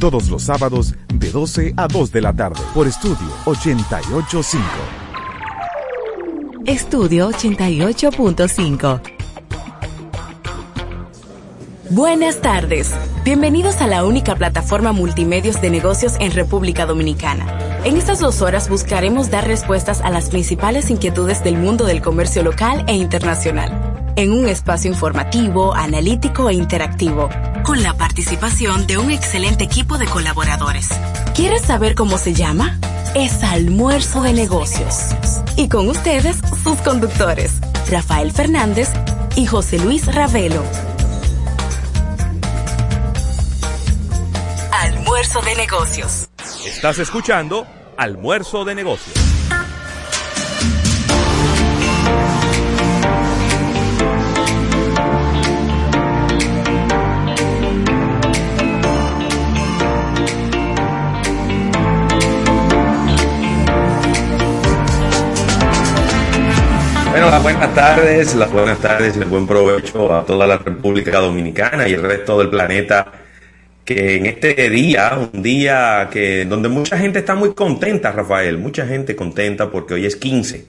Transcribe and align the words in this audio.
Todos 0.00 0.28
los 0.30 0.42
sábados 0.42 0.96
de 1.14 1.30
12 1.30 1.74
a 1.76 1.86
2 1.86 2.10
de 2.10 2.20
la 2.20 2.32
tarde 2.32 2.60
por 2.74 2.88
Estudio 2.88 3.28
885. 3.44 4.64
Estudio 6.66 7.30
88.5. 7.30 9.00
Buenas 11.90 12.40
tardes. 12.40 12.92
Bienvenidos 13.22 13.80
a 13.80 13.86
la 13.86 14.04
única 14.04 14.34
plataforma 14.34 14.90
multimedios 14.90 15.60
de 15.60 15.70
negocios 15.70 16.16
en 16.18 16.32
República 16.32 16.84
Dominicana. 16.84 17.46
En 17.84 17.96
estas 17.96 18.18
dos 18.18 18.42
horas 18.42 18.68
buscaremos 18.68 19.30
dar 19.30 19.46
respuestas 19.46 20.00
a 20.00 20.10
las 20.10 20.30
principales 20.30 20.90
inquietudes 20.90 21.44
del 21.44 21.56
mundo 21.56 21.84
del 21.84 22.02
comercio 22.02 22.42
local 22.42 22.84
e 22.88 22.94
internacional 22.96 23.90
en 24.16 24.32
un 24.32 24.46
espacio 24.48 24.90
informativo, 24.90 25.74
analítico 25.74 26.50
e 26.50 26.54
interactivo, 26.54 27.28
con 27.64 27.82
la 27.82 27.96
participación 27.96 28.86
de 28.86 28.98
un 28.98 29.10
excelente 29.10 29.64
equipo 29.64 29.98
de 29.98 30.06
colaboradores. 30.06 30.88
¿Quieres 31.34 31.62
saber 31.62 31.94
cómo 31.94 32.18
se 32.18 32.34
llama? 32.34 32.78
Es 33.14 33.42
Almuerzo 33.42 34.22
de 34.22 34.32
Negocios. 34.32 34.96
Y 35.56 35.68
con 35.68 35.88
ustedes, 35.88 36.36
sus 36.62 36.80
conductores, 36.80 37.52
Rafael 37.90 38.32
Fernández 38.32 38.88
y 39.36 39.46
José 39.46 39.78
Luis 39.78 40.06
Ravelo. 40.12 40.62
Almuerzo 44.72 45.40
de 45.42 45.54
Negocios. 45.56 46.28
Estás 46.64 46.98
escuchando 46.98 47.66
Almuerzo 47.96 48.64
de 48.64 48.74
Negocios. 48.74 49.39
Bueno, 67.20 67.32
las 67.32 67.42
buenas 67.42 67.74
tardes, 67.74 68.34
las 68.34 68.50
buenas 68.50 68.78
tardes 68.78 69.14
y 69.14 69.18
el 69.18 69.26
buen 69.26 69.46
provecho 69.46 70.14
a 70.14 70.24
toda 70.24 70.46
la 70.46 70.56
República 70.56 71.18
Dominicana 71.18 71.86
y 71.86 71.92
el 71.92 72.00
resto 72.00 72.38
del 72.38 72.48
planeta. 72.48 73.12
Que 73.84 74.16
en 74.16 74.24
este 74.24 74.70
día, 74.70 75.28
un 75.30 75.42
día 75.42 76.08
que 76.10 76.46
donde 76.46 76.70
mucha 76.70 76.96
gente 76.96 77.18
está 77.18 77.34
muy 77.34 77.52
contenta, 77.52 78.10
Rafael, 78.10 78.56
mucha 78.56 78.86
gente 78.86 79.14
contenta 79.14 79.70
porque 79.70 79.92
hoy 79.92 80.06
es 80.06 80.16
15. 80.16 80.64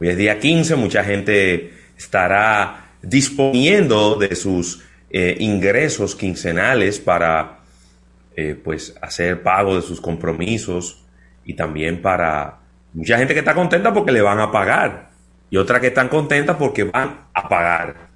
Hoy 0.00 0.08
es 0.08 0.16
día 0.16 0.38
15, 0.38 0.76
mucha 0.76 1.02
gente 1.02 1.72
estará 1.98 2.92
disponiendo 3.02 4.14
de 4.14 4.36
sus 4.36 4.84
eh, 5.10 5.38
ingresos 5.40 6.14
quincenales 6.14 7.00
para 7.00 7.58
eh, 8.36 8.56
pues 8.62 8.94
hacer 9.02 9.42
pago 9.42 9.74
de 9.74 9.82
sus 9.82 10.00
compromisos 10.00 11.02
y 11.44 11.54
también 11.54 12.00
para 12.00 12.58
mucha 12.94 13.18
gente 13.18 13.34
que 13.34 13.40
está 13.40 13.54
contenta 13.54 13.92
porque 13.92 14.12
le 14.12 14.22
van 14.22 14.38
a 14.38 14.52
pagar 14.52 15.08
y 15.50 15.56
otras 15.56 15.80
que 15.80 15.88
están 15.88 16.08
contentas 16.08 16.56
porque 16.56 16.84
van 16.84 17.26
a 17.32 17.48
pagar. 17.48 18.08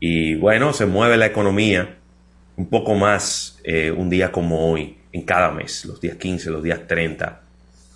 Y 0.00 0.34
bueno, 0.34 0.72
se 0.72 0.86
mueve 0.86 1.16
la 1.16 1.26
economía 1.26 1.96
un 2.56 2.68
poco 2.68 2.94
más 2.94 3.60
eh, 3.64 3.90
un 3.90 4.08
día 4.10 4.32
como 4.32 4.70
hoy, 4.70 4.98
en 5.12 5.22
cada 5.22 5.50
mes, 5.50 5.84
los 5.84 6.00
días 6.00 6.16
15, 6.16 6.50
los 6.50 6.62
días 6.62 6.86
30, 6.86 7.40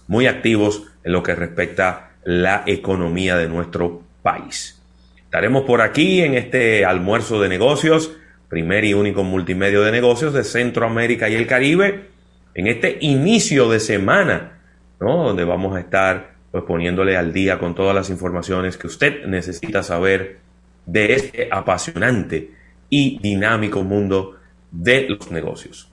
muy 0.06 0.27
activos 0.27 0.84
en 1.05 1.12
lo 1.12 1.23
que 1.23 1.34
respecta 1.34 2.12
la 2.25 2.62
economía 2.67 3.36
de 3.36 3.48
nuestro 3.48 4.03
país. 4.23 4.81
Estaremos 5.17 5.62
por 5.62 5.81
aquí 5.81 6.23
en 6.23 6.34
este 6.34 6.84
almuerzo 6.84 7.41
de 7.41 7.48
negocios, 7.48 8.17
primer 8.48 8.84
y 8.84 8.95
único 8.95 9.23
multimedio 9.23 9.83
de 9.83 9.92
negocios 9.92 10.34
de 10.34 10.45
Centroamérica 10.45 11.28
y 11.28 11.34
el 11.34 11.47
Caribe, 11.47 12.08
en 12.55 12.67
este 12.67 12.98
inicio 13.01 13.69
de 13.70 13.81
semana, 13.81 14.61
¿no? 14.98 15.25
donde 15.25 15.45
vamos 15.45 15.77
a 15.77 15.81
estar 15.81 16.34
pues 16.50 16.64
poniéndole 16.64 17.16
al 17.16 17.32
día 17.32 17.58
con 17.58 17.74
todas 17.74 17.94
las 17.94 18.10
informaciones 18.10 18.76
que 18.76 18.86
usted 18.86 19.26
necesita 19.26 19.83
saber 19.83 20.38
de 20.86 21.14
este 21.14 21.48
apasionante 21.50 22.52
y 22.88 23.18
dinámico 23.20 23.83
mundo 23.83 24.36
de 24.70 25.08
los 25.08 25.30
negocios. 25.30 25.89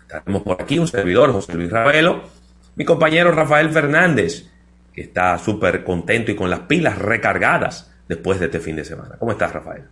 Estaremos 0.00 0.42
por 0.42 0.60
aquí 0.60 0.78
un 0.78 0.88
servidor, 0.88 1.32
José 1.32 1.54
Luis 1.54 1.70
Ravelo, 1.70 2.22
mi 2.74 2.84
compañero 2.84 3.30
Rafael 3.32 3.70
Fernández, 3.70 4.50
que 4.92 5.02
está 5.02 5.38
súper 5.38 5.84
contento 5.84 6.30
y 6.30 6.36
con 6.36 6.50
las 6.50 6.60
pilas 6.60 6.98
recargadas 6.98 7.92
después 8.08 8.40
de 8.40 8.46
este 8.46 8.60
fin 8.60 8.76
de 8.76 8.84
semana. 8.84 9.16
¿Cómo 9.18 9.32
estás, 9.32 9.52
Rafael? 9.52 9.84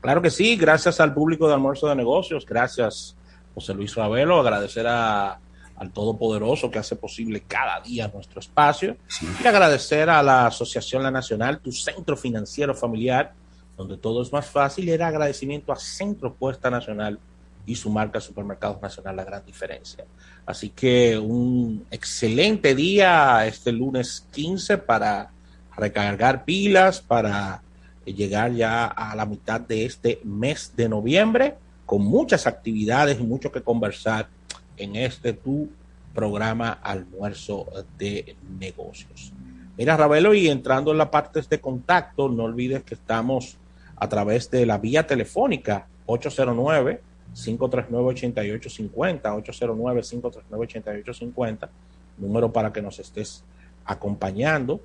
Claro 0.00 0.20
que 0.20 0.30
sí, 0.30 0.56
gracias 0.56 1.00
al 1.00 1.14
público 1.14 1.48
de 1.48 1.54
Almuerzo 1.54 1.88
de 1.88 1.96
Negocios, 1.96 2.44
gracias 2.44 3.16
José 3.54 3.72
Luis 3.74 3.94
Ravelo, 3.94 4.40
agradecer 4.40 4.86
a 4.86 5.38
al 5.76 5.90
Todopoderoso 5.90 6.70
que 6.70 6.78
hace 6.78 6.96
posible 6.96 7.42
cada 7.46 7.80
día 7.80 8.10
nuestro 8.12 8.40
espacio. 8.40 8.96
Y 9.42 9.46
agradecer 9.46 10.08
a 10.08 10.22
la 10.22 10.46
Asociación 10.46 11.02
La 11.02 11.10
Nacional, 11.10 11.60
tu 11.60 11.72
centro 11.72 12.16
financiero 12.16 12.74
familiar, 12.74 13.32
donde 13.76 13.96
todo 13.96 14.22
es 14.22 14.32
más 14.32 14.46
fácil. 14.46 14.88
Y 14.88 14.92
era 14.92 15.08
agradecimiento 15.08 15.72
a 15.72 15.76
Centro 15.76 16.32
Puesta 16.34 16.70
Nacional 16.70 17.18
y 17.66 17.74
su 17.74 17.90
marca 17.90 18.20
Supermercados 18.20 18.80
Nacional, 18.80 19.16
la 19.16 19.24
gran 19.24 19.44
diferencia. 19.44 20.04
Así 20.46 20.70
que 20.70 21.18
un 21.18 21.86
excelente 21.90 22.74
día 22.74 23.46
este 23.46 23.72
lunes 23.72 24.26
15 24.32 24.78
para 24.78 25.30
recargar 25.76 26.44
pilas, 26.44 27.00
para 27.00 27.62
llegar 28.04 28.52
ya 28.52 28.86
a 28.86 29.16
la 29.16 29.24
mitad 29.24 29.60
de 29.60 29.86
este 29.86 30.20
mes 30.24 30.72
de 30.76 30.88
noviembre, 30.88 31.54
con 31.86 32.02
muchas 32.02 32.46
actividades 32.46 33.18
y 33.18 33.24
mucho 33.24 33.50
que 33.50 33.62
conversar 33.62 34.28
en 34.76 34.96
este 34.96 35.32
tu 35.32 35.68
programa 36.14 36.72
almuerzo 36.82 37.66
de 37.98 38.36
negocios. 38.58 39.32
Mira, 39.76 39.96
Ravelo, 39.96 40.34
y 40.34 40.48
entrando 40.48 40.92
en 40.92 40.98
la 40.98 41.10
parte 41.10 41.42
de 41.42 41.60
contacto, 41.60 42.28
no 42.28 42.44
olvides 42.44 42.84
que 42.84 42.94
estamos 42.94 43.56
a 43.96 44.08
través 44.08 44.50
de 44.50 44.66
la 44.66 44.78
vía 44.78 45.06
telefónica 45.06 45.86
809 46.06 47.00
539 47.34 48.08
8850 48.08 49.34
809 49.34 50.02
539 50.02 50.64
8850 50.64 51.70
número 52.18 52.52
para 52.52 52.72
que 52.72 52.80
nos 52.80 52.98
estés 52.98 53.42
acompañando 53.84 54.80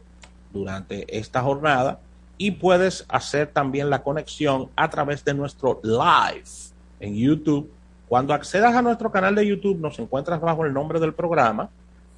durante 0.51 1.05
esta 1.17 1.41
jornada 1.41 1.99
y 2.37 2.51
puedes 2.51 3.05
hacer 3.07 3.47
también 3.47 3.89
la 3.89 4.01
conexión 4.01 4.69
a 4.75 4.89
través 4.89 5.23
de 5.23 5.33
nuestro 5.33 5.79
live 5.83 6.49
en 6.99 7.15
YouTube 7.15 7.69
cuando 8.09 8.33
accedas 8.33 8.75
a 8.75 8.81
nuestro 8.81 9.11
canal 9.11 9.35
de 9.35 9.45
YouTube, 9.45 9.79
nos 9.79 9.99
encuentras 9.99 10.41
bajo 10.41 10.65
el 10.65 10.73
nombre 10.73 10.99
del 10.99 11.13
programa. 11.13 11.69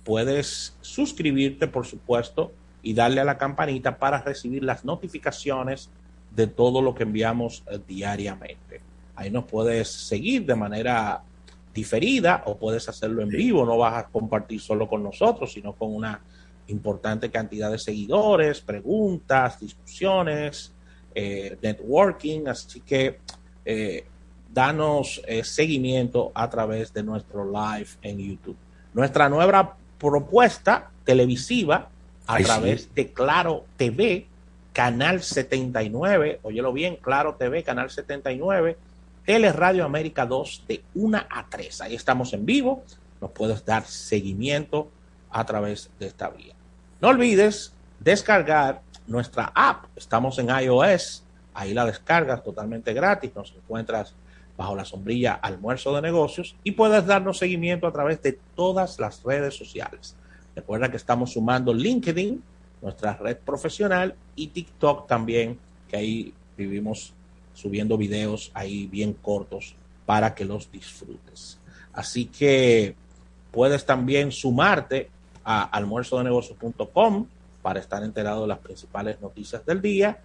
Puedes 0.06 0.74
suscribirte, 0.80 1.68
por 1.68 1.86
supuesto, 1.86 2.54
y 2.82 2.94
darle 2.94 3.20
a 3.20 3.26
la 3.26 3.38
campanita 3.38 3.98
para 3.98 4.22
recibir 4.22 4.64
las 4.64 4.86
notificaciones 4.86 5.90
de 6.34 6.48
todo 6.48 6.82
lo 6.82 6.96
que 6.96 7.04
enviamos 7.04 7.64
eh, 7.70 7.78
diariamente. 7.86 8.80
Ahí 9.16 9.30
nos 9.30 9.44
puedes 9.44 9.92
seguir 9.92 10.46
de 10.46 10.56
manera 10.56 11.24
diferida 11.74 12.44
o 12.46 12.58
puedes 12.58 12.88
hacerlo 12.88 13.22
en 13.22 13.30
vivo. 13.30 13.66
No 13.66 13.78
vas 13.78 14.06
a 14.06 14.08
compartir 14.08 14.62
solo 14.62 14.88
con 14.88 15.04
nosotros, 15.04 15.52
sino 15.52 15.74
con 15.74 15.94
una 15.94 16.22
importante 16.68 17.30
cantidad 17.30 17.70
de 17.70 17.78
seguidores, 17.78 18.62
preguntas, 18.62 19.60
discusiones, 19.60 20.72
eh, 21.14 21.58
networking. 21.62 22.48
Así 22.48 22.80
que 22.80 23.20
eh, 23.66 24.06
danos 24.54 25.22
eh, 25.28 25.44
seguimiento 25.44 26.32
a 26.34 26.50
través 26.50 26.94
de 26.94 27.04
nuestro 27.04 27.46
live 27.46 27.90
en 28.02 28.20
YouTube. 28.20 28.58
Nuestra 28.94 29.30
nueva 29.30 29.78
propuesta 29.98 30.90
televisiva 31.06 31.90
a 32.28 32.38
través 32.40 32.94
de 32.94 33.12
Claro 33.12 33.66
TV, 33.78 34.28
Canal 34.74 35.22
79, 35.22 36.40
óyelo 36.44 36.74
bien, 36.74 36.98
Claro 36.98 37.36
TV, 37.36 37.64
Canal 37.64 37.90
79, 37.90 38.78
Tele 39.26 39.52
Radio 39.52 39.86
América 39.86 40.26
2 40.26 40.64
de 40.68 40.84
1 40.96 41.18
a 41.30 41.46
3. 41.50 41.82
Ahí 41.82 41.96
estamos 41.96 42.34
en 42.34 42.46
vivo, 42.46 42.84
nos 43.20 43.32
puedes 43.32 43.66
dar 43.66 43.86
seguimiento 43.86 44.90
a 45.30 45.46
través 45.46 45.90
de 46.00 46.08
esta 46.08 46.30
vía. 46.30 46.54
No 47.00 47.10
olvides 47.10 47.74
descargar 48.00 48.82
nuestra 49.08 49.52
app, 49.54 49.86
estamos 49.96 50.38
en 50.40 50.50
iOS, 50.50 51.24
ahí 51.54 51.74
la 51.74 51.86
descargas 51.86 52.44
totalmente 52.44 52.94
gratis, 52.94 53.32
nos 53.36 53.54
encuentras 53.54 54.16
bajo 54.62 54.76
la 54.76 54.86
sombrilla 54.86 55.34
Almuerzo 55.34 55.96
de 55.96 56.04
Negocios 56.04 56.56
y 56.64 56.74
puedes 56.74 57.08
darnos 57.08 57.40
seguimiento 57.40 57.88
a 57.88 57.92
través 57.92 58.22
de 58.22 58.38
todas 58.56 59.00
las 59.00 59.24
redes 59.24 59.56
sociales. 59.56 60.16
Recuerda 60.56 60.92
que 60.92 60.98
estamos 60.98 61.34
sumando 61.34 61.74
LinkedIn, 61.74 62.44
nuestra 62.84 63.14
red 63.18 63.38
profesional, 63.38 64.14
y 64.36 64.48
TikTok 64.48 65.08
también, 65.08 65.58
que 65.90 65.98
ahí 65.98 66.34
vivimos 66.56 67.12
subiendo 67.56 67.98
videos 67.98 68.52
ahí 68.54 68.86
bien 68.86 69.14
cortos 69.14 69.74
para 70.06 70.36
que 70.36 70.46
los 70.46 70.72
disfrutes. 70.72 71.58
Así 71.92 72.26
que 72.26 72.94
puedes 73.52 73.84
también 73.84 74.32
sumarte 74.32 75.10
a 75.44 75.64
almuerzodenegocios.com 75.64 77.26
para 77.64 77.80
estar 77.80 78.04
enterado 78.04 78.44
de 78.44 78.48
las 78.48 78.60
principales 78.60 79.20
noticias 79.22 79.66
del 79.66 79.82
día 79.82 80.20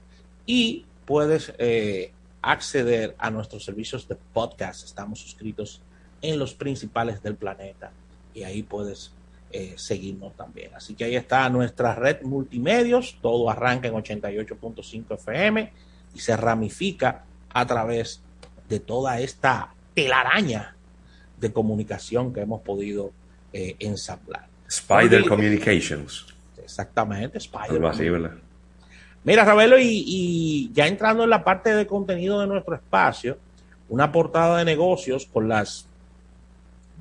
y 0.44 0.84
puedes 1.06 1.54
eh, 1.56 2.12
acceder 2.46 3.16
a 3.18 3.28
nuestros 3.28 3.64
servicios 3.64 4.06
de 4.06 4.14
podcast. 4.14 4.84
Estamos 4.84 5.18
suscritos 5.18 5.82
en 6.22 6.38
los 6.38 6.54
principales 6.54 7.20
del 7.20 7.34
planeta. 7.34 7.90
Y 8.34 8.44
ahí 8.44 8.62
puedes 8.62 9.12
eh, 9.50 9.74
seguirnos 9.76 10.36
también. 10.36 10.70
Así 10.74 10.94
que 10.94 11.04
ahí 11.04 11.16
está 11.16 11.48
nuestra 11.50 11.96
red 11.96 12.22
multimedios. 12.22 13.18
Todo 13.20 13.50
arranca 13.50 13.88
en 13.88 13.94
88.5 13.94 15.14
FM 15.14 15.72
y 16.14 16.18
se 16.20 16.36
ramifica 16.36 17.24
a 17.50 17.66
través 17.66 18.22
de 18.68 18.78
toda 18.78 19.18
esta 19.20 19.74
telaraña 19.94 20.76
de 21.40 21.52
comunicación 21.52 22.32
que 22.32 22.42
hemos 22.42 22.62
podido 22.62 23.10
eh, 23.52 23.74
ensamblar. 23.80 24.46
Spider 24.68 25.26
Communications. 25.26 26.26
Exactamente, 26.62 27.38
Spider. 27.38 27.72
Algo 27.72 27.88
así, 27.88 28.08
¿verdad? 28.08 28.45
Mira, 29.26 29.44
Ravelo, 29.44 29.76
y, 29.76 30.04
y, 30.06 30.70
ya 30.72 30.86
entrando 30.86 31.24
en 31.24 31.30
la 31.30 31.42
parte 31.42 31.74
de 31.74 31.84
contenido 31.84 32.38
de 32.38 32.46
nuestro 32.46 32.76
espacio, 32.76 33.36
una 33.88 34.12
portada 34.12 34.58
de 34.58 34.64
negocios 34.64 35.26
con 35.26 35.48
las 35.48 35.88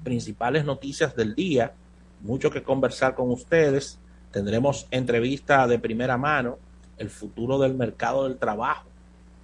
principales 0.03 0.65
noticias 0.65 1.15
del 1.15 1.35
día, 1.35 1.73
mucho 2.21 2.49
que 2.49 2.63
conversar 2.63 3.13
con 3.13 3.29
ustedes, 3.29 3.99
tendremos 4.31 4.87
entrevista 4.89 5.67
de 5.67 5.77
primera 5.77 6.17
mano, 6.17 6.57
el 6.97 7.11
futuro 7.11 7.59
del 7.59 7.75
mercado 7.75 8.27
del 8.27 8.39
trabajo 8.39 8.87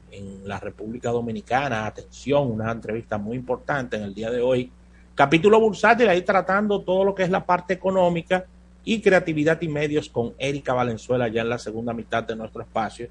en 0.09 0.47
la 0.47 0.59
República 0.59 1.11
Dominicana, 1.11 1.85
atención, 1.85 2.49
una 2.51 2.71
entrevista 2.71 3.19
muy 3.19 3.37
importante 3.37 3.95
en 3.95 4.01
el 4.01 4.15
día 4.15 4.31
de 4.31 4.41
hoy, 4.41 4.71
capítulo 5.13 5.59
bursátil 5.59 6.09
ahí 6.09 6.23
tratando 6.23 6.81
todo 6.81 7.05
lo 7.05 7.13
que 7.13 7.21
es 7.21 7.29
la 7.29 7.45
parte 7.45 7.75
económica 7.75 8.43
y 8.83 9.01
creatividad 9.01 9.61
y 9.61 9.67
medios 9.67 10.09
con 10.09 10.33
Erika 10.37 10.73
Valenzuela 10.73 11.27
ya 11.27 11.41
en 11.41 11.49
la 11.49 11.59
segunda 11.59 11.93
mitad 11.93 12.23
de 12.23 12.35
nuestro 12.35 12.61
espacio. 12.61 13.07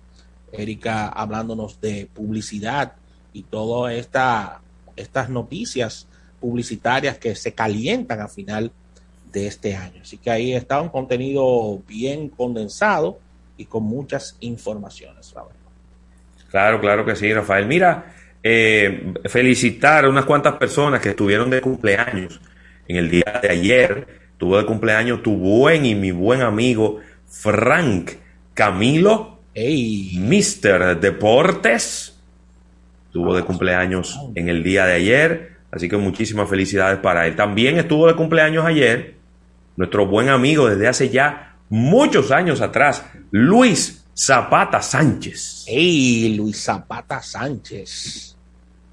Erika 0.52 1.08
hablándonos 1.08 1.80
de 1.80 2.08
publicidad 2.12 2.92
y 3.32 3.44
todas 3.44 3.94
esta, 3.94 4.60
estas 4.96 5.28
noticias 5.28 6.08
publicitarias 6.40 7.18
que 7.18 7.34
se 7.34 7.52
calientan 7.52 8.20
a 8.20 8.28
final 8.28 8.72
de 9.32 9.46
este 9.46 9.76
año. 9.76 10.02
Así 10.02 10.18
que 10.18 10.30
ahí 10.30 10.54
está 10.54 10.80
un 10.80 10.88
contenido 10.88 11.80
bien 11.86 12.28
condensado 12.28 13.18
y 13.56 13.66
con 13.66 13.84
muchas 13.84 14.36
informaciones. 14.40 15.32
Claro, 16.50 16.80
claro 16.80 17.04
que 17.04 17.14
sí, 17.14 17.32
Rafael. 17.32 17.66
Mira, 17.66 18.12
eh, 18.42 19.14
felicitar 19.26 20.04
a 20.04 20.08
unas 20.08 20.24
cuantas 20.24 20.56
personas 20.56 21.00
que 21.00 21.10
estuvieron 21.10 21.50
de 21.50 21.60
cumpleaños 21.60 22.40
en 22.88 22.96
el 22.96 23.10
día 23.10 23.38
de 23.40 23.50
ayer 23.50 24.19
tuvo 24.40 24.56
de 24.56 24.64
cumpleaños 24.64 25.22
tu 25.22 25.36
buen 25.36 25.84
y 25.84 25.94
mi 25.94 26.12
buen 26.12 26.40
amigo 26.40 26.98
Frank 27.28 28.12
Camilo, 28.54 29.38
hey. 29.52 30.18
Mr. 30.18 30.98
Deportes, 30.98 32.18
tuvo 33.12 33.36
de 33.36 33.44
cumpleaños 33.44 34.18
en 34.34 34.48
el 34.48 34.62
día 34.62 34.86
de 34.86 34.94
ayer, 34.94 35.56
así 35.70 35.90
que 35.90 35.98
muchísimas 35.98 36.48
felicidades 36.48 36.98
para 37.00 37.26
él. 37.26 37.36
También 37.36 37.76
estuvo 37.76 38.06
de 38.06 38.16
cumpleaños 38.16 38.64
ayer 38.64 39.14
nuestro 39.76 40.06
buen 40.06 40.30
amigo 40.30 40.68
desde 40.68 40.88
hace 40.88 41.10
ya 41.10 41.56
muchos 41.68 42.30
años 42.30 42.62
atrás, 42.62 43.04
Luis 43.30 44.06
Zapata 44.16 44.80
Sánchez. 44.80 45.64
Hey, 45.68 46.34
Luis 46.34 46.64
Zapata 46.64 47.22
Sánchez. 47.22 48.36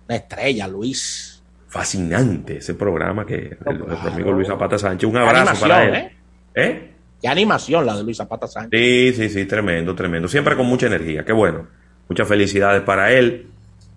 Una 0.08 0.18
estrella, 0.18 0.68
Luis 0.68 1.37
fascinante 1.68 2.58
ese 2.58 2.74
programa 2.74 3.26
que 3.26 3.58
el, 3.66 3.80
nuestro 3.80 4.12
amigo 4.12 4.32
Luis 4.32 4.48
Zapata 4.48 4.78
Sánchez. 4.78 5.10
Un 5.10 5.18
abrazo 5.18 5.62
para 5.62 5.84
él. 5.84 5.96
¿eh? 5.96 6.12
¿Eh? 6.56 6.92
Qué 7.22 7.28
animación 7.28 7.86
la 7.86 7.96
de 7.96 8.04
Luis 8.04 8.18
Zapata 8.18 8.48
Sánchez. 8.48 8.80
Sí, 8.80 9.14
sí, 9.14 9.30
sí, 9.30 9.46
tremendo, 9.46 9.94
tremendo. 9.96 10.28
Siempre 10.28 10.56
con 10.56 10.66
mucha 10.66 10.88
energía, 10.88 11.26
qué 11.26 11.34
bueno. 11.34 11.68
Muchas 12.08 12.28
felicidades 12.28 12.82
para 12.84 13.12
él. 13.12 13.48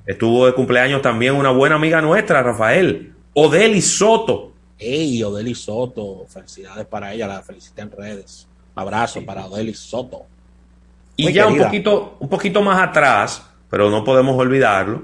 Estuvo 0.06 0.46
de 0.46 0.54
cumpleaños 0.54 1.02
también 1.02 1.34
una 1.34 1.50
buena 1.50 1.76
amiga 1.76 2.00
nuestra, 2.00 2.42
Rafael, 2.42 3.12
Odeli 3.34 3.80
Soto. 3.80 4.52
Ey, 4.78 5.22
Odeli 5.22 5.54
Soto, 5.54 6.24
felicidades 6.28 6.86
para 6.86 7.12
ella, 7.12 7.28
la 7.28 7.42
felicité 7.42 7.82
en 7.82 7.92
redes. 7.92 8.48
Abrazo 8.74 9.24
para 9.24 9.46
Odeli 9.46 9.74
Soto. 9.74 10.24
y 11.16 11.32
ya 11.32 11.46
un 11.46 11.58
poquito, 11.58 12.16
un 12.18 12.28
poquito 12.28 12.62
más 12.62 12.88
atrás, 12.88 13.46
pero 13.68 13.90
no 13.90 14.02
podemos 14.02 14.36
olvidarlo, 14.38 15.02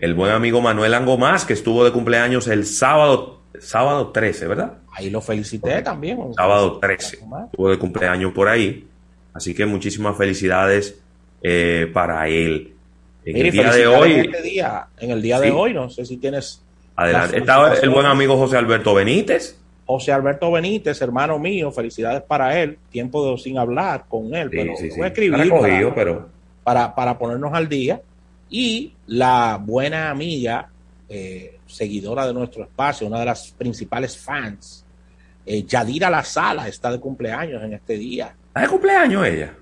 el 0.00 0.14
buen 0.14 0.32
amigo 0.32 0.60
Manuel 0.62 0.94
Angomás, 0.94 1.44
que 1.44 1.52
estuvo 1.52 1.84
de 1.84 1.92
cumpleaños 1.92 2.48
el 2.48 2.64
sábado, 2.64 3.40
sábado 3.58 4.08
13, 4.08 4.48
¿verdad? 4.48 4.78
Ahí 4.92 5.10
lo 5.10 5.20
felicité 5.20 5.82
también. 5.82 6.18
Sábado 6.34 6.78
13. 6.78 7.18
Estuvo 7.44 7.70
de 7.70 7.78
cumpleaños 7.78 8.32
por 8.32 8.48
ahí. 8.48 8.86
Así 9.34 9.54
que 9.54 9.66
muchísimas 9.66 10.16
felicidades 10.16 10.98
eh, 11.42 11.90
para 11.92 12.26
él. 12.28 12.72
En 13.26 13.36
el 13.36 13.50
día 13.50 13.72
de 13.72 13.86
hoy. 13.86 14.12
En, 14.12 14.20
este 14.20 14.42
día, 14.42 14.86
en 14.98 15.10
el 15.10 15.20
día 15.20 15.38
de 15.38 15.50
hoy, 15.50 15.74
no 15.74 15.90
sé 15.90 16.06
si 16.06 16.16
tienes. 16.16 16.62
Adelante. 16.96 17.38
Estaba 17.38 17.74
el 17.74 17.90
buen 17.90 18.06
amigo 18.06 18.38
José 18.38 18.56
Alberto 18.56 18.94
Benítez. 18.94 19.58
José 19.84 20.12
Alberto 20.12 20.50
Benítez, 20.50 21.00
hermano 21.02 21.38
mío, 21.38 21.70
felicidades 21.72 22.22
para 22.22 22.58
él. 22.58 22.78
Tiempo 22.90 23.30
de, 23.30 23.38
sin 23.38 23.58
hablar 23.58 24.04
con 24.08 24.34
él, 24.34 24.48
pero 24.48 24.72
voy 24.72 25.02
a 25.02 25.06
escribir 25.08 25.92
pero... 25.94 26.28
para, 26.62 26.94
para 26.94 27.18
ponernos 27.18 27.52
al 27.52 27.68
día 27.68 28.00
y 28.50 28.92
la 29.06 29.58
buena 29.62 30.10
amiga, 30.10 30.68
eh, 31.08 31.58
seguidora 31.66 32.26
de 32.26 32.34
nuestro 32.34 32.64
espacio, 32.64 33.06
una 33.06 33.20
de 33.20 33.26
las 33.26 33.52
principales 33.52 34.18
fans, 34.18 34.84
eh, 35.46 35.62
Yadira 35.62 36.10
La 36.10 36.24
Sala, 36.24 36.68
está 36.68 36.90
de 36.90 37.00
cumpleaños 37.00 37.62
en 37.62 37.74
este 37.74 37.94
día. 37.94 38.34
¿Está 38.48 38.60
de 38.60 38.68
cumpleaños 38.68 39.26
ella? 39.26 39.54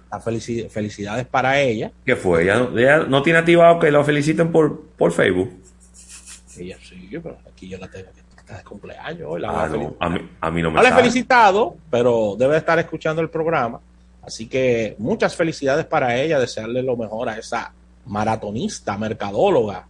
felicidades 0.70 1.26
para 1.26 1.60
ella. 1.60 1.92
¿Qué 2.04 2.16
fue? 2.16 2.42
¿Ella 2.42 3.04
no, 3.06 3.22
tiene 3.22 3.40
activado 3.40 3.78
que 3.78 3.90
lo 3.90 4.02
feliciten 4.02 4.50
por, 4.50 4.86
por 4.96 5.12
Facebook? 5.12 5.52
Ella 6.56 6.78
sí, 6.82 7.10
pero 7.12 7.36
aquí 7.46 7.68
yo 7.68 7.76
la 7.76 7.88
tengo 7.88 8.08
está 8.38 8.56
de 8.56 8.64
cumpleaños 8.64 9.28
hoy. 9.28 9.42
Ah, 9.46 9.64
a, 9.64 10.08
mí, 10.08 10.30
a, 10.40 10.50
mí, 10.50 10.62
no 10.62 10.70
me 10.70 10.80
No 10.80 10.88
he 10.88 10.92
felicitado, 10.92 11.76
pero 11.90 12.34
debe 12.38 12.56
estar 12.56 12.78
escuchando 12.78 13.20
el 13.20 13.28
programa. 13.28 13.80
Así 14.22 14.46
que 14.46 14.96
muchas 14.98 15.36
felicidades 15.36 15.84
para 15.84 16.16
ella, 16.16 16.38
desearle 16.38 16.82
lo 16.82 16.96
mejor 16.96 17.28
a 17.28 17.38
esa 17.38 17.72
maratonista, 18.08 18.96
mercadóloga, 18.96 19.86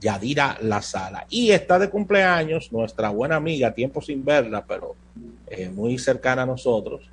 Yadira 0.00 0.56
La 0.62 0.80
Sala. 0.80 1.26
Y 1.28 1.50
está 1.50 1.78
de 1.78 1.90
cumpleaños 1.90 2.72
nuestra 2.72 3.10
buena 3.10 3.36
amiga, 3.36 3.72
tiempo 3.72 4.00
sin 4.00 4.24
verla, 4.24 4.64
pero 4.66 4.94
eh, 5.48 5.68
muy 5.68 5.98
cercana 5.98 6.42
a 6.42 6.46
nosotros. 6.46 7.08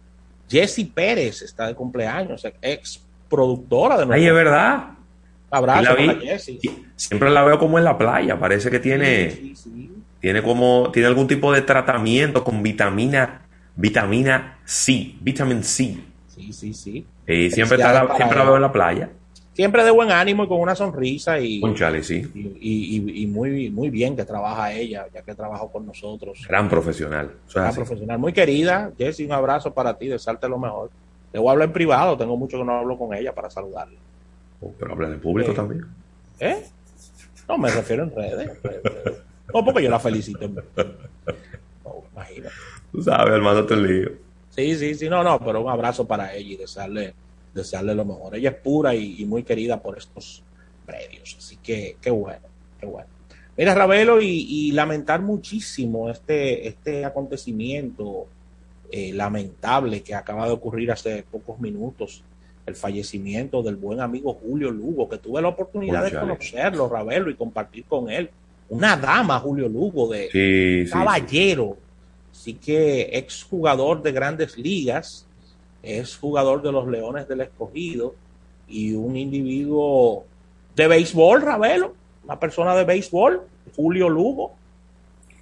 Jessie 0.48 0.86
Pérez 0.86 1.42
está 1.42 1.68
de 1.68 1.76
cumpleaños, 1.76 2.46
ex 2.62 3.02
productora 3.30 3.98
de. 3.98 4.14
Ay, 4.14 4.28
es 4.28 4.34
verdad. 4.34 4.90
Abrazo 5.50 5.96
Jessie. 6.22 6.60
Siempre 6.96 7.30
la 7.30 7.44
veo 7.44 7.58
como 7.58 7.78
en 7.78 7.84
la 7.84 7.98
playa, 7.98 8.40
parece 8.40 8.70
que 8.70 8.80
tiene, 8.80 9.54
tiene 10.20 10.44
como, 10.44 10.92
tiene 10.92 11.08
algún 11.08 11.28
tipo 11.28 11.52
de 11.52 11.62
tratamiento 11.62 12.44
con 12.44 12.62
vitamina, 12.62 13.42
vitamina 13.76 14.60
C, 14.66 15.16
vitamin 15.22 15.64
C. 15.64 15.98
Sí, 16.28 16.54
sí, 16.54 16.74
sí. 16.74 17.06
Y 17.28 17.50
siempre, 17.50 17.78
está 17.78 18.16
siempre 18.16 18.38
la 18.38 18.46
veo 18.46 18.56
en 18.58 18.62
la 18.62 18.72
playa 18.72 19.10
siempre 19.56 19.86
de 19.86 19.92
buen 19.92 20.12
ánimo 20.12 20.44
y 20.44 20.48
con 20.48 20.60
una 20.60 20.76
sonrisa 20.76 21.40
y, 21.40 21.62
sí. 22.04 22.30
y, 22.60 23.26
muy, 23.28 23.70
muy 23.70 23.90
bien 23.90 24.16
que 24.16 24.26
trabaja 24.26 24.74
ella, 24.74 25.08
ya 25.14 25.22
que 25.22 25.34
trabajó 25.34 25.72
con 25.72 25.86
nosotros. 25.86 26.46
Gran 26.48 26.68
profesional. 26.68 27.32
Gran 27.54 27.74
profesional, 27.74 28.20
muy 28.20 28.34
querida. 28.34 28.92
Jessy, 28.98 29.26
un 29.26 29.32
abrazo 29.32 29.74
para 29.74 29.98
ti, 29.98 30.08
desearte 30.08 30.50
lo 30.50 30.60
mejor. 30.60 30.90
Te 31.32 31.40
voy 31.40 31.48
a 31.48 31.52
hablar 31.52 31.70
en 31.70 31.74
privado, 31.74 32.18
tengo 32.18 32.36
mucho 32.36 32.58
que 32.58 32.66
no 32.66 32.80
hablo 32.80 32.98
con 32.98 33.14
ella 33.14 33.34
para 33.34 33.50
saludarla. 33.50 33.98
Oh, 34.60 34.74
pero 34.78 34.92
habla 34.92 35.08
en 35.08 35.22
público 35.22 35.52
eh, 35.52 35.56
también. 35.56 35.86
¿Eh? 36.40 36.64
No, 37.48 37.58
me 37.58 37.72
refiero 37.72 38.04
en 38.04 38.14
redes. 38.14 38.52
no, 39.54 39.64
porque 39.64 39.84
yo 39.84 39.90
la 39.90 40.00
felicito. 40.00 40.50
No, 40.50 42.04
imagínate. 42.14 42.56
Tú 42.92 43.02
sabes, 43.02 43.34
hermano, 43.34 43.66
te 43.66 43.76
lío. 43.78 44.10
Sí, 44.50 44.76
sí, 44.76 44.96
sí, 44.96 45.10
no, 45.10 45.24
no, 45.24 45.40
pero 45.40 45.62
un 45.62 45.70
abrazo 45.70 46.06
para 46.06 46.34
ella 46.34 46.54
y 46.54 46.58
desearle 46.58 47.14
desearle 47.56 47.96
lo 47.96 48.06
mejor. 48.06 48.36
Ella 48.36 48.50
es 48.50 48.56
pura 48.58 48.94
y, 48.94 49.26
muy 49.26 49.44
querida 49.44 49.82
por 49.82 49.98
estos 49.98 50.44
predios. 50.86 51.36
Así 51.40 51.58
que 51.58 51.98
qué 52.00 52.12
bueno, 52.12 52.46
qué 52.80 52.86
bueno. 52.86 53.08
Mira, 53.58 53.74
Ravelo, 53.74 54.22
y, 54.22 54.72
lamentar 54.74 55.22
muchísimo 55.22 56.10
este, 56.10 56.68
este 56.68 57.06
acontecimiento 57.06 58.28
eh, 58.92 59.14
lamentable 59.14 60.04
que 60.04 60.14
acaba 60.14 60.46
de 60.46 60.52
ocurrir 60.52 60.92
hace 60.92 61.24
pocos 61.24 61.60
minutos, 61.60 62.22
el 62.66 62.76
fallecimiento 62.76 63.64
del 63.64 63.78
buen 63.78 64.02
amigo 64.02 64.34
Julio 64.34 64.72
Lugo, 64.72 65.08
que 65.08 65.18
tuve 65.18 65.42
la 65.42 65.48
oportunidad 65.48 66.04
de 66.04 66.20
conocerlo, 66.20 66.90
Ravelo, 66.90 67.30
y 67.30 67.36
compartir 67.36 67.86
con 67.86 68.10
él. 68.10 68.30
Una 68.68 68.98
dama, 68.98 69.40
Julio 69.40 69.70
Lugo, 69.70 70.12
de 70.12 70.88
caballero. 70.92 71.78
Así 72.32 72.56
que 72.56 73.04
exjugador 73.14 74.02
de 74.02 74.12
grandes 74.12 74.58
ligas, 74.58 75.26
es 75.86 76.18
jugador 76.18 76.62
de 76.62 76.72
los 76.72 76.88
Leones 76.88 77.28
del 77.28 77.42
Escogido 77.42 78.16
y 78.68 78.94
un 78.94 79.16
individuo 79.16 80.26
de 80.76 80.88
béisbol, 80.88 81.42
Ravelo, 81.42 81.94
una 82.24 82.40
persona 82.40 82.76
de 82.76 82.84
béisbol, 82.84 83.42
Julio 83.76 84.10
Lugo. 84.10 84.56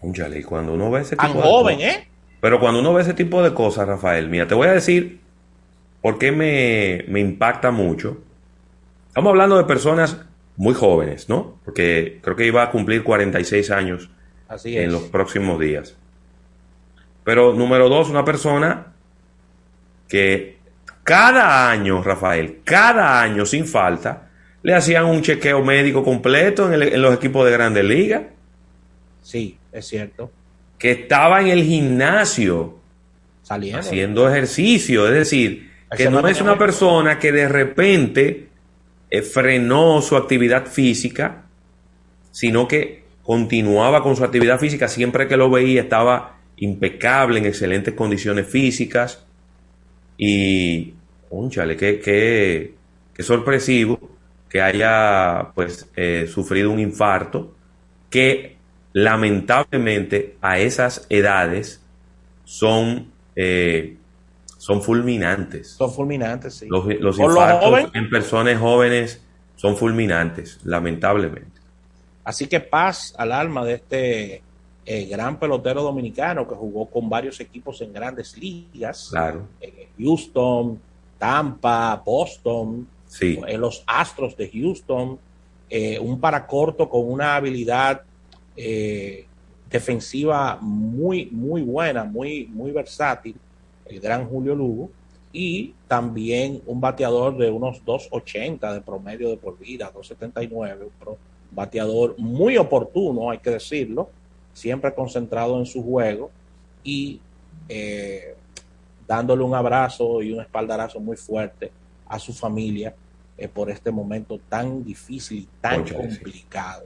y 0.02 0.44
cuando 0.44 0.74
uno 0.74 0.92
ve 0.92 1.02
ese 1.02 1.16
tipo 1.16 1.34
Tan 1.34 1.42
joven, 1.42 1.80
¿eh? 1.80 2.08
Pero 2.42 2.60
cuando 2.60 2.82
uno 2.82 2.94
ve 2.94 3.04
ese 3.04 3.14
tipo 3.14 3.42
de 3.42 3.54
cosas, 3.54 3.88
Rafael, 3.88 4.28
mira, 4.28 4.48
te 4.48 4.54
voy 4.54 4.68
a 4.68 4.74
decir 4.74 5.22
por 6.02 6.20
qué 6.20 6.34
me, 6.34 7.06
me 7.08 7.22
impacta 7.22 7.72
mucho. 7.72 8.18
Estamos 9.08 9.30
hablando 9.30 9.58
de 9.58 9.64
personas 9.64 10.18
muy 10.58 10.74
jóvenes, 10.74 11.30
¿no? 11.30 11.56
Porque 11.64 12.20
creo 12.22 12.36
que 12.36 12.46
iba 12.46 12.64
a 12.64 12.72
cumplir 12.72 13.04
46 13.04 13.72
años 13.72 14.10
Así 14.50 14.78
en 14.78 14.92
los 14.92 15.04
próximos 15.04 15.58
días. 15.60 15.96
Pero 17.24 17.54
número 17.54 17.88
dos, 17.88 18.10
una 18.10 18.26
persona 18.26 18.93
que 20.08 20.58
cada 21.04 21.70
año, 21.70 22.02
Rafael, 22.04 22.60
cada 22.64 23.22
año 23.22 23.46
sin 23.46 23.66
falta, 23.66 24.30
le 24.62 24.74
hacían 24.74 25.06
un 25.06 25.22
chequeo 25.22 25.64
médico 25.64 26.04
completo 26.04 26.68
en, 26.68 26.74
el- 26.82 26.94
en 26.94 27.02
los 27.02 27.14
equipos 27.16 27.46
de 27.46 27.52
grandes 27.52 27.84
ligas, 27.84 28.24
Sí, 29.22 29.58
es 29.72 29.86
cierto. 29.88 30.32
que 30.78 30.92
estaba 30.92 31.42
en 31.42 31.48
el 31.48 31.64
gimnasio 31.64 32.78
Saliendo. 33.42 33.80
haciendo 33.80 34.30
ejercicio, 34.30 35.08
es 35.08 35.14
decir, 35.14 35.72
que 35.96 36.10
no 36.10 36.26
es 36.28 36.42
una 36.42 36.58
persona 36.58 37.20
que 37.20 37.32
de 37.32 37.48
repente 37.48 38.48
eh, 39.10 39.22
frenó 39.22 40.02
su 40.02 40.16
actividad 40.18 40.66
física, 40.66 41.44
sino 42.32 42.68
que 42.68 43.04
continuaba 43.24 44.02
con 44.02 44.16
su 44.16 44.24
actividad 44.24 44.60
física. 44.60 44.88
Siempre 44.88 45.28
que 45.28 45.38
lo 45.38 45.50
veía, 45.52 45.82
estaba 45.82 46.38
impecable, 46.58 47.40
en 47.40 47.46
excelentes 47.46 47.94
condiciones 47.94 48.48
físicas 48.48 49.24
y, 50.26 50.94
cónchale, 51.30 51.76
qué, 51.76 52.00
qué, 52.00 52.74
qué 53.14 53.24
sorpresivo 53.24 54.00
que 54.50 54.62
haya 54.62 55.52
pues 55.54 55.90
eh, 55.96 56.30
sufrido 56.32 56.72
un 56.72 56.80
infarto 56.80 57.56
que 58.10 58.56
lamentablemente 58.94 60.38
a 60.42 60.60
esas 60.60 61.06
edades 61.10 61.84
son, 62.46 63.12
eh, 63.36 63.98
son 64.58 64.82
fulminantes. 64.82 65.72
Son 65.72 65.92
fulminantes, 65.92 66.54
sí. 66.54 66.68
Los, 66.70 66.86
los 67.00 67.20
infartos 67.20 67.90
en 67.94 68.10
personas 68.10 68.60
jóvenes 68.60 69.22
son 69.56 69.76
fulminantes, 69.76 70.60
lamentablemente. 70.64 71.60
Así 72.24 72.48
que 72.48 72.62
paz 72.62 73.14
al 73.18 73.34
alma 73.34 73.66
de 73.66 73.74
este 73.74 74.44
eh, 74.86 75.06
gran 75.06 75.40
pelotero 75.40 75.82
dominicano 75.82 76.48
que 76.48 76.56
jugó 76.56 76.86
con 76.88 77.10
varios 77.10 77.40
equipos 77.40 77.82
en 77.82 77.94
grandes 77.94 78.38
ligas. 78.38 79.10
Claro, 79.12 79.48
Eh, 79.62 79.88
Houston, 79.98 80.80
Tampa, 81.18 82.02
Boston, 82.04 82.88
sí, 83.08 83.40
eh, 83.48 83.58
los 83.58 83.84
Astros 83.88 84.36
de 84.36 84.50
Houston, 84.50 85.18
eh, 85.70 85.98
un 86.00 86.20
paracorto 86.20 86.90
con 86.90 87.10
una 87.10 87.36
habilidad 87.36 88.02
eh, 88.56 89.26
defensiva 89.70 90.58
muy, 90.62 91.28
muy 91.32 91.62
buena, 91.62 92.04
muy, 92.04 92.46
muy 92.48 92.72
versátil, 92.72 93.36
el 93.86 94.00
gran 94.00 94.28
Julio 94.28 94.54
Lugo, 94.54 94.90
y 95.32 95.74
también 95.88 96.62
un 96.68 96.80
bateador 96.80 97.38
de 97.38 97.50
unos 97.50 97.84
2.80 97.84 98.72
de 98.74 98.82
promedio 98.82 99.30
de 99.30 99.38
por 99.38 99.58
vida, 99.58 99.92
2.79, 99.92 100.90
un 101.06 101.18
bateador 101.50 102.16
muy 102.20 102.58
oportuno, 102.58 103.32
hay 103.32 103.40
que 103.40 103.50
decirlo, 103.50 104.10
siempre 104.54 104.94
concentrado 104.94 105.58
en 105.60 105.66
su 105.66 105.84
juego 105.84 106.32
y 106.84 107.20
eh, 107.70 108.36
dándole 109.08 109.44
un 109.44 109.56
abrazo 109.56 110.22
y 110.22 110.32
un 110.32 110.42
espaldarazo 110.42 111.00
muy 111.00 111.18
fuerte 111.18 111.72
a 112.08 112.20
su 112.20 112.34
familia 112.34 112.94
eh, 113.38 113.48
por 113.48 113.70
este 113.70 113.92
momento 113.92 114.40
tan 114.50 114.84
difícil 114.84 115.40
y 115.40 115.50
tan 115.60 115.84
complicado. 115.88 116.86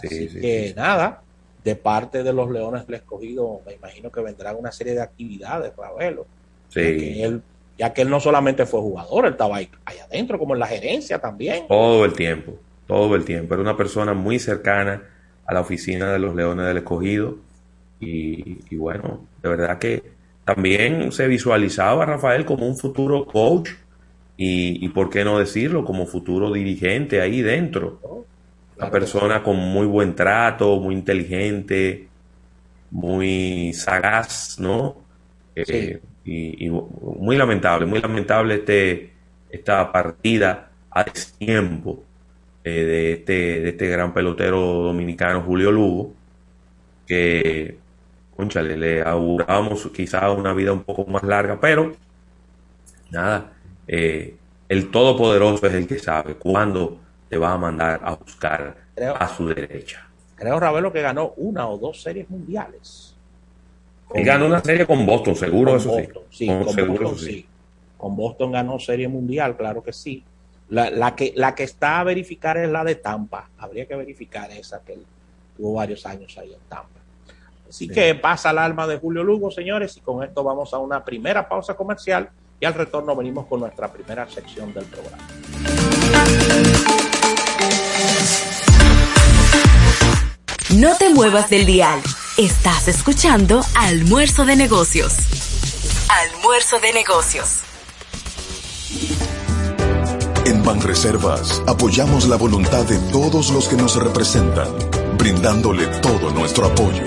Sí, 0.00 0.06
Así 0.08 0.28
sí, 0.28 0.40
que 0.40 0.68
sí, 0.68 0.74
nada, 0.74 1.22
de 1.64 1.76
parte 1.76 2.22
de 2.22 2.32
los 2.32 2.50
Leones 2.50 2.86
del 2.86 2.96
Escogido, 2.96 3.60
me 3.66 3.74
imagino 3.74 4.10
que 4.10 4.20
vendrán 4.20 4.56
una 4.56 4.72
serie 4.72 4.94
de 4.94 5.00
actividades, 5.00 5.72
Ravelo, 5.76 6.26
que 6.72 6.98
sí. 6.98 7.22
él, 7.22 7.42
ya 7.78 7.92
que 7.92 8.02
él 8.02 8.10
no 8.10 8.20
solamente 8.20 8.66
fue 8.66 8.80
jugador, 8.80 9.26
él 9.26 9.32
estaba 9.32 9.56
ahí, 9.56 9.70
ahí 9.84 9.98
adentro, 9.98 10.38
como 10.38 10.54
en 10.54 10.60
la 10.60 10.66
gerencia 10.66 11.18
también. 11.18 11.66
Todo 11.68 12.04
el 12.04 12.12
tiempo, 12.12 12.54
todo 12.86 13.14
el 13.14 13.24
tiempo. 13.24 13.54
Era 13.54 13.62
una 13.62 13.76
persona 13.76 14.12
muy 14.12 14.38
cercana 14.38 15.02
a 15.46 15.54
la 15.54 15.60
oficina 15.60 16.12
de 16.12 16.18
los 16.18 16.34
Leones 16.34 16.66
del 16.66 16.78
Escogido. 16.78 17.36
Y, 18.00 18.58
y 18.70 18.76
bueno, 18.76 19.26
de 19.42 19.48
verdad 19.48 19.78
que 19.78 20.02
también 20.44 21.12
se 21.12 21.26
visualizaba 21.26 22.02
a 22.04 22.06
Rafael 22.06 22.44
como 22.44 22.66
un 22.66 22.76
futuro 22.76 23.26
coach 23.26 23.70
y, 24.36 24.84
y 24.84 24.88
por 24.90 25.10
qué 25.10 25.24
no 25.24 25.38
decirlo, 25.38 25.84
como 25.84 26.06
futuro 26.06 26.52
dirigente 26.52 27.20
ahí 27.20 27.42
dentro. 27.42 28.00
Una 28.78 28.90
persona 28.90 29.42
con 29.42 29.56
muy 29.56 29.86
buen 29.86 30.14
trato, 30.14 30.78
muy 30.78 30.94
inteligente, 30.94 32.08
muy 32.90 33.72
sagaz, 33.72 34.58
¿no? 34.58 34.96
Eh, 35.54 36.00
y, 36.24 36.66
y 36.66 36.70
muy 36.70 37.36
lamentable, 37.36 37.86
muy 37.86 38.00
lamentable 38.00 38.56
este, 38.56 39.12
esta 39.50 39.90
partida 39.90 40.70
a 40.90 41.04
tiempo 41.04 42.04
eh, 42.68 42.84
de, 42.84 43.12
este, 43.12 43.60
de 43.60 43.68
este 43.68 43.86
gran 43.88 44.12
pelotero 44.12 44.60
dominicano 44.60 45.40
Julio 45.42 45.70
Lugo, 45.70 46.12
que, 47.06 47.78
conchale, 48.36 48.76
le 48.76 49.02
augurábamos 49.02 49.88
quizá 49.94 50.30
una 50.32 50.52
vida 50.52 50.72
un 50.72 50.82
poco 50.82 51.06
más 51.06 51.22
larga, 51.22 51.60
pero 51.60 51.92
nada, 53.10 53.52
eh, 53.86 54.34
el 54.68 54.90
Todopoderoso 54.90 55.64
es 55.68 55.74
el 55.74 55.86
que 55.86 56.00
sabe 56.00 56.34
cuándo 56.34 56.98
te 57.28 57.38
va 57.38 57.52
a 57.52 57.56
mandar 57.58 58.00
a 58.02 58.14
buscar 58.16 58.76
Creo- 58.96 59.14
a 59.16 59.28
su 59.28 59.46
derecha. 59.46 60.08
Creo, 60.34 60.58
Ravelo, 60.58 60.92
que 60.92 61.02
ganó 61.02 61.34
una 61.36 61.68
o 61.68 61.78
dos 61.78 62.02
series 62.02 62.28
mundiales. 62.28 63.14
Y 64.14 64.22
ganó 64.22 64.46
una 64.46 64.60
serie 64.60 64.86
con 64.86 65.06
Boston, 65.06 65.36
seguro, 65.36 65.70
con 65.72 65.80
eso 65.80 65.88
Boston, 65.90 66.22
sí. 66.30 66.36
sí, 66.38 66.46
Con- 66.48 66.64
con 66.64 66.74
seguro, 66.74 66.92
Boston, 67.04 67.14
eso 67.16 67.24
sí. 67.26 67.32
sí. 67.32 67.46
Con 67.96 68.16
Boston 68.16 68.52
ganó 68.52 68.78
serie 68.80 69.06
mundial, 69.08 69.56
claro 69.56 69.82
que 69.82 69.92
sí. 69.92 70.22
La, 70.68 70.90
la 70.90 71.14
que, 71.14 71.32
la 71.36 71.54
que 71.54 71.62
está 71.62 72.00
a 72.00 72.04
verificar 72.04 72.56
es 72.56 72.68
la 72.68 72.82
de 72.84 72.96
Tampa. 72.96 73.48
Habría 73.58 73.86
que 73.86 73.94
verificar 73.94 74.50
esa 74.50 74.80
que 74.80 74.94
él 74.94 75.06
tuvo 75.56 75.74
varios 75.74 76.04
años 76.06 76.36
ahí 76.38 76.52
en 76.52 76.60
Tampa. 76.68 76.88
Así 77.68 77.86
Sí. 77.88 77.92
que 77.94 78.14
pasa 78.14 78.50
el 78.50 78.58
alma 78.58 78.86
de 78.86 78.98
Julio 78.98 79.22
Lugo, 79.24 79.50
señores, 79.50 79.96
y 79.96 80.00
con 80.00 80.22
esto 80.24 80.42
vamos 80.44 80.72
a 80.74 80.78
una 80.78 81.04
primera 81.04 81.48
pausa 81.48 81.74
comercial 81.74 82.28
y 82.60 82.64
al 82.64 82.74
retorno 82.74 83.14
venimos 83.14 83.46
con 83.46 83.60
nuestra 83.60 83.92
primera 83.92 84.28
sección 84.28 84.72
del 84.72 84.84
programa. 84.84 85.18
No 90.70 90.96
te 90.96 91.10
muevas 91.10 91.48
del 91.50 91.64
dial. 91.66 92.00
Estás 92.36 92.88
escuchando 92.88 93.62
Almuerzo 93.76 94.44
de 94.44 94.56
Negocios. 94.56 95.14
Almuerzo 96.34 96.78
de 96.80 96.92
Negocios. 96.92 97.60
Banreservas 100.66 101.62
apoyamos 101.68 102.26
la 102.26 102.34
voluntad 102.34 102.84
de 102.86 102.98
todos 103.12 103.50
los 103.50 103.68
que 103.68 103.76
nos 103.76 103.94
representan, 103.94 104.66
brindándole 105.16 105.86
todo 106.02 106.32
nuestro 106.32 106.66
apoyo 106.66 107.04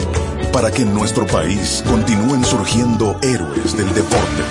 para 0.54 0.72
que 0.72 0.84
en 0.84 0.94
nuestro 0.94 1.28
país 1.28 1.84
continúen 1.86 2.46
surgiendo 2.46 3.20
héroes 3.22 3.76
del 3.76 3.94
deporte. 3.94 4.44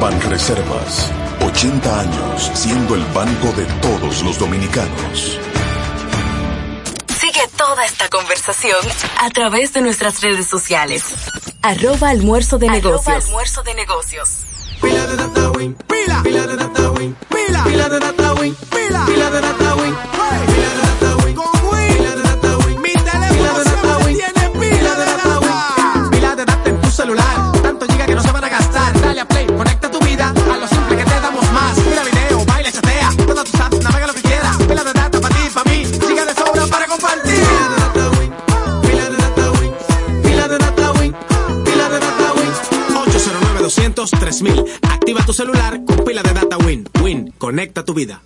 Banreservas, 0.00 1.10
80 1.44 2.00
años 2.00 2.52
siendo 2.54 2.94
el 2.94 3.04
banco 3.06 3.52
de 3.56 3.64
todos 3.82 4.22
los 4.22 4.38
dominicanos. 4.38 5.36
Sigue 7.18 7.48
toda 7.56 7.84
esta 7.84 8.08
conversación 8.10 8.78
a 9.22 9.30
través 9.30 9.72
de 9.72 9.80
nuestras 9.80 10.20
redes 10.20 10.46
sociales. 10.46 11.02
Arroba 11.62 12.10
Almuerzo 12.10 12.58
de 12.58 12.68
Negocios. 12.68 13.24
Almuerzo 13.26 13.64
de 13.64 13.74
Negocios. 13.74 14.44
Pila 14.80 15.06
de 15.06 15.16
data 15.16 15.50
win, 15.52 15.74
pila, 15.88 16.22
pila 16.22 16.46
de 16.46 16.56
data 16.56 16.90
win, 16.92 17.16
pila, 17.30 17.64
pila 17.64 17.88
de 17.88 17.98
data 18.00 18.34
win, 18.34 18.54
pila, 18.70 19.06
pila 19.06 19.30
de 19.30 19.40
data 19.40 19.74
win, 19.76 19.94
pila 20.12 20.70
de 20.76 20.82
data 20.86 21.16
win, 21.24 21.34
con 21.34 21.46
win, 21.70 21.88
pila 21.96 22.10
de 22.16 22.22
data 22.22 22.56
win, 22.66 22.82
mi 22.82 22.92
teléfono 22.92 23.62
siempre 23.64 24.14
tiene 24.14 24.50
pila 24.60 24.94
de 25.00 25.04
data 25.06 25.38
win, 25.40 26.10
pila 26.10 26.36
de 26.36 26.44
data 26.44 26.68
en 26.70 26.80
tu 26.80 26.90
celular, 26.90 27.43
809 43.74 43.74
200 43.74 44.10
3000 44.10 44.64
Activa 44.82 45.24
tu 45.26 45.32
celular 45.32 45.84
con 45.84 46.04
pila 46.04 46.22
de 46.22 46.32
data 46.32 46.56
Win. 46.58 46.88
Win, 47.02 47.32
conecta 47.38 47.84
tu 47.84 47.94
vida. 47.94 48.22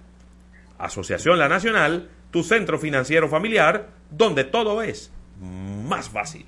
Asociación 0.79 1.39
La 1.39 1.49
Nacional, 1.49 2.11
tu 2.31 2.45
centro 2.45 2.79
financiero 2.79 3.29
familiar, 3.29 3.89
donde 4.11 4.45
todo 4.45 4.83
es 4.83 5.11
más 5.41 6.11
fácil. 6.11 6.45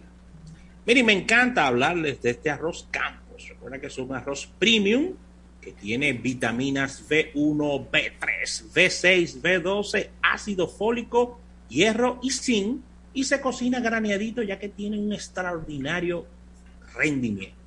Mire, 0.87 1.03
me 1.03 1.13
encanta 1.13 1.67
hablarles 1.67 2.21
de 2.23 2.31
este 2.31 2.51
arroz 2.51 2.87
Campos. 2.91 3.49
Recuerda 3.49 3.81
que 3.81 3.87
es 3.87 3.99
un 3.99 4.15
arroz 4.15 4.49
premium 4.59 5.15
que 5.61 5.73
tiene 5.73 6.13
vitaminas 6.13 7.09
B1, 7.09 7.91
B3, 7.91 8.73
B6, 8.75 9.41
B12, 9.41 10.11
ácido 10.21 10.69
fólico, 10.69 11.41
hierro 11.69 12.19
y 12.23 12.31
zinc 12.31 12.83
y 13.15 13.25
se 13.25 13.41
cocina 13.41 13.81
graneadito 13.81 14.43
ya 14.43 14.59
que 14.59 14.69
tiene 14.69 14.99
un 14.99 15.13
extraordinario 15.13 16.27
rendimiento. 16.95 17.62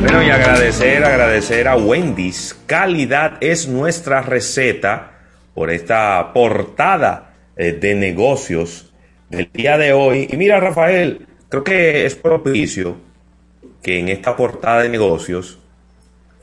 Bueno, 0.00 0.22
y 0.24 0.30
agradecer, 0.30 1.04
agradecer 1.04 1.68
a 1.68 1.76
Wendy's. 1.76 2.58
Calidad 2.66 3.38
es 3.40 3.68
nuestra 3.68 4.20
receta 4.20 5.12
por 5.54 5.70
esta 5.70 6.32
portada 6.34 7.34
eh, 7.56 7.70
de 7.70 7.94
negocios 7.94 8.92
del 9.28 9.48
día 9.52 9.78
de 9.78 9.92
hoy. 9.92 10.26
Y 10.28 10.36
mira, 10.36 10.58
Rafael, 10.58 11.28
creo 11.48 11.62
que 11.62 12.04
es 12.04 12.16
propicio 12.16 12.96
que 13.80 14.00
en 14.00 14.08
esta 14.08 14.34
portada 14.34 14.82
de 14.82 14.88
negocios 14.88 15.59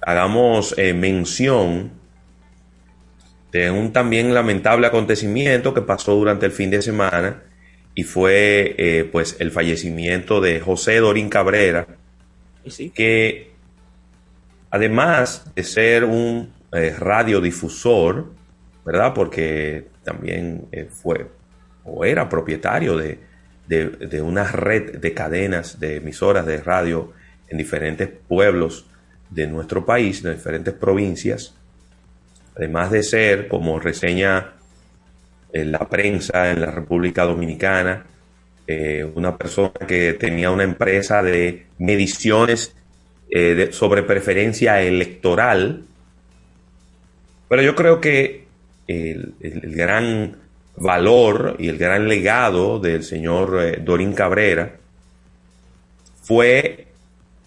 hagamos 0.02 0.78
eh, 0.78 0.94
mención 0.94 1.92
de 3.52 3.72
un 3.72 3.94
también 3.94 4.34
lamentable 4.34 4.88
acontecimiento 4.88 5.74
que 5.74 5.82
pasó 5.82 6.16
durante 6.16 6.46
el 6.46 6.52
fin 6.52 6.70
de 6.70 6.82
semana 6.82 7.44
y 7.96 8.04
fue 8.04 8.76
eh, 8.78 9.10
pues 9.12 9.38
el 9.40 9.52
fallecimiento 9.52 10.42
de 10.42 10.60
José 10.60 10.98
Dorín 10.98 11.30
Cabrera, 11.30 11.88
que 12.94 13.52
además 14.70 15.52
de 15.56 15.64
ser 15.64 16.04
un 16.04 16.54
eh, 16.74 16.94
radiodifusor, 16.98 18.32
¿verdad? 18.86 19.14
Porque 19.16 19.88
también 20.04 20.68
fue 20.92 21.28
o 21.84 22.06
era 22.06 22.30
propietario 22.30 22.98
de, 22.98 23.20
de, 23.68 23.88
de, 23.90 24.22
una 24.22 24.44
red 24.44 25.00
de 25.00 25.14
cadenas 25.14 25.80
de 25.80 25.98
emisoras 25.98 26.46
de 26.46 26.62
radio 26.62 27.14
en 27.48 27.58
diferentes 27.58 28.10
pueblos 28.28 28.86
de 29.30 29.48
nuestro 29.48 29.86
país, 29.86 30.24
de 30.24 30.36
diferentes 30.36 30.74
provincias, 30.74 31.54
además 32.56 32.92
de 32.92 33.04
ser, 33.04 33.48
como 33.48 33.80
reseña 33.80 34.54
en 35.54 35.72
la 35.72 35.80
prensa 35.80 36.52
en 36.52 36.62
la 36.62 36.72
República 36.72 37.24
Dominicana, 37.24 38.06
eh, 38.66 39.10
una 39.16 39.38
persona 39.38 39.72
que 39.88 40.14
tenía 40.14 40.52
una 40.52 40.64
empresa 40.64 41.24
de 41.24 41.68
mediciones 41.78 42.76
eh, 43.30 43.70
sobre 43.72 44.04
preferencia 44.04 44.82
electoral. 44.82 45.84
Pero 47.48 47.62
yo 47.62 47.76
creo 47.76 48.02
que 48.02 48.46
el, 48.88 49.36
el, 49.40 49.64
el, 49.64 49.76
gran 49.76 50.38
valor 50.76 51.56
y 51.60 51.70
el 51.70 51.78
gran 51.78 52.08
legado 52.08 52.80
del 52.80 53.04
señor 53.04 53.58
eh, 53.62 53.82
Dorín 53.84 54.14
Cabrera 54.14 54.76
fue 56.22 56.87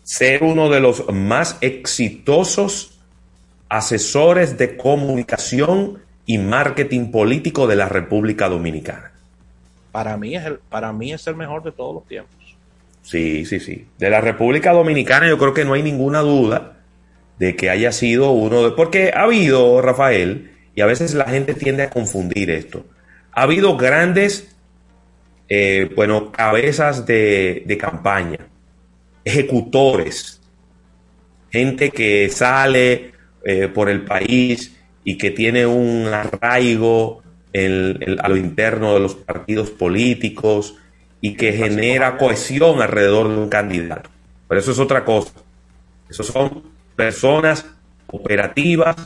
ser 0.02 0.42
uno 0.42 0.68
de 0.70 0.80
los 0.80 1.12
más 1.12 1.58
exitosos 1.60 2.98
asesores 3.68 4.58
de 4.58 4.76
comunicación 4.76 5.98
y 6.26 6.38
marketing 6.38 7.10
político 7.10 7.66
de 7.66 7.76
la 7.76 7.88
República 7.88 8.48
Dominicana. 8.48 9.12
Para 9.92 10.16
mí 10.16 10.36
es 10.36 10.44
el, 10.44 10.58
para 10.58 10.92
mí 10.92 11.12
es 11.12 11.26
el 11.26 11.36
mejor 11.36 11.62
de 11.62 11.72
todos 11.72 11.94
los 11.94 12.06
tiempos. 12.06 12.34
Sí, 13.02 13.44
sí, 13.44 13.60
sí. 13.60 13.86
De 13.98 14.10
la 14.10 14.20
República 14.20 14.72
Dominicana 14.72 15.28
yo 15.28 15.38
creo 15.38 15.54
que 15.54 15.64
no 15.64 15.74
hay 15.74 15.82
ninguna 15.82 16.20
duda 16.20 16.78
de 17.38 17.56
que 17.56 17.70
haya 17.70 17.90
sido 17.92 18.30
uno 18.32 18.62
de... 18.62 18.70
Porque 18.72 19.12
ha 19.14 19.22
habido, 19.22 19.80
Rafael, 19.80 20.50
y 20.74 20.82
a 20.82 20.86
veces 20.86 21.14
la 21.14 21.24
gente 21.24 21.54
tiende 21.54 21.82
a 21.82 21.90
confundir 21.90 22.50
esto, 22.50 22.84
ha 23.32 23.42
habido 23.42 23.76
grandes, 23.76 24.54
eh, 25.48 25.90
bueno, 25.96 26.30
cabezas 26.32 27.06
de, 27.06 27.62
de 27.66 27.78
campaña, 27.78 28.38
ejecutores, 29.24 30.40
gente 31.50 31.90
que 31.90 32.28
sale 32.30 33.12
eh, 33.44 33.68
por 33.68 33.88
el 33.88 34.02
país 34.04 34.76
y 35.04 35.16
que 35.16 35.30
tiene 35.30 35.66
un 35.66 36.06
arraigo 36.06 37.22
en, 37.52 37.98
en, 38.00 38.20
a 38.20 38.28
lo 38.28 38.36
interno 38.36 38.94
de 38.94 39.00
los 39.00 39.14
partidos 39.14 39.70
políticos 39.70 40.76
y 41.20 41.34
que 41.34 41.52
genera 41.52 42.16
cohesión 42.16 42.80
alrededor 42.80 43.28
de 43.28 43.36
un 43.36 43.48
candidato. 43.48 44.10
Pero 44.48 44.60
eso 44.60 44.72
es 44.72 44.78
otra 44.78 45.04
cosa. 45.04 45.32
Esos 46.08 46.26
son 46.26 46.62
personas 46.96 47.66
operativas 48.08 48.96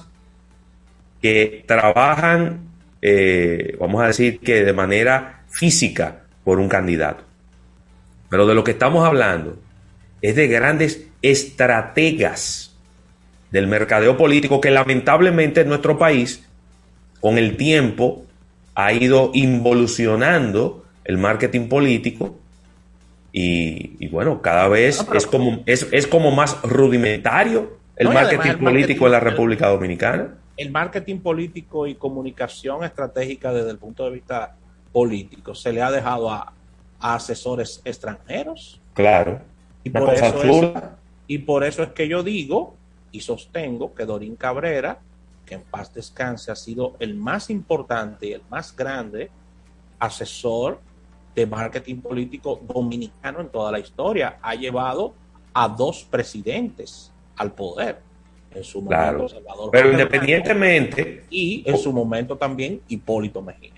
que 1.20 1.64
trabajan, 1.66 2.60
eh, 3.02 3.76
vamos 3.80 4.02
a 4.02 4.08
decir 4.08 4.40
que 4.40 4.64
de 4.64 4.72
manera 4.72 5.44
física 5.48 6.24
por 6.44 6.58
un 6.58 6.68
candidato. 6.68 7.24
Pero 8.28 8.46
de 8.46 8.54
lo 8.54 8.64
que 8.64 8.72
estamos 8.72 9.06
hablando 9.06 9.58
es 10.24 10.36
de 10.36 10.48
grandes 10.48 11.06
estrategas 11.20 12.74
del 13.50 13.66
mercadeo 13.66 14.16
político 14.16 14.58
que 14.58 14.70
lamentablemente 14.70 15.60
en 15.60 15.68
nuestro 15.68 15.98
país 15.98 16.48
con 17.20 17.36
el 17.36 17.58
tiempo 17.58 18.24
ha 18.74 18.94
ido 18.94 19.32
involucionando 19.34 20.86
el 21.04 21.18
marketing 21.18 21.68
político 21.68 22.38
y, 23.32 23.96
y 23.98 24.08
bueno, 24.08 24.40
cada 24.40 24.66
vez 24.68 25.06
no, 25.06 25.14
es, 25.14 25.26
como, 25.26 25.62
es, 25.66 25.88
es, 25.92 26.06
como 26.06 26.30
más 26.30 26.58
rudimentario 26.62 27.76
el, 27.94 28.06
no, 28.06 28.14
marketing, 28.14 28.48
el 28.48 28.58
político 28.60 29.04
en 29.04 29.12
la 29.12 29.20
República 29.20 29.68
Dominicana. 29.68 30.38
El 30.56 30.70
marketing 30.70 31.18
político 31.18 31.86
y 31.86 31.96
comunicación 31.96 32.82
estratégica 32.82 33.52
desde 33.52 33.72
el 33.72 33.78
punto 33.78 34.06
de 34.06 34.12
vista 34.12 34.56
político 34.90 35.54
se 35.54 35.70
le 35.70 35.82
ha 35.82 35.90
dejado 35.90 36.30
a, 36.30 36.54
a 36.98 37.14
asesores 37.14 37.82
extranjeros. 37.84 38.80
Claro. 38.94 39.52
Y 39.84 39.90
por, 39.90 40.12
eso 40.14 40.42
es, 40.42 40.72
y 41.28 41.38
por 41.38 41.62
eso 41.64 41.82
es 41.82 41.90
que 41.90 42.08
yo 42.08 42.22
digo 42.22 42.74
y 43.12 43.20
sostengo 43.20 43.94
que 43.94 44.04
Dorín 44.04 44.34
Cabrera, 44.34 44.98
que 45.46 45.54
en 45.54 45.62
paz 45.62 45.92
descanse, 45.94 46.50
ha 46.50 46.56
sido 46.56 46.96
el 46.98 47.14
más 47.14 47.50
importante 47.50 48.26
y 48.28 48.32
el 48.32 48.42
más 48.50 48.74
grande 48.74 49.30
asesor 49.98 50.80
de 51.34 51.46
marketing 51.46 51.96
político 52.00 52.60
dominicano 52.66 53.40
en 53.40 53.48
toda 53.48 53.70
la 53.70 53.78
historia. 53.78 54.38
Ha 54.42 54.54
llevado 54.54 55.14
a 55.52 55.68
dos 55.68 56.04
presidentes 56.10 57.12
al 57.36 57.52
poder. 57.52 57.98
En 58.54 58.62
su 58.64 58.80
momento, 58.80 59.02
Claro. 59.02 59.28
Salvador 59.28 59.70
Pero 59.72 59.84
Jorge 59.88 60.02
independientemente, 60.02 61.02
Blanco 61.02 61.26
y 61.30 61.62
en 61.66 61.76
su 61.78 61.92
momento 61.92 62.36
también 62.36 62.80
Hipólito 62.88 63.42
Mejía. 63.42 63.72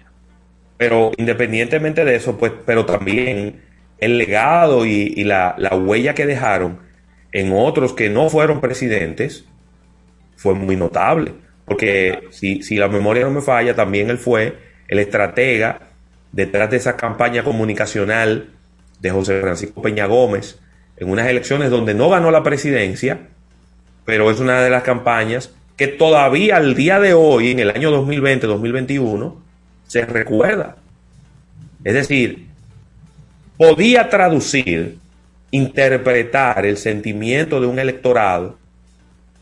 pero 0.77 1.11
independientemente 1.17 2.05
de 2.05 2.15
eso, 2.17 2.37
pues, 2.37 2.53
pero 2.67 2.85
también 2.85 3.63
el 3.99 4.19
legado 4.19 4.85
y, 4.87 5.25
la, 5.25 5.55
la 5.59 5.75
huella 5.75 6.15
que 6.15 6.27
dejaron 6.27 6.79
en 7.33 7.53
otros 7.53 7.93
que 7.93 8.09
no 8.09 8.29
fueron 8.29 8.61
presidentes 8.61 9.45
fue 10.37 10.55
muy 10.55 10.77
notable. 10.77 11.35
Porque 11.65 12.29
si, 12.31 12.63
si 12.63 12.77
la 12.77 12.89
memoria 12.89 13.25
no 13.25 13.31
me 13.31 13.41
falla, 13.41 13.75
también 13.75 14.11
él 14.11 14.19
fue 14.19 14.57
el 14.89 14.99
estratega 14.99 15.81
detrás 16.33 16.71
de 16.71 16.77
esa 16.77 16.97
campaña 16.97 17.43
comunicacional 17.43 18.51
de 19.01 19.11
José 19.11 19.41
Francisco 19.41 19.83
Peña 19.83 20.07
Gómez 20.07 20.61
en 20.97 21.11
unas 21.11 21.27
elecciones 21.29 21.71
donde 21.71 21.95
no 21.95 22.09
ganó 22.09 22.31
la 22.31 22.43
presidencia, 22.43 23.29
pero 24.05 24.31
es 24.31 24.41
una 24.41 24.63
de 24.63 24.71
las 24.71 24.83
campañas 24.83 25.55
que 25.77 25.89
todavía 25.89 26.57
al 26.57 26.75
día 26.75 27.01
de 27.01 27.13
hoy, 27.15 27.51
en 27.51 27.59
el 27.59 27.71
año 27.71 27.91
2020-2021, 28.07 29.35
se 29.87 30.07
recuerda. 30.07 30.77
Es 31.85 31.95
decir, 31.95 32.46
podía 33.57 34.09
traducir, 34.09 34.99
interpretar 35.51 36.67
el 36.67 36.77
sentimiento 36.77 37.61
de 37.61 37.67
un 37.67 37.79
electorado 37.79 38.59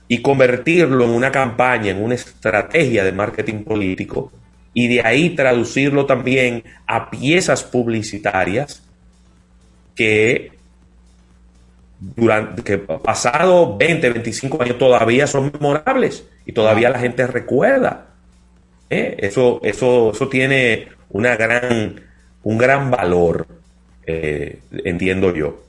y 0.07 0.23
convertirlo 0.23 1.05
en 1.05 1.11
una 1.11 1.33
campaña, 1.33 1.91
en 1.91 2.03
una 2.03 2.15
estrategia 2.15 3.05
de 3.05 3.13
marketing 3.13 3.65
político, 3.65 4.31
y 4.73 4.89
de 4.89 5.01
ahí 5.05 5.31
traducirlo 5.31 6.05
también 6.05 6.65
a 6.87 7.11
piezas 7.11 7.63
publicitarias 7.63 8.83
que 9.95 10.53
durante 12.01 12.63
que 12.63 12.79
pasado 12.79 13.77
20, 13.77 14.11
25 14.11 14.63
años 14.63 14.79
todavía 14.79 15.27
son 15.27 15.53
memorables 15.53 16.25
y 16.45 16.53
todavía 16.53 16.91
la 16.91 16.99
gente 16.99 17.27
recuerda. 17.27 18.07
¿eh? 18.91 19.17
Eso, 19.21 19.61
eso, 19.63 20.11
eso 20.13 20.29
tiene 20.29 20.89
una 21.11 21.37
gran, 21.37 22.01
un 22.43 22.59
gran 22.59 22.91
valor, 22.91 23.47
eh, 24.07 24.61
entiendo 24.85 25.35
yo. 25.35 25.63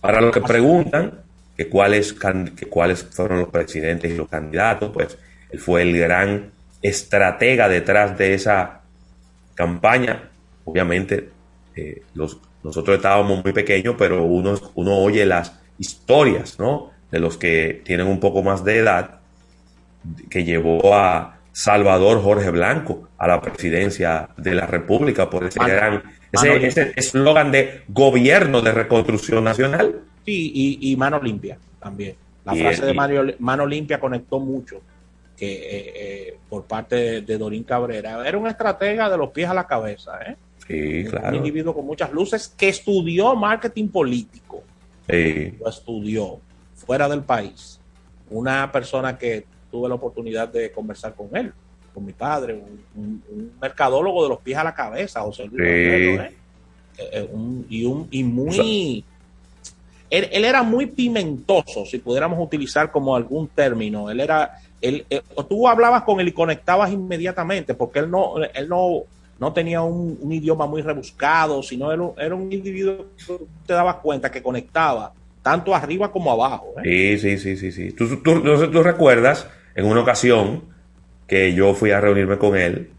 Para 0.00 0.20
los 0.20 0.32
que 0.32 0.40
preguntan 0.40 1.20
que 1.56 1.68
cuáles, 1.68 2.12
que 2.12 2.66
cuáles 2.66 3.04
fueron 3.04 3.40
los 3.40 3.48
presidentes 3.48 4.10
y 4.10 4.16
los 4.16 4.28
candidatos, 4.28 4.90
pues 4.92 5.16
él 5.50 5.58
fue 5.58 5.82
el 5.82 5.98
gran 5.98 6.50
estratega 6.80 7.68
detrás 7.68 8.18
de 8.18 8.34
esa 8.34 8.80
campaña. 9.54 10.30
Obviamente, 10.64 11.30
eh, 11.76 12.02
los, 12.14 12.38
nosotros 12.62 12.96
estábamos 12.96 13.42
muy 13.44 13.52
pequeños, 13.52 13.94
pero 13.98 14.24
uno, 14.24 14.58
uno 14.74 14.98
oye 14.98 15.24
las 15.26 15.58
historias, 15.78 16.58
¿no? 16.58 16.90
De 17.10 17.20
los 17.20 17.36
que 17.36 17.82
tienen 17.84 18.06
un 18.06 18.20
poco 18.20 18.42
más 18.42 18.64
de 18.64 18.78
edad, 18.78 19.20
que 20.30 20.44
llevó 20.44 20.94
a 20.94 21.38
Salvador 21.52 22.22
Jorge 22.22 22.50
Blanco 22.50 23.08
a 23.18 23.28
la 23.28 23.40
presidencia 23.40 24.30
de 24.36 24.54
la 24.54 24.66
República 24.66 25.28
por 25.28 25.44
ese 25.44 25.60
gran, 25.60 26.02
ese 26.32 26.92
eslogan 26.96 27.52
de 27.52 27.82
gobierno 27.88 28.60
de 28.62 28.72
reconstrucción 28.72 29.44
nacional. 29.44 30.00
Sí, 30.24 30.52
y, 30.54 30.92
y 30.92 30.96
mano 30.96 31.20
limpia 31.22 31.58
también. 31.80 32.16
La 32.44 32.56
Y 32.56 32.60
frase 32.60 32.86
de 32.86 32.94
mano, 32.94 33.32
mano 33.38 33.66
limpia 33.66 34.00
conectó 34.00 34.40
mucho 34.40 34.80
que 35.36 35.52
eh, 35.52 35.92
eh, 35.96 36.36
por 36.48 36.64
parte 36.64 36.96
de, 36.96 37.20
de 37.22 37.38
Dorín 37.38 37.64
Cabrera. 37.64 38.26
Era 38.26 38.38
un 38.38 38.46
estratega 38.46 39.08
de 39.10 39.16
los 39.16 39.30
pies 39.30 39.48
a 39.48 39.54
la 39.54 39.66
cabeza, 39.66 40.18
¿eh? 40.26 40.36
Sí, 40.66 41.04
Un 41.04 41.10
claro. 41.10 41.36
individuo 41.36 41.74
con 41.74 41.84
muchas 41.84 42.12
luces 42.12 42.54
que 42.56 42.68
estudió 42.68 43.34
marketing 43.34 43.88
político. 43.88 44.62
Sí. 45.08 45.54
Lo 45.60 45.68
estudió 45.68 46.38
fuera 46.74 47.08
del 47.08 47.22
país. 47.22 47.80
Una 48.30 48.70
persona 48.70 49.18
que 49.18 49.44
tuve 49.70 49.88
la 49.88 49.96
oportunidad 49.96 50.48
de 50.48 50.70
conversar 50.70 51.14
con 51.14 51.34
él, 51.36 51.52
con 51.92 52.04
mi 52.04 52.12
padre, 52.12 52.54
un, 52.54 52.80
un- 52.94 53.22
un 53.30 53.52
mercadólogo 53.60 54.22
de 54.22 54.28
los 54.30 54.38
pies 54.40 54.58
a 54.58 54.64
la 54.64 54.74
cabeza, 54.74 55.20
José 55.20 55.44
Luis. 55.46 55.60
Sí. 55.60 55.66
¿eh? 55.66 56.30
Eh, 56.98 57.28
un- 57.32 57.66
y, 57.68 57.84
un, 57.84 58.06
y 58.10 58.22
muy... 58.24 59.04
Él, 60.10 60.28
él 60.30 60.44
era 60.44 60.62
muy 60.62 60.86
pimentoso, 60.86 61.86
si 61.86 61.98
pudiéramos 61.98 62.38
utilizar 62.38 62.90
como 62.90 63.16
algún 63.16 63.48
término. 63.48 64.10
Él 64.10 64.20
era, 64.20 64.58
él, 64.80 65.06
eh, 65.08 65.22
tú 65.48 65.66
hablabas 65.66 66.02
con 66.02 66.20
él 66.20 66.28
y 66.28 66.32
conectabas 66.32 66.92
inmediatamente, 66.92 67.72
porque 67.74 68.00
él 68.00 68.10
no, 68.10 68.34
él 68.42 68.68
no, 68.68 69.04
no 69.38 69.52
tenía 69.54 69.80
un, 69.80 70.18
un 70.20 70.32
idioma 70.32 70.66
muy 70.66 70.82
rebuscado, 70.82 71.62
sino 71.62 71.90
era 71.90 72.02
un, 72.02 72.12
era 72.18 72.34
un 72.34 72.52
individuo 72.52 73.06
que 73.16 73.38
te 73.66 73.72
dabas 73.72 73.96
cuenta 73.96 74.30
que 74.30 74.42
conectaba 74.42 75.12
tanto 75.42 75.74
arriba 75.74 76.12
como 76.12 76.30
abajo. 76.30 76.74
¿eh? 76.84 77.16
Sí, 77.18 77.38
sí, 77.38 77.38
sí, 77.38 77.56
sí, 77.56 77.72
sí. 77.72 77.92
Tú, 77.92 78.20
tú- 78.22 78.56
sé, 78.58 78.68
tú 78.68 78.82
recuerdas 78.82 79.48
en 79.74 79.86
una 79.86 80.02
ocasión 80.02 80.62
que 81.26 81.54
yo 81.54 81.74
fui 81.74 81.90
a 81.90 82.00
reunirme 82.00 82.38
con 82.38 82.56
él 82.56 82.90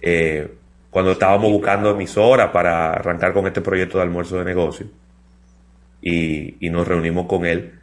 eh, 0.00 0.48
cuando 0.90 1.12
estábamos 1.12 1.50
buscando 1.52 1.90
emisora 1.90 2.52
para 2.52 2.92
arrancar 2.92 3.32
con 3.32 3.46
este 3.46 3.60
proyecto 3.60 3.98
de 3.98 4.04
almuerzo 4.04 4.38
de 4.38 4.44
negocio 4.44 4.86
y, 6.00 6.66
y 6.66 6.70
nos 6.70 6.86
reunimos 6.86 7.26
con 7.26 7.44
él 7.44 7.74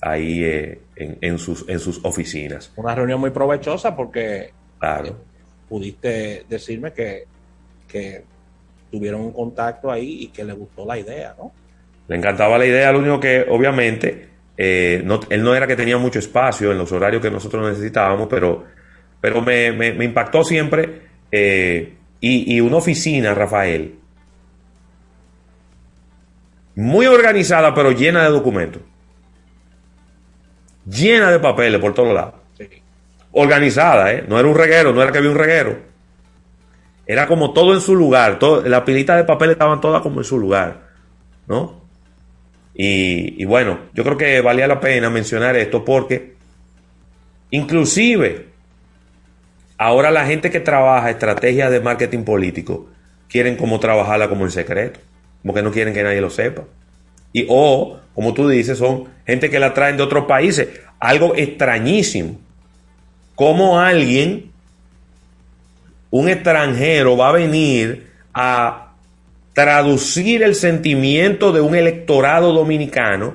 ahí 0.00 0.44
eh, 0.44 0.80
en, 0.96 1.18
en 1.20 1.38
sus, 1.38 1.68
en 1.68 1.78
sus 1.80 2.04
oficinas. 2.04 2.72
Una 2.76 2.94
reunión 2.94 3.20
muy 3.20 3.30
provechosa 3.30 3.94
porque 3.96 4.50
Claro. 4.78 5.16
pudiste 5.68 6.44
decirme 6.48 6.92
que, 6.92 7.24
que 7.88 8.22
tuvieron 8.90 9.22
un 9.22 9.32
contacto 9.32 9.90
ahí 9.90 10.22
y 10.24 10.28
que 10.28 10.44
le 10.44 10.52
gustó 10.52 10.86
la 10.86 10.98
idea, 10.98 11.34
¿no? 11.36 11.50
Le 12.06 12.16
encantaba 12.16 12.56
la 12.58 12.64
idea, 12.66 12.92
lo 12.92 13.00
único 13.00 13.18
que 13.20 13.44
obviamente 13.50 14.28
eh, 14.56 15.02
no- 15.04 15.20
él 15.28 15.42
no 15.42 15.54
era 15.54 15.66
que 15.66 15.76
tenía 15.76 15.98
mucho 15.98 16.20
espacio 16.20 16.70
en 16.72 16.78
los 16.78 16.90
horarios 16.92 17.20
que 17.20 17.30
nosotros 17.30 17.68
necesitábamos, 17.68 18.28
pero, 18.30 18.64
pero 19.20 19.42
me, 19.42 19.72
me- 19.72 19.92
me 19.92 20.04
impactó 20.04 20.44
siempre 20.44 21.02
eh, 21.32 21.94
y, 22.20 22.54
y 22.56 22.60
una 22.60 22.76
oficina, 22.76 23.34
Rafael, 23.34 23.94
muy 26.74 27.06
organizada, 27.06 27.74
pero 27.74 27.90
llena 27.92 28.22
de 28.24 28.30
documentos, 28.30 28.82
llena 30.88 31.30
de 31.30 31.38
papeles 31.40 31.80
por 31.80 31.94
todos 31.94 32.14
lados, 32.14 32.34
Sí. 32.56 32.68
organizada, 33.32 34.12
¿eh? 34.12 34.24
no 34.28 34.38
era 34.38 34.48
un 34.48 34.54
reguero, 34.56 34.92
no 34.92 35.02
era 35.02 35.10
que 35.12 35.18
había 35.18 35.30
un 35.30 35.36
reguero, 35.38 35.78
era 37.06 37.26
como 37.26 37.52
todo 37.52 37.74
en 37.74 37.80
su 37.80 37.96
lugar, 37.96 38.38
todo, 38.38 38.62
la 38.62 38.84
pilita 38.84 39.16
de 39.16 39.24
papel 39.24 39.50
estaban 39.50 39.80
todas 39.80 40.02
como 40.02 40.20
en 40.20 40.24
su 40.24 40.38
lugar, 40.38 40.88
¿no? 41.46 41.78
Y, 42.74 43.42
y 43.42 43.44
bueno, 43.44 43.80
yo 43.92 44.04
creo 44.04 44.16
que 44.16 44.40
valía 44.40 44.68
la 44.68 44.78
pena 44.78 45.10
mencionar 45.10 45.56
esto 45.56 45.84
porque 45.84 46.34
inclusive 47.50 48.47
ahora 49.78 50.10
la 50.10 50.26
gente 50.26 50.50
que 50.50 50.60
trabaja 50.60 51.08
estrategias 51.08 51.70
de 51.70 51.80
marketing 51.80 52.24
político 52.24 52.88
quieren 53.28 53.56
como 53.56 53.78
trabajarla 53.80 54.28
como 54.28 54.44
en 54.44 54.50
secreto, 54.50 55.00
como 55.42 55.54
que 55.54 55.62
no 55.62 55.70
quieren 55.70 55.94
que 55.94 56.02
nadie 56.02 56.20
lo 56.20 56.30
sepa. 56.30 56.64
Y 57.32 57.46
o, 57.48 57.98
como 58.14 58.34
tú 58.34 58.48
dices, 58.48 58.78
son 58.78 59.04
gente 59.26 59.50
que 59.50 59.60
la 59.60 59.74
traen 59.74 59.96
de 59.96 60.02
otros 60.02 60.24
países, 60.24 60.68
algo 60.98 61.34
extrañísimo. 61.36 62.38
Como 63.34 63.78
alguien, 63.78 64.50
un 66.10 66.28
extranjero 66.28 67.16
va 67.16 67.28
a 67.28 67.32
venir 67.32 68.08
a 68.34 68.92
traducir 69.52 70.42
el 70.42 70.54
sentimiento 70.54 71.52
de 71.52 71.60
un 71.60 71.74
electorado 71.74 72.52
dominicano 72.52 73.34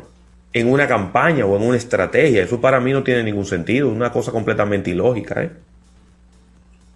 en 0.51 0.71
una 0.71 0.87
campaña 0.87 1.45
o 1.45 1.55
en 1.55 1.63
una 1.63 1.77
estrategia. 1.77 2.43
Eso 2.43 2.59
para 2.59 2.79
mí 2.79 2.91
no 2.91 3.03
tiene 3.03 3.23
ningún 3.23 3.45
sentido, 3.45 3.89
es 3.89 3.95
una 3.95 4.11
cosa 4.11 4.31
completamente 4.31 4.89
ilógica. 4.89 5.43
¿eh? 5.43 5.51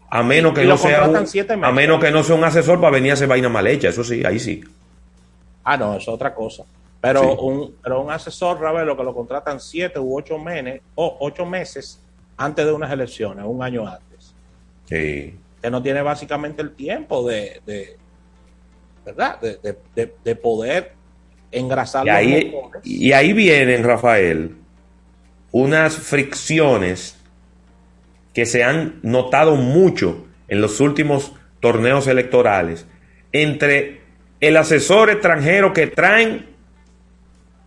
A 0.10 0.24
menos 0.24 0.54
que 0.54 0.64
Y 0.64 0.68
no 0.68 0.78
sea 0.78 1.06
un, 1.08 1.64
a 1.66 1.72
menos 1.72 2.00
que 2.00 2.12
no 2.12 2.24
sea 2.24 2.36
un 2.36 2.44
asesor 2.44 2.80
para 2.80 2.92
venir 2.92 3.12
a 3.12 3.14
hacer 3.16 3.28
vaina 3.28 3.50
mal 3.50 3.68
hecha, 3.68 3.90
eso 3.90 4.04
sí, 4.04 4.24
ahí 4.26 4.40
sí. 4.40 4.64
Ah, 5.66 5.76
no, 5.76 5.92
eso 5.96 6.12
es 6.12 6.16
otra 6.16 6.34
cosa. 6.34 6.64
Pero, 7.02 7.22
Sí. 7.22 7.28
un, 7.42 7.76
pero 7.84 8.02
un 8.02 8.12
asesor, 8.12 8.60
Ravelo, 8.60 8.96
que 8.96 9.04
lo 9.04 9.14
contratan 9.14 9.60
siete 9.60 10.00
u 10.00 10.18
ocho 10.18 10.38
meses, 10.40 10.82
o 10.96 11.18
ocho 11.20 11.46
meses 11.46 12.00
antes 12.38 12.66
de 12.66 12.72
unas 12.72 12.92
elecciones, 12.92 13.44
un 13.46 13.62
año 13.62 13.86
antes. 13.86 14.34
Sí. 14.86 15.36
Que 15.62 15.70
no 15.70 15.84
tiene 15.84 16.02
básicamente 16.02 16.62
el 16.62 16.72
tiempo 16.72 17.28
de, 17.28 17.62
de 17.66 17.98
¿verdad? 19.06 19.40
De, 19.42 19.58
de- 19.58 19.78
de- 19.96 20.16
de 20.24 20.36
poder 20.36 20.94
engrasar 21.52 22.06
Y 22.06 22.10
ahí, 22.10 22.56
y 22.84 23.12
ahí 23.12 23.34
vienen, 23.34 23.84
Rafael, 23.84 24.56
unas 25.52 25.96
fricciones 25.96 27.17
que 28.38 28.46
se 28.46 28.64
han 28.64 29.00
notado 29.02 29.56
mucho 29.56 30.28
en 30.48 30.62
los 30.62 30.80
últimos 30.80 31.34
torneos 31.60 32.06
electorales 32.06 32.86
entre 33.32 34.02
el 34.42 34.58
asesor 34.58 35.10
extranjero 35.10 35.74
que 35.74 35.88
traen 35.88 36.46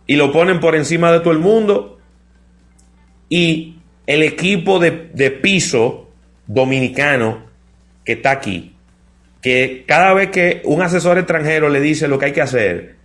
y 0.07 0.15
lo 0.15 0.31
ponen 0.31 0.61
por 0.61 0.77
encima 0.77 1.11
de 1.11 1.19
todo 1.19 1.33
el 1.33 1.39
mundo 1.39 1.99
y 3.27 3.79
el 4.07 4.23
equipo 4.23 4.79
de, 4.79 5.09
de 5.13 5.31
piso 5.31 6.09
dominicano 6.47 7.47
que 8.05 8.13
está 8.13 8.31
aquí. 8.31 8.73
que 9.41 9.83
cada 9.85 10.13
vez 10.13 10.29
que 10.29 10.61
un 10.63 10.81
asesor 10.81 11.17
extranjero 11.17 11.67
le 11.67 11.81
dice 11.81 12.07
lo 12.07 12.17
que 12.17 12.27
hay 12.27 12.31
que 12.31 12.43
hacer, 12.43 12.95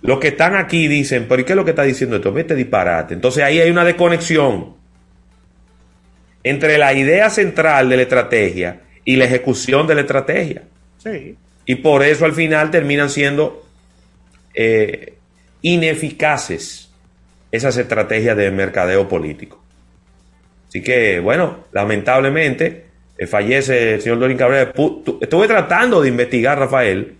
los 0.00 0.20
que 0.20 0.28
están 0.28 0.54
aquí 0.54 0.86
dicen, 0.86 1.26
pero 1.28 1.42
¿y 1.42 1.44
qué 1.44 1.54
es 1.54 1.56
lo 1.56 1.64
que 1.64 1.70
está 1.72 1.82
diciendo 1.82 2.14
esto? 2.14 2.32
Vete 2.32 2.54
disparate. 2.54 3.14
Entonces 3.14 3.42
ahí 3.42 3.58
hay 3.58 3.68
una 3.68 3.84
desconexión 3.84 4.78
entre 6.42 6.78
la 6.78 6.92
idea 6.92 7.30
central 7.30 7.88
de 7.88 7.96
la 7.96 8.02
estrategia 8.02 8.80
y 9.04 9.16
la 9.16 9.24
ejecución 9.24 9.86
de 9.86 9.94
la 9.94 10.00
estrategia. 10.02 10.62
Sí. 10.98 11.36
Y 11.66 11.74
por 11.76 12.02
eso 12.02 12.24
al 12.24 12.32
final 12.32 12.70
terminan 12.70 13.10
siendo 13.10 13.64
eh, 14.54 15.14
ineficaces 15.62 16.90
esas 17.52 17.76
estrategias 17.76 18.36
de 18.36 18.50
mercadeo 18.50 19.08
político. 19.08 19.62
Así 20.68 20.82
que, 20.82 21.20
bueno, 21.20 21.64
lamentablemente 21.72 22.86
eh, 23.18 23.26
fallece 23.26 23.94
el 23.94 24.02
señor 24.02 24.20
Dorín 24.20 24.36
Cabrera. 24.36 24.72
Estuve 25.20 25.48
tratando 25.48 26.00
de 26.00 26.08
investigar, 26.08 26.58
Rafael, 26.58 27.16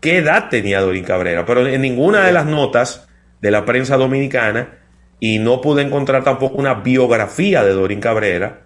qué 0.00 0.18
edad 0.18 0.48
tenía 0.48 0.80
Dorín 0.80 1.04
Cabrera, 1.04 1.44
pero 1.44 1.66
en 1.66 1.80
ninguna 1.82 2.24
de 2.24 2.32
las 2.32 2.46
notas 2.46 3.08
de 3.40 3.50
la 3.50 3.64
prensa 3.64 3.96
dominicana 3.96 4.78
y 5.24 5.38
no 5.38 5.60
pude 5.60 5.82
encontrar 5.82 6.24
tampoco 6.24 6.56
una 6.56 6.74
biografía 6.74 7.62
de 7.62 7.74
Dorín 7.74 8.00
Cabrera 8.00 8.62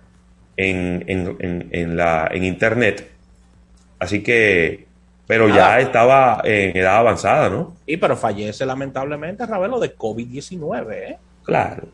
en, 0.56 1.04
en, 1.06 1.96
la, 1.98 2.30
en 2.32 2.44
internet. 2.44 3.10
Así 3.98 4.22
que, 4.22 4.86
pero 5.26 5.50
ya 5.50 5.78
estaba 5.80 6.40
en 6.44 6.74
edad 6.74 6.96
avanzada, 6.96 7.50
¿no? 7.50 7.74
Y 7.84 7.98
pero 7.98 8.16
fallece 8.16 8.64
lamentablemente, 8.64 9.44
Ravelo, 9.44 9.78
de 9.78 9.98
COVID-19, 9.98 10.92
¿eh? 10.94 11.18
Claro. 11.44 11.88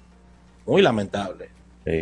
Muy 0.65 0.81
lamentable. 0.81 1.49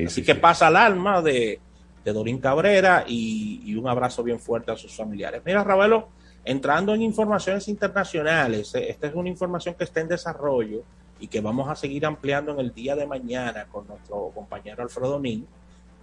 Así 0.07 0.23
que 0.23 0.35
pasa 0.35 0.69
el 0.69 0.77
alma 0.77 1.23
de, 1.23 1.59
de 2.05 2.13
Dorín 2.13 2.41
Cabrera 2.41 3.07
y, 3.09 3.75
un 3.75 3.89
abrazo 3.89 4.23
bien 4.23 4.39
fuerte 4.39 4.71
a 4.71 4.77
sus 4.77 4.95
familiares. 4.95 5.41
Mira, 5.47 5.65
Ravelo, 5.65 6.11
entrando 6.45 6.95
en 6.95 7.01
informaciones 7.01 7.67
internacionales, 7.69 8.75
eh, 8.75 8.91
esta 8.91 9.07
es 9.07 9.15
una 9.15 9.31
información 9.31 9.77
que 9.77 9.85
está 9.85 10.01
en 10.01 10.09
desarrollo 10.09 10.85
y 11.21 11.29
que 11.29 11.41
vamos 11.41 11.69
a 11.69 11.77
seguir 11.77 12.07
ampliando 12.07 12.53
en 12.53 12.61
el 12.61 12.75
día 12.75 12.97
de 12.97 13.07
mañana 13.07 13.67
con 13.71 13.87
nuestro 13.87 14.31
compañero 14.35 14.83
Alfredo 14.83 15.21
Nin, 15.21 15.47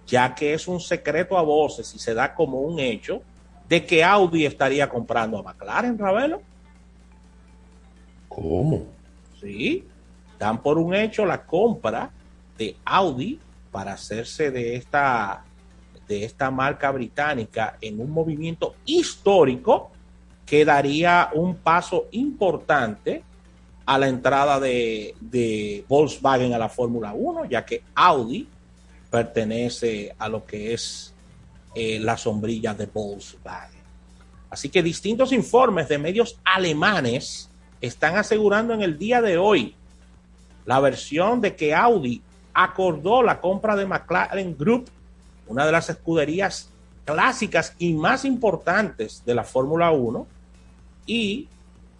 ya 0.06 0.34
que 0.34 0.54
es 0.54 0.68
un 0.68 0.80
secreto 0.80 1.36
a 1.36 1.42
voces 1.42 1.92
y 1.94 1.98
se 1.98 2.14
da 2.14 2.34
como 2.34 2.60
un 2.60 2.78
hecho 2.78 3.20
de 3.68 3.84
que 3.84 4.02
Audi 4.02 4.46
estaría 4.46 4.88
comprando 4.88 5.38
a 5.38 5.42
McLaren, 5.42 5.98
Ravelo. 5.98 6.40
¿Cómo? 8.28 8.86
Sí, 9.40 9.84
dan 10.38 10.62
por 10.62 10.78
un 10.78 10.94
hecho 10.94 11.26
la 11.26 11.44
compra 11.44 12.10
de 12.56 12.76
Audi 12.84 13.38
para 13.70 13.92
hacerse 13.92 14.50
de 14.50 14.76
esta 14.76 15.44
de 16.06 16.24
esta 16.24 16.50
marca 16.50 16.90
británica 16.90 17.76
en 17.82 18.00
un 18.00 18.10
movimiento 18.10 18.76
histórico 18.86 19.90
que 20.46 20.64
daría 20.64 21.28
un 21.34 21.56
paso 21.56 22.06
importante 22.12 23.22
a 23.88 23.96
la 23.96 24.06
entrada 24.06 24.60
de, 24.60 25.84
Volkswagen 25.88 26.52
a 26.52 26.58
la 26.58 26.68
Fórmula 26.68 27.14
1, 27.14 27.46
ya 27.46 27.64
que 27.64 27.82
Audi 27.94 28.46
pertenece 29.10 30.14
a 30.18 30.28
lo 30.28 30.44
que 30.44 30.74
es 30.74 31.14
eh, 31.74 31.98
la 31.98 32.18
sombrilla 32.18 32.74
de 32.74 32.84
Volkswagen. 32.84 33.80
Así 34.50 34.68
que 34.68 34.82
distintos 34.82 35.32
informes 35.32 35.88
de 35.88 35.96
medios 35.96 36.38
alemanes 36.44 37.48
están 37.80 38.16
asegurando 38.16 38.74
en 38.74 38.82
el 38.82 38.98
día 38.98 39.22
de 39.22 39.38
hoy 39.38 39.74
la 40.66 40.80
versión 40.80 41.40
de 41.40 41.56
que 41.56 41.74
Audi 41.74 42.20
acordó 42.52 43.22
la 43.22 43.40
compra 43.40 43.74
de 43.74 43.86
McLaren 43.86 44.54
Group 44.54 44.90
una 45.46 45.64
de 45.64 45.72
las 45.72 45.88
escuderías 45.88 46.68
clásicas 47.06 47.74
y 47.78 47.94
más 47.94 48.26
importantes 48.26 49.22
de 49.24 49.34
la 49.34 49.44
Fórmula 49.44 49.92
1 49.92 50.26
y 51.06 51.48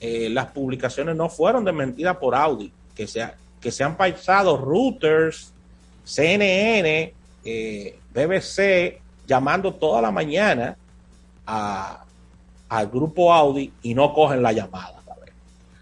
eh, 0.00 0.28
las 0.30 0.46
publicaciones 0.46 1.16
no 1.16 1.28
fueron 1.28 1.64
desmentidas 1.64 2.16
por 2.16 2.34
Audi, 2.34 2.72
que 2.94 3.06
se, 3.06 3.26
que 3.60 3.70
se 3.70 3.84
han 3.84 3.96
pasado 3.96 4.56
Reuters, 4.56 5.52
CNN, 6.04 7.14
eh, 7.44 7.98
BBC, 8.14 9.00
llamando 9.26 9.74
toda 9.74 10.00
la 10.00 10.10
mañana 10.10 10.76
al 11.46 12.86
grupo 12.88 13.32
Audi 13.32 13.72
y 13.82 13.94
no 13.94 14.12
cogen 14.12 14.42
la 14.42 14.52
llamada. 14.52 14.98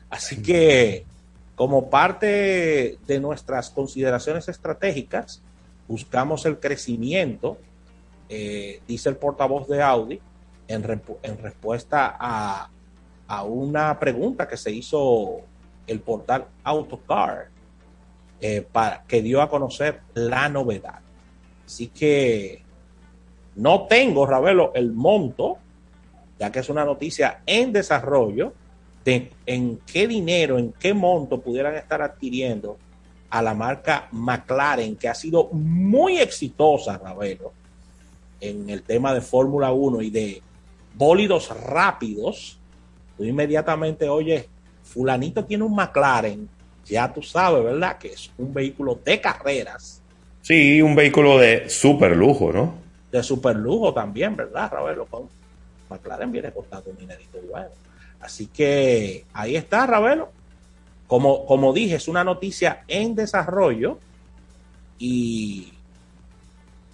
Así 0.09 0.41
que 0.41 1.05
como 1.57 1.91
parte 1.91 2.99
de 3.07 3.21
nuestras 3.21 3.71
consideraciones 3.71 4.49
estratégicas, 4.49 5.43
buscamos 5.89 6.47
el 6.47 6.59
crecimiento, 6.59 7.59
eh, 8.29 8.81
dice 8.87 9.09
el 9.09 9.17
portavoz 9.17 9.67
de 9.69 9.83
Audi, 9.83 10.21
en, 10.69 10.83
respuesta 10.83 12.17
a, 12.19 12.69
una 13.45 13.99
pregunta 13.99 14.47
que 14.47 14.57
se 14.57 14.71
hizo 14.71 15.41
el 15.87 16.01
portal 16.01 16.47
Autocar, 16.65 17.49
eh, 18.41 18.67
para, 18.71 19.03
que 19.05 19.23
dio 19.23 19.41
a 19.41 19.49
conocer 19.49 20.01
la 20.15 20.49
novedad. 20.49 21.01
Así 21.65 21.89
que 21.89 22.63
no 23.55 23.87
tengo, 23.87 24.27
Ravelo, 24.27 24.73
el 24.75 24.93
monto, 24.93 25.59
ya 26.39 26.53
que 26.53 26.61
es 26.61 26.69
una 26.69 26.85
noticia 26.85 27.41
en 27.47 27.73
desarrollo, 27.73 28.53
de 29.05 29.31
en 29.47 29.79
qué 29.87 30.07
dinero, 30.07 30.59
en 30.59 30.73
qué 30.73 30.93
monto 30.93 31.41
pudieran 31.41 31.77
estar 31.77 32.03
adquiriendo 32.03 32.77
a 33.31 33.41
la 33.41 33.55
marca 33.55 34.09
McLaren, 34.13 34.97
que 34.97 35.09
ha 35.09 35.15
sido 35.15 35.49
muy 35.53 36.19
exitosa, 36.19 36.99
Ravelo, 36.99 37.53
en 38.41 38.69
el 38.69 38.83
tema 38.83 39.15
de 39.15 39.21
Fórmula 39.21 39.73
1 39.73 40.03
y 40.03 40.11
de 40.11 40.43
bólidos 40.95 41.49
rápidos, 41.59 42.59
tú 43.17 43.25
inmediatamente 43.25 44.09
oye, 44.09 44.49
fulanito 44.83 45.45
tiene 45.45 45.65
un 45.65 45.75
McLaren, 45.75 46.49
ya 46.85 47.13
tú 47.13 47.23
sabes, 47.23 47.65
¿verdad? 47.65 47.99
Que 47.99 48.13
es 48.13 48.31
un 48.39 48.53
vehículo 48.53 48.99
de 49.05 49.21
carreras. 49.21 50.03
Sí, 50.43 50.81
un 50.81 50.95
vehículo 50.95 51.39
de 51.39 51.69
super 51.69 52.17
lujo, 52.17 52.53
¿no? 52.53 52.75
De 53.11 53.23
super 53.23 53.57
lujo 53.57 53.93
también, 53.93 54.37
¿verdad, 54.37 54.71
Ravelo? 54.71 55.09
McLaren 55.91 56.31
viene 56.31 56.53
costando 56.53 56.91
un 56.91 56.97
dinerito 56.97 57.39
bueno. 57.51 57.71
Así 58.21 58.47
que 58.47 59.25
ahí 59.33 59.57
está, 59.57 59.87
Ravelo. 59.87 60.31
Como, 61.07 61.47
como 61.47 61.73
dije, 61.73 61.97
es 61.97 62.09
una 62.09 62.25
noticia 62.25 62.85
en 62.89 63.15
desarrollo 63.15 63.99
y, 64.99 65.73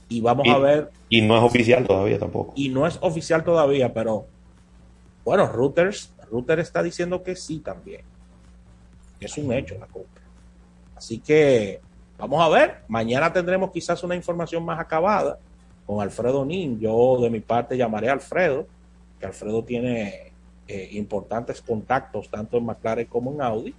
y 0.09 0.21
vamos 0.21 0.47
a 0.49 0.59
ver. 0.59 0.91
Y 1.09 1.23
no 1.23 1.37
es 1.37 1.43
oficial 1.43 1.87
todavía 1.87 2.19
tampoco. 2.19 2.53
Y 2.57 2.69
no 2.69 2.87
es 2.87 2.99
oficial 3.01 3.45
todavía, 3.45 3.93
pero 3.93 4.27
bueno, 5.25 5.47
Reuters, 5.47 6.13
Reuters 6.31 6.63
está 6.63 6.83
diciendo 6.83 7.23
que 7.23 7.37
sí 7.37 7.61
también. 7.61 8.03
Es 9.21 9.37
un 9.39 9.53
hecho 9.53 9.77
la 9.79 9.87
compra. 9.87 10.23
Así 10.97 11.19
que 11.19 11.81
vamos 12.19 12.43
a 12.43 12.49
ver. 12.49 12.83
Mañana 12.89 13.33
tendremos 13.33 13.71
quizás 13.71 14.03
una 14.03 14.17
información 14.17 14.65
más 14.65 14.81
acabada 14.81 15.39
con 15.87 16.01
Alfredo 16.01 16.45
Nin. 16.45 16.81
Yo 16.81 17.19
de 17.21 17.31
mi 17.31 17.41
parte 17.41 17.77
llamaré 17.77 18.09
a 18.09 18.13
Alfredo, 18.13 18.67
que 19.21 19.27
Alfredo 19.27 19.63
tiene 19.63 20.33
eh, 20.67 20.89
importantes 20.93 21.61
contactos 21.63 22.29
tanto 22.29 22.59
en 22.59 22.67
McLaren 22.67 23.07
como 23.07 23.33
en 23.33 23.43
Audi 23.43 23.75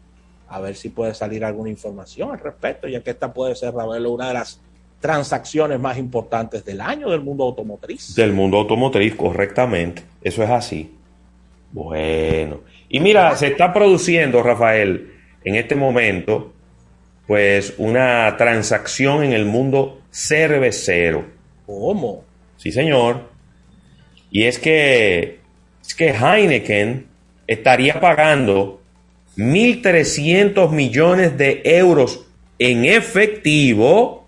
a 0.54 0.60
ver 0.60 0.76
si 0.76 0.90
puede 0.90 1.16
salir 1.16 1.44
alguna 1.44 1.72
información 1.72 2.32
al 2.32 2.40
respecto, 2.40 2.88
ya 2.88 3.02
que 3.02 3.10
esta 3.10 3.34
puede 3.34 3.56
ser, 3.56 3.74
Ravelo, 3.74 4.12
una 4.12 4.28
de 4.28 4.36
las 4.36 4.60
transacciones 5.00 5.80
más 5.80 5.98
importantes 5.98 6.64
del 6.64 6.80
año 6.80 7.10
del 7.10 7.22
mundo 7.22 7.44
automotriz. 7.44 8.14
Del 8.16 8.34
mundo 8.34 8.58
automotriz, 8.58 9.16
correctamente. 9.16 10.04
Eso 10.22 10.44
es 10.44 10.50
así. 10.50 10.96
Bueno. 11.74 12.62
Y 12.88 13.00
mira, 13.00 13.36
se 13.36 13.48
está 13.48 13.74
produciendo, 13.74 14.42
Rafael, 14.44 15.12
en 15.44 15.56
este 15.56 15.76
momento, 15.76 16.54
pues 17.28 17.74
una 17.78 18.36
transacción 18.38 19.24
en 19.24 19.34
el 19.34 19.46
mundo 19.46 20.02
cervecero. 20.12 21.26
¿Cómo? 21.66 22.24
Sí, 22.58 22.72
señor. 22.72 23.30
Y 24.32 24.44
es 24.44 24.60
que, 24.60 25.40
es 25.82 25.96
que 25.96 26.10
Heineken 26.12 27.08
estaría 27.48 28.00
pagando 28.00 28.82
1.300 29.38 30.70
millones 30.70 31.38
de 31.38 31.62
euros 31.66 32.26
en 32.60 32.86
efectivo. 32.86 34.28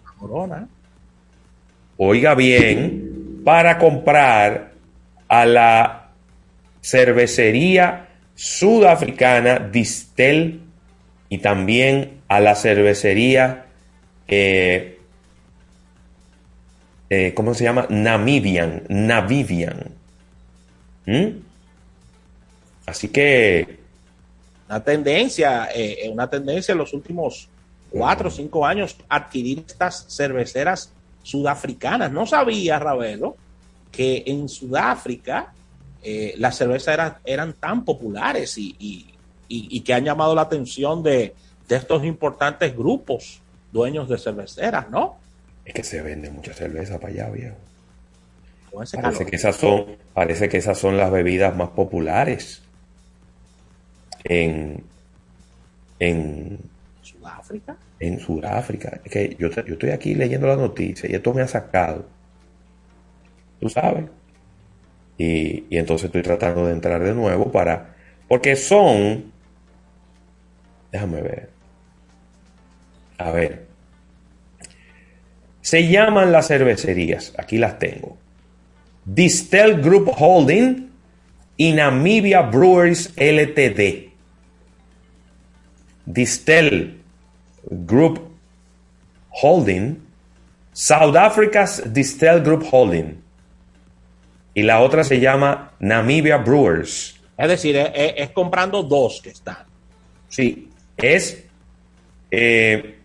Oiga 1.98 2.34
bien, 2.34 3.42
para 3.44 3.78
comprar 3.78 4.74
a 5.28 5.46
la 5.46 6.05
cervecería 6.86 8.10
sudafricana 8.36 9.58
Distel 9.58 10.62
y 11.30 11.40
también 11.40 12.22
a 12.28 12.40
la 12.40 12.54
cervecería, 12.54 13.66
eh, 14.28 15.00
eh, 17.10 17.34
¿cómo 17.34 17.56
se 17.56 17.64
llama? 17.64 17.88
Namibian. 17.90 18.84
Namibian. 18.88 19.92
¿Mm? 21.08 21.40
Así 22.86 23.08
que 23.08 23.80
una 24.70 24.84
tendencia, 24.84 25.70
eh, 25.74 26.08
una 26.12 26.30
tendencia 26.30 26.74
en 26.74 26.78
los 26.78 26.94
últimos 26.94 27.50
cuatro 27.90 28.28
o 28.28 28.32
cinco 28.32 28.64
años 28.64 28.96
adquirir 29.10 29.64
estas 29.66 30.06
cerveceras 30.08 30.92
sudafricanas. 31.24 32.12
No 32.12 32.28
sabía, 32.28 32.78
Ravelo, 32.78 33.38
que 33.92 34.24
en 34.28 34.48
Sudáfrica 34.48 35.52
eh, 36.06 36.36
las 36.38 36.56
cervezas 36.56 36.94
eran, 36.94 37.16
eran 37.26 37.54
tan 37.54 37.84
populares 37.84 38.58
y, 38.58 38.76
y- 38.80 39.08
y- 39.50 39.68
y 39.78 39.82
que 39.82 39.94
han 39.94 40.04
llamado 40.06 40.36
la 40.36 40.42
atención 40.44 41.02
de, 41.04 41.34
de 41.68 41.76
estos 41.76 42.04
importantes 42.06 42.76
grupos 42.78 43.42
dueños 43.72 44.08
de 44.08 44.18
cerveceras, 44.18 44.90
¿no? 44.90 45.18
Es 45.66 45.74
que 45.74 45.84
se 45.84 46.02
vende 46.02 46.30
mucha 46.30 46.54
cerveza 46.54 47.00
para 47.00 47.12
allá, 47.14 47.30
viejo. 47.32 47.56
Parece 48.72 48.98
calor. 49.02 49.26
que 49.26 49.36
esas 49.36 49.56
son, 49.56 49.86
parece 50.14 50.48
que 50.50 50.58
esas 50.58 50.78
son 50.78 50.98
las 50.98 51.12
bebidas 51.12 51.56
más 51.56 51.70
populares 51.70 52.62
en, 54.24 54.84
en, 56.00 56.60
Sudáfrica. 57.02 57.76
en 58.00 58.20
Sudáfrica. 58.20 59.00
Es 59.04 59.12
que 59.12 59.36
yo, 59.40 59.50
yo 59.50 59.74
estoy 59.74 59.92
aquí 59.92 60.14
leyendo 60.16 60.48
la 60.48 60.56
noticia 60.58 61.10
y 61.10 61.16
esto 61.16 61.34
me 61.34 61.42
ha 61.42 61.48
sacado. 61.48 62.06
Tú 63.60 63.70
sabes. 63.70 64.06
Y, 65.18 65.66
entonces 65.70 66.06
estoy 66.06 66.22
tratando 66.22 66.66
de 66.66 66.74
entrar 66.74 67.04
de 67.04 67.14
nuevo 67.14 67.52
para. 67.52 67.96
Porque 68.28 68.56
son. 68.56 69.32
Déjame 70.92 71.22
ver. 71.22 71.50
A 73.18 73.32
ver. 73.32 73.66
Se 75.62 75.88
llaman 75.88 76.32
las 76.32 76.48
cervecerías. 76.48 77.34
Aquí 77.38 77.58
las 77.58 77.80
tengo. 77.80 78.18
Distel 79.06 79.82
Group 79.82 80.12
Holding 80.18 80.90
y 81.58 81.74
Namibia 81.74 82.42
Brewers 82.42 83.14
Ltd. 83.16 84.10
Distel 86.06 87.02
Group 87.70 88.36
Holding, 89.42 90.02
South 90.74 91.16
Africa's 91.16 91.82
Distel 91.92 92.42
Group 92.42 92.64
Holding. 92.64 93.22
Y 94.56 94.64
la 94.64 94.80
otra 94.80 95.04
se 95.04 95.20
llama 95.20 95.74
Namibia 95.80 96.38
Brewers. 96.38 97.20
Es 97.38 97.50
decir, 97.50 97.76
es, 97.94 98.30
comprando 98.30 98.82
dos 98.82 99.22
que 99.22 99.30
están. 99.30 99.58
Sí, 100.30 100.70
es 100.96 101.44
eh, 102.32 102.96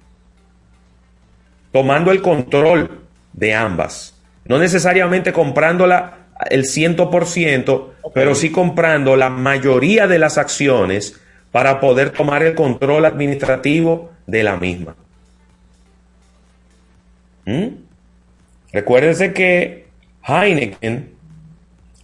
tomando 1.72 2.12
el 2.12 2.22
control 2.22 3.02
de 3.32 3.52
ambas. 3.52 4.14
No 4.44 4.58
necesariamente 4.58 5.32
comprándola 5.32 6.28
el 6.48 6.64
100%, 6.64 7.88
pero 8.14 8.34
sí 8.36 8.50
comprando 8.50 9.16
la 9.16 9.28
mayoría 9.28 10.06
de 10.06 10.20
las 10.20 10.38
acciones 10.38 11.20
para 11.50 11.80
poder 11.80 12.10
tomar 12.10 12.44
el 12.44 12.54
control 12.54 13.04
administrativo 13.04 14.12
de 14.26 14.42
la 14.44 14.56
misma. 14.56 14.94
¿Mm? 17.44 17.66
Recuérdense 18.72 19.32
que 19.32 19.88
Heineken 20.22 21.19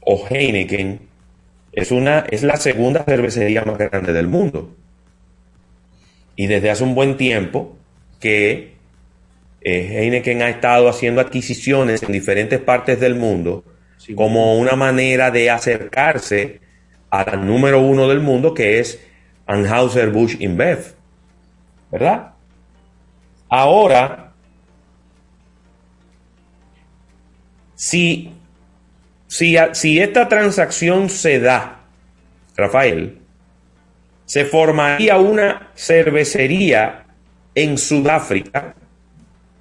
o 0.08 0.24
Heineken 0.30 1.00
es, 1.72 1.90
una, 1.90 2.20
es 2.30 2.44
la 2.44 2.56
segunda 2.56 3.02
cervecería 3.02 3.64
más 3.64 3.76
grande 3.76 4.12
del 4.12 4.28
mundo. 4.28 4.74
Y 6.36 6.46
desde 6.46 6.70
hace 6.70 6.84
un 6.84 6.94
buen 6.94 7.16
tiempo 7.16 7.76
que 8.20 8.76
eh, 9.60 9.98
Heineken 9.98 10.42
ha 10.42 10.48
estado 10.48 10.88
haciendo 10.88 11.20
adquisiciones 11.20 12.02
en 12.04 12.12
diferentes 12.12 12.60
partes 12.60 13.00
del 13.00 13.16
mundo 13.16 13.64
Sí. 13.98 14.14
como 14.14 14.58
una 14.58 14.76
manera 14.76 15.30
de 15.30 15.50
acercarse 15.50 16.60
a 17.10 17.24
la 17.24 17.36
número 17.36 17.80
uno 17.80 18.06
del 18.06 18.20
mundo 18.20 18.52
que 18.54 18.78
es 18.78 19.00
Anheuser-Busch 19.46 20.36
InBev. 20.40 20.94
¿Verdad? 21.90 22.34
Ahora, 23.48 24.32
si, 27.74 28.35
si, 29.26 29.98
esta 29.98 30.28
transacción 30.28 31.10
se 31.10 31.40
da, 31.40 31.80
Rafael, 32.56 33.18
se 34.24 34.44
formaría 34.44 35.18
una 35.18 35.70
cervecería 35.74 37.06
en 37.54 37.78
Sudáfrica 37.78 38.74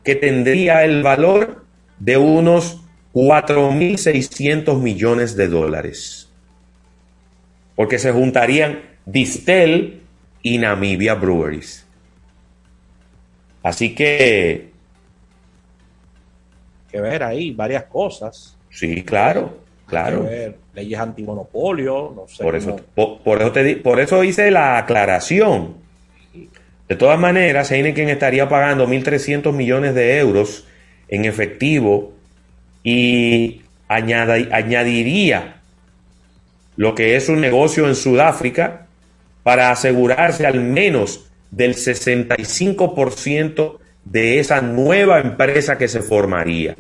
que 0.04 0.15
tendría 0.15 0.84
el 0.84 1.01
valor 1.01 1.65
de 1.99 2.17
unos 2.17 2.82
4.600 3.13 4.80
millones 4.80 5.36
de 5.36 5.47
dólares. 5.47 6.30
Porque 7.75 7.99
se 7.99 8.12
juntarían 8.12 8.82
Distel 9.06 10.01
y 10.41 10.58
Namibia 10.58 11.15
Breweries. 11.15 11.86
Así 13.63 13.95
que, 13.95 14.71
Que 16.91 17.01
ver 17.01 17.23
ahí 17.23 17.51
varias 17.51 17.86
cosas. 17.86 18.54
Sí, 18.75 19.01
claro, 19.03 19.57
claro. 19.88 20.23
ver 20.23 20.55
leyes 20.75 20.99
antimonopolio, 20.99 22.13
no 22.15 22.27
sé. 22.27 22.43
Por 22.43 22.55
eso, 22.55 22.71
cómo- 22.71 22.83
po- 22.95 23.19
por, 23.23 23.41
eso 23.41 23.51
te 23.51 23.63
di- 23.63 23.75
por 23.75 23.99
eso 23.99 24.23
hice 24.23 24.51
la 24.51 24.77
aclaración. 24.77 25.75
De 26.88 26.95
todas 26.95 27.17
maneras, 27.17 27.71
Heineken 27.71 28.09
estaría 28.09 28.47
pagando 28.49 28.85
1.300 28.88 29.51
millones 29.53 29.95
de 29.95 30.17
euros 30.19 30.67
en 31.07 31.25
efectivo 31.25 32.13
y 32.83 33.61
añada- 33.88 34.55
añadiría 34.55 35.61
lo 36.75 36.93
que 36.93 37.15
es 37.15 37.29
un 37.29 37.39
negocio 37.41 37.88
en 37.88 37.95
Sudáfrica 37.95 38.85
para 39.43 39.71
asegurarse 39.71 40.45
al 40.45 40.59
menos 40.61 41.25
del 41.51 41.73
65% 41.75 43.79
de 44.03 44.39
esa 44.39 44.61
nueva 44.61 45.19
empresa 45.19 45.77
que 45.77 45.88
se 45.88 46.01
formaría. 46.01 46.75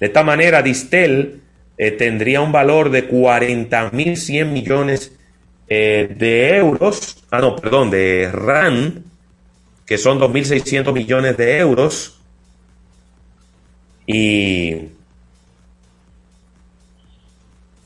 De 0.00 0.06
esta 0.06 0.24
manera, 0.24 0.62
Distel 0.62 1.42
eh, 1.76 1.90
tendría 1.92 2.40
un 2.40 2.52
valor 2.52 2.90
de 2.90 3.08
40.100 3.08 4.46
millones 4.46 5.12
eh, 5.68 6.14
de 6.16 6.56
euros, 6.56 7.22
ah 7.30 7.40
no, 7.40 7.54
perdón, 7.54 7.90
de 7.90 8.30
RAN, 8.32 9.04
que 9.84 9.98
son 9.98 10.18
2.600 10.18 10.92
millones 10.94 11.36
de 11.36 11.58
euros. 11.58 12.18
Y 14.06 14.88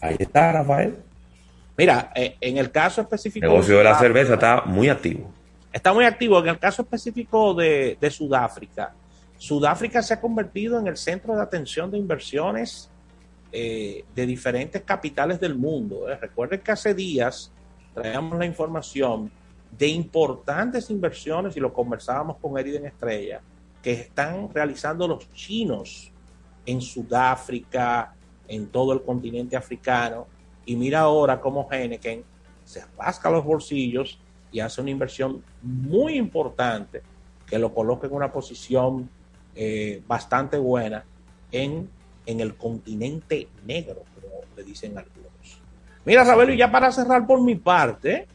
ahí 0.00 0.16
está, 0.18 0.52
Rafael. 0.52 0.94
Mira, 1.76 2.12
eh, 2.14 2.36
en 2.40 2.58
el 2.58 2.70
caso 2.70 3.00
específico. 3.00 3.44
El 3.44 3.52
negocio 3.52 3.78
de 3.78 3.84
la 3.84 3.98
cerveza 3.98 4.34
está 4.34 4.62
muy 4.66 4.88
activo. 4.88 5.32
Está 5.72 5.92
muy 5.92 6.04
activo. 6.04 6.38
En 6.38 6.48
el 6.48 6.58
caso 6.60 6.82
específico 6.82 7.54
de, 7.54 7.98
de 8.00 8.10
Sudáfrica, 8.10 8.94
Sudáfrica 9.44 10.02
se 10.02 10.14
ha 10.14 10.20
convertido 10.22 10.78
en 10.78 10.86
el 10.86 10.96
centro 10.96 11.36
de 11.36 11.42
atención 11.42 11.90
de 11.90 11.98
inversiones 11.98 12.88
eh, 13.52 14.02
de 14.14 14.24
diferentes 14.24 14.80
capitales 14.80 15.38
del 15.38 15.54
mundo. 15.54 16.08
¿eh? 16.08 16.16
Recuerden 16.16 16.62
que 16.62 16.72
hace 16.72 16.94
días 16.94 17.52
traíamos 17.92 18.38
la 18.38 18.46
información 18.46 19.30
de 19.70 19.88
importantes 19.88 20.88
inversiones, 20.88 21.58
y 21.58 21.60
lo 21.60 21.74
conversábamos 21.74 22.38
con 22.38 22.58
Eriden 22.58 22.86
Estrella, 22.86 23.42
que 23.82 23.92
están 23.92 24.48
realizando 24.48 25.06
los 25.06 25.30
chinos 25.34 26.10
en 26.64 26.80
Sudáfrica, 26.80 28.14
en 28.48 28.68
todo 28.68 28.94
el 28.94 29.02
continente 29.02 29.56
africano. 29.56 30.26
Y 30.64 30.74
mira 30.74 31.00
ahora 31.00 31.38
cómo 31.38 31.68
Heineken 31.70 32.24
se 32.64 32.82
rasca 32.96 33.28
los 33.28 33.44
bolsillos 33.44 34.18
y 34.50 34.60
hace 34.60 34.80
una 34.80 34.90
inversión 34.90 35.44
muy 35.60 36.16
importante 36.16 37.02
que 37.46 37.58
lo 37.58 37.74
coloca 37.74 38.06
en 38.06 38.14
una 38.14 38.32
posición 38.32 39.10
eh, 39.54 40.02
bastante 40.06 40.58
buena 40.58 41.04
en, 41.52 41.88
en 42.26 42.40
el 42.40 42.54
continente 42.56 43.48
negro, 43.66 44.02
como 44.14 44.40
le 44.56 44.62
dicen 44.64 44.96
algunos. 44.98 45.24
Mira, 46.04 46.24
Ravelo, 46.24 46.52
y 46.52 46.56
ya 46.58 46.70
para 46.70 46.92
cerrar 46.92 47.26
por 47.26 47.40
mi 47.42 47.54
parte, 47.54 48.26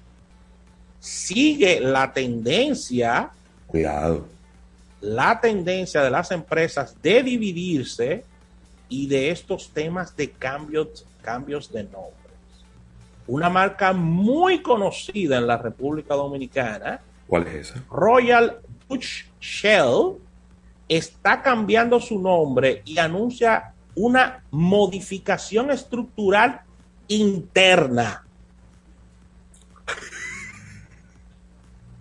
sigue 1.00 1.80
la 1.80 2.12
tendencia, 2.12 3.30
Cuidado. 3.68 4.26
la 5.02 5.40
tendencia 5.40 6.02
de 6.02 6.10
las 6.10 6.32
empresas 6.32 6.96
de 7.02 7.24
dividirse 7.24 8.24
y 8.90 9.08
de 9.08 9.30
estos 9.30 9.70
temas 9.70 10.16
de 10.16 10.32
cambios, 10.32 11.06
cambios 11.22 11.72
de 11.72 11.84
nombres. 11.84 12.16
Una 13.28 13.50
marca 13.50 13.94
muy 13.94 14.62
conocida 14.64 15.38
en 15.38 15.46
la 15.46 15.58
República 15.58 16.16
Dominicana, 16.16 17.02
¿Cuál 17.28 17.46
es 17.46 17.70
esa? 17.70 17.84
Royal 17.92 18.58
Dutch 18.90 19.26
Shell 19.40 20.16
está 20.90 21.42
cambiando 21.42 22.00
su 22.00 22.20
nombre 22.20 22.82
y 22.84 22.98
anuncia 22.98 23.74
una 23.96 24.44
modificación 24.52 25.72
estructural 25.72 26.62
interna. 27.08 28.26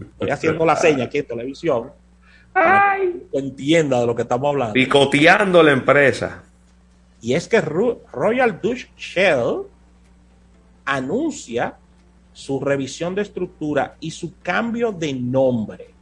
Estoy 0.01 0.31
haciendo 0.31 0.65
la 0.65 0.77
seña 0.77 1.05
aquí 1.05 1.19
en 1.19 1.27
televisión. 1.27 1.91
Para 2.53 2.97
que 3.01 3.09
tú 3.31 3.39
entienda 3.39 4.01
de 4.01 4.07
lo 4.07 4.15
que 4.15 4.23
estamos 4.23 4.49
hablando. 4.49 4.73
Picoteando 4.75 5.63
la 5.63 5.73
empresa. 5.73 6.43
Y 7.21 7.35
es 7.35 7.49
que 7.49 7.63
Ru- 7.63 7.99
Royal 8.13 8.61
Dutch 8.61 8.87
Shell 8.97 9.63
anuncia 10.85 11.77
su 12.33 12.61
revisión 12.61 13.15
de 13.15 13.23
estructura 13.23 13.97
y 14.01 14.11
su 14.13 14.35
cambio 14.41 14.93
de 14.93 15.13
nombre. 15.13 15.95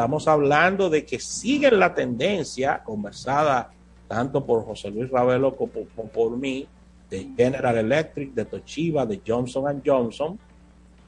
Estamos 0.00 0.26
hablando 0.28 0.88
de 0.88 1.04
que 1.04 1.20
siguen 1.20 1.78
la 1.78 1.94
tendencia 1.94 2.82
conversada 2.82 3.70
tanto 4.08 4.46
por 4.46 4.64
José 4.64 4.90
Luis 4.90 5.10
Ravelo 5.10 5.54
como 5.54 5.84
por, 5.84 6.38
mí 6.38 6.66
de 7.10 7.28
General 7.36 7.76
Electric, 7.76 8.32
de 8.32 8.46
Toshiba, 8.46 9.04
de 9.04 9.20
Johnson 9.26 9.82
Johnson 9.84 10.38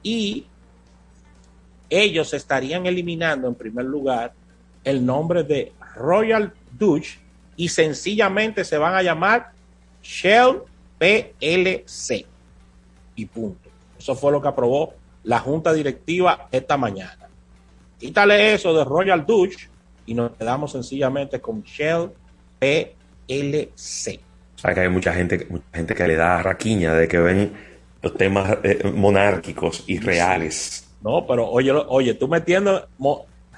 y 0.02 0.44
ellos 1.88 2.34
estarían 2.34 2.84
eliminando 2.84 3.48
en 3.48 3.54
primer 3.54 3.86
lugar 3.86 4.34
el 4.84 5.06
nombre 5.06 5.42
de 5.42 5.72
Royal 5.96 6.52
Dutch 6.78 7.18
y 7.56 7.70
sencillamente 7.70 8.62
se 8.62 8.76
van 8.76 8.94
a 8.94 9.02
llamar 9.02 9.52
Shell 10.02 10.64
PLC 10.98 12.26
y 13.16 13.24
punto. 13.24 13.70
Eso 13.98 14.14
fue 14.14 14.32
lo 14.32 14.42
que 14.42 14.48
aprobó 14.48 14.92
la 15.24 15.38
junta 15.38 15.72
directiva 15.72 16.46
esta 16.52 16.76
mañana. 16.76 17.21
Quítale 18.02 18.54
eso 18.54 18.74
de 18.74 18.82
Royal 18.82 19.24
Dutch 19.24 19.68
y 20.06 20.14
nos 20.14 20.32
quedamos 20.32 20.72
sencillamente 20.72 21.40
con 21.40 21.62
Shell 21.62 22.10
PLC. 22.58 24.18
Que 24.60 24.80
hay 24.80 24.88
mucha 24.88 25.14
gente, 25.14 25.46
mucha 25.48 25.64
gente 25.72 25.94
que 25.94 26.08
le 26.08 26.16
da 26.16 26.42
raquiña 26.42 26.94
de 26.94 27.06
que 27.06 27.18
ven 27.20 27.52
los 28.02 28.12
temas 28.14 28.58
eh, 28.64 28.90
monárquicos 28.92 29.84
y 29.86 30.00
reales. 30.00 30.84
No, 31.00 31.24
pero 31.24 31.48
oye, 31.48 31.70
oye, 31.70 32.14
tú 32.14 32.26
metiendo 32.26 32.88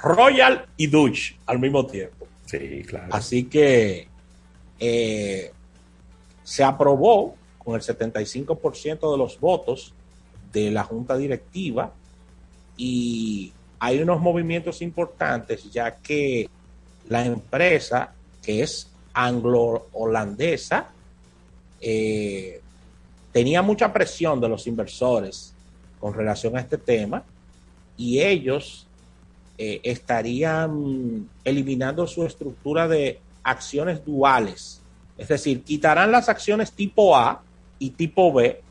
Royal 0.02 0.66
y 0.76 0.88
Dutch 0.88 1.36
al 1.46 1.58
mismo 1.58 1.86
tiempo. 1.86 2.26
Sí, 2.44 2.82
claro. 2.86 3.14
Así 3.14 3.44
que 3.44 4.08
eh, 4.78 5.52
se 6.42 6.62
aprobó 6.62 7.34
con 7.56 7.76
el 7.76 7.80
75% 7.80 9.10
de 9.10 9.16
los 9.16 9.40
votos 9.40 9.94
de 10.52 10.70
la 10.70 10.84
junta 10.84 11.16
directiva 11.16 11.94
y 12.76 13.54
hay 13.84 14.00
unos 14.00 14.18
movimientos 14.18 14.80
importantes 14.80 15.70
ya 15.70 15.96
que 15.96 16.48
la 17.06 17.26
empresa 17.26 18.14
que 18.42 18.62
es 18.62 18.88
anglo-holandesa 19.12 20.88
eh, 21.82 22.62
tenía 23.30 23.60
mucha 23.60 23.92
presión 23.92 24.40
de 24.40 24.48
los 24.48 24.66
inversores 24.66 25.52
con 26.00 26.14
relación 26.14 26.56
a 26.56 26.60
este 26.60 26.78
tema 26.78 27.24
y 27.98 28.20
ellos 28.22 28.86
eh, 29.58 29.82
estarían 29.82 31.28
eliminando 31.44 32.06
su 32.06 32.24
estructura 32.24 32.88
de 32.88 33.20
acciones 33.42 34.02
duales. 34.02 34.80
Es 35.18 35.28
decir, 35.28 35.62
quitarán 35.62 36.10
las 36.10 36.30
acciones 36.30 36.72
tipo 36.72 37.14
A 37.14 37.42
y 37.78 37.90
tipo 37.90 38.32
B 38.32 38.62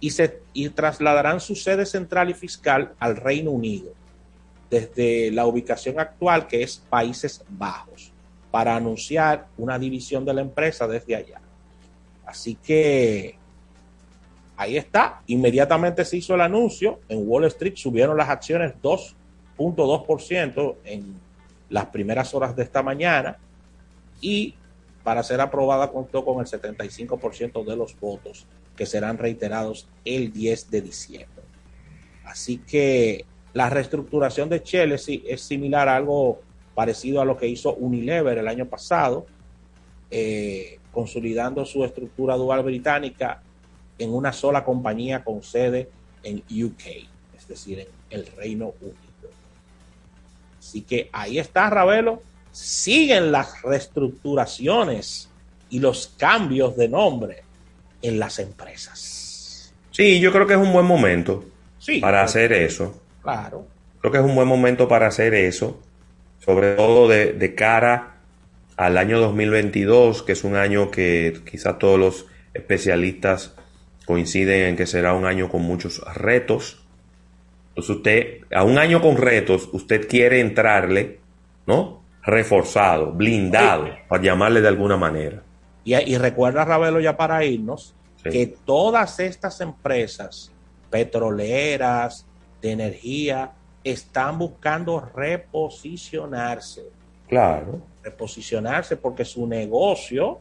y, 0.00 0.10
se, 0.10 0.40
y 0.52 0.68
trasladarán 0.70 1.40
su 1.40 1.54
sede 1.54 1.86
central 1.86 2.30
y 2.30 2.34
fiscal 2.34 2.94
al 2.98 3.16
Reino 3.16 3.52
Unido 3.52 3.92
desde 4.70 5.30
la 5.30 5.46
ubicación 5.46 6.00
actual 6.00 6.46
que 6.46 6.62
es 6.62 6.82
Países 6.88 7.44
Bajos 7.48 8.12
para 8.50 8.76
anunciar 8.76 9.48
una 9.58 9.78
división 9.78 10.24
de 10.24 10.34
la 10.34 10.40
empresa 10.40 10.86
desde 10.86 11.16
allá. 11.16 11.40
Así 12.24 12.54
que 12.56 13.36
ahí 14.56 14.76
está, 14.76 15.22
inmediatamente 15.26 16.04
se 16.04 16.16
hizo 16.16 16.34
el 16.34 16.40
anuncio, 16.40 17.00
en 17.08 17.28
Wall 17.28 17.44
Street 17.44 17.76
subieron 17.76 18.16
las 18.16 18.28
acciones 18.28 18.74
2.2% 18.82 20.76
en 20.84 21.14
las 21.68 21.86
primeras 21.86 22.34
horas 22.34 22.56
de 22.56 22.62
esta 22.62 22.82
mañana 22.82 23.38
y 24.20 24.54
para 25.02 25.22
ser 25.22 25.40
aprobada 25.40 25.92
contó 25.92 26.24
con 26.24 26.40
el 26.40 26.46
75% 26.46 27.64
de 27.64 27.76
los 27.76 27.98
votos 28.00 28.46
que 28.76 28.86
serán 28.86 29.18
reiterados 29.18 29.88
el 30.04 30.32
10 30.32 30.70
de 30.70 30.80
diciembre. 30.80 31.44
Así 32.24 32.58
que 32.58 33.24
la 33.56 33.70
reestructuración 33.70 34.50
de 34.50 34.62
Chelsea 34.62 35.20
es 35.26 35.40
similar 35.40 35.88
a 35.88 35.96
algo 35.96 36.42
parecido 36.74 37.22
a 37.22 37.24
lo 37.24 37.38
que 37.38 37.48
hizo 37.48 37.72
Unilever 37.72 38.36
el 38.36 38.48
año 38.48 38.66
pasado, 38.66 39.24
eh, 40.10 40.78
consolidando 40.92 41.64
su 41.64 41.82
estructura 41.82 42.36
dual 42.36 42.62
británica 42.62 43.40
en 43.98 44.12
una 44.12 44.34
sola 44.34 44.62
compañía 44.62 45.24
con 45.24 45.42
sede 45.42 45.88
en 46.22 46.42
UK, 46.50 47.08
es 47.34 47.48
decir, 47.48 47.80
en 47.80 47.88
el 48.10 48.26
Reino 48.26 48.74
Unido. 48.78 49.30
Así 50.58 50.82
que 50.82 51.08
ahí 51.10 51.38
está, 51.38 51.70
Ravelo. 51.70 52.20
Siguen 52.52 53.32
las 53.32 53.62
reestructuraciones 53.62 55.30
y 55.70 55.78
los 55.78 56.08
cambios 56.18 56.76
de 56.76 56.88
nombre 56.90 57.42
en 58.02 58.18
las 58.18 58.38
empresas. 58.38 59.72
Sí, 59.92 60.20
yo 60.20 60.30
creo 60.30 60.46
que 60.46 60.52
es 60.52 60.60
un 60.60 60.74
buen 60.74 60.84
momento 60.84 61.42
sí, 61.78 62.00
para 62.00 62.22
hacer 62.22 62.52
eso. 62.52 63.00
Claro. 63.32 63.66
Creo 64.00 64.12
que 64.12 64.18
es 64.18 64.24
un 64.24 64.34
buen 64.34 64.48
momento 64.48 64.86
para 64.88 65.06
hacer 65.08 65.34
eso, 65.34 65.80
sobre 66.44 66.74
todo 66.76 67.08
de, 67.08 67.32
de 67.32 67.54
cara 67.54 68.16
al 68.76 68.98
año 68.98 69.18
2022, 69.20 70.22
que 70.22 70.32
es 70.32 70.44
un 70.44 70.54
año 70.54 70.90
que 70.90 71.40
quizás 71.50 71.78
todos 71.78 71.98
los 71.98 72.26
especialistas 72.54 73.54
coinciden 74.06 74.68
en 74.68 74.76
que 74.76 74.86
será 74.86 75.12
un 75.14 75.24
año 75.24 75.48
con 75.48 75.62
muchos 75.62 76.00
retos. 76.14 76.82
Entonces 77.70 77.96
usted, 77.96 78.40
a 78.54 78.62
un 78.62 78.78
año 78.78 79.00
con 79.02 79.16
retos, 79.16 79.68
usted 79.72 80.06
quiere 80.08 80.40
entrarle, 80.40 81.18
¿no? 81.66 82.02
Reforzado, 82.22 83.12
blindado, 83.12 83.88
para 84.08 84.22
llamarle 84.22 84.60
de 84.60 84.68
alguna 84.68 84.96
manera. 84.96 85.42
Y, 85.84 85.94
y 85.94 86.16
recuerda, 86.18 86.64
Ravelo, 86.64 87.00
ya 87.00 87.16
para 87.16 87.44
irnos, 87.44 87.92
Sí. 88.22 88.30
que 88.30 88.46
todas 88.64 89.20
estas 89.20 89.60
empresas 89.60 90.50
petroleras, 90.90 92.26
de 92.62 92.72
energía, 92.72 93.52
están 93.84 94.38
buscando 94.38 95.00
reposicionarse. 95.14 96.84
Claro. 97.28 97.80
Reposicionarse 98.02 98.96
porque 98.96 99.24
su 99.24 99.46
negocio 99.46 100.40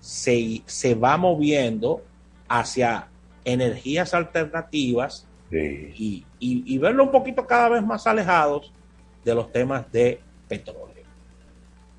se, 0.00 0.62
se 0.66 0.94
va 0.94 1.16
moviendo 1.16 2.02
hacia 2.48 3.08
energías 3.44 4.14
alternativas 4.14 5.26
Sí. 5.50 5.56
y, 5.96 6.26
y- 6.38 6.74
y 6.74 6.78
verlo 6.78 7.04
un 7.04 7.10
poquito 7.10 7.46
cada 7.46 7.70
vez 7.70 7.82
más 7.82 8.06
alejados 8.06 8.70
de 9.24 9.34
los 9.34 9.50
temas 9.50 9.90
de 9.90 10.20
petróleo. 10.46 11.04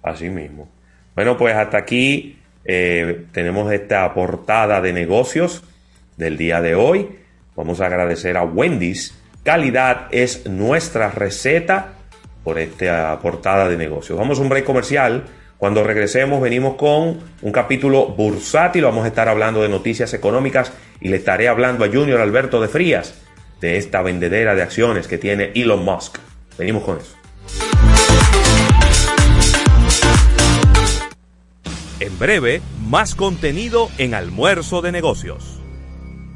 Así 0.04 0.30
mismo. 0.30 0.70
Bueno, 1.16 1.36
pues 1.36 1.56
hasta 1.56 1.78
aquí 1.80 2.38
eh, 2.64 3.26
tenemos 3.32 3.72
esta 3.72 4.14
portada 4.14 4.80
de 4.82 4.94
negocios 4.94 5.64
del 6.16 6.38
día 6.38 6.62
de 6.62 6.76
hoy. 6.76 7.10
Vamos 7.56 7.82
a 7.82 7.88
agradecer 7.88 8.38
a 8.38 8.44
Wendy's. 8.44 9.19
Calidad 9.44 10.08
es 10.12 10.46
nuestra 10.48 11.10
receta 11.10 11.94
por 12.44 12.60
esta 12.60 13.18
portada 13.22 13.70
de 13.70 13.78
negocios. 13.78 14.18
Vamos 14.18 14.40
a 14.40 14.42
un 14.42 14.50
break 14.50 14.66
comercial. 14.66 15.26
Cuando 15.58 15.84
regresemos 15.84 16.42
venimos 16.42 16.76
con 16.76 17.20
un 17.42 17.52
capítulo 17.52 18.08
bursátil. 18.08 18.84
Vamos 18.84 19.06
a 19.06 19.08
estar 19.08 19.30
hablando 19.30 19.62
de 19.62 19.70
noticias 19.70 20.14
económicas 20.14 20.72
y 21.00 21.10
le 21.10 21.18
estaré 21.18 21.48
hablando 21.48 21.86
a 21.86 21.88
Junior 21.88 22.20
Alberto 22.20 22.62
de 22.62 22.68
Frías 22.68 23.16
de 23.62 23.78
esta 23.78 24.02
vendedera 24.02 24.56
de 24.56 24.62
acciones 24.62 25.08
que 25.08 25.18
tiene 25.18 25.52
Elon 25.56 25.84
Musk. 25.84 26.18
Venimos 26.58 26.84
con 26.84 26.98
eso. 26.98 27.16
En 32.00 32.18
breve, 32.18 32.62
más 32.88 33.16
contenido 33.16 33.90
en 33.98 34.14
Almuerzo 34.14 34.82
de 34.82 34.94
Negocios. 34.94 35.59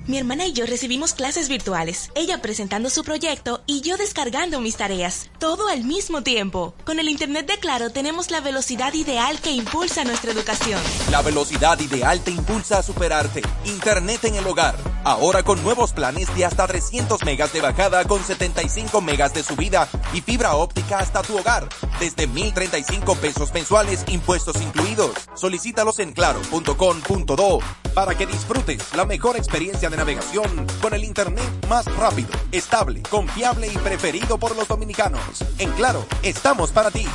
Mi 0.05 0.17
hermana 0.17 0.45
y 0.45 0.51
yo 0.51 0.65
recibimos 0.65 1.13
clases 1.13 1.47
virtuales, 1.47 2.11
ella 2.13 2.41
presentando 2.41 2.89
su 2.89 3.05
proyecto 3.05 3.63
y 3.65 3.79
yo 3.79 3.95
descargando 3.95 4.59
mis 4.59 4.75
tareas, 4.75 5.29
todo 5.39 5.69
al 5.69 5.85
mismo 5.85 6.23
tiempo. 6.23 6.73
Con 6.83 6.99
el 6.99 7.07
Internet 7.07 7.47
de 7.47 7.57
Claro 7.57 7.89
tenemos 7.89 8.29
la 8.29 8.41
velocidad 8.41 8.93
ideal 8.95 9.39
que 9.39 9.51
impulsa 9.51 10.03
nuestra 10.03 10.33
educación. 10.33 10.81
La 11.09 11.21
velocidad 11.21 11.79
ideal 11.79 12.21
te 12.21 12.31
impulsa 12.31 12.79
a 12.79 12.83
superarte. 12.83 13.41
Internet 13.63 14.25
en 14.25 14.35
el 14.35 14.45
hogar. 14.45 14.75
Ahora 15.05 15.43
con 15.43 15.63
nuevos 15.63 15.93
planes 15.93 16.33
de 16.35 16.43
hasta 16.43 16.67
300 16.67 17.23
megas 17.23 17.53
de 17.53 17.61
bajada 17.61 18.03
con 18.03 18.21
75 18.21 18.99
megas 18.99 19.33
de 19.33 19.43
subida 19.43 19.87
y 20.13 20.19
fibra 20.19 20.55
óptica 20.55 20.99
hasta 20.99 21.21
tu 21.21 21.37
hogar. 21.37 21.69
Desde 22.01 22.27
1035 22.27 23.15
pesos 23.15 23.53
mensuales, 23.53 24.03
impuestos 24.07 24.61
incluidos. 24.61 25.11
Solicítalos 25.33 25.99
en 25.99 26.11
claro.com.do 26.11 27.59
para 27.93 28.17
que 28.17 28.25
disfrutes 28.25 28.93
la 28.95 29.05
mejor 29.05 29.37
experiencia 29.37 29.89
de 29.93 29.97
navegación 29.97 30.65
con 30.81 30.95
el 30.95 31.03
Internet 31.03 31.43
más 31.69 31.85
rápido, 31.95 32.29
estable, 32.51 33.03
confiable 33.09 33.67
y 33.67 33.77
preferido 33.77 34.39
por 34.39 34.55
los 34.55 34.67
dominicanos. 34.67 35.21
En 35.59 35.71
Claro, 35.73 36.03
estamos 36.23 36.71
para 36.71 36.89
ti. 36.89 37.05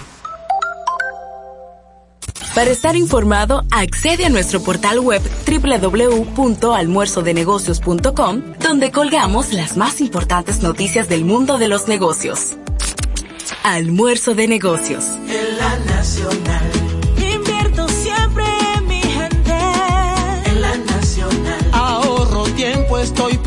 Para 2.54 2.70
estar 2.70 2.94
informado, 2.96 3.64
accede 3.70 4.26
a 4.26 4.28
nuestro 4.28 4.62
portal 4.62 5.00
web 5.00 5.22
www.almuerzodenegocios.com, 5.46 8.42
donde 8.60 8.92
colgamos 8.92 9.52
las 9.52 9.76
más 9.76 10.00
importantes 10.00 10.62
noticias 10.62 11.08
del 11.08 11.24
mundo 11.24 11.58
de 11.58 11.66
los 11.68 11.88
negocios. 11.88 12.56
Almuerzo 13.64 14.34
de 14.34 14.46
negocios. 14.48 15.04
En 15.28 15.58
la 15.58 15.78
nacional, 15.96 16.87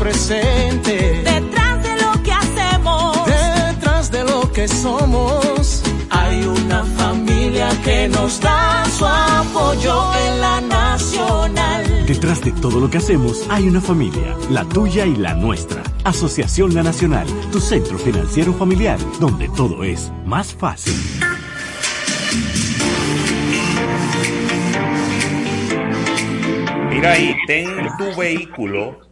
presente. 0.02 1.22
Detrás 1.22 1.82
de 1.84 2.02
lo 2.02 2.22
que 2.24 2.32
hacemos. 2.32 3.26
Detrás 3.26 4.10
de 4.10 4.24
lo 4.24 4.52
que 4.52 4.66
somos, 4.66 5.82
Hay 6.10 6.42
una 6.42 6.84
familia 6.84 7.68
que 7.84 8.08
nos 8.08 8.40
da 8.40 8.84
su 8.96 9.06
apoyo 9.06 9.94
en 10.26 10.40
la 10.40 10.60
nacional. 10.60 12.04
Detrás 12.06 12.40
de 12.42 12.52
todo 12.52 12.80
lo 12.80 12.90
que 12.90 12.98
hacemos 12.98 13.46
hay 13.48 13.68
una 13.68 13.80
familia, 13.80 14.36
la 14.50 14.64
tuya 14.64 15.06
y 15.06 15.14
la 15.16 15.34
nuestra. 15.34 15.82
Asociación 16.04 16.74
La 16.74 16.82
Nacional, 16.82 17.26
tu 17.52 17.60
centro 17.60 17.96
financiero 17.96 18.52
familiar, 18.52 18.98
donde 19.20 19.48
todo 19.50 19.84
es 19.84 20.12
más 20.26 20.52
fácil. 20.52 20.94
Mira 26.90 27.12
ahí, 27.12 27.36
ten 27.46 27.88
tu 27.98 28.20
vehículo 28.20 29.11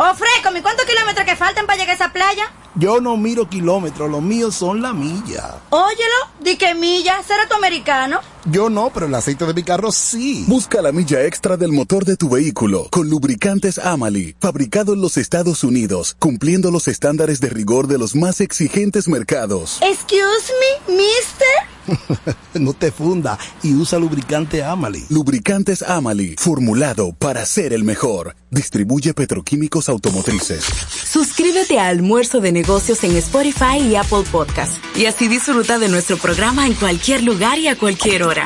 Oh, 0.00 0.14
Freco, 0.14 0.56
¿y 0.56 0.62
cuántos 0.62 0.86
kilómetros 0.86 1.26
que 1.26 1.34
faltan 1.34 1.66
para 1.66 1.76
llegar 1.76 1.90
a 1.90 1.94
esa 1.94 2.12
playa? 2.12 2.52
Yo 2.76 3.00
no 3.00 3.16
miro 3.16 3.48
kilómetros, 3.48 4.08
los 4.08 4.22
míos 4.22 4.54
son 4.54 4.80
la 4.80 4.92
milla. 4.92 5.56
Óyelo, 5.70 6.14
di 6.38 6.56
que 6.56 6.72
milla, 6.76 7.20
¿será 7.24 7.48
tu 7.48 7.56
americano? 7.56 8.20
Yo 8.44 8.70
no, 8.70 8.90
pero 8.92 9.06
el 9.06 9.14
aceite 9.14 9.44
de 9.46 9.54
mi 9.54 9.62
carro 9.62 9.92
sí. 9.92 10.44
Busca 10.46 10.80
la 10.82 10.92
milla 10.92 11.24
extra 11.24 11.56
del 11.56 11.72
motor 11.72 12.04
de 12.04 12.16
tu 12.16 12.28
vehículo 12.28 12.88
con 12.90 13.08
lubricantes 13.08 13.78
Amali, 13.78 14.34
fabricado 14.40 14.94
en 14.94 15.00
los 15.00 15.16
Estados 15.16 15.64
Unidos, 15.64 16.16
cumpliendo 16.18 16.70
los 16.70 16.88
estándares 16.88 17.40
de 17.40 17.50
rigor 17.50 17.86
de 17.86 17.98
los 17.98 18.14
más 18.14 18.40
exigentes 18.40 19.08
mercados. 19.08 19.78
Excuse 19.82 20.52
me, 20.88 20.96
mister. 20.96 21.78
no 22.54 22.74
te 22.74 22.92
funda 22.92 23.38
y 23.62 23.74
usa 23.74 23.98
lubricante 23.98 24.62
Amali. 24.62 25.04
Lubricantes 25.08 25.82
Amali, 25.82 26.36
formulado 26.38 27.12
para 27.12 27.44
ser 27.46 27.72
el 27.72 27.84
mejor. 27.84 28.36
Distribuye 28.50 29.14
petroquímicos 29.14 29.88
automotrices. 29.88 30.64
Suscríbete 31.04 31.78
a 31.78 31.88
Almuerzo 31.88 32.40
de 32.40 32.52
Negocios 32.52 33.04
en 33.04 33.16
Spotify 33.16 33.78
y 33.80 33.96
Apple 33.96 34.24
Podcast 34.30 34.72
y 34.96 35.06
así 35.06 35.28
disfruta 35.28 35.78
de 35.78 35.88
nuestro 35.88 36.16
programa 36.16 36.66
en 36.66 36.74
cualquier 36.74 37.22
lugar 37.22 37.58
y 37.58 37.68
a 37.68 37.76
cualquier 37.76 38.22
hora. 38.22 38.37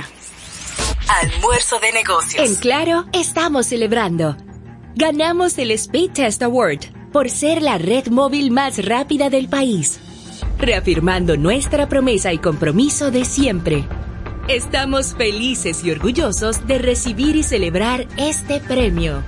Almuerzo 1.21 1.79
de 1.81 1.93
Negocios. 1.93 2.49
En 2.49 2.57
Claro, 2.57 3.07
estamos 3.13 3.67
celebrando. 3.67 4.37
Ganamos 4.95 5.59
el 5.59 5.71
Speed 5.73 6.13
Test 6.13 6.43
Award 6.43 7.11
por 7.13 7.29
ser 7.29 7.61
la 7.63 7.79
red 7.79 8.07
móvil 8.09 8.51
más 8.51 8.85
rápida 8.85 9.29
del 9.29 9.49
país, 9.49 10.01
reafirmando 10.59 11.37
nuestra 11.37 11.89
promesa 11.89 12.33
y 12.33 12.39
compromiso 12.39 13.11
de 13.11 13.25
siempre. 13.25 13.85
Estamos 14.49 15.15
felices 15.15 15.85
y 15.85 15.91
orgullosos 15.91 16.67
de 16.67 16.79
recibir 16.79 17.37
y 17.37 17.43
celebrar 17.43 18.07
este 18.17 18.61
premio. 18.61 19.23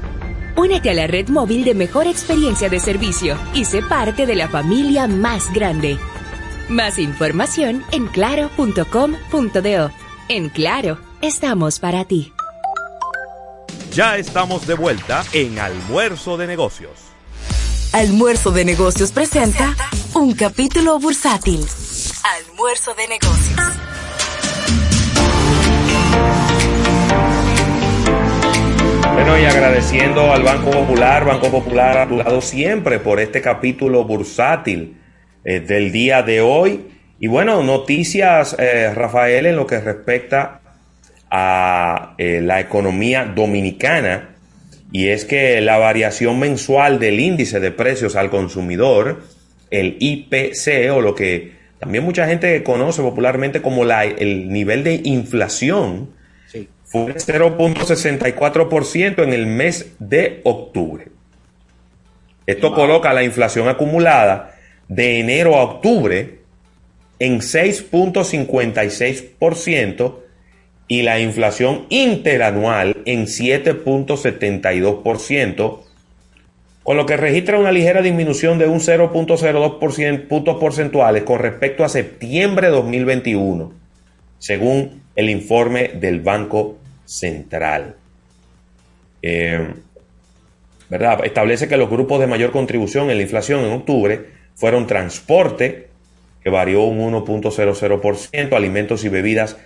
Únete 0.57 0.91
a 0.91 0.95
la 0.95 1.07
red 1.07 1.29
móvil 1.29 1.65
de 1.65 1.75
mejor 1.75 2.07
experiencia 2.07 2.69
de 2.69 2.81
servicio 2.81 3.37
y 3.53 3.65
sé 3.65 3.83
parte 3.83 4.27
de 4.27 4.35
la 4.35 4.49
familia 4.49 5.07
más 5.07 5.53
grande. 5.53 5.99
Más 6.69 6.99
información 6.99 7.85
en 7.93 8.07
claro.com.do. 8.07 10.04
En 10.29 10.49
Claro, 10.49 10.99
estamos 11.21 11.79
para 11.79 12.07
ti. 12.07 12.33
Ya 13.93 14.17
estamos 14.17 14.67
de 14.67 14.73
vuelta 14.75 15.23
en 15.35 15.59
Almuerzo 15.59 16.39
de 16.39 16.47
Negocios. 16.47 16.93
Almuerzo 17.93 18.51
de 18.51 18.65
Negocios 18.65 19.13
presenta 19.13 19.77
un 20.15 20.33
capítulo 20.33 20.99
bursátil. 20.99 21.61
Almuerzo 22.25 22.95
de 22.95 23.07
Negocios. 23.07 23.61
Bueno, 29.13 29.39
y 29.39 29.45
agradeciendo 29.45 30.33
al 30.33 30.43
Banco 30.43 30.71
Popular, 30.71 31.27
Banco 31.27 31.51
Popular 31.51 32.09
ha 32.27 32.41
siempre 32.41 32.99
por 32.99 33.21
este 33.21 33.43
capítulo 33.43 34.05
bursátil 34.05 34.97
eh, 35.45 35.61
del 35.61 35.93
día 35.93 36.23
de 36.23 36.41
hoy. 36.41 36.94
Y 37.19 37.29
bueno, 37.29 37.63
noticias, 37.63 38.57
eh, 38.59 38.93
Rafael, 38.95 39.47
en 39.47 39.57
lo 39.57 39.67
que 39.67 39.81
respecta 39.81 40.61
a 41.31 42.15
eh, 42.19 42.41
la 42.41 42.61
economía 42.61 43.25
dominicana. 43.25 44.31
Y 44.93 45.09
es 45.09 45.25
que 45.25 45.61
la 45.61 45.79
variación 45.79 46.39
mensual 46.39 46.99
del 46.99 47.19
índice 47.19 47.61
de 47.61 47.73
precios 47.73 48.17
al 48.17 48.31
consumidor, 48.31 49.23
el 49.71 49.97
IPC, 49.99 50.93
o 50.93 51.01
lo 51.01 51.15
que 51.15 51.53
también 51.81 52.05
mucha 52.05 52.29
gente 52.29 52.63
conoce 52.63 53.03
popularmente 53.03 53.61
como 53.61 53.85
la, 53.85 54.05
el 54.05 54.51
nivel 54.51 54.85
de 54.85 55.01
inflación, 55.05 56.11
fue 56.85 57.15
0.64% 57.15 59.25
en 59.25 59.33
el 59.33 59.47
mes 59.47 59.95
de 59.99 60.41
octubre. 60.45 61.09
Esto 62.47 62.73
coloca 62.73 63.13
la 63.13 63.25
inflación 63.25 63.69
acumulada 63.69 64.55
de 64.87 65.19
enero 65.19 65.57
a 65.57 65.65
octubre 65.65 66.44
en 67.19 67.41
6.56% 67.41 70.25
y 70.87 71.03
la 71.03 71.19
inflación 71.21 71.87
interanual 71.89 72.99
en 73.07 73.25
7.72%, 73.27 75.81
con 76.83 76.97
lo 76.97 77.07
que 77.07 77.17
registra 77.17 77.59
una 77.59 77.73
ligera 77.73 78.03
disminución 78.03 78.59
de 78.59 78.67
un 78.67 78.81
0.02% 78.81 80.29
puntos 80.29 80.59
porcentuales 80.59 81.23
con 81.23 81.39
respecto 81.39 81.85
a 81.85 81.89
septiembre 81.89 82.67
de 82.67 82.75
2021, 82.75 83.73
según 84.39 85.03
el 85.17 85.31
informe 85.31 85.93
del 85.95 86.21
Banco 86.21 86.77
Central. 87.07 87.97
Eh, 89.23 89.73
¿verdad? 90.91 91.25
Establece 91.25 91.69
que 91.69 91.77
los 91.77 91.89
grupos 91.89 92.21
de 92.21 92.27
mayor 92.27 92.51
contribución 92.51 93.11
en 93.11 93.17
la 93.17 93.23
inflación 93.23 93.65
en 93.65 93.73
octubre 93.73 94.27
fueron 94.55 94.87
transporte, 94.87 95.89
que 96.45 96.51
varió 96.51 96.83
un 96.83 96.99
1.00%, 97.13 98.53
alimentos 98.55 99.05
y 99.05 99.09
bebidas 99.09 99.57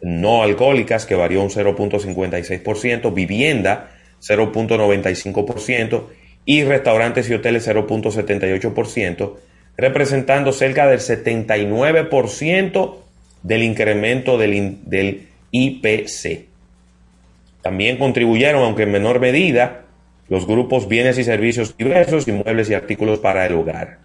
no 0.00 0.42
alcohólicas, 0.42 1.04
que 1.04 1.16
varió 1.16 1.42
un 1.42 1.50
0.56%, 1.50 3.12
vivienda 3.12 3.90
0.95% 4.20 6.04
y 6.44 6.62
restaurantes 6.64 7.28
y 7.28 7.34
hoteles 7.34 7.68
0.78%, 7.68 9.32
representando 9.76 10.52
cerca 10.52 10.86
del 10.86 11.00
79% 11.00 12.96
del 13.42 13.62
incremento 13.64 14.38
del, 14.38 14.78
del 14.84 15.26
IPC. 15.50 16.46
También 17.62 17.96
contribuyeron, 17.96 18.62
aunque 18.62 18.84
en 18.84 18.92
menor 18.92 19.18
medida, 19.18 19.82
los 20.28 20.46
grupos 20.46 20.86
bienes 20.88 21.18
y 21.18 21.24
servicios 21.24 21.76
diversos, 21.76 22.28
inmuebles 22.28 22.70
y 22.70 22.74
artículos 22.74 23.18
para 23.18 23.44
el 23.46 23.54
hogar. 23.54 23.98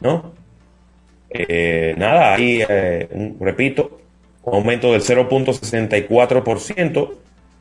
¿No? 0.00 0.43
Eh, 1.36 1.96
nada, 1.98 2.34
ahí, 2.34 2.62
eh, 2.68 3.08
repito, 3.40 4.00
un 4.44 4.54
aumento 4.54 4.92
del 4.92 5.02
0.64% 5.02 7.14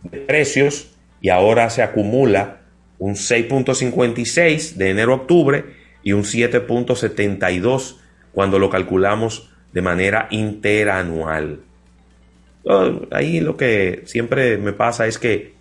de 0.04 0.20
precios 0.20 0.92
y 1.22 1.30
ahora 1.30 1.72
se 1.72 1.82
acumula 1.82 2.60
un 3.00 3.16
6.56 3.16 4.76
de 4.76 4.92
enero 4.92 5.14
a 5.14 5.16
octubre 5.16 5.66
y 6.04 6.14
un 6.14 6.24
7.72 6.24 7.98
cuando 8.32 8.60
lo 8.60 8.70
calculamos 8.70 9.50
de 9.72 9.82
manera 9.82 10.28
interanual. 10.30 11.62
ahí 13.10 13.40
lo 13.40 13.58
que 13.58 14.04
siempre 14.06 14.58
me 14.58 14.74
pasa 14.74 15.08
es 15.08 15.18
que 15.18 15.54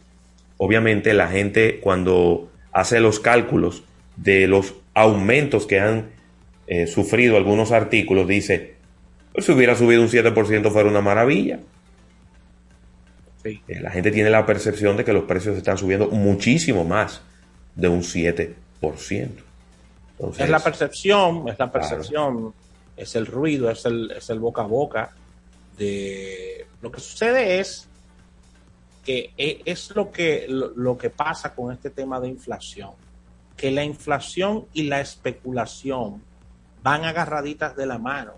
obviamente 0.58 1.14
la 1.14 1.28
gente 1.28 1.80
cuando 1.80 2.50
hace 2.72 3.00
los 3.00 3.20
cálculos 3.20 3.84
de 4.16 4.46
los 4.46 4.74
aumentos 4.92 5.66
que 5.66 5.80
han 5.80 6.10
eh, 6.72 6.86
sufrido 6.86 7.36
algunos 7.36 7.70
artículos, 7.70 8.26
dice, 8.26 8.76
pues 9.30 9.44
si 9.44 9.52
hubiera 9.52 9.76
subido 9.76 10.00
un 10.00 10.08
7% 10.08 10.72
fuera 10.72 10.88
una 10.88 11.02
maravilla. 11.02 11.60
Eh, 13.44 13.60
la 13.78 13.90
gente 13.90 14.10
tiene 14.10 14.30
la 14.30 14.46
percepción 14.46 14.96
de 14.96 15.04
que 15.04 15.12
los 15.12 15.24
precios 15.24 15.54
están 15.58 15.76
subiendo 15.76 16.08
muchísimo 16.08 16.82
más 16.82 17.20
de 17.74 17.88
un 17.88 18.00
7%. 18.00 18.54
es 20.38 20.48
la 20.48 20.60
percepción, 20.60 21.46
es 21.46 21.58
la 21.58 21.70
percepción, 21.70 22.54
es 22.96 23.16
el 23.16 23.26
ruido, 23.26 23.68
es 23.70 23.84
el, 23.84 24.10
es 24.10 24.30
el 24.30 24.38
boca 24.38 24.62
a 24.62 24.66
boca 24.66 25.10
de 25.76 26.66
lo 26.80 26.90
que 26.90 27.00
sucede 27.00 27.60
es 27.60 27.86
que 29.04 29.34
e, 29.36 29.60
es 29.66 29.94
lo 29.94 30.10
que, 30.10 30.46
lo 30.48 30.96
que 30.96 31.10
pasa 31.10 31.54
con 31.54 31.70
este 31.70 31.90
tema 31.90 32.18
de 32.18 32.28
inflación, 32.28 32.92
que 33.58 33.70
la 33.70 33.84
inflación 33.84 34.64
y 34.72 34.84
la 34.84 35.02
especulación 35.02 36.22
van 36.82 37.04
agarraditas 37.04 37.76
de 37.76 37.86
la 37.86 37.98
mano. 37.98 38.32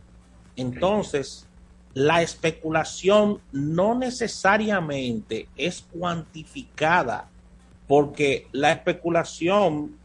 Entonces, 0.56 1.46
la 1.94 2.22
especulación 2.22 3.40
no 3.52 3.94
necesariamente 3.94 5.48
es 5.56 5.82
cuantificada 5.92 7.28
porque 7.86 8.48
la 8.52 8.72
especulación, 8.72 9.96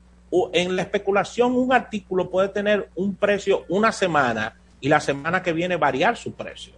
en 0.53 0.75
la 0.75 0.81
especulación 0.83 1.55
un 1.55 1.73
artículo 1.73 2.29
puede 2.29 2.49
tener 2.49 2.89
un 2.95 3.15
precio 3.15 3.65
una 3.69 3.91
semana 3.91 4.55
y 4.81 4.89
la 4.89 4.99
semana 4.99 5.41
que 5.41 5.53
viene 5.53 5.75
variar 5.77 6.17
su 6.17 6.33
precio. 6.33 6.73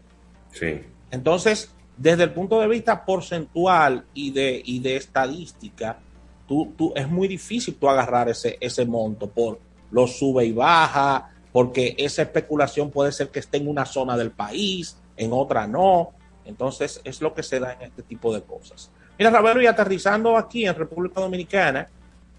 Sí. 0.51 0.81
Entonces, 1.11 1.73
desde 1.97 2.23
el 2.23 2.31
punto 2.31 2.59
de 2.59 2.67
vista 2.67 3.05
porcentual 3.05 4.05
y 4.13 4.31
de, 4.31 4.61
y 4.63 4.79
de 4.79 4.95
estadística, 4.95 5.99
tú, 6.47 6.73
tú, 6.77 6.93
es 6.95 7.07
muy 7.07 7.27
difícil 7.27 7.75
tú 7.75 7.89
agarrar 7.89 8.29
ese, 8.29 8.57
ese 8.59 8.85
monto 8.85 9.29
por 9.29 9.59
lo 9.91 10.07
sube 10.07 10.45
y 10.45 10.53
baja, 10.53 11.30
porque 11.51 11.95
esa 11.97 12.21
especulación 12.21 12.91
puede 12.91 13.11
ser 13.11 13.29
que 13.29 13.39
esté 13.39 13.57
en 13.57 13.67
una 13.67 13.85
zona 13.85 14.17
del 14.17 14.31
país, 14.31 14.97
en 15.17 15.33
otra 15.33 15.67
no. 15.67 16.11
Entonces, 16.45 17.01
es 17.03 17.21
lo 17.21 17.33
que 17.33 17.43
se 17.43 17.59
da 17.59 17.73
en 17.73 17.83
este 17.83 18.03
tipo 18.03 18.33
de 18.33 18.41
cosas. 18.41 18.89
Mira, 19.17 19.29
Ravero, 19.29 19.61
y 19.61 19.67
aterrizando 19.67 20.37
aquí 20.37 20.65
en 20.65 20.75
República 20.75 21.21
Dominicana, 21.21 21.89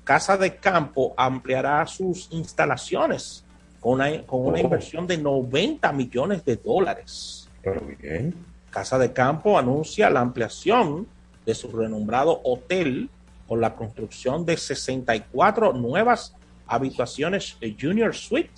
Casa 0.04 0.36
de 0.36 0.56
Campo 0.56 1.14
ampliará 1.16 1.86
sus 1.86 2.28
instalaciones 2.32 3.44
con 3.80 3.94
una, 3.94 4.22
con 4.22 4.46
una 4.46 4.58
oh. 4.58 4.62
inversión 4.62 5.06
de 5.06 5.18
90 5.18 5.92
millones 5.92 6.44
de 6.44 6.56
dólares. 6.56 7.48
Pero 7.62 7.80
bien. 8.00 8.34
Casa 8.70 8.98
de 8.98 9.12
Campo 9.12 9.58
anuncia 9.58 10.10
la 10.10 10.20
ampliación 10.20 11.06
de 11.44 11.54
su 11.54 11.70
renombrado 11.70 12.40
hotel 12.44 13.10
con 13.46 13.60
la 13.60 13.74
construcción 13.74 14.46
de 14.46 14.56
64 14.56 15.74
nuevas 15.74 16.34
habitaciones 16.66 17.58
Junior 17.78 18.14
Suite 18.14 18.50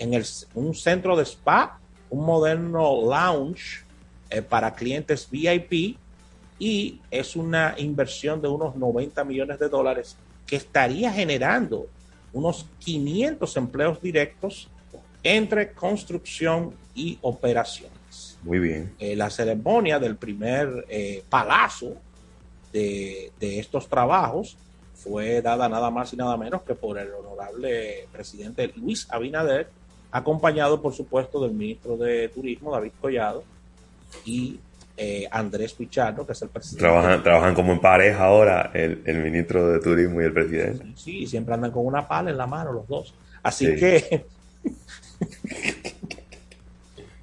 en 0.00 0.14
el, 0.14 0.24
un 0.54 0.74
centro 0.74 1.14
de 1.14 1.24
spa, 1.24 1.78
un 2.08 2.24
moderno 2.24 3.02
lounge 3.02 3.84
eh, 4.30 4.40
para 4.40 4.74
clientes 4.74 5.28
VIP 5.30 5.98
y 6.58 7.00
es 7.10 7.36
una 7.36 7.74
inversión 7.78 8.40
de 8.40 8.48
unos 8.48 8.74
90 8.76 9.22
millones 9.24 9.58
de 9.58 9.68
dólares 9.68 10.16
que 10.46 10.56
estaría 10.56 11.12
generando 11.12 11.86
unos 12.32 12.66
500 12.78 13.56
empleos 13.58 14.00
directos 14.00 14.68
entre 15.22 15.72
construcción 15.72 16.74
y 16.94 17.18
operaciones. 17.20 18.38
Muy 18.42 18.58
bien. 18.58 18.94
Eh, 18.98 19.14
la 19.14 19.28
ceremonia 19.28 19.98
del 19.98 20.16
primer 20.16 20.86
eh, 20.88 21.22
palazo 21.28 21.94
de, 22.72 23.32
de, 23.38 23.58
estos 23.58 23.86
trabajos 23.86 24.56
fue 24.94 25.42
dada 25.42 25.68
nada 25.68 25.90
más 25.90 26.12
y 26.14 26.16
nada 26.16 26.38
menos 26.38 26.62
que 26.62 26.74
por 26.74 26.98
el 26.98 27.12
honorable 27.12 28.08
presidente 28.12 28.72
Luis 28.76 29.06
Abinader 29.10 29.68
acompañado 30.10 30.80
por 30.80 30.94
supuesto 30.94 31.40
del 31.40 31.52
ministro 31.52 31.96
de 31.96 32.28
Turismo, 32.28 32.72
David 32.72 32.92
Collado, 33.00 33.44
y 34.24 34.58
eh, 34.96 35.26
Andrés 35.30 35.72
Pichardo, 35.72 36.26
que 36.26 36.32
es 36.32 36.42
el 36.42 36.50
presidente. 36.50 36.80
Trabajan, 36.80 37.22
trabajan 37.22 37.54
como 37.54 37.72
en 37.72 37.80
pareja 37.80 38.24
ahora 38.24 38.70
el, 38.74 39.02
ministro 39.22 39.68
de 39.68 39.80
Turismo 39.80 40.20
y 40.20 40.24
el 40.24 40.32
presidente. 40.32 40.84
Sí, 40.94 41.26
siempre 41.26 41.54
andan 41.54 41.70
con 41.70 41.86
una 41.86 42.06
pala 42.06 42.30
en 42.30 42.36
la 42.36 42.46
mano 42.46 42.72
los 42.72 42.86
dos. 42.86 43.14
Así 43.42 43.74
que... 43.76 44.26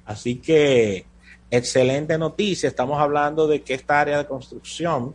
así 0.04 0.36
que, 0.36 1.06
excelente 1.52 2.18
noticia. 2.18 2.68
Estamos 2.68 3.00
hablando 3.00 3.46
de 3.46 3.62
que 3.62 3.74
esta 3.74 4.00
área 4.00 4.18
de 4.18 4.26
construcción 4.26 5.14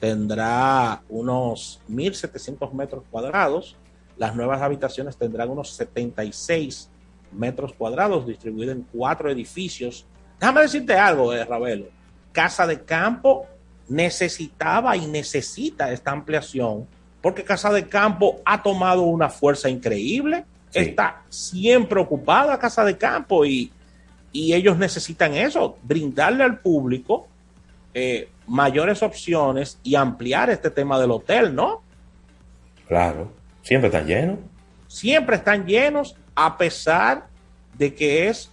tendrá 0.00 1.02
unos 1.08 1.80
1.700 1.88 2.72
metros 2.72 3.04
cuadrados. 3.08 3.76
Las 4.16 4.34
nuevas 4.34 4.62
habitaciones 4.62 5.16
tendrán 5.16 5.50
unos 5.50 5.70
76 5.74 6.89
metros 7.32 7.72
cuadrados 7.72 8.26
distribuidos 8.26 8.76
en 8.76 8.86
cuatro 8.92 9.30
edificios. 9.30 10.06
Déjame 10.38 10.62
decirte 10.62 10.94
algo, 10.94 11.32
eh, 11.32 11.44
Ravelo. 11.44 11.86
Casa 12.32 12.66
de 12.66 12.82
Campo 12.82 13.46
necesitaba 13.88 14.96
y 14.96 15.06
necesita 15.06 15.92
esta 15.92 16.12
ampliación 16.12 16.86
porque 17.20 17.44
Casa 17.44 17.72
de 17.72 17.86
Campo 17.86 18.40
ha 18.44 18.62
tomado 18.62 19.02
una 19.02 19.28
fuerza 19.28 19.68
increíble. 19.68 20.44
Está 20.72 21.22
siempre 21.28 22.00
ocupada 22.00 22.58
Casa 22.58 22.84
de 22.84 22.96
Campo 22.96 23.44
y, 23.44 23.72
ellos 24.32 24.78
necesitan 24.78 25.34
eso, 25.34 25.76
brindarle 25.82 26.44
al 26.44 26.60
público 26.60 27.26
eh, 27.92 28.28
mayores 28.46 29.02
opciones 29.02 29.80
y 29.82 29.96
ampliar 29.96 30.50
este 30.50 30.70
tema 30.70 31.00
del 31.00 31.10
hotel, 31.10 31.52
¿no? 31.52 31.82
Claro, 32.86 33.32
siempre 33.62 33.88
están 33.88 34.06
llenos. 34.06 34.38
Siempre 34.86 35.36
están 35.36 35.66
llenos 35.66 36.16
a 36.34 36.56
pesar 36.56 37.26
de 37.76 37.94
que 37.94 38.28
es 38.28 38.50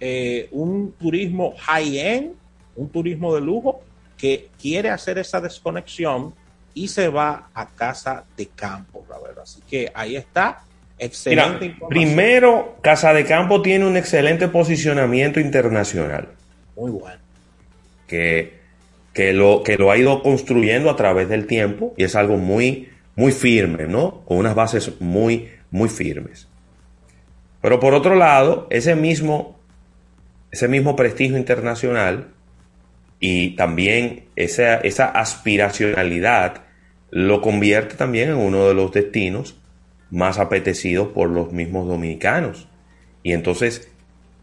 eh, 0.00 0.48
un 0.52 0.92
turismo 0.92 1.54
high-end, 1.58 2.32
un 2.76 2.88
turismo 2.88 3.34
de 3.34 3.40
lujo, 3.40 3.82
que 4.16 4.48
quiere 4.60 4.90
hacer 4.90 5.18
esa 5.18 5.40
desconexión 5.40 6.34
y 6.74 6.88
se 6.88 7.08
va 7.08 7.50
a 7.54 7.66
casa 7.66 8.24
de 8.36 8.46
campo, 8.46 9.04
Así 9.42 9.60
que 9.68 9.90
ahí 9.94 10.16
está. 10.16 10.62
Excelente 10.98 11.74
Primero, 11.88 12.76
Casa 12.82 13.14
de 13.14 13.24
Campo 13.24 13.62
tiene 13.62 13.86
un 13.86 13.96
excelente 13.96 14.48
posicionamiento 14.48 15.40
internacional. 15.40 16.28
Muy 16.76 16.90
bueno. 16.90 17.16
Que, 18.06 18.60
que, 19.14 19.32
lo, 19.32 19.62
que 19.62 19.78
lo 19.78 19.90
ha 19.90 19.96
ido 19.96 20.22
construyendo 20.22 20.90
a 20.90 20.96
través 20.96 21.30
del 21.30 21.46
tiempo 21.46 21.94
y 21.96 22.04
es 22.04 22.16
algo 22.16 22.36
muy, 22.36 22.90
muy 23.16 23.32
firme, 23.32 23.86
¿no? 23.86 24.20
Con 24.26 24.36
unas 24.36 24.54
bases 24.54 25.00
muy, 25.00 25.48
muy 25.70 25.88
firmes. 25.88 26.49
Pero 27.60 27.80
por 27.80 27.94
otro 27.94 28.14
lado, 28.14 28.66
ese 28.70 28.94
mismo, 28.94 29.58
ese 30.50 30.68
mismo 30.68 30.96
prestigio 30.96 31.36
internacional 31.36 32.28
y 33.18 33.56
también 33.56 34.24
esa, 34.36 34.76
esa 34.76 35.06
aspiracionalidad 35.06 36.62
lo 37.10 37.40
convierte 37.42 37.96
también 37.96 38.30
en 38.30 38.36
uno 38.36 38.66
de 38.68 38.74
los 38.74 38.92
destinos 38.92 39.56
más 40.10 40.38
apetecidos 40.38 41.08
por 41.08 41.28
los 41.28 41.52
mismos 41.52 41.86
dominicanos. 41.86 42.68
Y 43.22 43.32
entonces, 43.32 43.90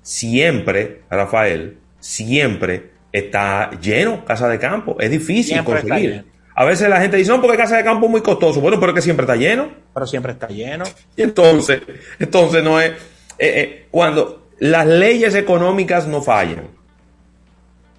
siempre, 0.02 1.02
Rafael, 1.10 1.78
siempre 2.00 2.92
está 3.12 3.72
lleno 3.82 4.26
Casa 4.26 4.48
de 4.48 4.60
Campo. 4.60 4.98
Es 5.00 5.10
difícil 5.10 5.64
conseguir. 5.64 6.26
A 6.60 6.66
veces 6.66 6.90
la 6.90 7.00
gente 7.00 7.18
dice, 7.18 7.30
no, 7.30 7.40
porque 7.40 7.56
Casa 7.56 7.78
de 7.78 7.84
Campo 7.84 8.08
es 8.08 8.12
muy 8.12 8.22
costoso. 8.22 8.60
Bueno, 8.60 8.80
pero 8.80 8.92
es 8.92 8.96
que 8.96 9.02
siempre 9.04 9.26
está 9.26 9.36
lleno. 9.36 9.70
Pero 9.94 10.08
siempre 10.08 10.32
está 10.32 10.48
lleno. 10.48 10.86
Y 11.16 11.22
entonces, 11.22 11.84
entonces 12.18 12.64
no 12.64 12.82
es... 12.82 12.90
Eh, 12.90 12.96
eh, 13.38 13.88
cuando 13.92 14.48
las 14.58 14.88
leyes 14.88 15.36
económicas 15.36 16.08
no 16.08 16.24
fallan, 16.24 16.70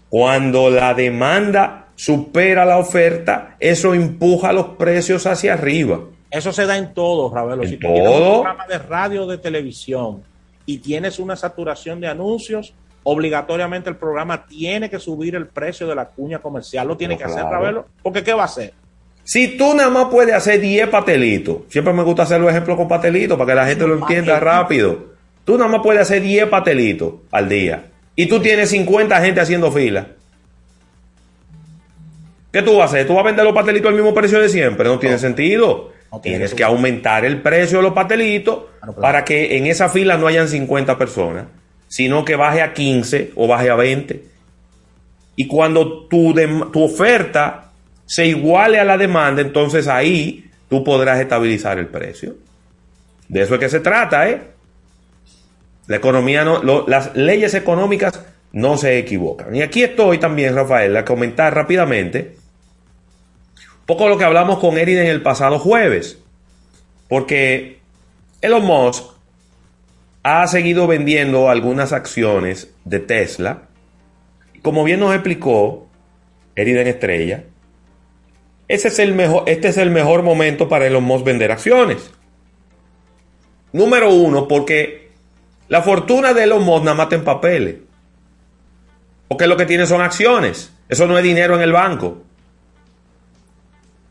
cuando 0.09 0.71
la 0.71 0.93
demanda 0.93 1.87
supera 1.95 2.65
la 2.65 2.79
oferta, 2.79 3.55
eso 3.61 3.95
empuja 3.95 4.53
los 4.53 4.71
precios 4.71 5.25
hacia 5.27 5.55
arriba. 5.55 6.01
Eso 6.29 6.53
se 6.53 6.67
da 6.67 6.77
en 6.77 6.93
todo, 6.95 7.33
Ravelo. 7.33 7.63
si 7.63 7.77
tú 7.77 7.87
tienes 7.87 8.11
un 8.11 8.33
programa 8.33 8.67
de 8.67 8.79
radio 8.79 9.23
o 9.23 9.27
de 9.29 9.39
televisión 9.39 10.25
y 10.67 10.79
tienes 10.79 11.21
una 11.21 11.37
saturación 11.37 12.01
de 12.01 12.09
anuncios, 12.09 12.75
obligatoriamente 13.11 13.89
el 13.89 13.97
programa 13.97 14.45
tiene 14.45 14.91
que 14.91 14.99
subir 14.99 15.35
el 15.35 15.47
precio 15.47 15.87
de 15.87 15.95
la 15.95 16.11
cuña 16.11 16.41
comercial. 16.41 16.87
Lo 16.87 16.97
tiene 16.97 17.17
que 17.17 17.25
hacer, 17.25 17.43
Ravelo. 17.43 17.87
Porque 18.03 18.23
¿qué 18.23 18.35
va 18.35 18.43
a 18.43 18.45
hacer? 18.45 18.75
Si 19.25 19.57
tú 19.57 19.73
nada 19.75 19.89
más 19.89 20.09
puedes 20.11 20.35
hacer 20.35 20.61
10 20.61 20.89
patelitos, 20.89 21.59
siempre 21.71 21.95
me 21.95 22.03
gusta 22.03 22.25
hacer 22.25 22.39
los 22.39 22.51
ejemplos 22.51 22.77
con 22.77 22.87
patelitos 22.87 23.39
para 23.39 23.51
que 23.51 23.55
la 23.55 23.67
gente 23.67 23.87
lo 23.87 23.95
entienda 23.95 24.39
rápido. 24.39 25.07
Tú 25.45 25.57
nada 25.57 25.71
más 25.71 25.81
puedes 25.83 26.03
hacer 26.03 26.21
10 26.21 26.49
patelitos 26.49 27.15
al 27.31 27.49
día. 27.49 27.87
Y 28.15 28.27
tú 28.27 28.41
tienes 28.41 28.69
50 28.71 29.19
gente 29.23 29.41
haciendo 29.41 29.73
fila. 29.73 30.09
¿Qué 32.53 32.61
tú 32.61 32.77
vas 32.77 32.91
a 32.91 32.95
hacer? 32.97 33.07
¿Tú 33.07 33.15
vas 33.15 33.23
a 33.23 33.27
vender 33.27 33.45
los 33.47 33.55
patelitos 33.55 33.89
al 33.89 33.95
mismo 33.95 34.13
precio 34.13 34.39
de 34.39 34.51
siempre? 34.51 34.87
No, 34.87 34.99
tiene 34.99 35.17
sentido. 35.19 35.93
Tienes 36.23 36.53
que 36.53 36.65
aumentar 36.65 37.25
el 37.25 37.41
precio 37.41 37.79
de 37.79 37.85
los 37.85 37.93
patelitos 37.93 38.65
para 39.01 39.25
que 39.25 39.57
en 39.57 39.67
esa 39.67 39.89
fila 39.89 40.17
no 40.17 40.27
hayan 40.27 40.49
50 40.49 40.97
personas, 40.97 41.47
sino 41.89 42.25
que 42.25 42.37
baje 42.37 42.63
a 42.63 42.73
15 42.73 43.33
o 43.35 43.47
baje 43.49 43.71
a 43.71 43.75
20. 43.75 44.23
Y 45.37 45.47
cuando 45.47 46.07
tu, 46.07 46.35
tu 46.73 46.83
oferta 46.83 47.71
se 48.07 48.27
iguale 48.27 48.79
a 48.79 48.85
la 48.85 48.97
demanda, 48.97 49.43
entonces 49.43 49.89
ahí 49.89 50.51
tú 50.69 50.85
podrás 50.85 51.21
estabilizar 51.21 51.79
el 51.79 51.87
precio. 51.87 52.37
De 53.29 53.43
eso 53.43 53.55
es 53.55 53.61
que 53.61 53.69
se 53.69 53.81
trata, 53.81 54.29
¿eh? 54.29 54.43
La 55.87 55.97
economía 55.97 56.45
no, 56.45 56.87
las 56.87 57.15
leyes 57.17 57.55
económicas 57.55 58.21
no 58.53 58.77
se 58.77 58.99
equivocan. 58.99 59.55
Y 59.55 59.63
aquí 59.63 59.83
estoy 59.83 60.19
también, 60.19 60.55
Rafael, 60.55 60.97
a 60.97 61.05
comentar 61.05 61.55
rápidamente 61.55 62.37
un 63.81 63.87
poco 63.87 64.09
lo 64.09 64.19
que 64.19 64.25
hablamos 64.25 64.59
con 64.59 64.77
Erin 64.77 64.99
en 64.99 65.07
el 65.07 65.23
pasado 65.23 65.59
jueves. 65.59 66.19
Porque 67.09 67.79
Elon 68.43 68.65
Musk 68.65 69.18
ha 70.23 70.47
seguido 70.47 70.87
vendiendo 70.87 71.51
algunas 71.51 71.93
acciones 71.93 72.75
de 72.85 73.01
Tesla. 73.01 73.69
Como 74.63 74.85
bien 74.85 75.01
nos 75.01 75.15
explicó 75.15 75.87
Eriden 76.55 76.87
Estrella, 76.87 77.45
es 78.69 78.99
el 78.99 79.15
mejor, 79.15 79.45
este 79.47 79.69
es 79.69 79.79
el 79.79 79.91
mejor 79.91 80.23
momento 80.23 80.69
para 80.69 80.87
Elon 80.87 81.05
Musk 81.05 81.25
vender 81.25 81.51
acciones. 81.51 82.11
Número 83.73 84.13
uno, 84.13 84.49
porque 84.49 85.11
la 85.69 85.83
fortuna 85.83 86.35
de 86.35 86.45
Elon 86.45 86.65
Musk 86.65 86.85
nada 86.85 86.97
más 86.97 87.13
en 87.13 87.25
papeles. 87.25 87.77
Porque 89.29 89.47
lo 89.47 89.57
que 89.57 89.67
tiene 89.67 89.87
son 89.87 90.01
acciones. 90.01 90.73
Eso 90.89 91.07
no 91.07 91.17
es 91.19 91.25
dinero 91.25 91.55
en 91.55 91.63
el 91.63 91.73
banco. 91.73 92.23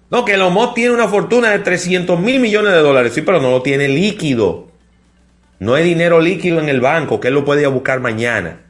No, 0.10 0.24
que 0.24 0.34
Elon 0.34 0.54
Musk 0.54 0.76
tiene 0.76 0.94
una 0.94 1.08
fortuna 1.08 1.52
de 1.52 1.60
300 1.60 2.20
mil 2.20 2.40
millones 2.40 2.72
de 2.72 2.80
dólares. 2.80 3.14
Sí, 3.14 3.22
pero 3.22 3.42
no 3.42 3.52
lo 3.52 3.62
tiene 3.62 3.88
líquido. 3.88 4.68
No 5.60 5.74
hay 5.74 5.84
dinero 5.84 6.20
líquido 6.20 6.60
en 6.60 6.70
el 6.70 6.82
banco 6.82 7.20
que 7.20 7.30
él 7.30 7.34
lo 7.34 7.46
puede 7.46 7.62
ir 7.62 7.68
a 7.68 7.70
buscar 7.72 8.00
mañana. 8.00 8.62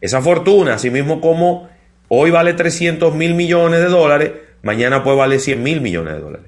Esa 0.00 0.20
fortuna, 0.20 0.74
así 0.74 0.90
mismo 0.90 1.20
como 1.20 1.68
hoy 2.08 2.30
vale 2.30 2.52
300 2.52 3.14
mil 3.14 3.34
millones 3.34 3.80
de 3.80 3.86
dólares, 3.86 4.32
mañana 4.62 5.02
puede 5.02 5.16
valer 5.16 5.40
100 5.40 5.62
mil 5.62 5.80
millones 5.80 6.14
de 6.14 6.20
dólares. 6.20 6.46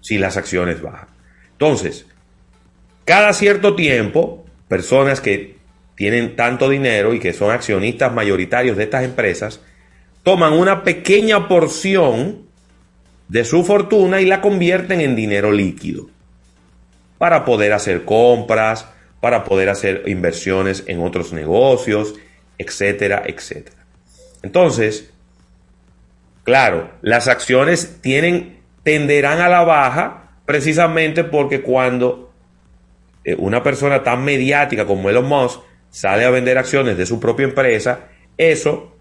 Si 0.00 0.18
las 0.18 0.36
acciones 0.36 0.82
bajan. 0.82 1.08
Entonces, 1.52 2.06
cada 3.04 3.32
cierto 3.32 3.74
tiempo, 3.76 4.44
personas 4.68 5.20
que 5.20 5.56
tienen 5.94 6.36
tanto 6.36 6.68
dinero 6.68 7.14
y 7.14 7.20
que 7.20 7.32
son 7.32 7.50
accionistas 7.50 8.12
mayoritarios 8.12 8.76
de 8.76 8.84
estas 8.84 9.04
empresas, 9.04 9.60
toman 10.22 10.52
una 10.52 10.82
pequeña 10.82 11.48
porción 11.48 12.46
de 13.28 13.44
su 13.44 13.64
fortuna 13.64 14.20
y 14.20 14.26
la 14.26 14.40
convierten 14.40 15.00
en 15.00 15.16
dinero 15.16 15.52
líquido 15.52 16.08
para 17.18 17.44
poder 17.44 17.72
hacer 17.72 18.04
compras, 18.04 18.86
para 19.20 19.44
poder 19.44 19.68
hacer 19.68 20.02
inversiones 20.06 20.84
en 20.86 21.00
otros 21.00 21.32
negocios, 21.32 22.14
etcétera, 22.58 23.22
etcétera. 23.26 23.76
Entonces, 24.42 25.10
claro, 26.44 26.90
las 27.02 27.28
acciones 27.28 27.98
tienen, 28.00 28.60
tenderán 28.82 29.40
a 29.40 29.48
la 29.48 29.64
baja 29.64 30.30
precisamente 30.44 31.24
porque 31.24 31.62
cuando 31.62 32.32
eh, 33.24 33.34
una 33.38 33.62
persona 33.62 34.02
tan 34.02 34.24
mediática 34.24 34.86
como 34.86 35.10
Elon 35.10 35.26
Musk 35.26 35.60
sale 35.90 36.24
a 36.24 36.30
vender 36.30 36.58
acciones 36.58 36.96
de 36.96 37.06
su 37.06 37.18
propia 37.18 37.44
empresa, 37.44 38.00
eso 38.36 38.94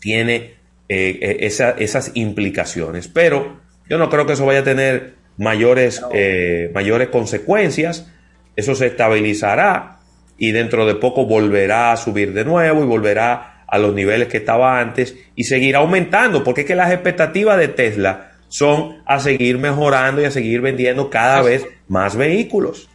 tiene 0.00 0.54
eh, 0.88 1.18
eh, 1.22 1.36
esa- 1.40 1.70
esas 1.70 2.10
implicaciones. 2.14 3.08
Pero 3.08 3.60
yo 3.88 3.98
no 3.98 4.10
creo 4.10 4.26
que 4.26 4.34
eso 4.34 4.44
vaya 4.44 4.60
a 4.60 4.64
tener 4.64 5.14
mayores, 5.36 6.02
eh, 6.12 6.70
mayores 6.74 7.08
consecuencias. 7.08 8.10
Eso 8.56 8.74
se 8.74 8.86
estabilizará 8.86 9.98
y 10.36 10.50
dentro 10.52 10.86
de 10.86 10.94
poco 10.94 11.26
volverá 11.26 11.92
a 11.92 11.96
subir 11.96 12.32
de 12.32 12.44
nuevo 12.44 12.82
y 12.82 12.86
volverá 12.86 13.64
a 13.66 13.78
los 13.78 13.94
niveles 13.94 14.28
que 14.28 14.38
estaba 14.38 14.80
antes 14.80 15.16
y 15.34 15.44
seguirá 15.44 15.78
aumentando, 15.78 16.44
porque 16.44 16.62
es 16.62 16.66
que 16.66 16.74
las 16.74 16.92
expectativas 16.92 17.58
de 17.58 17.68
Tesla 17.68 18.32
son 18.48 19.02
a 19.06 19.18
seguir 19.18 19.56
mejorando 19.58 20.20
y 20.20 20.26
a 20.26 20.30
seguir 20.30 20.60
vendiendo 20.60 21.08
cada 21.08 21.40
vez 21.40 21.66
más 21.88 22.16
vehículos. 22.16 22.90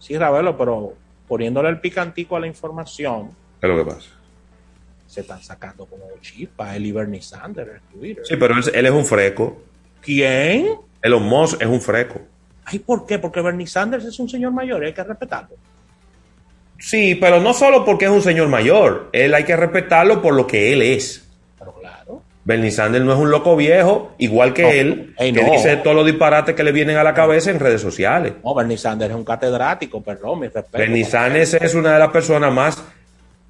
Sí, 0.00 0.18
Ravelo, 0.18 0.56
pero 0.56 0.94
poniéndole 1.28 1.68
el 1.68 1.78
picantico 1.80 2.36
a 2.36 2.40
la 2.40 2.48
información, 2.48 3.30
¿Qué 3.60 3.66
es 3.66 3.72
lo 3.72 3.84
que 3.84 3.90
pasa? 3.90 4.10
se 5.06 5.20
están 5.22 5.42
sacando 5.42 5.86
como 5.86 6.04
chispa 6.20 6.76
él 6.76 6.86
y 6.86 6.92
Bernie 6.92 7.22
Sanders 7.22 7.70
en 7.76 7.98
Twitter. 7.98 8.24
Sí, 8.26 8.36
pero 8.36 8.54
él, 8.54 8.62
él 8.74 8.86
es 8.86 8.92
un 8.92 9.06
freco. 9.06 9.62
¿Quién? 10.02 10.76
Elon 11.02 11.22
Musk 11.22 11.60
es 11.62 11.68
un 11.68 11.80
freco. 11.80 12.20
Ay, 12.64 12.78
¿por 12.80 13.06
qué? 13.06 13.18
Porque 13.18 13.40
Bernie 13.40 13.66
Sanders 13.66 14.04
es 14.04 14.18
un 14.20 14.28
señor 14.28 14.52
mayor 14.52 14.82
y 14.82 14.86
hay 14.86 14.92
que 14.92 15.02
respetarlo. 15.04 15.56
Sí, 16.78 17.14
pero 17.16 17.40
no 17.40 17.52
solo 17.54 17.84
porque 17.84 18.04
es 18.04 18.10
un 18.10 18.22
señor 18.22 18.48
mayor. 18.48 19.08
Él 19.12 19.34
hay 19.34 19.44
que 19.44 19.56
respetarlo 19.56 20.22
por 20.22 20.34
lo 20.34 20.46
que 20.46 20.72
él 20.72 20.82
es. 20.82 21.26
Pero 21.58 21.72
claro. 21.74 22.22
Bernie 22.44 22.70
Sanders 22.70 23.04
no 23.04 23.12
es 23.12 23.18
un 23.18 23.30
loco 23.30 23.56
viejo, 23.56 24.12
igual 24.18 24.54
que 24.54 24.62
No, 24.62 24.68
él, 24.70 25.14
que 25.18 25.32
no. 25.42 25.50
dice 25.52 25.76
todos 25.78 25.96
los 25.96 26.06
disparates 26.06 26.54
que 26.54 26.62
le 26.62 26.70
vienen 26.72 26.96
a 26.96 27.02
la 27.02 27.14
cabeza 27.14 27.50
en 27.50 27.58
redes 27.58 27.80
sociales. 27.80 28.34
No, 28.44 28.54
Bernie 28.54 28.78
Sanders 28.78 29.10
es 29.10 29.16
un 29.16 29.24
catedrático, 29.24 30.02
perdón, 30.02 30.40
mi 30.40 30.46
respeto. 30.48 30.78
Bernie 30.78 31.04
Sanders 31.04 31.54
es 31.54 31.74
una 31.74 31.94
de 31.94 31.98
las 31.98 32.08
personas 32.10 32.52
más 32.52 32.82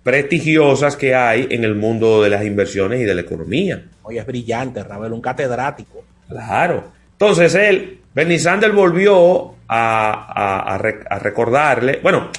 prestigiosas 0.02 0.96
que 0.96 1.14
hay 1.14 1.48
en 1.50 1.64
el 1.64 1.74
mundo 1.74 2.22
de 2.22 2.30
las 2.30 2.44
inversiones 2.44 3.00
y 3.00 3.04
de 3.04 3.14
la 3.14 3.20
economía. 3.20 3.82
Oye, 4.04 4.20
es 4.20 4.26
brillante, 4.26 4.82
Ravelo, 4.82 5.14
un 5.14 5.20
catedrático. 5.20 6.02
Claro. 6.28 6.96
Entonces 7.20 7.54
él, 7.54 8.00
Bernie 8.14 8.38
Sanders 8.38 8.74
volvió 8.74 9.54
a, 9.68 10.12
a- 10.12 10.74
a 10.74 10.78
re- 10.78 11.04
a 11.10 11.18
recordarle, 11.18 12.00
bueno, 12.02 12.30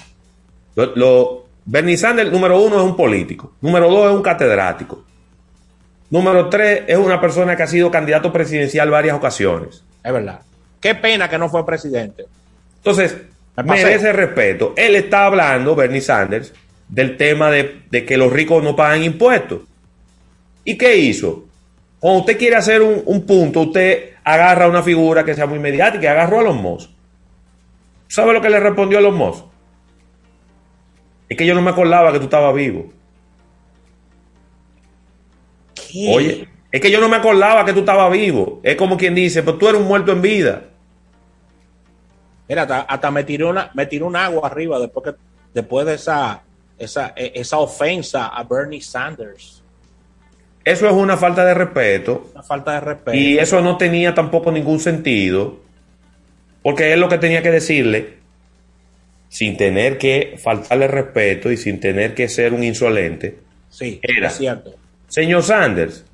lo, 0.76 0.96
lo- 0.96 1.46
Bernie 1.66 1.98
Sanders, 1.98 2.32
número 2.32 2.60
uno, 2.62 2.78
es 2.78 2.84
un 2.84 2.96
político. 2.96 3.54
Número 3.62 3.90
dos, 3.90 4.10
es 4.10 4.16
un 4.16 4.24
catedrático. 4.24 5.04
Número 6.10 6.50
tres, 6.50 6.84
es 6.88 6.98
una 6.98 7.22
persona 7.22 7.56
que 7.56 7.64
ha 7.64 7.68
sido 7.68 7.92
candidato 7.92 8.34
presidencial 8.34 8.90
varias 8.90 9.16
ocasiones. 9.16 9.84
Es 10.04 10.12
verdad. 10.14 10.40
Qué 10.80 10.96
pena 10.96 11.30
que 11.30 11.38
no 11.38 11.50
fue 11.50 11.64
presidente. 11.66 12.26
Entonces, 12.78 13.18
Me 13.58 13.64
merece 13.84 14.12
respeto. 14.14 14.74
Él 14.78 14.96
está 14.96 15.26
hablando, 15.26 15.76
Bernie 15.76 16.02
Sanders, 16.02 16.54
del 16.88 17.18
tema 17.18 17.52
de, 17.52 17.82
de 17.92 18.06
que 18.06 18.18
los 18.18 18.32
ricos 18.34 18.64
no 18.64 18.76
pagan 18.76 19.04
impuestos. 19.04 19.62
¿Y 20.64 20.76
qué 20.78 20.96
hizo? 20.98 21.46
Cuando 22.00 22.22
usted 22.22 22.38
quiere 22.38 22.56
hacer 22.56 22.82
un, 22.82 23.02
un 23.06 23.26
punto, 23.26 23.62
usted 23.62 24.12
agarra 24.24 24.68
una 24.68 24.84
figura 24.84 25.24
que 25.24 25.34
sea 25.34 25.48
muy 25.48 25.60
mediática 25.60 26.04
y 26.04 26.08
agarró 26.08 26.40
a 26.40 26.44
los 26.44 26.56
Moss. 26.56 26.90
¿Sabe 28.08 28.34
lo 28.34 28.42
que 28.42 28.50
le 28.50 28.60
respondió 28.60 28.98
a 28.98 29.02
los 29.02 29.14
Moss? 29.14 29.44
Es 31.28 31.38
que 31.38 31.46
yo 31.46 31.54
no 31.54 31.62
me 31.62 31.70
acordaba 31.70 32.12
que 32.12 32.20
tú 32.20 32.26
estabas 32.26 32.56
vivo. 32.56 32.92
Oye, 36.08 36.48
es 36.72 36.82
que 36.82 36.92
yo 36.92 37.00
no 37.00 37.10
me 37.10 37.18
acordaba 37.18 37.66
que 37.66 37.74
tú 37.74 37.80
estabas 37.80 38.12
vivo. 38.12 38.60
Es 38.64 38.76
como 38.76 38.98
quien 38.98 39.16
dice, 39.16 39.44
pues 39.44 39.58
tú 39.58 39.68
eres 39.68 39.82
un 39.82 39.88
muerto 39.88 40.12
en 40.12 40.22
vida. 40.22 40.64
Mira, 42.48 42.64
hasta, 42.64 42.82
hasta 42.82 43.12
me 43.12 43.24
tiró 43.24 43.50
una, 43.50 43.70
me 43.74 43.86
tiró 43.86 44.08
un 44.08 44.16
agua 44.16 44.48
arriba 44.48 44.80
después 44.80 45.06
que, 45.06 45.20
después 45.54 45.86
de 45.86 45.96
esa, 45.96 46.42
esa, 46.78 47.14
e- 47.16 47.34
esa 47.36 47.60
ofensa 47.60 48.28
a 48.28 48.44
Bernie 48.44 48.82
Sanders. 48.82 49.59
Eso 50.64 50.88
es 50.88 50.94
una 50.94 51.18
falta 51.18 51.46
de 51.46 51.54
respeto. 51.54 52.30
Una 52.34 52.44
falta 52.44 52.74
de 52.74 52.80
respeto. 52.82 53.18
Y 53.18 53.38
eso 53.38 53.62
no 53.62 53.78
tenía 53.78 54.14
tampoco 54.14 54.52
ningún 54.52 54.80
sentido, 54.80 55.60
porque 56.62 56.94
él 56.94 57.00
lo 57.00 57.10
que 57.10 57.18
tenía 57.18 57.42
que 57.42 57.52
decirle, 57.52 58.18
sin 59.30 59.58
tener 59.58 59.98
que 59.98 60.38
faltarle 60.42 60.88
respeto 60.88 61.52
y 61.52 61.58
sin 61.58 61.80
tener 61.80 62.14
que 62.14 62.28
ser 62.28 62.54
un 62.54 62.64
insolente, 62.64 63.38
sí, 63.70 64.00
era, 64.02 64.28
es 64.28 64.38
cierto. 64.38 64.76
señor 65.08 65.44
Sanders, 65.44 66.06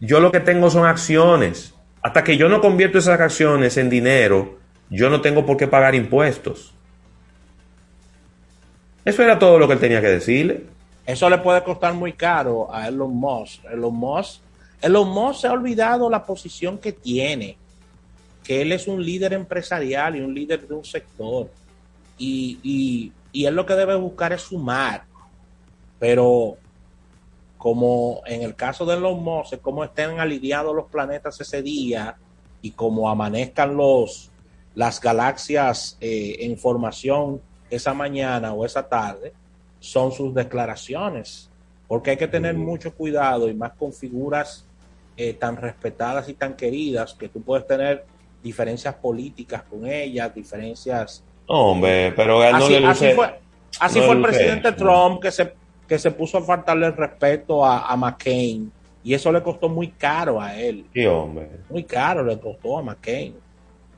yo 0.00 0.20
lo 0.20 0.30
que 0.30 0.40
tengo 0.40 0.70
son 0.70 0.86
acciones. 0.86 1.74
Hasta 2.00 2.22
que 2.22 2.36
yo 2.36 2.48
no 2.48 2.60
convierto 2.60 2.98
esas 2.98 3.20
acciones 3.20 3.76
en 3.76 3.90
dinero, 3.90 4.58
yo 4.88 5.10
no 5.10 5.20
tengo 5.20 5.44
por 5.44 5.56
qué 5.56 5.66
pagar 5.66 5.94
impuestos. 5.94 6.72
Eso 9.04 9.22
era 9.22 9.38
todo 9.38 9.58
lo 9.58 9.66
que 9.66 9.74
él 9.74 9.80
tenía 9.80 10.00
que 10.00 10.08
decirle. 10.08 10.62
Eso 11.08 11.30
le 11.30 11.38
puede 11.38 11.64
costar 11.64 11.94
muy 11.94 12.12
caro 12.12 12.70
a 12.70 12.86
Elon 12.86 13.16
Musk. 13.16 13.64
Elon 13.64 13.94
Musk, 13.94 14.42
Elon 14.82 15.08
Musk 15.08 15.40
se 15.40 15.46
ha 15.48 15.52
olvidado 15.52 16.10
la 16.10 16.22
posición 16.22 16.76
que 16.76 16.92
tiene, 16.92 17.56
que 18.44 18.60
él 18.60 18.72
es 18.72 18.86
un 18.86 19.02
líder 19.02 19.32
empresarial 19.32 20.16
y 20.16 20.20
un 20.20 20.34
líder 20.34 20.68
de 20.68 20.74
un 20.74 20.84
sector. 20.84 21.48
Y, 22.18 22.58
y, 22.62 23.12
y 23.32 23.46
él 23.46 23.54
lo 23.54 23.64
que 23.64 23.72
debe 23.72 23.94
buscar 23.94 24.34
es 24.34 24.42
sumar. 24.42 25.04
Pero 25.98 26.58
como 27.56 28.20
en 28.26 28.42
el 28.42 28.54
caso 28.54 28.84
de 28.84 28.96
Elon 28.96 29.24
Musk, 29.24 29.62
como 29.62 29.84
estén 29.84 30.20
alineados 30.20 30.76
los 30.76 30.90
planetas 30.90 31.40
ese 31.40 31.62
día 31.62 32.18
y 32.60 32.72
como 32.72 33.08
amanezcan 33.08 33.74
los 33.74 34.30
las 34.74 35.00
galaxias 35.00 35.96
eh, 36.02 36.36
en 36.40 36.58
formación 36.58 37.40
esa 37.70 37.94
mañana 37.94 38.52
o 38.52 38.66
esa 38.66 38.86
tarde, 38.86 39.32
son 39.80 40.12
sus 40.12 40.34
declaraciones. 40.34 41.50
Porque 41.86 42.10
hay 42.10 42.16
que 42.16 42.28
tener 42.28 42.54
mucho 42.54 42.92
cuidado 42.92 43.48
y 43.48 43.54
más 43.54 43.72
con 43.72 43.92
figuras 43.92 44.66
eh, 45.16 45.32
tan 45.34 45.56
respetadas 45.56 46.28
y 46.28 46.34
tan 46.34 46.54
queridas 46.54 47.14
que 47.14 47.28
tú 47.28 47.40
puedes 47.42 47.66
tener 47.66 48.04
diferencias 48.42 48.94
políticas 48.94 49.62
con 49.62 49.86
ellas, 49.86 50.34
diferencias 50.34 51.24
hombre, 51.46 52.12
pero 52.14 52.44
él 52.44 52.52
no 52.52 52.58
así, 52.58 52.72
le 52.74 52.80
luce- 52.80 52.90
así 53.06 53.14
fue, 53.16 53.40
así 53.80 53.98
no 54.00 54.04
fue 54.04 54.14
el 54.14 54.20
luce 54.20 54.32
presidente. 54.32 54.72
Trump 54.72 55.20
que 55.22 55.30
se 55.32 55.54
que 55.88 55.98
se 55.98 56.10
puso 56.10 56.36
a 56.38 56.42
faltarle 56.42 56.86
el 56.86 56.92
respeto 56.96 57.64
a, 57.64 57.90
a 57.90 57.96
McCain 57.96 58.70
y 59.02 59.14
eso 59.14 59.32
le 59.32 59.42
costó 59.42 59.70
muy 59.70 59.88
caro 59.88 60.38
a 60.40 60.54
él. 60.54 60.84
Sí, 60.92 61.06
hombre. 61.06 61.48
Muy 61.70 61.82
caro 61.84 62.22
le 62.22 62.38
costó 62.38 62.76
a 62.78 62.82
McCain. 62.82 63.34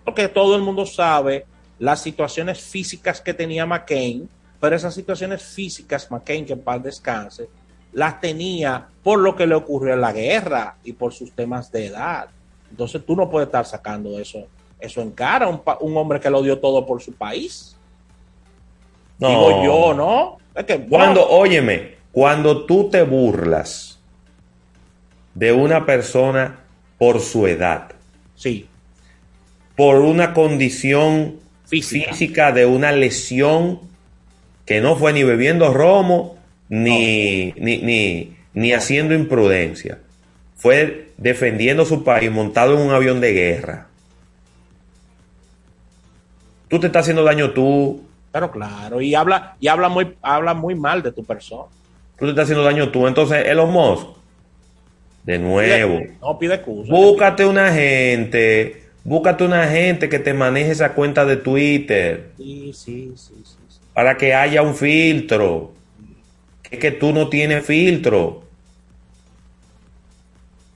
Porque 0.04 0.28
todo 0.28 0.54
el 0.54 0.62
mundo 0.62 0.86
sabe 0.86 1.44
las 1.80 2.00
situaciones 2.00 2.60
físicas 2.60 3.20
que 3.20 3.34
tenía 3.34 3.66
McCain, 3.66 4.28
pero 4.60 4.76
esas 4.76 4.94
situaciones 4.94 5.42
físicas, 5.42 6.10
McCain, 6.10 6.44
que 6.44 6.52
en 6.52 6.60
paz 6.60 6.82
descanse, 6.82 7.48
las 7.92 8.20
tenía 8.20 8.86
por 9.02 9.18
lo 9.18 9.34
que 9.34 9.46
le 9.46 9.54
ocurrió 9.54 9.94
en 9.94 10.00
la 10.00 10.12
guerra 10.12 10.76
y 10.84 10.92
por 10.92 11.12
sus 11.12 11.32
temas 11.32 11.72
de 11.72 11.86
edad. 11.86 12.28
Entonces 12.70 13.04
tú 13.04 13.16
no 13.16 13.28
puedes 13.30 13.48
estar 13.48 13.64
sacando 13.66 14.18
eso, 14.18 14.46
eso 14.78 15.00
en 15.02 15.10
cara, 15.10 15.48
un, 15.48 15.60
pa- 15.60 15.78
un 15.80 15.96
hombre 15.96 16.20
que 16.20 16.30
lo 16.30 16.42
dio 16.42 16.58
todo 16.58 16.86
por 16.86 17.02
su 17.02 17.12
país. 17.14 17.76
No. 19.18 19.28
Digo 19.28 19.64
yo, 19.64 19.94
¿no? 19.94 20.38
Es 20.54 20.64
que, 20.64 20.86
Cuando, 20.86 21.28
óyeme, 21.28 21.96
cuando 22.12 22.64
tú 22.66 22.88
te 22.90 23.02
burlas 23.02 23.98
de 25.34 25.52
una 25.52 25.84
persona 25.86 26.60
por 26.98 27.20
su 27.20 27.46
edad, 27.46 27.92
sí, 28.34 28.66
por 29.76 29.96
una 29.96 30.32
condición 30.34 31.38
física, 31.66 32.52
de 32.52 32.66
una 32.66 32.92
lesión 32.92 33.80
que 34.70 34.80
no 34.80 34.94
fue 34.94 35.12
ni 35.12 35.24
bebiendo 35.24 35.74
romo 35.74 36.38
ni, 36.68 37.52
ni, 37.56 37.78
ni, 37.78 38.36
ni 38.54 38.72
haciendo 38.72 39.14
imprudencia, 39.16 39.98
fue 40.54 41.08
defendiendo 41.18 41.84
su 41.84 42.04
país 42.04 42.30
montado 42.30 42.74
en 42.74 42.86
un 42.86 42.94
avión 42.94 43.20
de 43.20 43.32
guerra. 43.32 43.88
Tú 46.68 46.78
te 46.78 46.86
estás 46.86 47.00
haciendo 47.02 47.24
daño 47.24 47.50
tú, 47.50 48.04
pero 48.30 48.52
claro, 48.52 49.00
y 49.00 49.12
habla, 49.16 49.56
y 49.58 49.66
habla 49.66 49.88
muy, 49.88 50.14
habla 50.22 50.54
muy 50.54 50.76
mal 50.76 51.02
de 51.02 51.10
tu 51.10 51.24
persona. 51.24 51.64
tú 52.16 52.26
te 52.26 52.30
estás 52.30 52.44
haciendo 52.44 52.62
daño 52.62 52.92
tú. 52.92 53.08
Entonces, 53.08 53.44
Elon 53.46 53.72
Musk, 53.72 54.06
de 55.24 55.38
nuevo, 55.40 55.98
Pide- 55.98 56.16
no 56.22 56.38
pide 56.38 56.54
excusa. 56.54 56.92
búscate 56.92 57.44
una 57.44 57.72
gente, 57.72 58.84
búscate 59.02 59.42
una 59.42 59.66
gente 59.66 60.08
que 60.08 60.20
te 60.20 60.32
maneje 60.32 60.70
esa 60.70 60.92
cuenta 60.92 61.24
de 61.24 61.38
Twitter 61.38 62.30
Sí, 62.36 62.70
sí, 62.72 63.12
sí, 63.16 63.34
sí. 63.44 63.56
Para 63.94 64.16
que 64.16 64.34
haya 64.34 64.62
un 64.62 64.74
filtro. 64.74 65.72
Que 66.62 66.76
es 66.76 66.80
que 66.80 66.90
tú 66.92 67.12
no 67.12 67.28
tienes 67.28 67.64
filtro. 67.64 68.44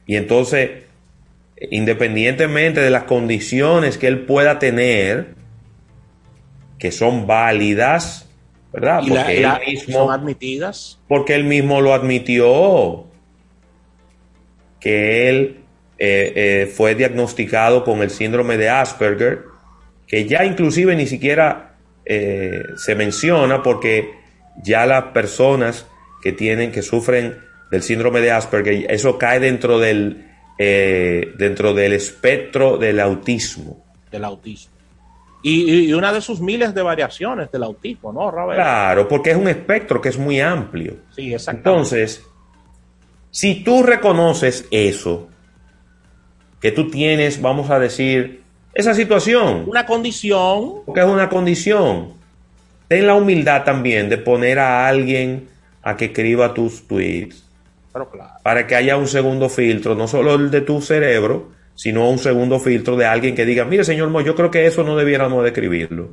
Y 0.07 0.17
entonces, 0.17 0.71
independientemente 1.71 2.81
de 2.81 2.91
las 2.91 3.05
condiciones 3.05 3.97
que 3.99 4.07
él 4.09 4.21
pueda 4.27 4.59
tener, 4.59 5.35
que 6.79 6.91
son 6.93 7.27
válidas, 7.27 8.29
¿verdad? 8.73 9.03
Y 9.05 9.09
Porque 9.11 9.41
la- 9.41 9.57
él 9.57 9.75
mismo 9.75 9.99
son 10.07 10.13
admitidas. 10.13 10.99
porque 11.09 11.35
él 11.35 11.45
mismo 11.45 11.81
lo 11.81 11.95
admitió, 11.95 13.07
que 14.81 15.29
él 15.31 15.61
eh, 15.99 16.33
eh, 16.35 16.67
fue 16.67 16.95
diagnosticado 16.97 17.85
con 17.85 18.03
el 18.03 18.11
síndrome 18.11 18.57
de 18.59 18.69
Asperger, 18.69 19.45
que 20.09 20.27
ya 20.27 20.45
inclusive 20.45 20.95
ni 20.97 21.07
siquiera 21.07 21.74
eh, 22.07 22.63
se 22.77 22.95
menciona 22.95 23.63
porque 23.63 24.15
ya 24.63 24.87
las 24.87 25.05
personas 25.05 25.87
que 26.23 26.33
tienen, 26.33 26.73
que 26.73 26.83
sufren 26.83 27.39
del 27.71 27.83
síndrome 27.83 28.21
de 28.21 28.31
Asperger, 28.31 28.91
eso 28.91 29.19
cae 29.19 29.41
dentro 29.41 29.79
del, 29.79 30.27
eh, 30.59 31.33
dentro 31.37 31.75
del 31.75 31.93
espectro 31.93 32.79
del 32.79 33.01
autismo. 33.01 33.85
del 34.11 34.25
autismo. 34.25 34.73
Y, 35.43 35.89
y 35.89 35.93
una 35.93 36.13
de 36.13 36.23
sus 36.23 36.41
miles 36.41 36.75
de 36.75 36.81
variaciones 36.81 37.51
del 37.51 37.65
autismo, 37.65 38.13
¿no, 38.13 38.31
Rafael? 38.31 38.57
Claro, 38.57 39.09
porque 39.09 39.33
es 39.33 39.37
un 39.37 39.49
espectro 39.49 40.01
que 40.01 40.09
es 40.09 40.17
muy 40.17 40.41
amplio. 40.41 40.97
Sí, 41.15 41.35
exactamente. 41.35 41.69
Entonces, 41.69 42.25
si 43.31 43.63
tú 43.63 43.83
reconoces 43.83 44.67
eso, 44.71 45.29
que 46.61 46.73
tú 46.73 46.89
tienes, 46.89 47.43
vamos 47.43 47.69
a 47.71 47.79
decir, 47.79 48.44
esa 48.75 48.95
situación, 48.95 49.65
Una 49.67 49.87
condición, 49.87 50.83
porque 50.85 51.01
es 51.01 51.07
una 51.07 51.29
condición, 51.29 52.13
ten 52.89 53.07
la 53.07 53.15
humildad 53.15 53.65
también 53.65 54.09
de 54.09 54.19
poner 54.19 54.59
a 54.59 54.89
alguien 54.89 55.49
a 55.83 55.97
que 55.97 56.07
escriba 56.07 56.55
tus 56.55 56.87
tweets 56.89 57.45
pero 57.93 58.11
claro. 58.11 58.33
para 58.43 58.67
que 58.67 58.75
haya 58.75 58.97
un 58.97 59.07
segundo 59.07 59.49
filtro, 59.49 59.95
no 59.95 60.09
solo 60.09 60.35
el 60.35 60.51
de 60.51 60.63
tu 60.63 60.81
cerebro, 60.81 61.53
sino 61.77 62.11
un 62.11 62.19
segundo 62.19 62.59
filtro 62.59 62.97
de 62.97 63.07
alguien 63.07 63.37
que 63.37 63.45
diga, 63.45 63.65
mire 63.65 63.85
señor 63.85 64.11
Mo, 64.11 64.21
yo 64.21 64.35
creo 64.35 64.51
que 64.51 64.67
eso 64.67 64.83
no 64.83 64.97
debiéramos 64.97 65.43
de 65.45 65.51
escribirlo. 65.51 66.11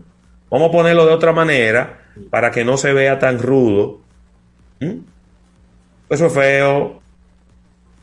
Vamos 0.51 0.69
a 0.69 0.71
ponerlo 0.71 1.05
de 1.05 1.13
otra 1.13 1.31
manera 1.31 2.01
para 2.29 2.51
que 2.51 2.63
no 2.63 2.77
se 2.77 2.93
vea 2.93 3.17
tan 3.17 3.39
rudo. 3.39 4.01
¿Mm? 4.79 4.99
Eso 6.09 6.25
es 6.25 6.33
feo. 6.33 7.01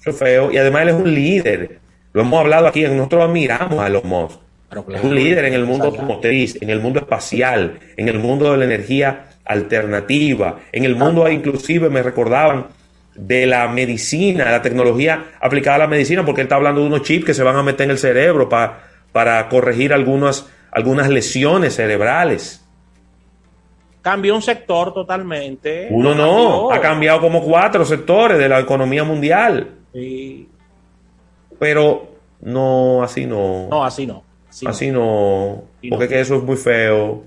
Eso 0.01 0.11
es 0.11 0.17
feo. 0.17 0.51
Y 0.51 0.57
además 0.57 0.83
él 0.83 0.89
es 0.89 0.95
un 0.95 1.15
líder. 1.15 1.79
Lo 2.13 2.23
hemos 2.23 2.41
hablado 2.41 2.67
aquí, 2.67 2.83
nosotros 2.85 3.23
admiramos 3.23 3.79
a 3.79 3.89
los 3.89 4.03
Musk. 4.03 4.41
Es 4.71 5.03
un 5.03 5.15
líder 5.15 5.47
en 5.47 5.55
el 5.55 5.65
mundo 5.65 5.87
automotriz, 5.87 6.61
en 6.61 6.69
el 6.71 6.81
mundo 6.81 7.01
espacial, 7.01 7.79
en 7.97 8.09
el 8.09 8.19
mundo 8.19 8.51
de 8.53 8.59
la 8.59 8.65
energía 8.67 9.25
alternativa, 9.45 10.59
en 10.73 10.85
el 10.85 10.95
mundo 10.95 11.29
inclusive 11.31 11.89
me 11.89 12.03
recordaban 12.03 12.67
de 13.15 13.47
la 13.47 13.67
medicina, 13.69 14.51
la 14.51 14.61
tecnología 14.63 15.25
aplicada 15.41 15.77
a 15.77 15.79
la 15.81 15.87
medicina, 15.87 16.25
porque 16.25 16.43
él 16.43 16.47
está 16.47 16.57
hablando 16.57 16.83
de 16.83 16.87
unos 16.87 17.03
chips 17.03 17.25
que 17.25 17.35
se 17.35 17.43
van 17.43 17.57
a 17.57 17.63
meter 17.63 17.85
en 17.87 17.93
el 17.93 17.99
cerebro 17.99 18.49
pa- 18.49 18.81
para 19.11 19.49
corregir 19.49 19.93
algunas, 19.95 20.47
algunas 20.71 21.09
lesiones 21.09 21.75
cerebrales. 21.75 22.63
Cambió 24.03 24.35
un 24.35 24.43
sector 24.43 24.93
totalmente. 24.95 25.89
Uno 25.91 26.15
no, 26.15 26.71
ha 26.71 26.81
cambiado 26.81 27.21
como 27.21 27.43
cuatro 27.43 27.85
sectores 27.87 28.39
de 28.39 28.49
la 28.49 28.61
economía 28.61 29.03
mundial, 29.03 29.71
Sí. 29.95 30.49
pero 31.59 32.13
no, 32.43 33.03
así 33.03 33.27
no. 33.27 33.67
No, 33.71 33.85
así 33.85 34.07
no. 34.07 34.23
Así 34.67 34.67
no. 34.67 34.71
Así 34.71 34.91
no, 34.91 35.65
Sí, 35.81 35.89
porque 35.91 36.05
no. 36.05 36.09
es 36.09 36.09
que 36.11 36.21
eso 36.21 36.37
es 36.37 36.43
muy 36.43 36.57
feo. 36.57 37.25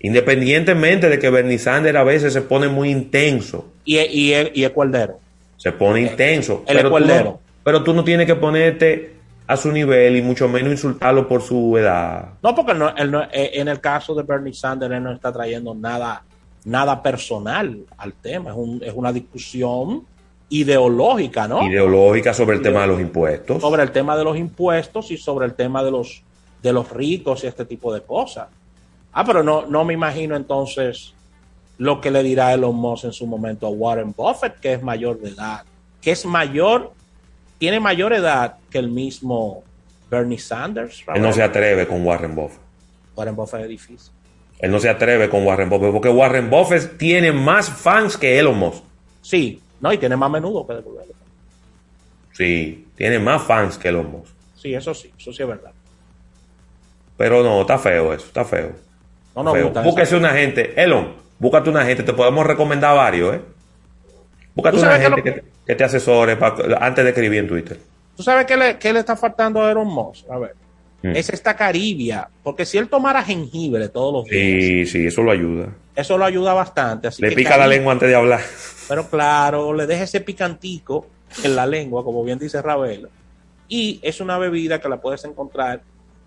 Independientemente 0.00 1.08
de 1.08 1.18
que 1.18 1.28
Bernie 1.30 1.58
Sanders 1.58 1.96
a 1.98 2.04
veces 2.04 2.32
se 2.32 2.40
pone 2.42 2.68
muy 2.68 2.90
intenso, 2.90 3.66
Y, 3.84 3.98
y, 3.98 4.34
y 4.54 4.64
es 4.64 4.70
cuerdero. 4.70 5.18
se 5.56 5.72
pone 5.72 6.00
intenso, 6.00 6.64
es 6.66 6.74
pero 6.74 6.90
tú, 6.90 6.98
no, 7.00 7.40
pero 7.62 7.84
tú 7.84 7.92
no 7.92 8.02
tienes 8.02 8.26
que 8.26 8.34
ponerte 8.34 9.12
a 9.46 9.56
su 9.58 9.70
nivel 9.72 10.16
y 10.16 10.22
mucho 10.22 10.48
menos 10.48 10.70
insultarlo 10.70 11.28
por 11.28 11.42
su 11.42 11.76
edad. 11.76 12.30
No, 12.42 12.54
porque 12.54 12.72
él 12.72 12.78
no- 12.78 12.96
él 12.96 13.10
no- 13.10 13.24
eh, 13.24 13.50
en 13.54 13.68
el 13.68 13.80
caso 13.80 14.14
de 14.14 14.22
Bernie 14.22 14.54
Sanders, 14.54 14.94
él 14.94 15.02
no 15.02 15.12
está 15.12 15.30
trayendo 15.32 15.74
nada, 15.74 16.22
nada 16.64 17.02
personal 17.02 17.78
al 17.98 18.12
tema. 18.14 18.50
Es, 18.50 18.56
un- 18.56 18.80
es 18.82 18.92
una 18.94 19.12
discusión 19.12 20.04
ideológica, 20.48 21.46
¿no? 21.46 21.66
Ideológica 21.68 22.32
sobre 22.32 22.56
el 22.56 22.62
tema 22.62 22.82
de 22.82 22.86
los 22.88 23.00
impuestos. 23.00 23.60
sobre 23.60 23.82
el 23.82 23.90
tema 23.90 24.16
de 24.16 24.24
los 24.24 24.36
impuestos 24.38 25.10
y 25.10 25.16
sobre 25.18 25.44
el 25.46 25.54
tema 25.54 25.82
de 25.84 25.90
los 25.90 26.22
de 26.62 26.72
los 26.72 26.90
ricos 26.90 27.44
y 27.44 27.46
este 27.46 27.64
tipo 27.64 27.92
de 27.92 28.02
cosas. 28.02 28.48
Ah, 29.12 29.24
pero 29.24 29.42
no, 29.42 29.66
no 29.66 29.84
me 29.84 29.94
imagino 29.94 30.36
entonces 30.36 31.14
lo 31.78 32.00
que 32.00 32.10
le 32.10 32.22
dirá 32.22 32.52
Elon 32.52 32.76
Musk 32.76 33.04
en 33.06 33.12
su 33.12 33.26
momento 33.26 33.66
a 33.66 33.70
Warren 33.70 34.12
Buffett, 34.16 34.60
que 34.60 34.74
es 34.74 34.82
mayor 34.82 35.18
de 35.18 35.30
edad, 35.30 35.64
que 36.00 36.10
es 36.10 36.26
mayor, 36.26 36.92
tiene 37.58 37.80
mayor 37.80 38.12
edad 38.12 38.56
que 38.70 38.78
el 38.78 38.90
mismo 38.90 39.64
Bernie 40.10 40.38
Sanders. 40.38 41.04
Él 41.14 41.22
no 41.22 41.32
se 41.32 41.42
atreve 41.42 41.86
con 41.86 42.04
Warren 42.04 42.34
Buffett. 42.34 42.60
Warren 43.16 43.34
Buffett 43.34 43.62
es 43.62 43.68
difícil. 43.68 44.12
Él 44.58 44.70
no 44.70 44.78
se 44.78 44.90
atreve 44.90 45.30
con 45.30 45.46
Warren 45.46 45.70
Buffett 45.70 45.90
porque 45.90 46.10
Warren 46.10 46.50
Buffett 46.50 46.98
tiene 46.98 47.32
más 47.32 47.70
fans 47.70 48.16
que 48.16 48.38
Elon 48.38 48.58
Musk. 48.58 48.84
Sí, 49.22 49.60
no, 49.80 49.92
y 49.92 49.98
tiene 49.98 50.16
más 50.16 50.30
menudo 50.30 50.66
que 50.66 50.74
devolverle. 50.74 51.14
Sí, 52.32 52.88
tiene 52.94 53.18
más 53.18 53.42
fans 53.42 53.78
que 53.78 53.88
Elon 53.88 54.10
Musk. 54.10 54.34
Sí, 54.54 54.74
eso 54.74 54.92
sí, 54.92 55.10
eso 55.18 55.32
sí 55.32 55.42
es 55.42 55.48
verdad. 55.48 55.72
Pero 57.20 57.42
no, 57.42 57.60
está 57.60 57.78
feo 57.78 58.14
eso, 58.14 58.24
está 58.28 58.46
feo. 58.46 58.72
No 59.36 59.42
nos 59.42 59.52
Feo. 59.52 59.70
Búsquese 59.84 60.14
eso. 60.14 60.16
una 60.16 60.30
gente. 60.30 60.72
Elon, 60.82 61.12
búscate 61.38 61.68
una 61.68 61.84
gente. 61.84 62.02
Te 62.02 62.14
podemos 62.14 62.46
recomendar 62.46 62.96
varios, 62.96 63.34
¿eh? 63.36 63.40
Búscate 64.54 64.76
¿Tú 64.78 64.82
una 64.82 64.92
sabes 64.92 65.06
gente 65.06 65.22
qué 65.22 65.34
que, 65.34 65.40
te- 65.42 65.48
que 65.66 65.74
te 65.74 65.84
asesore 65.84 66.36
pa- 66.36 66.56
antes 66.80 67.04
de 67.04 67.10
escribir 67.10 67.40
en 67.40 67.48
Twitter. 67.48 67.78
¿Tú 68.16 68.22
sabes 68.22 68.46
qué 68.46 68.56
le, 68.56 68.78
qué 68.78 68.90
le 68.94 69.00
está 69.00 69.16
faltando 69.16 69.62
a 69.62 69.70
Elon 69.70 69.86
Musk? 69.86 70.30
A 70.30 70.38
ver. 70.38 70.54
Mm. 71.02 71.14
Es 71.14 71.28
esta 71.28 71.54
caribia, 71.54 72.26
porque 72.42 72.64
si 72.64 72.78
él 72.78 72.88
tomara 72.88 73.22
jengibre 73.22 73.90
todos 73.90 74.12
los 74.14 74.24
días, 74.24 74.64
Sí, 74.64 74.86
sí, 74.86 75.06
eso 75.06 75.22
lo 75.22 75.30
ayuda. 75.30 75.68
eso 75.94 76.16
lo 76.16 76.24
ayuda 76.24 76.54
bastante. 76.54 77.08
Así 77.08 77.20
Le 77.20 77.28
que 77.28 77.36
pica 77.36 77.58
la 77.58 77.66
lengua 77.66 77.92
antes 77.92 78.08
de 78.08 78.14
hablar. 78.14 78.40
Pero 78.88 79.06
claro, 79.10 79.74
le 79.74 79.86
deja 79.86 80.04
ese 80.04 80.22
picantico 80.22 81.06
en 81.44 81.54
la 81.54 81.66
lengua, 81.66 82.02
como 82.02 82.24
bien 82.24 82.38
dice 82.38 82.62
Ravelo. 82.62 83.10
Y 83.68 84.00
es 84.02 84.20
una 84.22 84.38
bebida 84.38 84.80
que 84.80 84.88
la 84.88 85.00
puedes 85.00 85.22
encontrar 85.24 85.80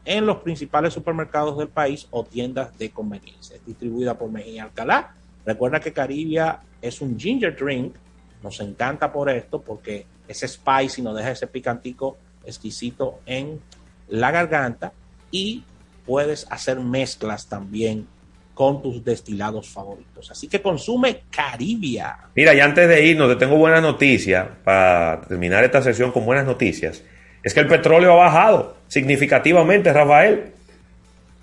en 0.06 0.26
los 0.26 0.38
principales 0.38 0.94
supermercados 0.94 1.58
del 1.58 1.70
país 1.70 2.08
o 2.12 2.24
tiendas 2.24 2.78
de 2.78 2.90
conveniencia. 2.90 3.56
Es 3.56 3.66
distribuida 3.66 4.18
por 4.18 4.32
Mejía 4.32 4.64
Alcalá. 4.64 5.16
Recuerda 5.46 5.80
que 5.80 5.94
Caribia 5.94 6.60
es 6.82 7.02
un 7.02 7.18
ginger 7.18 7.56
drink. 7.56 7.96
Nos 8.42 8.60
encanta 8.60 9.12
por 9.12 9.30
esto 9.30 9.62
porque 9.62 10.06
es 10.28 10.40
spicy, 10.40 11.02
nos 11.02 11.16
deja 11.16 11.32
ese 11.32 11.48
picantico 11.48 12.18
exquisito 12.46 13.20
en 13.26 13.62
la 14.10 14.32
garganta 14.32 14.92
y 15.32 15.64
puedes 16.06 16.46
hacer 16.50 16.80
mezclas 16.80 17.48
también 17.48 18.08
con 18.54 18.82
tus 18.82 19.04
destilados 19.04 19.70
favoritos. 19.70 20.30
Así 20.30 20.48
que 20.48 20.62
consume 20.62 21.24
Caribia. 21.32 22.18
Mira, 22.36 22.54
y 22.54 22.60
antes 22.60 22.88
de 22.88 23.06
irnos, 23.06 23.30
te 23.30 23.36
tengo 23.38 23.58
buena 23.58 23.82
noticia 23.82 24.58
para 24.64 25.22
terminar 25.22 25.64
esta 25.64 25.82
sesión 25.82 26.12
con 26.12 26.26
buenas 26.26 26.46
noticias. 26.46 27.04
Es 27.44 27.54
que 27.54 27.60
el 27.60 27.68
petróleo 27.68 28.14
ha 28.14 28.26
bajado 28.26 28.76
significativamente, 28.88 29.92
Rafael. 29.92 30.52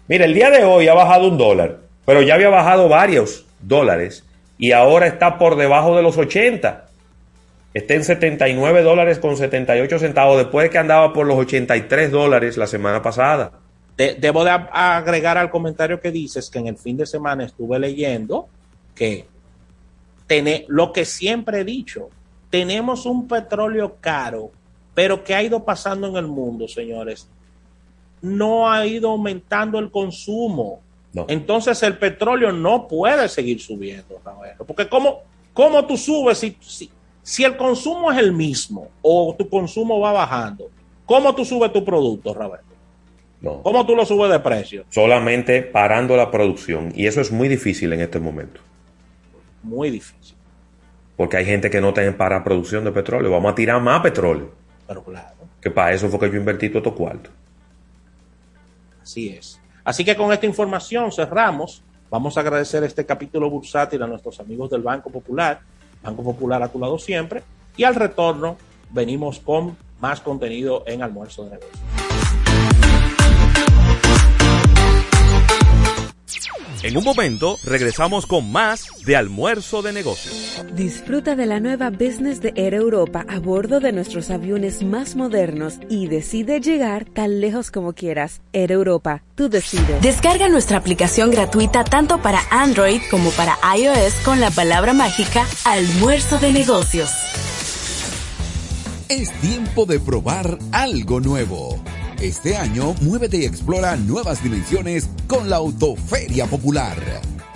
Mira, 0.08 0.24
el 0.24 0.34
día 0.34 0.50
de 0.50 0.64
hoy 0.64 0.88
ha 0.88 0.94
bajado 0.94 1.28
un 1.28 1.38
dólar, 1.38 1.78
pero 2.06 2.22
ya 2.22 2.34
había 2.34 2.48
bajado 2.48 2.88
varios 2.88 3.46
dólares 3.60 4.24
y 4.58 4.72
ahora 4.72 5.06
está 5.06 5.38
por 5.38 5.56
debajo 5.56 5.96
de 5.96 6.02
los 6.02 6.16
80. 6.16 6.86
Está 7.72 7.94
en 7.94 8.02
79 8.04 8.82
dólares 8.82 9.18
con 9.20 9.36
78 9.36 9.98
centavos 10.00 10.38
después 10.38 10.64
de 10.64 10.70
que 10.70 10.78
andaba 10.78 11.12
por 11.12 11.26
los 11.26 11.36
83 11.38 12.10
dólares 12.10 12.56
la 12.56 12.66
semana 12.66 13.00
pasada. 13.00 13.52
De- 13.96 14.14
debo 14.14 14.42
agregar 14.42 15.38
al 15.38 15.50
comentario 15.50 16.00
que 16.00 16.10
dices 16.10 16.50
que 16.50 16.58
en 16.58 16.66
el 16.66 16.76
fin 16.78 16.96
de 16.96 17.06
semana 17.06 17.44
estuve 17.44 17.78
leyendo 17.78 18.48
que 18.94 19.26
tene- 20.26 20.64
lo 20.68 20.92
que 20.92 21.04
siempre 21.04 21.60
he 21.60 21.64
dicho, 21.64 22.08
tenemos 22.50 23.06
un 23.06 23.28
petróleo 23.28 23.96
caro, 24.00 24.50
pero 24.94 25.22
que 25.22 25.34
ha 25.34 25.42
ido 25.42 25.64
pasando 25.64 26.08
en 26.08 26.16
el 26.16 26.26
mundo, 26.26 26.68
señores. 26.68 27.28
No 28.22 28.70
ha 28.70 28.86
ido 28.86 29.10
aumentando 29.10 29.78
el 29.78 29.90
consumo. 29.90 30.80
Entonces 31.28 31.82
el 31.82 31.98
petróleo 31.98 32.52
no 32.52 32.86
puede 32.86 33.28
seguir 33.28 33.60
subiendo, 33.60 34.20
Rafael. 34.24 34.54
Porque 34.66 34.88
¿cómo, 34.88 35.22
cómo 35.52 35.84
tú 35.86 35.96
subes 35.96 36.38
si, 36.38 36.56
si, 36.60 36.90
si 37.22 37.44
el 37.44 37.56
consumo 37.56 38.12
es 38.12 38.18
el 38.18 38.32
mismo 38.32 38.88
o 39.02 39.34
tu 39.36 39.48
consumo 39.48 39.98
va 39.98 40.12
bajando? 40.12 40.70
¿Cómo 41.06 41.34
tú 41.34 41.44
subes 41.44 41.72
tu 41.72 41.84
producto, 41.84 42.32
Rafael? 42.32 42.62
No. 43.40 43.62
¿Cómo 43.62 43.86
tú 43.86 43.96
lo 43.96 44.04
subes 44.04 44.30
de 44.30 44.38
precio? 44.38 44.84
Solamente 44.90 45.62
parando 45.62 46.16
la 46.16 46.30
producción. 46.30 46.92
Y 46.94 47.06
eso 47.06 47.20
es 47.20 47.32
muy 47.32 47.48
difícil 47.48 47.92
en 47.92 48.02
este 48.02 48.20
momento. 48.20 48.60
Muy 49.62 49.90
difícil. 49.90 50.36
Porque 51.16 51.38
hay 51.38 51.44
gente 51.44 51.70
que 51.70 51.80
no 51.80 51.92
tiene 51.92 52.12
para 52.12 52.44
producción 52.44 52.84
de 52.84 52.92
petróleo. 52.92 53.30
Vamos 53.30 53.52
a 53.52 53.54
tirar 53.54 53.80
más 53.80 54.00
petróleo. 54.02 54.52
Pero 54.90 55.04
claro, 55.04 55.36
Que 55.60 55.70
para 55.70 55.92
eso 55.92 56.08
fue 56.08 56.18
que 56.18 56.32
yo 56.32 56.36
invertí 56.36 56.68
todo 56.68 56.78
estos 56.78 56.94
cuartos. 56.94 57.32
así 59.00 59.28
es. 59.28 59.60
Así 59.84 60.04
que 60.04 60.16
con 60.16 60.32
esta 60.32 60.46
información 60.46 61.12
cerramos. 61.12 61.84
Vamos 62.10 62.36
a 62.36 62.40
agradecer 62.40 62.82
este 62.82 63.06
capítulo 63.06 63.48
bursátil 63.48 64.02
a 64.02 64.08
nuestros 64.08 64.40
amigos 64.40 64.68
del 64.68 64.82
Banco 64.82 65.08
Popular. 65.08 65.60
Banco 66.02 66.24
Popular 66.24 66.60
a 66.64 66.68
tu 66.68 66.80
lado 66.80 66.98
siempre. 66.98 67.44
Y 67.76 67.84
al 67.84 67.94
retorno 67.94 68.56
venimos 68.90 69.38
con 69.38 69.76
más 70.00 70.20
contenido 70.20 70.82
en 70.88 71.04
Almuerzo 71.04 71.44
de 71.44 71.50
Negocios. 71.50 72.09
En 76.82 76.96
un 76.96 77.04
momento 77.04 77.58
regresamos 77.64 78.26
con 78.26 78.50
más 78.50 78.88
de 79.04 79.16
almuerzo 79.16 79.82
de 79.82 79.92
negocios. 79.92 80.62
Disfruta 80.74 81.36
de 81.36 81.46
la 81.46 81.60
nueva 81.60 81.90
business 81.90 82.40
de 82.40 82.52
Air 82.56 82.74
Europa 82.74 83.24
a 83.28 83.38
bordo 83.38 83.80
de 83.80 83.92
nuestros 83.92 84.30
aviones 84.30 84.82
más 84.82 85.16
modernos 85.16 85.74
y 85.88 86.06
decide 86.06 86.60
llegar 86.60 87.04
tan 87.04 87.40
lejos 87.40 87.70
como 87.70 87.92
quieras. 87.92 88.40
Air 88.52 88.72
Europa, 88.72 89.22
tú 89.34 89.48
decides. 89.48 90.00
Descarga 90.02 90.48
nuestra 90.48 90.78
aplicación 90.78 91.30
gratuita 91.30 91.84
tanto 91.84 92.22
para 92.22 92.40
Android 92.50 93.00
como 93.10 93.30
para 93.32 93.58
iOS 93.76 94.14
con 94.24 94.40
la 94.40 94.50
palabra 94.50 94.92
mágica 94.92 95.46
Almuerzo 95.64 96.38
de 96.38 96.52
Negocios. 96.52 97.10
Es 99.08 99.32
tiempo 99.40 99.86
de 99.86 99.98
probar 99.98 100.58
algo 100.72 101.20
nuevo. 101.20 101.82
Este 102.20 102.54
año, 102.54 102.94
muévete 103.00 103.38
y 103.38 103.46
explora 103.46 103.96
nuevas 103.96 104.42
dimensiones 104.42 105.08
con 105.26 105.48
la 105.48 105.56
Autoferia 105.56 106.44
Popular. 106.44 106.98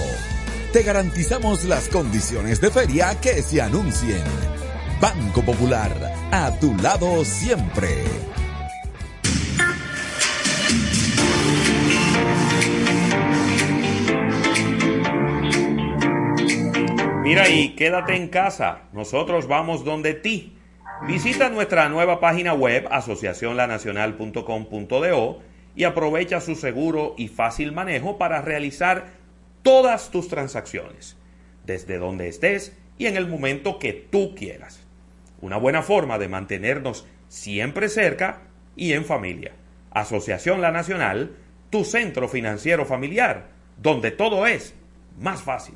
Te 0.71 0.83
garantizamos 0.83 1.65
las 1.65 1.89
condiciones 1.89 2.61
de 2.61 2.71
feria 2.71 3.19
que 3.19 3.41
se 3.41 3.61
anuncien. 3.61 4.23
Banco 5.01 5.43
Popular, 5.43 6.15
a 6.31 6.57
tu 6.59 6.73
lado 6.77 7.25
siempre. 7.25 8.05
Mira 17.23 17.47
y 17.47 17.69
quédate 17.69 18.17
en 18.17 18.27
casa. 18.27 18.81
Nosotros 18.91 19.47
vamos 19.47 19.85
donde 19.85 20.13
ti. 20.13 20.57
Visita 21.07 21.47
nuestra 21.47 21.87
nueva 21.87 22.19
página 22.19 22.53
web 22.53 22.85
asociacionlanacional.com.do 22.91 25.41
y 25.73 25.85
aprovecha 25.85 26.41
su 26.41 26.55
seguro 26.55 27.15
y 27.17 27.29
fácil 27.29 27.71
manejo 27.71 28.17
para 28.17 28.41
realizar 28.41 29.05
todas 29.61 30.11
tus 30.11 30.27
transacciones, 30.27 31.15
desde 31.65 31.97
donde 31.97 32.27
estés 32.27 32.77
y 32.97 33.05
en 33.05 33.15
el 33.15 33.29
momento 33.29 33.79
que 33.79 33.93
tú 33.93 34.35
quieras. 34.35 34.85
Una 35.39 35.55
buena 35.55 35.81
forma 35.81 36.17
de 36.17 36.27
mantenernos 36.27 37.07
siempre 37.29 37.87
cerca 37.87 38.41
y 38.75 38.91
en 38.91 39.05
familia. 39.05 39.53
Asociación 39.91 40.59
La 40.59 40.71
Nacional, 40.71 41.37
tu 41.69 41.85
centro 41.85 42.27
financiero 42.27 42.85
familiar, 42.85 43.47
donde 43.77 44.11
todo 44.11 44.45
es 44.45 44.75
más 45.17 45.41
fácil. 45.41 45.75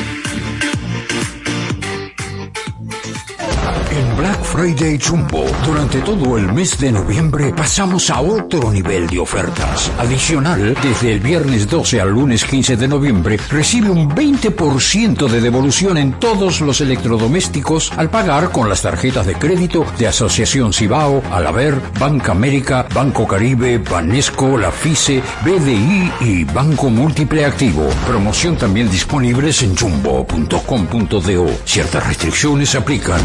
En 3.91 4.17
Black 4.17 4.41
Friday 4.43 4.97
Jumbo, 4.97 5.45
durante 5.65 5.99
todo 5.99 6.37
el 6.37 6.51
mes 6.53 6.77
de 6.79 6.91
noviembre 6.91 7.53
pasamos 7.53 8.09
a 8.09 8.21
otro 8.21 8.71
nivel 8.71 9.07
de 9.07 9.19
ofertas. 9.19 9.91
Adicional, 9.99 10.75
desde 10.81 11.13
el 11.13 11.19
viernes 11.19 11.69
12 11.69 11.99
al 11.99 12.11
lunes 12.11 12.45
15 12.45 12.77
de 12.77 12.87
noviembre, 12.87 13.37
recibe 13.49 13.89
un 13.89 14.09
20% 14.09 15.27
de 15.27 15.41
devolución 15.41 15.97
en 15.97 16.13
todos 16.13 16.61
los 16.61 16.79
electrodomésticos 16.79 17.91
al 17.97 18.09
pagar 18.09 18.51
con 18.51 18.69
las 18.69 18.81
tarjetas 18.81 19.25
de 19.25 19.35
crédito 19.35 19.85
de 19.99 20.07
Asociación 20.07 20.71
Cibao, 20.71 21.21
Alaber, 21.31 21.75
Banca 21.99 22.31
América, 22.31 22.87
Banco 22.93 23.27
Caribe, 23.27 23.77
Banesco, 23.79 24.57
La 24.57 24.71
FICE, 24.71 25.21
BDI 25.43 26.11
y 26.21 26.43
Banco 26.45 26.89
Múltiple 26.89 27.43
Activo. 27.43 27.89
Promoción 28.07 28.55
también 28.55 28.89
disponibles 28.89 29.61
en 29.63 29.75
jumbo.com.do. 29.75 31.47
Ciertas 31.65 32.07
restricciones 32.07 32.73
aplican. 32.75 33.21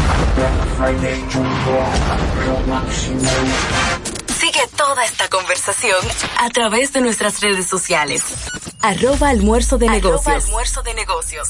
Sigue 4.39 4.59
toda 4.75 5.03
esta 5.05 5.27
conversación 5.29 5.97
a 6.39 6.49
través 6.49 6.93
de 6.93 7.01
nuestras 7.01 7.41
redes 7.41 7.67
sociales. 7.67 8.23
Arroba 8.81 9.29
almuerzo 9.29 9.77
de 9.77 9.89
negocios. 9.89 10.45
almuerzo 10.45 10.81
de 10.83 10.93
negocios. 10.93 11.49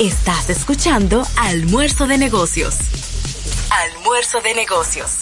Estás 0.00 0.50
escuchando 0.50 1.24
Almuerzo 1.36 2.08
de 2.08 2.18
Negocios. 2.18 2.74
Almuerzo 3.70 4.40
de 4.40 4.52
Negocios. 4.52 5.18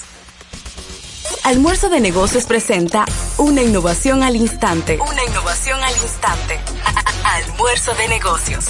Almuerzo 1.44 1.90
de 1.90 2.00
Negocios 2.00 2.46
presenta 2.46 3.04
una 3.36 3.60
innovación 3.60 4.22
al 4.22 4.34
instante. 4.34 4.98
Una 4.98 5.24
innovación 5.24 5.78
al 5.82 5.92
instante. 5.92 6.58
Almuerzo 7.24 7.92
de 7.96 8.08
Negocios. 8.08 8.64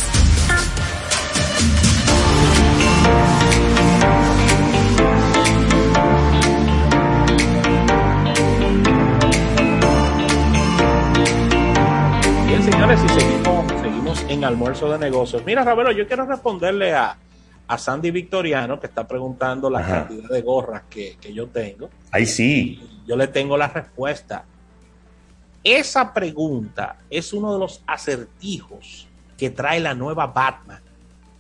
Bien, 12.49 12.65
señores, 12.65 13.01
y 13.05 13.09
seguimos, 13.21 13.62
seguimos 14.15 14.31
en 14.33 14.45
almuerzo 14.45 14.91
de 14.91 14.99
negocios. 14.99 15.43
Mira, 15.45 15.65
Ravelo, 15.65 15.93
yo 15.93 16.07
quiero 16.07 16.27
responderle 16.27 16.95
a, 16.95 17.17
a 17.67 17.79
Sandy 17.79 18.11
Victoriano, 18.11 18.79
que 18.81 18.87
está 18.87 19.07
preguntando 19.07 19.71
la 19.71 19.81
Ajá. 19.81 20.09
cantidad 20.09 20.29
de 20.29 20.43
gorras 20.43 20.83
que, 20.89 21.17
que 21.21 21.33
yo 21.33 21.49
tengo. 21.49 21.89
Ahí 22.11 22.27
sí. 22.27 22.81
Yo 23.07 23.17
le 23.17 23.27
tengo 23.29 23.57
la 23.57 23.69
respuesta. 23.69 24.45
Esa 25.65 26.13
pregunta 26.13 26.97
es 27.09 27.33
uno 27.33 27.53
de 27.53 27.59
los 27.59 27.83
acertijos 27.87 29.07
que 29.37 29.51
trae 29.51 29.81
la 29.81 29.95
nueva 29.95 30.27
Batman 30.27 30.81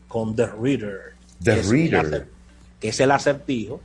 con 0.08 0.34
The 0.34 0.46
Reader. 0.46 1.00
The 1.42 1.54
que 1.54 1.60
es 1.60 1.68
Reader. 1.68 2.04
acer- 2.06 2.26
que 2.80 2.88
es 2.88 3.00
el 3.00 3.10
acertijo 3.12 3.80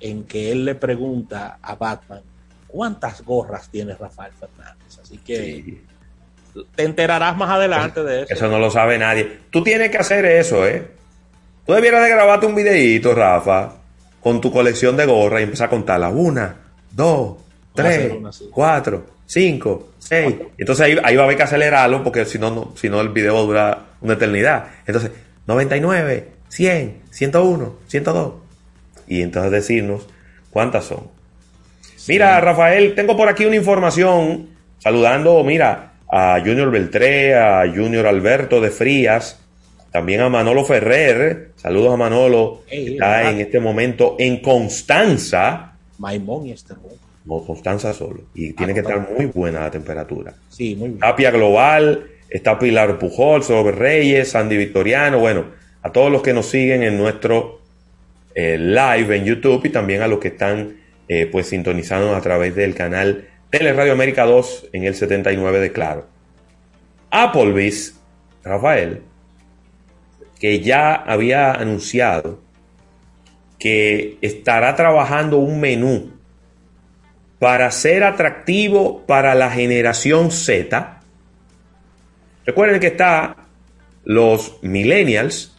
en 0.00 0.24
que 0.24 0.50
él 0.52 0.64
le 0.64 0.74
pregunta 0.74 1.58
a 1.60 1.74
Batman 1.74 2.22
cuántas 2.66 3.22
gorras 3.22 3.68
tiene 3.68 3.94
Rafael 3.94 4.32
Fernández. 4.32 4.98
Así 5.02 5.18
que 5.18 5.82
te 6.74 6.84
enterarás 6.84 7.36
más 7.36 7.50
adelante 7.50 8.02
de 8.02 8.22
eso. 8.22 8.34
Eso 8.34 8.48
no 8.48 8.58
lo 8.58 8.70
sabe 8.70 8.98
nadie. 8.98 9.40
Tú 9.50 9.62
tienes 9.62 9.90
que 9.90 9.98
hacer 9.98 10.24
eso, 10.24 10.66
¿eh? 10.66 10.86
Tú 11.66 11.72
debieras 11.72 12.02
de 12.02 12.10
grabarte 12.10 12.46
un 12.46 12.54
videíto, 12.54 13.14
Rafa, 13.14 13.74
con 14.20 14.40
tu 14.40 14.50
colección 14.50 14.96
de 14.96 15.06
gorras 15.06 15.40
y 15.40 15.44
empezar 15.44 15.66
a 15.66 15.70
contarlas. 15.70 16.12
Una, 16.14 16.56
dos, 16.90 17.36
tres, 17.74 18.12
una 18.12 18.30
cuatro, 18.50 19.06
cinco, 19.26 19.90
seis. 19.98 20.34
Entonces 20.56 20.84
ahí, 20.86 20.98
ahí 21.04 21.16
va 21.16 21.22
a 21.22 21.24
haber 21.26 21.36
que 21.36 21.42
acelerarlo 21.42 22.02
porque 22.02 22.24
si 22.24 22.38
no, 22.38 22.50
no, 22.50 22.72
si 22.76 22.88
no 22.88 23.00
el 23.00 23.10
video 23.10 23.34
va 23.34 23.40
a 23.40 23.42
durar 23.42 23.78
una 24.00 24.14
eternidad. 24.14 24.68
Entonces, 24.86 25.10
99, 25.46 26.28
100, 26.48 27.02
101, 27.10 27.74
102. 27.86 28.32
Y 29.06 29.22
entonces 29.22 29.50
decirnos 29.50 30.06
cuántas 30.50 30.84
son. 30.84 31.08
Mira, 32.06 32.40
Rafael, 32.40 32.94
tengo 32.94 33.16
por 33.16 33.28
aquí 33.28 33.44
una 33.44 33.56
información 33.56 34.48
saludando, 34.78 35.42
mira, 35.44 35.92
a 36.10 36.40
Junior 36.40 36.70
Beltré, 36.70 37.34
a 37.34 37.64
Junior 37.66 38.06
Alberto 38.06 38.60
de 38.60 38.70
Frías, 38.70 39.38
también 39.90 40.20
a 40.20 40.28
Manolo 40.28 40.64
Ferrer. 40.64 41.52
Saludos 41.56 41.94
a 41.94 41.96
Manolo, 41.96 42.62
que 42.68 42.92
está 42.94 43.30
en 43.30 43.40
este 43.40 43.60
momento 43.60 44.16
en 44.18 44.40
Constanza. 44.40 45.72
Maimón 45.98 46.46
y 46.46 46.52
este 46.52 46.74
No, 47.24 47.44
Constanza 47.44 47.92
solo. 47.92 48.22
Y 48.34 48.52
tiene 48.52 48.74
que 48.74 48.80
estar 48.80 49.08
muy 49.10 49.26
buena 49.26 49.60
la 49.60 49.70
temperatura. 49.70 50.34
Sí, 50.48 50.74
muy 50.76 50.88
bien. 50.88 51.00
Tapia 51.00 51.30
Global, 51.30 52.06
está 52.28 52.58
Pilar 52.58 52.98
Pujol, 52.98 53.42
Robert 53.48 53.78
Reyes, 53.78 54.30
Sandy 54.30 54.56
Victoriano, 54.56 55.18
bueno, 55.18 55.46
a 55.82 55.90
todos 55.92 56.10
los 56.10 56.22
que 56.22 56.32
nos 56.32 56.46
siguen 56.46 56.82
en 56.82 56.96
nuestro 56.96 57.60
eh, 58.34 58.58
live 58.58 59.16
en 59.16 59.24
YouTube 59.24 59.64
y 59.64 59.70
también 59.70 60.02
a 60.02 60.08
los 60.08 60.18
que 60.18 60.28
están 60.28 60.76
eh, 61.08 61.26
pues 61.26 61.48
sintonizando 61.48 62.14
a 62.14 62.20
través 62.20 62.54
del 62.54 62.74
canal 62.74 63.26
Teleradio 63.50 63.92
América 63.92 64.24
2 64.24 64.68
en 64.72 64.84
el 64.84 64.94
79 64.94 65.60
de 65.60 65.72
Claro. 65.72 66.06
Applebee's, 67.10 67.98
Rafael, 68.44 69.02
que 70.38 70.60
ya 70.60 70.94
había 70.94 71.52
anunciado 71.52 72.40
que 73.58 74.18
estará 74.20 74.76
trabajando 74.76 75.38
un 75.38 75.60
menú 75.60 76.12
para 77.38 77.70
ser 77.70 78.04
atractivo 78.04 79.06
para 79.06 79.34
la 79.34 79.50
generación 79.50 80.30
Z. 80.30 81.00
Recuerden 82.44 82.80
que 82.80 82.88
está 82.88 83.36
los 84.04 84.58
millennials, 84.62 85.56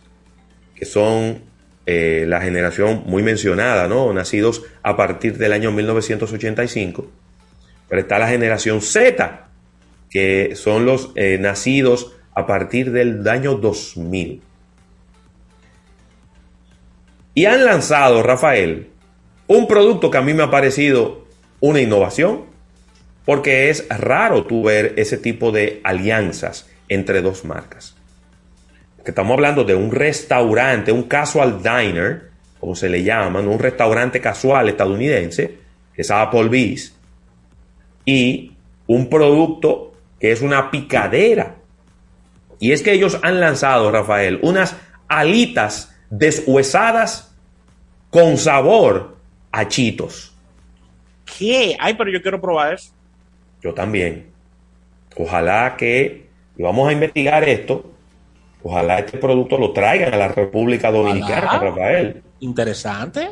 que 0.75 0.85
son 0.85 1.43
eh, 1.85 2.25
la 2.27 2.41
generación 2.41 3.03
muy 3.05 3.23
mencionada, 3.23 3.87
¿no? 3.87 4.13
Nacidos 4.13 4.63
a 4.83 4.95
partir 4.95 5.37
del 5.37 5.53
año 5.53 5.71
1985. 5.71 7.18
Pero 7.89 8.01
está 8.01 8.19
la 8.19 8.27
generación 8.27 8.81
Z, 8.81 9.47
que 10.09 10.55
son 10.55 10.85
los 10.85 11.11
eh, 11.15 11.37
nacidos 11.39 12.13
a 12.33 12.45
partir 12.47 12.91
del 12.91 13.27
año 13.27 13.55
2000. 13.55 14.41
Y 17.33 17.45
han 17.45 17.65
lanzado, 17.65 18.23
Rafael, 18.23 18.89
un 19.47 19.67
producto 19.67 20.11
que 20.11 20.17
a 20.17 20.21
mí 20.21 20.33
me 20.33 20.43
ha 20.43 20.51
parecido 20.51 21.25
una 21.59 21.81
innovación, 21.81 22.45
porque 23.25 23.69
es 23.69 23.87
raro 23.89 24.45
tú 24.45 24.63
ver 24.63 24.93
ese 24.97 25.17
tipo 25.17 25.51
de 25.51 25.81
alianzas 25.83 26.67
entre 26.87 27.21
dos 27.21 27.45
marcas. 27.45 27.95
Estamos 29.05 29.33
hablando 29.33 29.63
de 29.63 29.73
un 29.73 29.91
restaurante, 29.91 30.91
un 30.91 31.03
casual 31.03 31.63
diner, 31.63 32.29
como 32.59 32.75
se 32.75 32.89
le 32.89 33.03
llama, 33.03 33.39
un 33.39 33.57
restaurante 33.57 34.21
casual 34.21 34.69
estadounidense, 34.69 35.55
que 35.95 36.01
es 36.01 36.11
Applebee's, 36.11 36.95
y 38.09 38.53
un 38.87 39.07
producto 39.07 39.93
que 40.19 40.31
es 40.31 40.41
una 40.41 40.71
picadera. 40.71 41.57
Y 42.59 42.71
es 42.71 42.81
que 42.81 42.91
ellos 42.91 43.19
han 43.21 43.39
lanzado, 43.39 43.91
Rafael, 43.91 44.39
unas 44.41 44.75
alitas 45.07 45.95
deshuesadas 46.09 47.35
con 48.09 48.37
sabor 48.37 49.15
a 49.51 49.67
chitos. 49.67 50.33
¿Qué? 51.37 51.77
Ay, 51.79 51.93
pero 51.93 52.09
yo 52.09 52.19
quiero 52.23 52.41
probar 52.41 52.73
eso. 52.73 52.91
Yo 53.61 53.75
también. 53.75 54.31
Ojalá 55.15 55.75
que 55.77 56.27
y 56.57 56.63
vamos 56.63 56.89
a 56.89 56.93
investigar 56.93 57.47
esto. 57.47 57.91
Ojalá 58.63 58.99
este 58.99 59.19
producto 59.19 59.55
lo 59.55 59.71
traigan 59.71 60.15
a 60.15 60.17
la 60.17 60.29
República 60.29 60.91
Dominicana. 60.91 61.59
Rafael. 61.59 62.23
Interesante. 62.39 63.29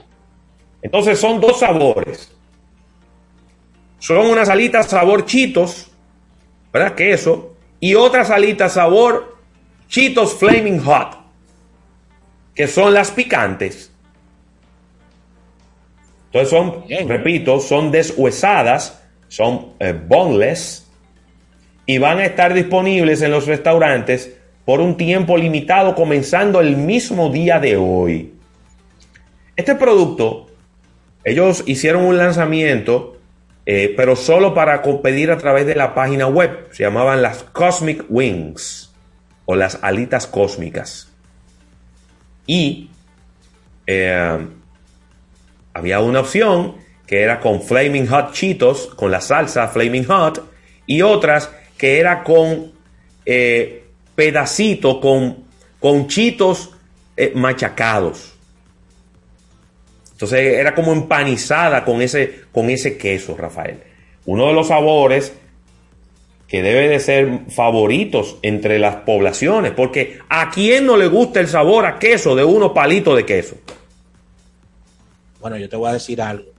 Entonces 0.84 1.20
son 1.20 1.42
dos 1.42 1.60
sabores. 1.60 2.37
Son 4.00 4.28
unas 4.28 4.50
alitas 4.50 4.88
sabor 4.88 5.26
chitos, 5.26 5.92
¿verdad? 6.72 6.96
Queso. 6.96 7.56
Y 7.80 7.96
otras 7.96 8.30
alitas 8.30 8.74
sabor 8.74 9.38
chitos 9.88 10.34
flaming 10.36 10.80
hot, 10.80 11.18
que 12.54 12.68
son 12.68 12.94
las 12.94 13.12
picantes. 13.12 13.92
Entonces 16.26 16.50
son, 16.50 16.84
repito, 17.08 17.60
son 17.60 17.92
deshuesadas, 17.92 19.04
son 19.28 19.74
eh, 19.80 19.94
boneless 19.94 20.88
y 21.86 21.98
van 21.98 22.20
a 22.20 22.26
estar 22.26 22.54
disponibles 22.54 23.22
en 23.22 23.32
los 23.32 23.48
restaurantes 23.48 24.38
por 24.66 24.82
un 24.82 24.98
tiempo 24.98 25.38
limitado 25.38 25.96
comenzando 25.96 26.60
el 26.60 26.76
mismo 26.76 27.30
día 27.30 27.60
de 27.60 27.78
hoy. 27.78 28.34
Este 29.56 29.76
producto, 29.76 30.48
ellos 31.24 31.64
hicieron 31.66 32.04
un 32.04 32.18
lanzamiento, 32.18 33.17
eh, 33.70 33.94
pero 33.98 34.16
solo 34.16 34.54
para 34.54 34.82
pedir 35.02 35.30
a 35.30 35.38
través 35.38 35.66
de 35.66 35.76
la 35.76 35.94
página 35.94 36.26
web. 36.26 36.70
Se 36.72 36.84
llamaban 36.84 37.22
las 37.22 37.44
Cosmic 37.44 38.06
Wings 38.08 38.94
o 39.44 39.56
las 39.58 39.80
alitas 39.82 40.26
cósmicas. 40.26 41.12
Y 42.46 42.90
eh, 43.86 44.48
había 45.74 46.00
una 46.00 46.22
opción 46.22 46.76
que 47.06 47.22
era 47.22 47.42
con 47.42 47.62
Flaming 47.62 48.08
Hot 48.08 48.32
Cheetos, 48.32 48.88
con 48.96 49.12
la 49.12 49.20
salsa 49.20 49.68
Flaming 49.68 50.06
Hot, 50.06 50.50
y 50.86 51.02
otras 51.02 51.52
que 51.78 52.00
era 52.00 52.24
con 52.24 52.72
eh, 53.26 53.86
pedacito, 54.16 55.02
con, 55.02 55.44
con 55.82 56.08
chitos 56.08 56.72
eh, 57.18 57.34
machacados. 57.36 58.37
Entonces 60.18 60.56
era 60.56 60.74
como 60.74 60.94
empanizada 60.94 61.86
con 61.86 62.02
ese, 62.02 62.46
con 62.52 62.72
ese 62.72 62.98
queso, 62.98 63.38
Rafael. 63.38 63.84
Uno 64.26 64.48
de 64.48 64.54
los 64.54 64.70
sabores 64.70 65.32
que 66.48 66.64
debe 66.64 66.88
de 66.88 67.00
ser 67.00 67.42
favoritos 67.50 68.38
entre 68.42 68.80
las 68.80 68.96
poblaciones, 68.96 69.74
porque 69.74 70.18
a 70.28 70.50
quién 70.50 70.88
no 70.88 70.98
le 70.98 71.06
gusta 71.06 71.40
el 71.40 71.48
sabor 71.48 71.86
a 71.86 72.00
queso 72.00 72.36
de 72.36 72.44
unos 72.44 72.72
palitos 72.72 73.16
de 73.16 73.28
queso. 73.28 73.58
Bueno, 75.40 75.56
yo 75.58 75.70
te 75.70 75.76
voy 75.76 75.92
a 75.92 75.94
decir 75.94 76.20
algo. 76.20 76.52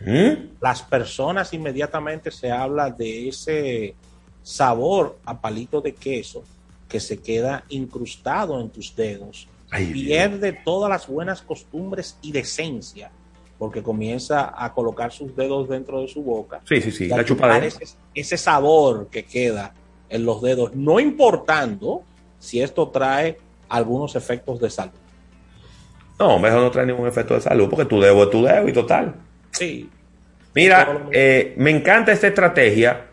¿Mm? 0.00 0.56
Las 0.62 0.80
personas 0.80 1.52
inmediatamente 1.52 2.30
se 2.30 2.50
habla 2.50 2.88
de 2.88 3.28
ese 3.28 3.94
sabor 4.42 5.18
a 5.26 5.38
palito 5.38 5.82
de 5.82 5.92
queso 5.92 6.42
que 6.88 7.00
se 7.00 7.18
queda 7.18 7.64
incrustado 7.68 8.58
en 8.62 8.70
tus 8.70 8.96
dedos. 8.96 9.46
Pierde 9.76 10.52
todas 10.52 10.90
las 10.90 11.06
buenas 11.06 11.42
costumbres 11.42 12.18
y 12.22 12.32
decencia 12.32 13.10
porque 13.58 13.82
comienza 13.82 14.52
a 14.56 14.72
colocar 14.72 15.12
sus 15.12 15.34
dedos 15.36 15.68
dentro 15.68 16.00
de 16.00 16.08
su 16.08 16.22
boca. 16.22 16.60
Sí, 16.68 16.80
sí, 16.80 16.90
sí, 16.90 17.04
y 17.04 17.08
la 17.08 17.24
chupadera. 17.24 17.64
Ese, 17.64 17.84
ese 18.14 18.36
sabor 18.36 19.08
que 19.10 19.24
queda 19.24 19.74
en 20.08 20.24
los 20.24 20.42
dedos, 20.42 20.74
no 20.74 21.00
importando 21.00 22.02
si 22.38 22.60
esto 22.60 22.88
trae 22.88 23.38
algunos 23.68 24.16
efectos 24.16 24.60
de 24.60 24.70
salud. 24.70 24.92
No, 26.18 26.38
mejor 26.38 26.60
no 26.60 26.70
trae 26.70 26.86
ningún 26.86 27.08
efecto 27.08 27.34
de 27.34 27.40
salud, 27.40 27.68
porque 27.68 27.86
tu 27.86 28.00
dedo 28.00 28.24
es 28.24 28.30
tu 28.30 28.44
dedo 28.44 28.68
y 28.68 28.72
total. 28.72 29.14
Sí. 29.50 29.88
Mira, 30.54 31.08
eh, 31.10 31.54
me 31.56 31.70
encanta 31.70 32.12
esta 32.12 32.28
estrategia 32.28 33.06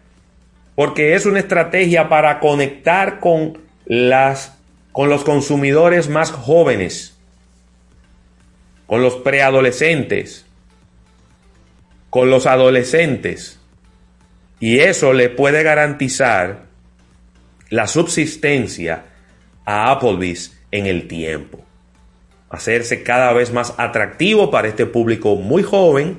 porque 0.75 1.15
es 1.15 1.25
una 1.25 1.39
estrategia 1.39 2.07
para 2.07 2.39
conectar 2.39 3.19
con 3.19 3.57
las 3.85 4.57
con 4.91 5.09
los 5.09 5.23
consumidores 5.23 6.09
más 6.09 6.31
jóvenes, 6.31 7.17
con 8.87 9.01
los 9.01 9.15
preadolescentes, 9.15 10.45
con 12.09 12.29
los 12.29 12.45
adolescentes. 12.45 13.59
Y 14.59 14.79
eso 14.79 15.13
le 15.13 15.29
puede 15.29 15.63
garantizar 15.63 16.65
la 17.69 17.87
subsistencia 17.87 19.05
a 19.65 19.91
Applebee's 19.91 20.57
en 20.71 20.85
el 20.85 21.07
tiempo. 21.07 21.63
Hacerse 22.49 23.01
cada 23.01 23.31
vez 23.31 23.53
más 23.53 23.73
atractivo 23.77 24.51
para 24.51 24.67
este 24.67 24.85
público 24.85 25.35
muy 25.37 25.63
joven 25.63 26.17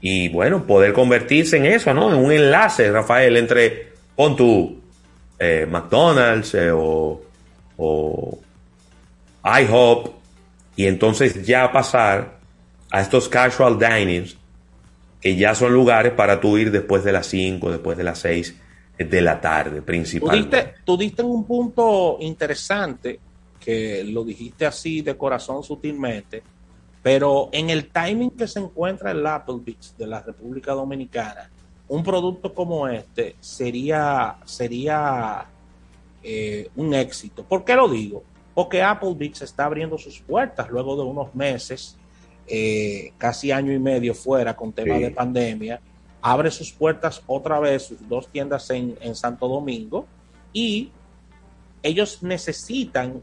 y 0.00 0.28
bueno, 0.28 0.64
poder 0.66 0.92
convertirse 0.92 1.56
en 1.56 1.66
eso, 1.66 1.92
¿no? 1.94 2.12
En 2.12 2.18
un 2.18 2.30
enlace, 2.30 2.90
Rafael, 2.92 3.36
entre, 3.36 3.88
pon 4.14 4.36
tú, 4.36 4.80
eh, 5.38 5.66
McDonald's 5.68 6.54
eh, 6.54 6.70
o, 6.72 7.22
o 7.78 8.38
IHOP 9.42 10.10
y 10.76 10.86
entonces 10.86 11.46
ya 11.46 11.72
pasar 11.72 12.38
a 12.90 13.00
estos 13.00 13.28
casual 13.28 13.78
dinings 13.78 14.36
que 15.20 15.36
ya 15.36 15.54
son 15.54 15.72
lugares 15.72 16.12
para 16.12 16.40
tú 16.40 16.58
ir 16.58 16.70
después 16.70 17.02
de 17.04 17.12
las 17.12 17.26
5, 17.26 17.70
después 17.70 17.96
de 17.96 18.04
las 18.04 18.18
6 18.18 18.54
de 18.98 19.20
la 19.20 19.40
tarde, 19.40 19.80
Tú 19.80 19.86
principalmente. 19.86 20.56
diste, 20.56 20.74
tú 20.84 20.96
diste 20.96 21.22
en 21.22 21.28
un 21.28 21.44
punto 21.44 22.18
interesante 22.20 23.20
que 23.60 24.04
lo 24.04 24.24
dijiste 24.24 24.66
así 24.66 25.02
de 25.02 25.16
corazón 25.16 25.62
sutilmente, 25.62 26.42
pero 27.02 27.48
en 27.52 27.70
el 27.70 27.90
timing 27.90 28.30
que 28.30 28.48
se 28.48 28.60
encuentra 28.60 29.12
el 29.12 29.26
Applebee's 29.26 29.94
de 29.96 30.06
la 30.06 30.20
República 30.20 30.72
Dominicana, 30.72 31.50
un 31.88 32.02
producto 32.02 32.52
como 32.52 32.88
este 32.88 33.36
sería, 33.40 34.36
sería 34.44 35.46
eh, 36.22 36.68
un 36.76 36.94
éxito. 36.94 37.44
¿Por 37.44 37.64
qué 37.64 37.74
lo 37.74 37.88
digo? 37.88 38.22
Porque 38.54 38.82
Applebee's 38.82 39.42
está 39.42 39.66
abriendo 39.66 39.96
sus 39.98 40.20
puertas 40.20 40.68
luego 40.70 40.96
de 40.96 41.02
unos 41.02 41.34
meses, 41.34 41.96
eh, 42.46 43.12
casi 43.18 43.52
año 43.52 43.72
y 43.72 43.78
medio 43.78 44.14
fuera 44.14 44.56
con 44.56 44.72
temas 44.72 44.96
Sí. 44.98 45.04
de 45.04 45.10
pandemia. 45.10 45.80
Abre 46.20 46.50
sus 46.50 46.72
puertas 46.72 47.22
otra 47.26 47.60
vez, 47.60 47.84
sus 47.84 48.08
dos 48.08 48.26
tiendas 48.28 48.68
en, 48.70 48.96
en 49.00 49.14
Santo 49.14 49.46
Domingo, 49.46 50.06
y 50.52 50.90
ellos 51.82 52.22
necesitan, 52.22 53.22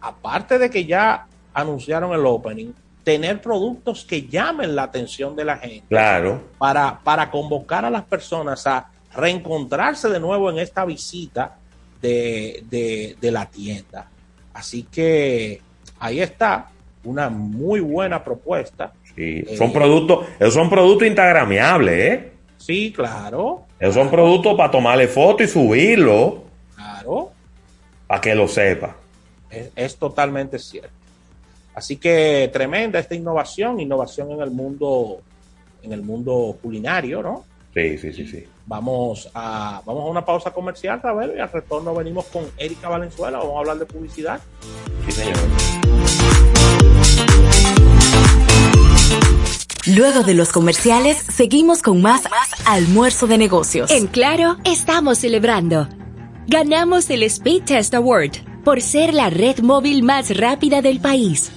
aparte 0.00 0.58
de 0.58 0.68
que 0.68 0.84
ya 0.84 1.26
anunciaron 1.54 2.12
el 2.12 2.26
opening, 2.26 2.72
tener 3.04 3.40
productos 3.40 4.04
que 4.04 4.26
llamen 4.28 4.76
la 4.76 4.84
atención 4.84 5.34
de 5.34 5.44
la 5.44 5.56
gente 5.56 5.86
Claro. 5.88 6.42
para, 6.58 7.00
para 7.02 7.30
convocar 7.30 7.84
a 7.84 7.90
las 7.90 8.04
personas 8.04 8.66
a 8.66 8.90
reencontrarse 9.14 10.08
de 10.08 10.20
nuevo 10.20 10.50
en 10.50 10.58
esta 10.58 10.84
visita 10.84 11.58
de, 12.02 12.64
de- 12.68 13.16
de 13.20 13.30
la 13.30 13.46
tienda. 13.46 14.10
Así 14.52 14.82
que 14.82 15.60
ahí 16.00 16.20
está, 16.20 16.68
una 17.04 17.30
muy 17.30 17.80
buena 17.80 18.22
propuesta. 18.22 18.92
Sí, 19.14 19.42
Eh, 19.46 19.56
son 19.56 19.72
productos, 19.72 20.26
esos 20.38 20.54
son 20.54 20.68
productos 20.68 21.06
instagramiables, 21.06 22.12
¿eh? 22.12 22.32
Sí, 22.58 22.92
claro, 22.94 23.64
Esos 23.80 23.94
son 23.94 24.10
productos 24.10 24.56
para 24.56 24.70
tomarle 24.70 25.08
foto 25.08 25.42
y 25.42 25.48
subirlo, 25.48 26.44
claro, 26.76 27.32
para 28.06 28.20
que 28.20 28.34
lo 28.34 28.46
sepa. 28.46 28.96
es, 29.50 29.70
es 29.74 29.96
totalmente 29.96 30.58
cierto. 30.58 30.90
Así 31.74 31.96
que 31.96 32.50
tremenda 32.52 32.98
esta 32.98 33.14
innovación, 33.14 33.80
innovación 33.80 34.30
en 34.30 34.40
el 34.42 34.50
mundo, 34.50 35.22
en 35.82 35.92
el 35.92 36.02
mundo 36.02 36.56
culinario, 36.62 37.22
¿no? 37.22 37.44
Sí, 37.74 37.96
sí, 37.96 38.12
sí, 38.12 38.26
sí. 38.26 38.44
Vamos 38.66 39.30
a, 39.34 39.82
vamos 39.84 40.04
a 40.04 40.10
una 40.10 40.24
pausa 40.24 40.50
comercial, 40.50 41.00
Ravelo, 41.02 41.34
y 41.34 41.40
al 41.40 41.50
retorno 41.50 41.94
venimos 41.94 42.26
con 42.26 42.44
Erika 42.58 42.88
Valenzuela. 42.88 43.38
Vamos 43.38 43.56
a 43.56 43.58
hablar 43.60 43.78
de 43.78 43.86
publicidad. 43.86 44.40
Sí, 45.06 45.12
señor. 45.12 45.38
Luego 49.86 50.22
de 50.22 50.34
los 50.34 50.52
comerciales, 50.52 51.16
seguimos 51.16 51.82
con 51.82 52.02
más 52.02 52.22
almuerzo 52.66 53.26
de 53.26 53.36
negocios. 53.36 53.90
En 53.90 54.06
Claro, 54.06 54.58
estamos 54.64 55.18
celebrando. 55.18 55.88
Ganamos 56.46 57.10
el 57.10 57.24
Speed 57.24 57.64
Test 57.64 57.94
Award 57.94 58.62
por 58.64 58.80
ser 58.80 59.12
la 59.12 59.28
red 59.28 59.58
móvil 59.58 60.04
más 60.04 60.36
rápida 60.36 60.82
del 60.82 61.00
país, 61.00 61.50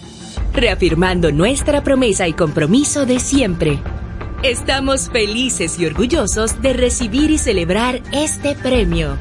reafirmando 0.53 1.31
nuestra 1.31 1.83
promesa 1.83 2.27
y 2.27 2.33
compromiso 2.33 3.05
de 3.05 3.19
siempre. 3.19 3.79
Estamos 4.45 5.09
felices 5.09 5.80
y 5.80 5.88
orgullosos 5.88 6.61
de 6.61 6.73
recibir 6.73 7.31
y 7.31 7.39
celebrar 7.39 8.03
este 8.11 8.53
premio. 8.53 9.17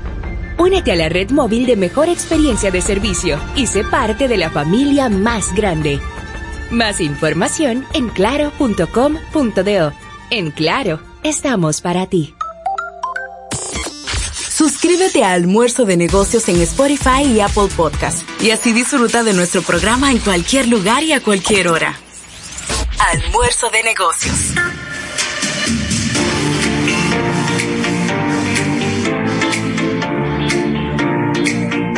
Únete 0.58 0.92
a 0.92 0.96
la 0.96 1.08
red 1.08 1.30
móvil 1.30 1.64
de 1.64 1.76
mejor 1.76 2.10
experiencia 2.10 2.70
de 2.70 2.82
servicio 2.82 3.40
y 3.56 3.66
sé 3.66 3.84
parte 3.84 4.28
de 4.28 4.36
la 4.36 4.50
familia 4.50 5.08
más 5.08 5.54
grande. 5.54 5.98
Más 6.70 7.00
información 7.00 7.86
en 7.94 8.10
claro.com.do. 8.10 9.92
En 10.28 10.50
Claro, 10.50 11.00
estamos 11.22 11.80
para 11.80 12.06
ti. 12.06 12.34
Suscríbete 14.50 15.24
a 15.24 15.32
Almuerzo 15.32 15.86
de 15.86 15.96
Negocios 15.96 16.50
en 16.50 16.60
Spotify 16.60 17.22
y 17.24 17.40
Apple 17.40 17.68
Podcast 17.74 18.28
y 18.42 18.50
así 18.50 18.74
disfruta 18.74 19.22
de 19.22 19.32
nuestro 19.32 19.62
programa 19.62 20.10
en 20.10 20.18
cualquier 20.18 20.68
lugar 20.68 21.02
y 21.02 21.12
a 21.12 21.22
cualquier 21.22 21.68
hora. 21.68 21.98
Almuerzo 22.98 23.70
de 23.70 23.82
Negocios. 23.84 24.52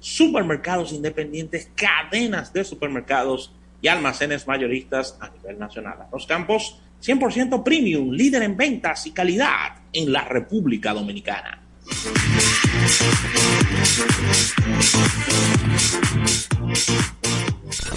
supermercados 0.00 0.92
independientes, 0.92 1.70
cadenas 1.74 2.52
de 2.52 2.64
supermercados 2.64 3.52
y 3.80 3.88
almacenes 3.88 4.46
mayoristas 4.46 5.16
a 5.20 5.30
nivel 5.30 5.58
nacional. 5.58 6.06
Los 6.12 6.26
campos 6.26 6.80
100% 7.02 7.62
premium, 7.62 8.10
líder 8.10 8.42
en 8.42 8.56
ventas 8.56 9.06
y 9.06 9.12
calidad 9.12 9.76
en 9.92 10.12
la 10.12 10.24
República 10.24 10.92
Dominicana. 10.92 11.62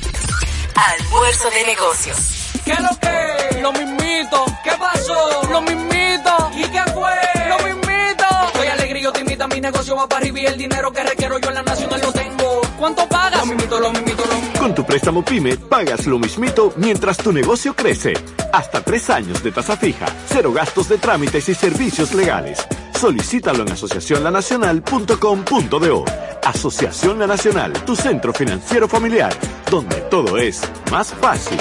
Almuerzo 0.74 1.50
de 1.50 1.64
negocios. 1.64 2.50
¿Qué 2.64 2.74
lo 2.74 2.98
que? 2.98 3.60
Lo 3.60 3.72
mismito. 3.72 4.44
¿Qué 4.64 4.70
pasó? 4.78 5.42
Lo 5.50 5.60
mismito. 5.60 6.50
¿Y 6.54 6.62
qué 6.62 6.82
fue? 6.94 7.12
Lo 7.48 7.58
mismito. 7.58 8.26
Soy 8.54 8.66
alegre, 8.68 9.00
yo 9.02 9.12
te 9.12 9.20
invito 9.20 9.44
a 9.44 9.48
mi 9.48 9.60
negocio, 9.60 9.96
va 9.96 10.08
para 10.08 10.22
arriba 10.22 10.40
y 10.40 10.46
el 10.46 10.56
dinero 10.56 10.92
que 10.92 11.02
requiero 11.02 11.38
yo 11.38 11.48
en 11.48 11.54
la 11.54 11.62
nacional 11.62 12.00
lo 12.00 12.12
tengo. 12.12 12.60
¿Cuánto 12.78 13.06
pagas? 13.08 13.40
Lo 13.40 13.46
mismito, 13.46 13.80
lo 13.80 13.92
mismito. 13.92 14.21
Con 14.62 14.74
tu 14.76 14.86
préstamo 14.86 15.24
PYME 15.24 15.56
pagas 15.56 16.06
lo 16.06 16.20
mismito 16.20 16.72
mientras 16.76 17.16
tu 17.16 17.32
negocio 17.32 17.74
crece. 17.74 18.12
Hasta 18.52 18.80
tres 18.80 19.10
años 19.10 19.42
de 19.42 19.50
tasa 19.50 19.76
fija, 19.76 20.06
cero 20.28 20.52
gastos 20.52 20.88
de 20.88 20.98
trámites 20.98 21.48
y 21.48 21.54
servicios 21.56 22.14
legales. 22.14 22.64
Solicítalo 22.94 23.64
en 23.64 23.72
asociacionlanacional.com.do. 23.72 26.04
Asociación 26.44 27.18
La 27.18 27.26
Nacional, 27.26 27.72
tu 27.84 27.96
centro 27.96 28.32
financiero 28.32 28.86
familiar, 28.86 29.36
donde 29.68 29.96
todo 30.02 30.38
es 30.38 30.62
más 30.92 31.12
fácil. 31.12 31.58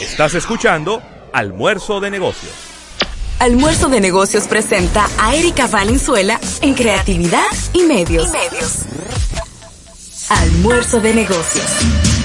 Estás 0.00 0.34
escuchando 0.34 1.00
Almuerzo 1.32 2.00
de 2.00 2.10
Negocios. 2.10 2.52
Almuerzo 3.38 3.88
de 3.88 4.00
negocios 4.00 4.48
presenta 4.48 5.06
a 5.20 5.36
Erika 5.36 5.68
Valenzuela 5.68 6.40
en 6.60 6.74
creatividad 6.74 7.46
y 7.72 7.84
medios. 7.84 8.32
Almuerzo 10.28 10.98
de 10.98 11.14
negocios. 11.14 12.15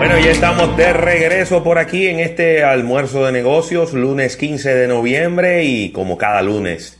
Bueno, 0.00 0.18
ya 0.18 0.30
estamos 0.30 0.76
de 0.78 0.92
regreso 0.94 1.62
por 1.62 1.78
aquí 1.78 2.08
en 2.08 2.20
este 2.20 2.64
almuerzo 2.64 3.26
de 3.26 3.32
negocios, 3.32 3.92
lunes 3.92 4.36
15 4.38 4.74
de 4.74 4.88
noviembre 4.88 5.64
y 5.64 5.92
como 5.92 6.16
cada 6.16 6.40
lunes 6.40 6.98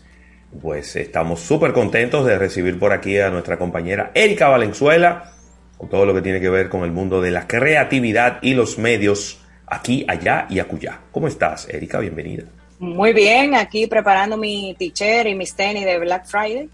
Pues 0.60 0.94
estamos 0.96 1.40
súper 1.40 1.72
contentos 1.72 2.26
de 2.26 2.38
recibir 2.38 2.78
por 2.78 2.92
aquí 2.92 3.18
a 3.18 3.30
nuestra 3.30 3.56
compañera 3.56 4.10
Erika 4.14 4.48
Valenzuela, 4.48 5.32
con 5.78 5.88
todo 5.88 6.04
lo 6.04 6.14
que 6.14 6.20
tiene 6.20 6.40
que 6.40 6.50
ver 6.50 6.68
con 6.68 6.84
el 6.84 6.92
mundo 6.92 7.22
de 7.22 7.30
la 7.30 7.46
creatividad 7.46 8.38
y 8.42 8.52
los 8.52 8.78
medios 8.78 9.40
aquí, 9.66 10.04
allá 10.06 10.46
y 10.50 10.58
acullá. 10.58 11.00
¿Cómo 11.10 11.26
estás, 11.26 11.68
Erika? 11.70 12.00
Bienvenida. 12.00 12.44
Muy 12.78 13.12
bien, 13.12 13.54
aquí 13.54 13.86
preparando 13.86 14.36
mi 14.36 14.74
t-shirt 14.78 15.26
y 15.26 15.34
mis 15.34 15.54
tenis 15.54 15.84
de 15.84 15.98
Black 15.98 16.26
Friday, 16.26 16.68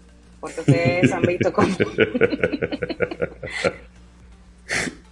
porque 0.47 0.71
ustedes 0.71 1.11
han 1.11 1.21
visto 1.27 1.51
cómo, 1.53 1.75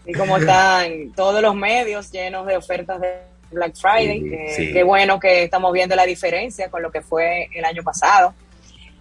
y 0.06 0.14
cómo 0.14 0.38
están 0.38 1.12
todos 1.16 1.42
los 1.42 1.56
medios 1.56 2.12
llenos 2.12 2.46
de 2.46 2.58
ofertas 2.58 3.02
de 3.02 3.14
Black 3.52 3.76
Friday. 3.76 4.50
sí. 4.56 4.74
Qué 4.74 4.84
bueno 4.84 5.20
que 5.20 5.44
estamos 5.44 5.72
viendo 5.74 5.96
la 5.96 6.06
diferencia 6.06 6.70
con 6.70 6.82
lo 6.82 6.92
que 6.92 7.02
fue 7.02 7.50
el 7.54 7.66
año 7.66 7.84
pasado. 7.84 8.34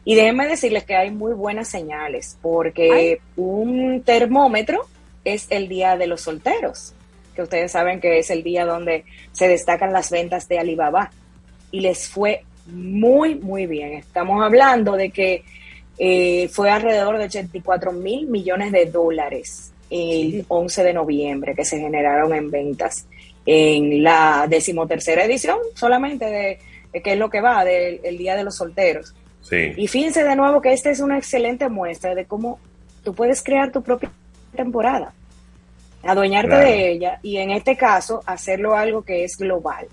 Y 0.04 0.14
déjenme 0.14 0.46
decirles 0.46 0.84
que 0.84 0.96
hay 0.96 1.10
muy 1.10 1.32
buenas 1.32 1.68
señales, 1.68 2.36
porque 2.42 3.20
un 3.36 4.02
termómetro 4.02 4.86
es 5.24 5.46
el 5.48 5.68
día 5.68 5.96
de 5.96 6.06
los 6.06 6.20
solteros, 6.20 6.92
que 7.34 7.42
ustedes 7.42 7.72
saben 7.72 8.00
que 8.00 8.18
es 8.18 8.28
el 8.28 8.42
día 8.42 8.66
donde 8.66 9.04
se 9.32 9.48
destacan 9.48 9.92
las 9.92 10.10
ventas 10.10 10.46
de 10.46 10.58
Alibaba. 10.58 11.10
Y 11.70 11.80
les 11.80 12.08
fue 12.08 12.44
muy, 12.66 13.34
muy 13.34 13.66
bien. 13.66 13.94
Estamos 13.94 14.44
hablando 14.44 14.92
de 14.92 15.10
que 15.10 15.42
eh, 15.98 16.48
fue 16.48 16.70
alrededor 16.70 17.18
de 17.18 17.24
84 17.24 17.92
mil 17.92 18.26
millones 18.26 18.72
de 18.72 18.86
dólares 18.86 19.72
el 19.90 20.44
11 20.48 20.82
de 20.82 20.92
noviembre 20.92 21.54
que 21.54 21.64
se 21.64 21.78
generaron 21.78 22.34
en 22.34 22.50
ventas 22.50 23.06
en 23.46 24.02
la 24.02 24.46
decimotercera 24.48 25.24
edición 25.24 25.58
solamente 25.74 26.24
de, 26.24 26.58
de 26.92 27.02
qué 27.02 27.12
es 27.12 27.18
lo 27.18 27.28
que 27.30 27.40
va 27.40 27.64
del 27.64 28.00
el 28.02 28.18
Día 28.18 28.34
de 28.36 28.44
los 28.44 28.56
Solteros. 28.56 29.14
Sí. 29.42 29.72
Y 29.76 29.86
fíjense 29.88 30.24
de 30.24 30.34
nuevo 30.36 30.60
que 30.62 30.72
esta 30.72 30.90
es 30.90 31.00
una 31.00 31.18
excelente 31.18 31.68
muestra 31.68 32.14
de 32.14 32.24
cómo 32.24 32.58
tú 33.04 33.14
puedes 33.14 33.42
crear 33.42 33.70
tu 33.70 33.82
propia 33.82 34.10
temporada, 34.56 35.12
adueñarte 36.02 36.48
Claro. 36.48 36.66
de 36.66 36.90
ella 36.90 37.18
y 37.22 37.36
en 37.36 37.50
este 37.50 37.76
caso 37.76 38.22
hacerlo 38.26 38.74
algo 38.74 39.02
que 39.02 39.24
es 39.24 39.36
global. 39.36 39.86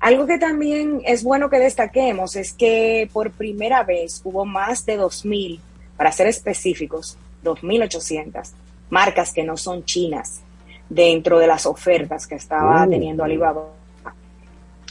Algo 0.00 0.26
que 0.26 0.38
también 0.38 1.02
es 1.04 1.22
bueno 1.22 1.50
que 1.50 1.58
destaquemos 1.58 2.34
es 2.34 2.54
que 2.54 3.08
por 3.12 3.30
primera 3.30 3.82
vez 3.84 4.22
hubo 4.24 4.46
más 4.46 4.86
de 4.86 4.98
2.000, 4.98 5.60
para 5.96 6.10
ser 6.10 6.26
específicos, 6.26 7.18
2.800 7.44 8.50
marcas 8.88 9.32
que 9.32 9.44
no 9.44 9.56
son 9.58 9.84
chinas 9.84 10.40
dentro 10.88 11.38
de 11.38 11.46
las 11.46 11.66
ofertas 11.66 12.26
que 12.26 12.34
estaba 12.36 12.84
Uh. 12.86 12.90
teniendo 12.90 13.22
Alibaba. 13.22 13.66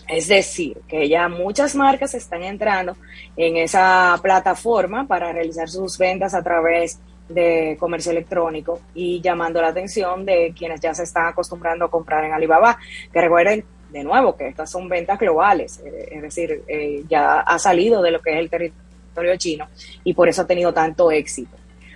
Es 0.08 0.28
decir, 0.28 0.78
que 0.88 1.08
ya 1.10 1.28
muchas 1.28 1.76
marcas 1.76 2.14
están 2.16 2.44
entrando 2.44 2.96
en 3.36 3.58
esa 3.58 4.18
plataforma 4.22 5.06
para 5.08 5.32
realizar 5.34 5.70
sus 5.70 5.98
ventas 5.98 6.34
a 6.34 6.42
través 6.42 7.00
de 7.28 7.78
comercio 7.80 8.12
electrónico 8.12 8.80
y 8.96 9.22
llamando 9.22 9.62
la 9.62 9.68
atención 9.68 10.26
de 10.26 10.54
quienes 10.58 10.80
ya 10.82 10.96
se 10.96 11.04
están 11.04 11.28
acostumbrando 11.28 11.86
a 11.86 11.92
comprar 11.92 12.24
en 12.26 12.34
Alibaba. 12.34 12.78
Que 13.14 13.22
recuerden 13.22 13.64
de 13.90 14.04
nuevo 14.04 14.36
que 14.36 14.48
estas 14.48 14.70
son 14.70 14.88
ventas 14.88 15.18
globales, 15.20 15.80
eh, 15.86 16.10
es 16.12 16.22
decir, 16.22 16.64
eh, 16.68 17.04
ya 17.10 17.40
ha 17.42 17.58
salido 17.60 18.02
de 18.02 18.12
lo 18.12 18.22
que 18.22 18.34
es 18.34 18.40
el 18.40 18.50
territorio 18.50 19.36
chino 19.38 19.68
y 20.04 20.14
por 20.14 20.30
eso 20.30 20.44
ha 20.44 20.48
tenido 20.48 20.74
tanto 20.74 21.12
éxito. 21.12 21.56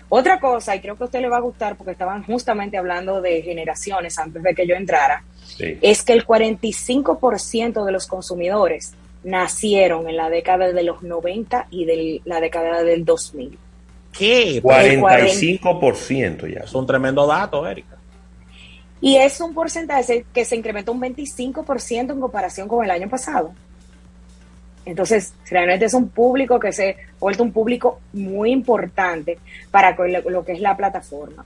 Otra 0.09 0.39
cosa, 0.39 0.75
y 0.75 0.79
creo 0.79 0.95
que 0.95 1.03
a 1.03 1.05
usted 1.05 1.21
le 1.21 1.29
va 1.29 1.37
a 1.37 1.41
gustar 1.41 1.75
porque 1.75 1.91
estaban 1.93 2.23
justamente 2.23 2.77
hablando 2.77 3.21
de 3.21 3.41
generaciones 3.41 4.17
antes 4.19 4.43
de 4.43 4.53
que 4.53 4.67
yo 4.67 4.75
entrara, 4.75 5.23
Sí. 5.45 5.77
es 5.81 6.03
que 6.03 6.13
el 6.13 6.25
45% 6.25 7.83
de 7.85 7.91
los 7.91 8.07
consumidores 8.07 8.93
nacieron 9.23 10.07
en 10.09 10.17
la 10.17 10.29
década 10.29 10.71
de 10.71 10.83
los 10.83 11.01
90 11.03 11.67
y 11.71 11.85
de 11.85 12.21
la 12.25 12.39
década 12.39 12.83
del 12.83 13.05
2000. 13.05 13.57
¿Qué? 14.11 14.57
El 14.57 14.61
40. 14.61 15.01
45% 15.07 16.47
ya. 16.47 16.61
Es 16.61 16.73
un 16.75 16.85
tremendo 16.85 17.25
dato, 17.25 17.67
Erika. 17.67 17.97
Y 19.03 19.17
es 19.17 19.41
un 19.41 19.53
porcentaje 19.53 20.25
que 20.33 20.45
se 20.45 20.55
incrementó 20.55 20.93
un 20.93 21.01
25% 21.01 22.13
en 22.13 22.21
comparación 22.21 22.69
con 22.69 22.85
el 22.85 22.89
año 22.89 23.09
pasado. 23.09 23.53
Entonces, 24.85 25.33
realmente 25.49 25.83
es 25.83 25.93
un 25.93 26.07
público 26.07 26.57
que 26.57 26.71
se 26.71 26.91
ha 26.91 26.95
vuelto 27.19 27.43
un 27.43 27.51
público 27.51 27.99
muy 28.13 28.51
importante 28.51 29.39
para 29.71 29.93
lo 30.07 30.45
que 30.45 30.53
es 30.53 30.61
la 30.61 30.77
plataforma. 30.77 31.45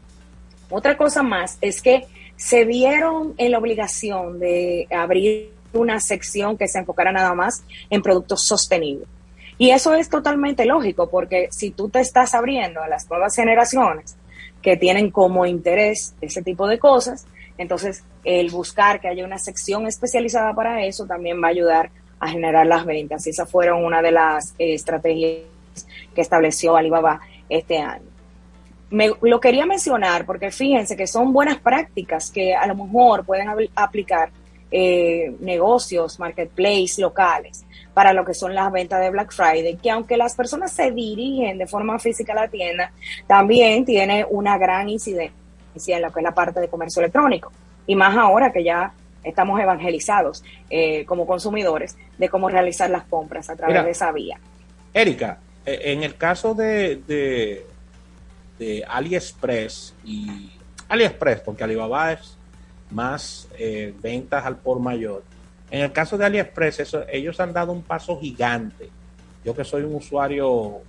Otra 0.70 0.96
cosa 0.98 1.24
más 1.24 1.58
es 1.60 1.82
que 1.82 2.06
se 2.36 2.64
vieron 2.64 3.34
en 3.40 3.54
la 3.54 3.58
obligación 3.58 4.38
de 4.38 4.88
abrir 4.92 5.52
una 5.74 6.00
sección 6.00 6.60
que 6.60 6.68
se 6.68 6.78
enfocara 6.78 7.12
nada 7.12 7.34
más 7.34 7.64
en 7.90 8.04
productos 8.04 8.44
sostenibles. 8.44 9.08
Y 9.58 9.72
eso 9.72 9.96
es 9.96 10.10
totalmente 10.10 10.64
lógico, 10.66 11.10
porque 11.10 11.48
si 11.50 11.72
tú 11.72 11.90
te 11.90 12.02
estás 12.02 12.36
abriendo 12.36 12.84
a 12.84 12.88
las 12.88 13.10
nuevas 13.10 13.36
generaciones 13.36 14.16
que 14.62 14.78
tienen 14.78 15.10
como 15.10 15.48
interés 15.48 16.14
ese 16.22 16.44
tipo 16.44 16.68
de 16.68 16.78
cosas, 16.78 17.26
entonces 17.58 18.04
el 18.24 18.50
buscar 18.50 19.00
que 19.00 19.08
haya 19.08 19.26
una 19.26 19.38
sección 19.38 19.88
especializada 19.88 20.54
para 20.54 20.86
eso 20.86 21.06
también 21.06 21.42
va 21.42 21.48
a 21.48 21.52
ayudar 21.52 21.90
a 22.20 22.30
generar 22.30 22.66
las 22.66 22.86
ventas. 22.86 23.26
Y 23.28 23.32
esas 23.32 23.50
fueron 23.50 23.84
una 23.84 24.02
de 24.02 24.12
las 24.12 24.54
eh, 24.58 24.74
estrategias 24.74 25.44
que 26.14 26.22
estableció 26.22 26.76
Alibaba 26.76 27.22
este 27.50 27.78
año. 27.78 28.06
Me, 28.90 29.12
lo 29.22 29.40
quería 29.40 29.66
mencionar 29.66 30.26
porque 30.26 30.50
fíjense 30.50 30.96
que 30.96 31.08
son 31.08 31.34
buenas 31.34 31.60
prácticas 31.60 32.32
que 32.32 32.56
a 32.56 32.66
lo 32.68 32.76
mejor 32.76 33.26
pueden 33.26 33.50
aplicar 33.76 34.30
eh, 34.72 35.36
negocios, 35.40 36.20
marketplace 36.20 36.94
locales 37.00 37.66
para 37.94 38.14
lo 38.14 38.24
que 38.24 38.34
son 38.34 38.54
las 38.54 38.72
ventas 38.72 39.02
de 39.02 39.10
Black 39.10 39.34
Friday, 39.34 39.76
que 39.78 39.90
aunque 39.90 40.18
las 40.18 40.36
personas 40.36 40.72
se 40.72 40.92
dirigen 40.92 41.58
de 41.58 41.68
forma 41.68 42.00
física 42.00 42.34
a 42.34 42.36
la 42.36 42.48
tienda, 42.48 42.92
también 43.26 43.84
tiene 43.86 44.26
una 44.30 44.58
gran 44.58 44.88
incidencia 44.88 45.47
en 45.88 46.02
lo 46.02 46.12
que 46.12 46.20
es 46.20 46.24
la 46.24 46.34
parte 46.34 46.60
de 46.60 46.68
comercio 46.68 47.02
electrónico. 47.02 47.52
Y 47.86 47.96
más 47.96 48.16
ahora 48.18 48.52
que 48.52 48.64
ya 48.64 48.92
estamos 49.24 49.60
evangelizados 49.60 50.44
eh, 50.70 51.06
como 51.06 51.26
consumidores 51.26 51.98
de 52.18 52.30
cómo 52.30 52.50
realizar 52.50 52.90
las 52.90 53.04
compras 53.04 53.50
a 53.50 53.56
través 53.56 53.74
Mira. 53.74 53.84
de 53.84 53.92
esa 53.92 54.12
vía. 54.12 54.40
Erika, 54.94 55.40
eh, 55.66 55.82
en 55.86 56.04
el 56.04 56.16
caso 56.16 56.54
de, 56.54 57.02
de, 57.08 57.66
de 58.58 58.84
AliExpress 58.88 59.94
y 60.06 60.52
AliExpress, 60.90 61.42
porque 61.42 61.64
Alibaba 61.64 62.14
es 62.14 62.38
más 62.90 63.48
eh, 63.58 63.94
ventas 64.02 64.46
al 64.46 64.58
por 64.58 64.80
mayor. 64.80 65.24
En 65.70 65.82
el 65.82 65.92
caso 65.92 66.18
de 66.18 66.26
AliExpress, 66.26 66.80
eso, 66.80 67.04
ellos 67.10 67.40
han 67.40 67.54
dado 67.54 67.74
un 67.74 67.84
paso 67.84 68.20
gigante. 68.20 68.90
Yo 69.44 69.56
que 69.56 69.66
soy 69.66 69.84
un 69.84 69.96
usuario 69.96 70.80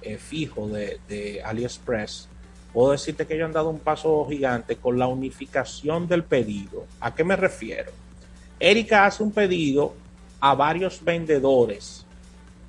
eh, 0.00 0.16
fijo 0.16 0.68
de, 0.68 0.98
de 1.08 1.42
AliExpress, 1.42 2.28
puedo 2.72 2.92
decirte 2.92 3.26
que 3.26 3.34
ellos 3.34 3.46
han 3.46 3.52
dado 3.52 3.70
un 3.70 3.78
paso 3.80 4.26
gigante 4.28 4.76
con 4.76 4.98
la 4.98 5.06
unificación 5.06 6.08
del 6.08 6.24
pedido. 6.24 6.86
¿A 7.00 7.14
qué 7.14 7.24
me 7.24 7.36
refiero? 7.36 7.92
Erika 8.58 9.06
hace 9.06 9.22
un 9.22 9.32
pedido 9.32 9.94
a 10.40 10.54
varios 10.54 11.02
vendedores. 11.04 12.04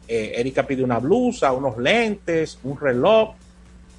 Eh, 0.07 0.33
Erika 0.35 0.65
pide 0.67 0.83
una 0.83 0.99
blusa, 0.99 1.51
unos 1.53 1.77
lentes, 1.77 2.57
un 2.63 2.77
reloj 2.77 3.33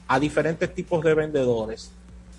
a 0.08 0.20
diferentes 0.20 0.74
tipos 0.74 1.02
de 1.02 1.14
vendedores. 1.14 1.90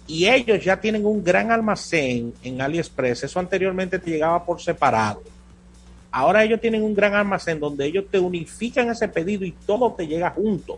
Y 0.07 0.27
ellos 0.27 0.63
ya 0.63 0.79
tienen 0.79 1.03
un 1.05 1.23
gran 1.23 1.51
almacén 1.51 2.33
en 2.43 2.61
AliExpress. 2.61 3.23
Eso 3.23 3.39
anteriormente 3.39 3.97
te 3.97 4.11
llegaba 4.11 4.45
por 4.45 4.61
separado. 4.61 5.23
Ahora 6.11 6.43
ellos 6.43 6.61
tienen 6.61 6.83
un 6.83 6.93
gran 6.93 7.15
almacén 7.15 7.59
donde 7.59 7.85
ellos 7.87 8.05
te 8.11 8.19
unifican 8.19 8.89
ese 8.89 9.07
pedido 9.07 9.43
y 9.45 9.51
todo 9.51 9.91
te 9.93 10.05
llega 10.05 10.29
junto. 10.29 10.77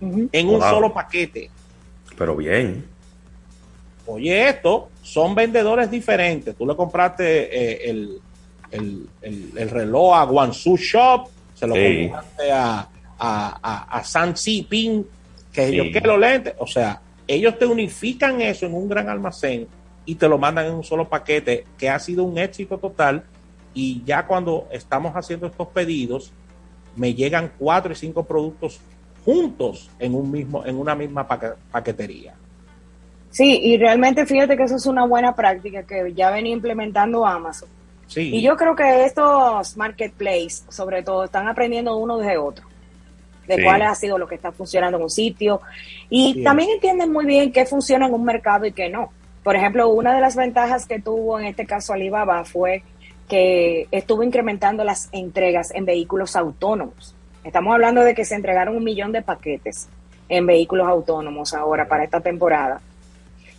En 0.00 0.48
un 0.48 0.60
Wow. 0.60 0.70
solo 0.70 0.94
paquete. 0.94 1.50
Pero 2.16 2.36
bien. 2.36 2.84
Oye, 4.06 4.48
esto 4.48 4.90
son 5.02 5.34
vendedores 5.34 5.90
diferentes. 5.90 6.54
Tú 6.56 6.66
le 6.66 6.76
compraste 6.76 7.24
eh, 7.84 7.90
el, 7.90 8.20
el, 8.70 9.08
el- 9.22 9.52
el 9.56 9.70
reloj 9.70 10.14
a 10.14 10.24
Guangzhou 10.24 10.76
Shop, 10.76 11.28
se 11.54 11.66
lo 11.66 11.74
Sí. 11.74 12.02
compraste 12.10 12.52
a, 12.52 12.88
a, 13.18 13.58
a, 13.62 13.98
a 13.98 14.04
San 14.04 14.34
Ping, 14.68 15.02
que 15.52 15.68
Sí. 15.68 15.74
ellos 15.74 15.86
que 15.92 16.06
los 16.06 16.18
lentes. 16.18 16.54
O 16.58 16.66
sea, 16.66 17.00
ellos 17.26 17.58
te 17.58 17.64
unifican 17.66 18.40
eso 18.42 18.66
en 18.66 18.74
un 18.74 18.88
gran 18.88 19.08
almacén 19.08 19.66
y 20.04 20.16
te 20.16 20.28
lo 20.28 20.36
mandan 20.36 20.66
en 20.66 20.74
un 20.74 20.84
solo 20.84 21.08
paquete, 21.08 21.64
que 21.78 21.88
ha 21.88 21.98
sido 21.98 22.24
un 22.24 22.36
éxito 22.36 22.76
total. 22.78 23.24
Y 23.72 24.02
ya 24.04 24.26
cuando 24.26 24.68
estamos 24.70 25.14
haciendo 25.14 25.46
estos 25.46 25.68
pedidos, 25.68 26.30
me 26.94 27.14
llegan 27.14 27.50
cuatro 27.58 27.92
y 27.92 27.96
cinco 27.96 28.24
productos 28.24 28.80
juntos 29.24 29.90
en 29.98 30.14
un 30.14 30.30
mismo, 30.30 30.64
en 30.64 30.78
una 30.78 30.94
misma 30.94 31.26
paque- 31.26 31.54
paquetería. 31.70 32.34
Sí, 33.30 33.60
y 33.64 33.76
realmente 33.78 34.26
fíjate 34.26 34.56
que 34.56 34.62
eso 34.64 34.76
es 34.76 34.86
una 34.86 35.06
buena 35.06 35.34
práctica 35.34 35.82
que 35.82 36.12
ya 36.14 36.30
venía 36.30 36.52
implementando 36.52 37.26
Amazon. 37.26 37.68
Sí. 38.06 38.36
Y 38.36 38.42
yo 38.42 38.56
creo 38.56 38.76
que 38.76 39.04
estos 39.04 39.76
marketplaces, 39.76 40.64
sobre 40.68 41.02
todo, 41.02 41.24
están 41.24 41.48
aprendiendo 41.48 41.96
uno 41.96 42.18
de 42.18 42.36
otro, 42.38 42.66
de 43.48 43.56
Sí. 43.56 43.62
cuál 43.64 43.82
ha 43.82 43.94
sido 43.94 44.18
lo 44.18 44.28
que 44.28 44.36
está 44.36 44.52
funcionando 44.52 44.98
en 44.98 45.04
un 45.04 45.10
sitio. 45.10 45.60
Y 46.10 46.34
Sí. 46.34 46.44
también 46.44 46.70
entienden 46.70 47.10
muy 47.12 47.24
bien 47.26 47.50
qué 47.50 47.66
funciona 47.66 48.06
en 48.06 48.14
un 48.14 48.24
mercado 48.24 48.66
y 48.66 48.72
qué 48.72 48.88
no. 48.88 49.10
Por 49.42 49.56
ejemplo, 49.56 49.88
una 49.88 50.14
de 50.14 50.20
las 50.20 50.36
ventajas 50.36 50.86
que 50.86 51.00
tuvo 51.00 51.38
en 51.40 51.46
este 51.46 51.66
caso 51.66 51.92
Alibaba 51.92 52.44
fue 52.44 52.82
que 53.28 53.88
estuvo 53.90 54.22
incrementando 54.22 54.84
las 54.84 55.08
entregas 55.12 55.70
en 55.74 55.84
vehículos 55.86 56.36
autónomos. 56.36 57.13
Estamos 57.44 57.74
hablando 57.74 58.00
de 58.00 58.14
que 58.14 58.24
se 58.24 58.34
entregaron 58.34 58.74
un 58.74 58.82
millón 58.82 59.12
de 59.12 59.20
paquetes 59.20 59.86
en 60.30 60.46
vehículos 60.46 60.88
autónomos 60.88 61.52
ahora 61.52 61.86
para 61.86 62.04
esta 62.04 62.20
temporada. 62.20 62.80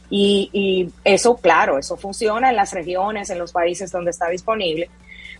Y, 0.09 0.91
eso, 1.03 1.35
claro, 1.37 1.77
eso 1.77 1.95
funciona 1.95 2.49
en 2.49 2.55
las 2.55 2.73
regiones, 2.73 3.29
en 3.29 3.37
los 3.37 3.51
países 3.51 3.91
donde 3.91 4.11
está 4.11 4.27
disponible, 4.29 4.89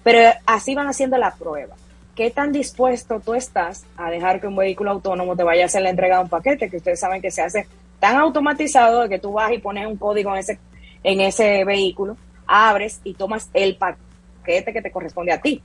pero 0.04 0.32
así 0.46 0.76
van 0.76 0.88
haciendo 0.88 1.18
la 1.18 1.34
prueba. 1.34 1.76
¿Qué 2.16 2.30
tan 2.32 2.52
dispuesto 2.52 3.20
tú 3.20 3.34
estás 3.34 3.86
a 3.98 4.10
dejar 4.10 4.40
que 4.40 4.48
un 4.48 4.56
vehículo 4.56 4.92
autónomo 4.92 5.36
te 5.36 5.44
vaya 5.44 5.64
a 5.64 5.66
hacer 5.66 5.82
la 5.82 5.90
entrega 5.90 6.22
un 6.22 6.30
paquete? 6.30 6.70
Que 6.70 6.78
ustedes 6.78 7.00
saben 7.00 7.22
que 7.22 7.32
se 7.32 7.42
hace 7.42 7.68
tan 8.00 8.16
automatizado 8.16 9.02
de 9.02 9.10
que 9.10 9.20
tú 9.20 9.34
vas 9.34 9.52
y 9.52 9.58
pones 9.58 9.88
un 9.88 9.98
código 9.98 10.32
en 10.32 10.38
ese, 10.38 10.60
en 11.04 11.20
ese 11.20 11.64
vehículo, 11.64 12.16
abres 12.48 13.02
y 13.04 13.16
tomas 13.16 13.50
el 13.54 13.76
paquete 13.76 14.72
que 14.72 14.82
te 14.82 14.92
corresponde 14.92 15.32
a 15.32 15.42
ti. 15.42 15.62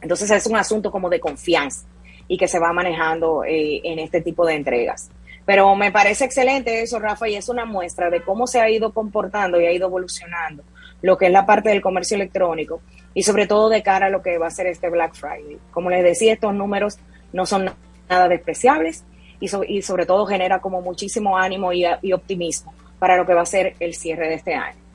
Entonces 0.00 0.30
es 0.30 0.46
un 0.46 0.56
asunto 0.56 0.90
como 0.90 1.08
de 1.08 1.20
confianza 1.20 1.84
y 2.28 2.36
que 2.36 2.46
se 2.46 2.58
va 2.58 2.72
manejando 2.72 3.42
eh, 3.44 3.80
en 3.84 3.98
este 3.98 4.20
tipo 4.20 4.46
de 4.46 4.54
entregas. 4.54 5.10
Pero 5.44 5.74
me 5.74 5.90
parece 5.90 6.26
excelente 6.26 6.82
eso, 6.82 6.98
Rafa, 6.98 7.28
y 7.28 7.36
es 7.36 7.48
una 7.48 7.64
muestra 7.64 8.10
de 8.10 8.22
cómo 8.22 8.46
se 8.46 8.60
ha 8.60 8.68
ido 8.68 8.92
comportando 8.92 9.60
y 9.60 9.66
ha 9.66 9.72
ido 9.72 9.88
evolucionando 9.88 10.62
lo 11.00 11.16
que 11.16 11.26
es 11.26 11.32
la 11.32 11.46
parte 11.46 11.70
del 11.70 11.80
comercio 11.80 12.16
electrónico 12.16 12.82
y 13.14 13.22
sobre 13.22 13.46
todo 13.46 13.68
de 13.68 13.82
cara 13.82 14.06
a 14.06 14.10
lo 14.10 14.20
que 14.20 14.36
va 14.36 14.48
a 14.48 14.50
ser 14.50 14.66
este 14.66 14.90
Black 14.90 15.14
Friday. 15.14 15.58
Como 15.70 15.90
les 15.90 16.04
decía, 16.04 16.34
estos 16.34 16.54
números 16.54 16.98
no 17.32 17.46
son 17.46 17.70
nada 18.08 18.28
despreciables 18.28 19.04
y, 19.40 19.48
sobre 19.82 20.06
todo 20.06 20.26
genera 20.26 20.60
como 20.60 20.82
muchísimo 20.82 21.38
ánimo 21.38 21.72
y 21.72 22.12
optimismo 22.12 22.74
para 22.98 23.16
lo 23.16 23.24
que 23.24 23.34
va 23.34 23.42
a 23.42 23.46
ser 23.46 23.74
el 23.80 23.94
cierre 23.94 24.28
de 24.28 24.34
este 24.34 24.54
año. 24.54 24.87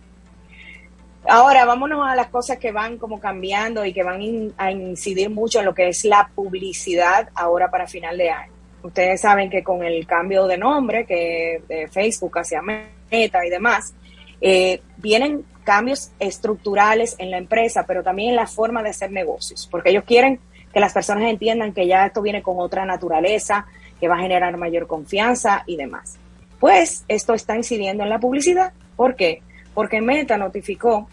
Ahora, 1.28 1.64
vámonos 1.64 2.06
a 2.06 2.16
las 2.16 2.28
cosas 2.28 2.58
que 2.58 2.72
van 2.72 2.98
como 2.98 3.20
cambiando 3.20 3.86
y 3.86 3.94
que 3.94 4.04
van 4.04 4.54
a 4.58 4.72
incidir 4.72 5.30
mucho 5.30 5.60
en 5.60 5.66
lo 5.66 5.74
que 5.74 5.88
es 5.88 6.04
la 6.04 6.30
publicidad 6.36 7.30
ahora 7.34 7.72
para 7.72 7.88
final 7.88 8.18
de 8.18 8.30
año. 8.30 8.52
Ustedes 8.84 9.22
saben 9.22 9.50
que 9.50 9.64
con 9.64 9.84
el 9.84 10.06
cambio 10.06 10.46
de 10.46 10.58
nombre 10.58 11.06
que 11.06 11.62
de 11.70 11.88
Facebook 11.88 12.38
hacia 12.38 12.62
Meta 12.62 13.46
y 13.46 13.50
demás, 13.50 13.94
eh, 14.42 14.82
vienen 14.98 15.46
cambios 15.64 16.12
estructurales 16.20 17.16
en 17.18 17.32
la 17.32 17.38
empresa, 17.38 17.86
pero 17.88 18.04
también 18.04 18.32
en 18.32 18.36
la 18.36 18.48
forma 18.48 18.84
de 18.84 18.90
hacer 18.90 19.10
negocios, 19.12 19.70
porque 19.72 19.92
ellos 19.92 20.04
quieren 20.04 20.40
que 20.74 20.82
las 20.82 20.92
personas 20.92 21.30
entiendan 21.30 21.74
que 21.74 21.88
ya 21.88 22.06
esto 22.06 22.22
viene 22.22 22.44
con 22.44 22.60
otra 22.60 22.84
naturaleza, 22.86 23.68
que 24.02 24.10
va 24.10 24.16
a 24.16 24.20
generar 24.20 24.58
mayor 24.58 24.88
confianza 24.88 25.64
y 25.66 25.78
demás. 25.78 26.18
Pues 26.60 27.06
esto 27.08 27.34
está 27.34 27.56
incidiendo 27.56 28.04
en 28.04 28.10
la 28.10 28.20
publicidad. 28.20 28.74
¿Por 28.98 29.16
qué? 29.16 29.42
Porque 29.74 30.02
Meta 30.02 30.38
notificó 30.38 31.08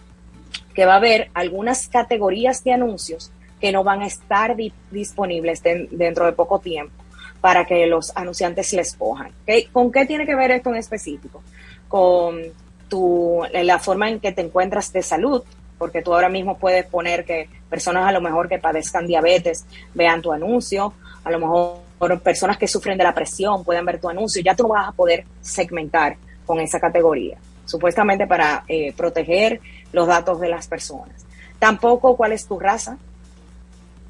que 0.75 0.87
va 0.87 0.95
a 0.95 0.97
haber 0.97 1.31
algunas 1.35 1.89
categorías 1.89 2.63
de 2.65 2.73
anuncios 2.73 3.31
que 3.61 3.73
no 3.73 3.85
van 3.85 4.03
a 4.03 4.07
estar 4.07 4.57
disponibles 4.91 5.63
dentro 5.63 6.27
de 6.27 6.33
poco 6.33 6.59
tiempo 6.61 6.95
para 7.41 7.65
que 7.65 7.87
los 7.87 8.15
anunciantes 8.17 8.73
les 8.73 8.95
cojan. 8.95 9.33
¿Con 9.73 9.91
qué 9.93 10.07
tiene 10.07 10.27
que 10.27 10.35
ver 10.35 10.51
esto 10.51 10.71
en 10.71 10.77
específico? 10.77 11.43
Con 11.89 12.41
tu, 12.89 13.43
la 13.53 13.79
forma 13.79 14.09
en 14.09 14.21
que 14.21 14.33
te 14.33 14.43
encuentras 14.43 14.93
de 14.93 15.03
salud, 15.03 15.43
porque 15.79 16.03
tú 16.03 16.13
ahora 16.13 16.29
mismo 16.29 16.59
puedes 16.59 16.85
poner 16.87 17.25
que 17.25 17.49
personas 17.71 18.07
a 18.07 18.13
lo 18.13 18.21
mejor 18.21 18.49
que 18.49 18.59
padezcan 18.59 19.07
diabetes 19.07 19.65
vean 19.95 20.21
tu 20.21 20.33
anuncio, 20.33 20.93
a 21.25 21.31
lo 21.31 21.39
mejor 21.39 22.21
personas 22.23 22.59
que 22.59 22.69
sufren 22.69 22.99
de 22.99 23.05
la 23.05 23.15
presión 23.15 23.65
pueden 23.65 23.87
ver 23.87 24.01
tu 24.01 24.09
anuncio, 24.09 24.43
ya 24.43 24.55
tú 24.55 24.65
no 24.65 24.71
vas 24.71 24.89
a 24.89 24.93
poder 24.93 25.25
segmentar 25.41 26.17
con 26.45 26.61
esa 26.61 26.81
categoría, 26.81 27.39
supuestamente 27.71 28.27
para 28.27 28.65
eh, 28.69 28.93
proteger 28.93 29.61
los 29.93 30.07
datos 30.07 30.41
de 30.41 30.49
las 30.49 30.67
personas. 30.67 31.25
Tampoco 31.59 32.17
cuál 32.17 32.33
es 32.33 32.47
tu 32.47 32.59
raza, 32.59 32.99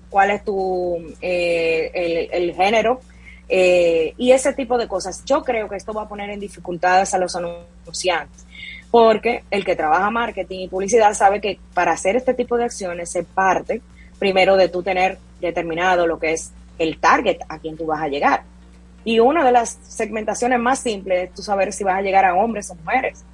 cuál 0.09 0.31
es 0.31 0.45
tu 0.45 0.97
eh, 1.21 2.29
el, 2.33 2.55
género 2.55 3.01
eh, 3.49 4.15
y 4.17 4.33
ese 4.33 4.53
tipo 4.55 4.79
de 4.79 4.89
cosas. 4.89 5.25
Yo 5.25 5.43
creo 5.43 5.69
que 5.69 5.77
esto 5.77 5.93
va 5.93 6.03
a 6.03 6.09
poner 6.09 6.31
en 6.31 6.41
dificultades 6.41 7.13
a 7.15 7.19
los 7.19 7.37
anunciantes 7.37 8.47
porque 8.91 9.45
el 9.51 9.65
que 9.65 9.77
trabaja 9.77 10.11
marketing 10.11 10.61
y 10.61 10.69
publicidad 10.69 11.15
sabe 11.15 11.41
que 11.41 11.61
para 11.75 11.93
hacer 11.93 12.17
este 12.17 12.35
tipo 12.35 12.57
de 12.57 12.65
acciones 12.65 13.11
se 13.11 13.23
parte 13.23 13.83
primero 14.19 14.57
de 14.57 14.69
tú 14.69 14.83
tener 14.83 15.19
determinado 15.41 16.07
lo 16.07 16.19
que 16.19 16.33
es 16.33 16.53
el 16.79 16.99
target 16.99 17.39
a 17.49 17.59
quien 17.59 17.77
tú 17.77 17.87
vas 17.87 18.03
a 18.03 18.09
llegar. 18.09 18.43
Y 19.05 19.19
una 19.19 19.45
de 19.45 19.53
las 19.53 19.79
segmentaciones 19.83 20.59
más 20.59 20.81
simples 20.81 21.29
es 21.29 21.35
tú 21.35 21.43
saber 21.43 21.73
si 21.73 21.85
vas 21.85 21.99
a 21.99 22.03
llegar 22.03 22.25
a 22.25 22.35
hombres 22.35 22.71
o 22.71 22.75
mujeres, 22.75 23.25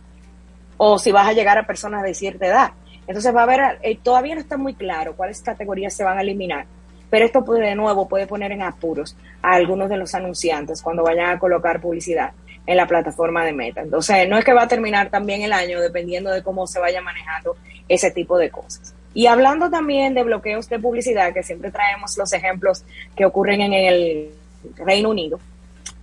o 0.77 0.98
si 0.98 1.12
vas 1.12 1.28
a 1.28 1.32
llegar 1.32 1.59
a 1.59 1.66
personas 1.66 2.03
de 2.03 2.15
cierta 2.15 2.47
edad. 2.47 2.70
Entonces 3.07 3.35
va 3.35 3.40
a 3.40 3.44
haber, 3.44 3.78
eh, 3.82 3.98
todavía 4.03 4.35
no 4.35 4.40
está 4.40 4.57
muy 4.57 4.74
claro 4.74 5.15
cuáles 5.16 5.40
categorías 5.40 5.94
se 5.94 6.05
van 6.05 6.19
a 6.19 6.23
eliminar, 6.23 6.66
pero 7.09 7.24
esto 7.24 7.44
puede 7.44 7.69
de 7.69 7.74
nuevo 7.74 8.09
puede 8.09 8.27
poner 8.27 8.53
en 8.53 8.62
apuros 8.62 9.16
a 9.43 9.55
algunos 9.55 9.89
de 9.89 9.97
los 9.97 10.15
anunciantes 10.15 10.82
cuando 10.82 11.05
vayan 11.05 11.31
a 11.31 11.39
colocar 11.39 11.81
publicidad 11.81 12.32
en 12.66 12.77
la 12.77 12.86
plataforma 12.86 13.44
de 13.44 13.53
Meta. 13.53 13.81
Entonces, 13.81 14.28
no 14.28 14.36
es 14.36 14.44
que 14.44 14.53
va 14.53 14.62
a 14.62 14.69
terminar 14.69 15.09
también 15.09 15.43
el 15.43 15.53
año 15.53 15.81
dependiendo 15.81 16.31
de 16.31 16.43
cómo 16.43 16.66
se 16.66 16.81
vaya 16.81 17.01
manejando 17.01 17.57
ese 17.89 18.11
tipo 18.11 18.36
de 18.39 18.51
cosas. 18.51 18.93
Y 19.15 19.28
hablando 19.28 19.70
también 19.70 20.15
de 20.15 20.24
bloqueos 20.24 20.69
de 20.69 20.78
publicidad, 20.78 21.32
que 21.32 21.43
siempre 21.43 21.70
traemos 21.70 22.19
los 22.19 22.32
ejemplos 22.32 22.85
que 23.15 23.24
ocurren 23.24 23.61
en 23.61 23.73
el 23.73 24.31
Reino 24.77 25.11
Unido, 25.11 25.39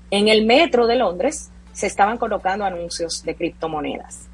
en 0.09 0.29
el 0.29 0.45
metro 0.45 0.87
de 0.87 0.95
Londres 0.95 1.51
se 1.73 1.87
estaban 1.87 2.17
colocando 2.17 2.65
anuncios 2.65 3.23
de 3.23 3.35
criptomonedas. 3.35 4.29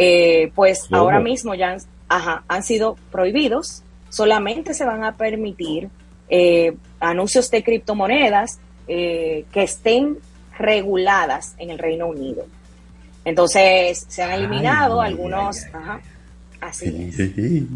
Eh, 0.00 0.52
pues 0.54 0.86
ahora 0.92 1.18
mismo 1.18 1.56
ya 1.56 1.76
han, 2.08 2.42
han 2.46 2.62
sido 2.62 2.96
prohibidos, 3.10 3.82
solamente 4.10 4.72
se 4.72 4.84
van 4.84 5.02
a 5.02 5.16
permitir 5.16 5.88
eh, 6.28 6.76
anuncios 7.00 7.50
de 7.50 7.64
criptomonedas 7.64 8.60
eh, 8.86 9.44
que 9.52 9.64
estén 9.64 10.18
reguladas 10.56 11.56
en 11.58 11.70
el 11.70 11.80
Reino 11.80 12.06
Unido. 12.06 12.46
Entonces, 13.24 14.06
se 14.08 14.22
han 14.22 14.30
eliminado 14.30 15.00
algunos... 15.00 15.64
Ajá, 15.72 16.00
así 16.60 17.66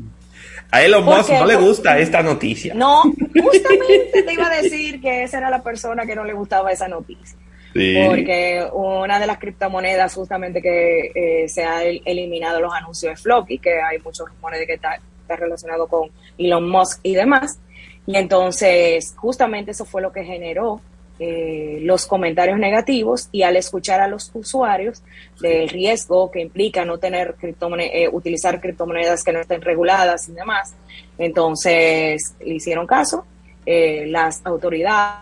A 0.71 0.83
Elon 0.83 1.05
Musk 1.05 1.31
no 1.31 1.45
le 1.45 1.57
gusta 1.57 1.99
esta 1.99 2.23
noticia. 2.23 2.73
No, 2.75 3.03
justamente 3.03 4.23
te 4.25 4.33
iba 4.33 4.47
a 4.47 4.63
decir 4.63 5.01
que 5.01 5.25
esa 5.25 5.39
era 5.39 5.51
la 5.51 5.63
persona 5.63 6.07
que 6.07 6.15
no 6.15 6.25
le 6.25 6.35
gustaba 6.35 6.71
esa 6.71 6.87
noticia. 6.87 7.37
Porque 7.73 8.67
una 8.73 9.19
de 9.19 9.27
las 9.27 9.39
criptomonedas 9.39 10.15
justamente 10.15 10.61
que 10.61 11.13
eh, 11.15 11.49
se 11.49 11.65
ha 11.65 11.85
eliminado 11.85 12.61
los 12.61 12.73
anuncios 12.73 13.13
de 13.13 13.17
Flocky, 13.17 13.59
que 13.59 13.81
hay 13.81 13.99
muchos 13.99 14.29
rumores 14.29 14.61
de 14.61 14.67
que 14.67 14.75
está, 14.75 14.99
está 15.21 15.37
relacionado 15.37 15.87
con 15.87 16.11
Elon 16.39 16.69
Musk 16.69 17.01
y 17.03 17.15
demás. 17.15 17.59
Y 18.07 18.17
entonces, 18.17 19.15
justamente 19.17 19.71
eso 19.71 19.85
fue 19.85 20.03
lo 20.03 20.13
que 20.13 20.25
generó 20.25 20.81
eh, 21.19 21.79
los 21.83 22.07
comentarios 22.07 22.59
negativos 22.59 23.29
y 23.31 23.43
al 23.43 23.57
escuchar 23.57 24.01
a 24.01 24.09
los 24.09 24.33
usuarios 24.35 25.03
del 25.41 25.69
riesgo 25.69 26.33
que 26.33 26.41
implica 26.41 26.85
no 26.85 26.99
tener 26.99 27.35
criptomonedas, 27.35 27.93
eh, 27.95 28.09
utilizar 28.11 28.61
criptomonedas 28.61 29.23
que 29.23 29.33
no 29.33 29.41
estén 29.41 29.61
reguladas 29.61 30.29
y 30.29 30.33
demás, 30.33 30.75
entonces 31.19 32.35
le 32.45 32.55
hicieron 32.55 32.87
caso. 32.87 33.25
Eh, 33.67 34.07
las 34.09 34.45
autoridades, 34.45 35.21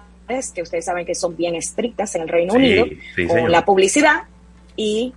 que 0.55 0.63
ustedes 0.63 0.85
saben 0.85 1.05
que 1.05 1.15
son 1.15 1.37
bien 1.37 1.55
estrictas 1.55 2.15
en 2.15 2.23
el 2.23 2.29
Reino 2.29 2.55
Unido, 2.55 2.87
con 3.29 3.51
la 3.51 3.65
publicidad 3.65 4.23
y 4.77 5.13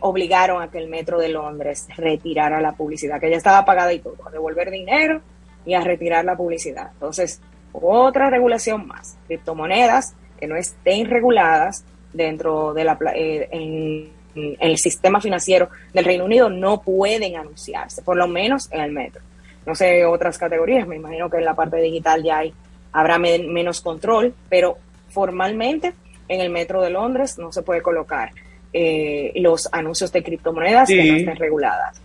obligaron 0.00 0.62
a 0.62 0.70
que 0.70 0.78
el 0.78 0.88
metro 0.88 1.18
de 1.18 1.28
Londres 1.28 1.86
retirara 1.96 2.60
la 2.60 2.72
publicidad, 2.72 3.20
que 3.20 3.30
ya 3.30 3.36
estaba 3.36 3.64
pagada 3.64 3.92
y 3.92 4.00
todo, 4.00 4.16
a 4.26 4.30
devolver 4.30 4.70
dinero 4.70 5.22
y 5.64 5.74
a 5.74 5.80
retirar 5.80 6.24
la 6.24 6.36
publicidad. 6.36 6.90
Entonces, 6.92 7.40
otra 7.72 8.28
regulación 8.28 8.86
más, 8.86 9.16
criptomonedas 9.26 10.14
que 10.38 10.46
no 10.46 10.56
estén 10.56 11.08
reguladas 11.08 11.84
dentro 12.12 12.74
de 12.74 12.84
la 12.84 12.98
eh, 13.14 13.48
en, 13.50 14.22
el 14.34 14.78
sistema 14.78 15.20
financiero 15.20 15.68
del 15.92 16.06
Reino 16.06 16.24
Unido 16.24 16.48
no 16.48 16.80
pueden 16.80 17.36
anunciarse, 17.36 18.00
por 18.02 18.16
lo 18.16 18.26
menos 18.26 18.70
en 18.72 18.80
el 18.80 18.90
metro. 18.90 19.20
No 19.66 19.74
sé 19.74 20.06
otras 20.06 20.38
categorías, 20.38 20.88
me 20.88 20.96
imagino 20.96 21.28
que 21.28 21.36
en 21.36 21.44
la 21.44 21.54
parte 21.54 21.76
digital 21.76 22.22
ya 22.22 22.38
hay 22.38 22.54
habrá 22.92 23.18
menos 23.18 23.80
control, 23.80 24.34
pero 24.48 24.78
formalmente 25.08 25.92
en 26.28 26.40
el 26.40 26.50
metro 26.50 26.82
de 26.82 26.90
Londres 26.90 27.38
no 27.38 27.52
se 27.52 27.62
puede 27.62 27.82
colocar 27.82 28.30
eh, 28.72 29.32
los 29.36 29.68
anuncios 29.72 30.12
de 30.12 30.22
criptomonedas 30.22 30.88
que 30.88 31.04
no 31.04 31.16
estén 31.16 31.36
reguladas. 31.36 32.00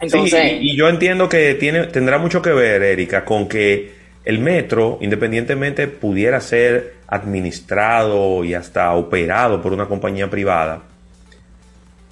Entonces, 0.00 0.58
y 0.60 0.76
yo 0.76 0.88
entiendo 0.88 1.28
que 1.28 1.54
tiene, 1.54 1.84
tendrá 1.84 2.18
mucho 2.18 2.42
que 2.42 2.50
ver, 2.50 2.82
Erika, 2.82 3.24
con 3.24 3.48
que 3.48 3.92
el 4.24 4.40
metro, 4.40 4.98
independientemente 5.00 5.86
pudiera 5.88 6.40
ser 6.40 6.94
administrado 7.06 8.44
y 8.44 8.54
hasta 8.54 8.92
operado 8.94 9.62
por 9.62 9.72
una 9.72 9.86
compañía 9.86 10.28
privada, 10.28 10.82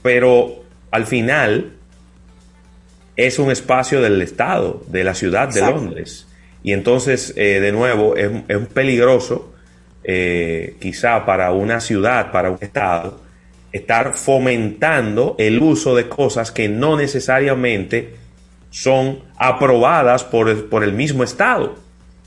pero 0.03 0.65
al 0.91 1.07
final 1.07 1.73
es 3.17 3.39
un 3.39 3.51
espacio 3.51 4.01
del 4.01 4.23
Estado, 4.23 4.83
de 4.87 5.05
la 5.05 5.15
ciudad 5.15 5.49
de 5.49 5.61
Londres. 5.61 6.27
Y 6.63 6.73
entonces, 6.73 7.33
eh, 7.37 7.61
de 7.61 7.73
nuevo, 7.73 8.17
es, 8.17 8.31
peligroso, 8.75 9.53
eh, 10.05 10.77
quizá 10.81 11.25
para 11.25 11.53
una 11.53 11.81
ciudad, 11.81 12.31
para 12.33 12.51
un 12.51 12.59
Estado, 12.61 13.21
estar 13.73 14.15
fomentando 14.15 15.37
el 15.39 15.61
uso 15.63 15.95
de 15.95 16.09
cosas 16.09 16.51
que 16.51 16.69
no 16.69 16.97
necesariamente 16.97 18.15
son 18.71 19.21
aprobadas 19.37 20.25
por 20.25 20.69
por 20.69 20.85
el 20.85 20.93
mismo 20.93 21.25
Estado. 21.25 21.77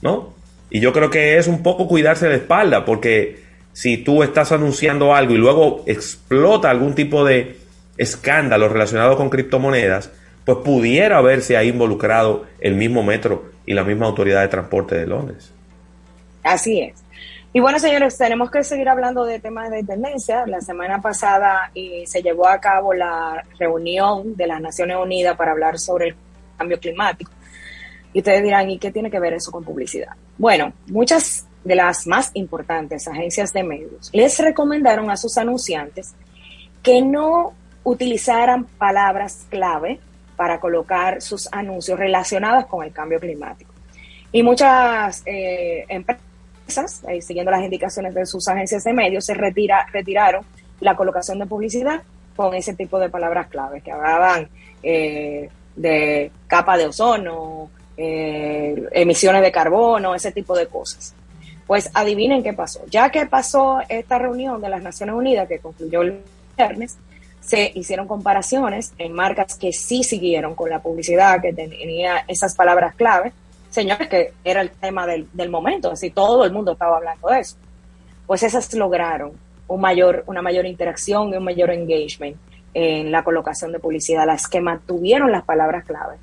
¿no? 0.04 0.34
Y 0.70 0.82
yo 0.82 0.92
creo 0.92 1.10
que 1.10 1.38
es 1.38 1.48
un 1.48 1.64
poco 1.64 1.88
cuidarse 1.88 2.28
la 2.28 2.36
espalda, 2.36 2.86
porque 2.86 3.42
si 3.72 3.98
tú 3.98 4.22
estás 4.22 4.52
anunciando 4.52 5.16
algo 5.16 5.34
y 5.34 5.38
luego 5.38 5.84
explota 5.88 6.70
algún 6.70 6.94
tipo 6.94 7.24
de 7.24 7.58
escándalo 7.98 8.70
relacionado 8.70 9.16
con 9.16 9.30
criptomonedas, 9.30 10.12
pues 10.46 10.58
pudiera 10.64 11.18
haberse 11.20 11.56
ahí 11.56 11.70
involucrado 11.70 12.46
el 12.60 12.76
mismo 12.76 13.02
metro 13.02 13.53
y 13.66 13.74
la 13.74 13.84
misma 13.84 14.08
autoridad 14.08 14.42
de 14.42 14.48
transporte 14.48 14.96
de 14.96 15.08
Londres. 15.08 15.52
Así 16.44 16.82
es. 16.82 17.04
Y 17.56 17.60
bueno, 17.60 17.78
señores, 17.78 18.18
tenemos 18.18 18.50
que 18.50 18.64
seguir 18.64 18.90
hablando 18.90 19.26
de 19.26 19.40
temas 19.40 19.70
de 19.70 19.84
tendencia. 19.84 20.46
La 20.48 20.60
semana 20.60 21.00
pasada 21.02 21.72
eh, 21.76 22.04
se 22.08 22.24
llevó 22.24 22.48
a 22.48 22.60
cabo 22.60 22.94
la 22.94 23.46
reunión 23.60 24.36
de 24.36 24.48
las 24.48 24.60
Naciones 24.60 24.98
Unidas 24.98 25.38
para 25.38 25.52
hablar 25.52 25.78
sobre 25.78 26.10
el 26.10 26.16
cambio 26.58 26.80
climático. 26.80 27.32
Y 28.12 28.20
ustedes 28.20 28.44
dirán, 28.44 28.70
¿y 28.72 28.80
qué 28.80 28.92
tiene 28.92 29.12
que 29.12 29.20
ver 29.20 29.34
eso 29.34 29.52
con 29.52 29.64
publicidad? 29.64 30.14
Bueno, 30.38 30.74
muchas 30.88 31.48
de 31.64 31.76
las 31.76 32.08
más 32.08 32.32
importantes 32.34 33.08
agencias 33.08 33.54
de 33.54 33.64
medios 33.64 34.10
les 34.14 34.38
recomendaron 34.40 35.10
a 35.12 35.16
sus 35.16 35.38
anunciantes 35.38 36.14
que 36.82 37.02
no 37.02 37.54
utilizaran 37.84 38.66
palabras 38.66 39.46
clave 39.50 40.00
para 40.36 40.60
colocar 40.60 41.22
sus 41.22 41.48
anuncios 41.52 41.98
relacionados 41.98 42.66
con 42.66 42.84
el 42.84 42.92
cambio 42.92 43.20
climático. 43.20 43.74
Y 44.32 44.42
muchas 44.42 45.22
eh, 45.26 45.86
empresas, 45.88 47.04
eh, 47.08 47.22
siguiendo 47.22 47.52
las 47.52 47.64
indicaciones 47.64 48.16
de 48.16 48.26
sus 48.26 48.48
agencias 48.48 48.84
de 48.84 48.92
medios, 48.92 49.26
se 49.26 49.36
retira, 49.36 49.86
retiraron 49.92 50.44
la 50.80 50.96
colocación 50.96 51.38
de 51.40 51.46
publicidad 51.46 52.02
con 52.36 52.56
ese 52.56 52.74
tipo 52.74 53.00
de 53.00 53.10
palabras 53.10 53.48
clave 53.48 53.82
que 53.82 53.92
hablaban 53.92 54.50
eh, 54.82 55.50
de 55.76 56.32
capa 56.48 56.78
de 56.78 56.88
ozono, 56.88 57.70
emisiones 57.96 59.44
de 59.44 59.52
carbono, 59.52 60.16
ese 60.16 60.32
tipo 60.32 60.58
de 60.58 60.66
cosas. 60.66 61.14
Pues 61.68 61.92
adivinen 61.94 62.42
qué 62.42 62.54
pasó. 62.54 62.82
Ya 62.90 63.12
que 63.12 63.28
pasó 63.28 63.82
esta 63.88 64.18
reunión 64.18 64.60
de 64.62 64.70
las 64.70 64.82
Naciones 64.82 65.16
Unidas 65.16 65.48
que 65.48 65.60
concluyó 65.60 66.02
el 66.02 66.22
viernes, 66.58 66.98
se 67.44 67.72
hicieron 67.76 68.08
comparaciones 68.08 68.94
en 68.98 69.12
marcas 69.14 69.56
que 69.56 69.74
sí 69.74 70.04
siguieron 70.04 70.56
con 70.56 70.70
la 70.70 70.82
publicidad, 70.82 71.42
que 71.42 71.54
tenía 71.54 72.24
esas 72.28 72.56
palabras 72.56 72.96
clave, 72.96 73.34
señores, 73.70 74.08
que 74.08 74.34
era 74.44 74.62
el 74.62 74.72
tema 74.72 75.06
del, 75.06 75.50
momento, 75.50 75.92
así 75.92 76.10
todo 76.10 76.46
el 76.46 76.54
mundo 76.54 76.74
estaba 76.74 76.98
hablando 76.98 77.28
de 77.28 77.40
eso. 77.40 77.58
Pues 78.26 78.44
esas 78.44 78.74
lograron 78.76 79.34
un 79.68 79.82
mayor, 79.82 80.24
una 80.28 80.42
mayor 80.42 80.66
interacción 80.66 81.34
y 81.34 81.38
un 81.38 81.44
mayor 81.44 81.72
engagement 81.72 82.38
en 82.74 83.12
la 83.12 83.24
colocación 83.24 83.72
de 83.72 83.80
publicidad, 83.80 84.26
las 84.26 84.48
que 84.48 84.62
mantuvieron 84.62 85.32
las 85.32 85.44
palabras 85.44 85.84
clave 85.84 86.16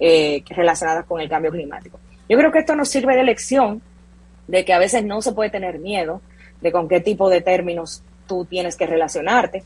eh, 0.00 0.42
relacionadas 0.48 1.04
con 1.04 1.20
el 1.20 1.28
cambio 1.28 1.50
climático. 1.50 2.00
Yo 2.28 2.38
creo 2.38 2.50
que 2.50 2.60
esto 2.60 2.74
nos 2.74 2.88
sirve 2.88 3.16
de 3.16 3.24
lección 3.24 3.82
de 4.46 4.64
que 4.64 4.72
a 4.72 4.78
veces 4.78 5.04
no 5.04 5.20
se 5.20 5.32
puede 5.32 5.50
tener 5.50 5.78
miedo 5.78 6.22
de 6.62 6.72
con 6.72 6.88
qué 6.88 7.00
tipo 7.00 7.28
de 7.28 7.42
términos 7.42 8.02
tú 8.26 8.44
tienes 8.44 8.76
que 8.76 8.86
relacionarte, 8.86 9.62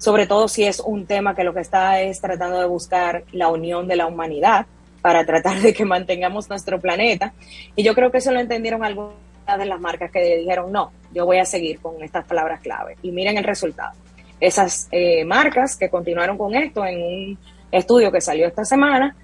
sobre 0.00 0.26
todo 0.26 0.48
si 0.48 0.64
es 0.64 0.80
un 0.80 1.04
tema 1.04 1.34
que 1.34 1.44
lo 1.44 1.52
que 1.52 1.60
está 1.60 2.00
es 2.00 2.22
tratando 2.22 2.58
de 2.58 2.64
buscar 2.64 3.22
la 3.32 3.48
unión 3.48 3.86
de 3.86 3.96
la 3.96 4.06
humanidad 4.06 4.64
para 5.02 5.26
tratar 5.26 5.60
de 5.60 5.74
que 5.74 5.84
mantengamos 5.84 6.48
nuestro 6.48 6.80
planeta. 6.80 7.34
Y 7.76 7.82
yo 7.82 7.94
creo 7.94 8.10
que 8.10 8.16
eso 8.16 8.32
lo 8.32 8.40
entendieron 8.40 8.82
algunas 8.82 9.14
de 9.58 9.66
las 9.66 9.78
marcas 9.78 10.10
que 10.10 10.38
dijeron, 10.38 10.72
no, 10.72 10.90
yo 11.12 11.26
voy 11.26 11.36
a 11.36 11.44
seguir 11.44 11.80
con 11.80 12.02
estas 12.02 12.24
palabras 12.24 12.60
clave. 12.60 12.96
Y 13.02 13.12
miren 13.12 13.36
el 13.36 13.44
resultado. 13.44 13.92
Esas 14.40 14.88
eh, 14.90 15.22
marcas 15.26 15.76
que 15.76 15.90
continuaron 15.90 16.38
con 16.38 16.54
esto 16.54 16.82
en 16.86 17.02
un 17.02 17.38
estudio 17.70 18.10
que 18.10 18.22
salió 18.22 18.46
esta 18.46 18.64
semana, 18.64 19.14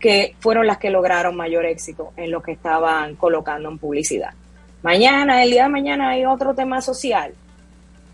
que 0.00 0.34
fueron 0.40 0.66
las 0.66 0.78
que 0.78 0.90
lograron 0.90 1.36
mayor 1.36 1.64
éxito 1.64 2.12
en 2.16 2.32
lo 2.32 2.42
que 2.42 2.50
estaban 2.50 3.14
colocando 3.14 3.68
en 3.68 3.78
publicidad. 3.78 4.34
Mañana, 4.82 5.44
el 5.44 5.52
día 5.52 5.62
de 5.62 5.68
mañana 5.68 6.10
hay 6.10 6.24
otro 6.24 6.56
tema 6.56 6.80
social 6.80 7.34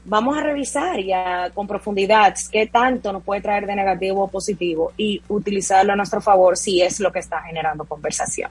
vamos 0.04 0.36
a 0.36 0.42
revisar 0.42 1.00
ya 1.00 1.50
con 1.54 1.66
profundidad 1.66 2.34
qué 2.50 2.66
tanto 2.66 3.12
nos 3.12 3.22
puede 3.22 3.40
traer 3.40 3.66
de 3.66 3.76
negativo 3.76 4.24
o 4.24 4.28
positivo 4.28 4.92
y 4.96 5.22
utilizarlo 5.28 5.92
a 5.92 5.96
nuestro 5.96 6.20
favor 6.20 6.56
si 6.56 6.82
es 6.82 7.00
lo 7.00 7.12
que 7.12 7.18
está 7.18 7.42
generando 7.42 7.84
conversación. 7.84 8.50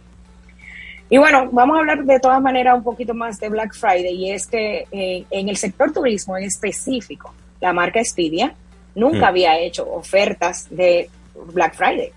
Y 1.10 1.18
bueno, 1.18 1.50
vamos 1.52 1.76
a 1.76 1.80
hablar 1.80 2.04
de 2.04 2.20
todas 2.20 2.40
maneras 2.40 2.76
un 2.76 2.84
poquito 2.84 3.16
más 3.16 3.40
de 3.40 3.50
Black 3.50 3.74
Friday 3.74 4.14
y 4.14 4.32
es 4.32 4.46
que 4.46 4.88
eh, 4.92 5.26
en 5.32 5.50
el 5.50 5.58
sector 5.58 5.92
turismo 5.92 6.38
en 6.38 6.44
específico, 6.44 7.34
la 7.60 7.74
marca 7.74 8.00
Expedia 8.00 8.54
nunca 8.94 9.22
mm. 9.22 9.30
había 9.30 9.60
hecho 9.60 9.92
ofertas 9.92 10.68
de 10.70 11.10
Black 11.52 11.76
Friday. 11.76 12.12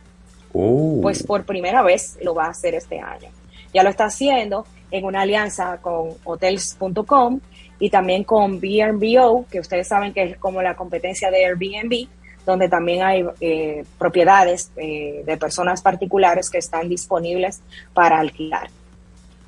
Oh. 0.52 0.98
Pues 1.00 1.22
por 1.22 1.44
primera 1.44 1.80
vez 1.82 2.18
lo 2.22 2.34
va 2.34 2.46
a 2.46 2.50
hacer 2.50 2.74
este 2.74 3.00
año. 3.00 3.30
Ya 3.72 3.82
lo 3.82 3.88
está 3.88 4.04
haciendo 4.04 4.66
en 4.90 5.06
una 5.06 5.22
alianza 5.22 5.78
con 5.80 6.10
hotels.com 6.24 7.40
y 7.82 7.90
también 7.90 8.22
con 8.22 8.60
BNBO, 8.60 9.44
que 9.50 9.58
ustedes 9.58 9.88
saben 9.88 10.12
que 10.12 10.22
es 10.22 10.38
como 10.38 10.62
la 10.62 10.76
competencia 10.76 11.32
de 11.32 11.46
Airbnb, 11.46 12.06
donde 12.46 12.68
también 12.68 13.02
hay 13.02 13.24
eh, 13.40 13.84
propiedades 13.98 14.70
eh, 14.76 15.24
de 15.26 15.36
personas 15.36 15.82
particulares 15.82 16.48
que 16.48 16.58
están 16.58 16.88
disponibles 16.88 17.60
para 17.92 18.20
alquilar, 18.20 18.70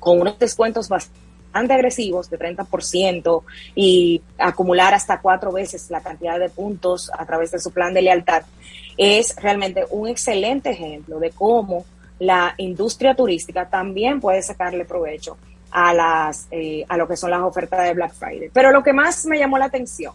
con 0.01 0.19
unos 0.19 0.37
descuentos 0.37 0.89
bastante 0.89 1.73
agresivos 1.73 2.29
de 2.29 2.37
30% 2.37 3.41
y 3.73 4.21
acumular 4.37 4.93
hasta 4.93 5.21
cuatro 5.21 5.53
veces 5.53 5.89
la 5.89 6.01
cantidad 6.01 6.37
de 6.37 6.49
puntos 6.49 7.09
a 7.17 7.25
través 7.25 7.51
de 7.51 7.59
su 7.59 7.71
plan 7.71 7.93
de 7.93 8.01
lealtad, 8.01 8.43
es 8.97 9.33
realmente 9.37 9.85
un 9.91 10.09
excelente 10.09 10.71
ejemplo 10.71 11.19
de 11.19 11.29
cómo 11.29 11.85
la 12.19 12.53
industria 12.57 13.15
turística 13.15 13.69
también 13.69 14.19
puede 14.19 14.41
sacarle 14.41 14.83
provecho 14.83 15.37
a, 15.77 15.93
las, 15.93 16.47
eh, 16.51 16.85
a 16.87 16.95
lo 16.95 17.05
que 17.05 17.17
son 17.17 17.31
las 17.31 17.41
ofertas 17.41 17.83
de 17.83 17.93
Black 17.93 18.13
Friday. 18.13 18.49
Pero 18.53 18.71
lo 18.71 18.81
que 18.81 18.93
más 18.93 19.25
me 19.25 19.37
llamó 19.37 19.57
la 19.57 19.65
atención 19.65 20.13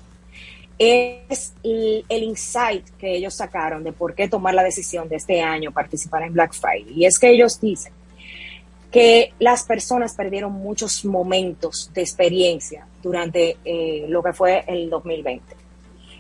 es 0.79 1.53
el, 1.63 2.05
insight 2.09 2.89
que 2.99 3.17
ellos 3.17 3.35
sacaron 3.35 3.85
de 3.85 3.93
por 3.93 4.15
qué 4.15 4.27
tomar 4.27 4.55
la 4.55 4.63
decisión 4.63 5.07
de 5.11 5.17
este 5.17 5.43
año 5.43 5.71
participar 5.71 6.23
en 6.23 6.33
Black 6.33 6.55
Friday. 6.55 6.95
Y 6.95 7.05
es 7.05 7.19
que 7.19 7.29
ellos 7.29 7.61
dicen 7.61 7.93
que 8.91 9.35
las 9.39 9.65
personas 9.65 10.15
perdieron 10.15 10.55
muchos 10.55 11.05
momentos 11.05 11.91
de 11.93 12.01
experiencia 12.01 12.87
durante 13.03 13.59
eh, 13.63 14.07
lo 14.09 14.23
que 14.23 14.33
fue 14.33 14.65
el 14.67 14.89
2020. 14.89 15.57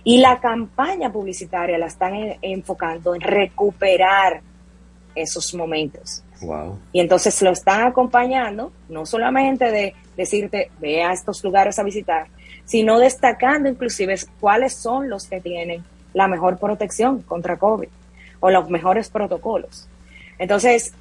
Y 0.05 0.19
la 0.19 0.39
campaña 0.39 1.11
publicitaria 1.11 1.79
la 1.79 1.87
están 1.87 2.37
enfocando 2.43 3.15
en 3.15 3.23
recuperar 3.23 4.43
esos 5.15 5.55
momentos. 5.55 6.23
Y 6.93 7.01
entonces 7.01 7.41
lo 7.43 7.51
están 7.51 7.83
acompañando, 7.83 8.73
no 8.89 9.05
solamente 9.05 9.71
de 9.71 9.95
decirte, 10.17 10.71
ve 10.81 11.03
a 11.03 11.13
estos 11.13 11.45
lugares 11.45 11.79
a 11.79 11.83
visitar, 11.83 12.29
sino 12.65 12.99
destacando 12.99 13.69
inclusive 13.69 14.17
cuáles 14.39 14.75
son 14.75 15.09
los 15.11 15.27
que 15.27 15.41
tienen 15.41 15.85
la 16.15 16.29
mejor 16.29 16.59
protección 16.59 17.23
contra 17.23 17.59
COVID 17.59 17.89
o 18.41 18.51
los 18.51 18.71
mejores 18.71 19.11
protocolos. 19.11 19.89
Entonces, 20.39 20.95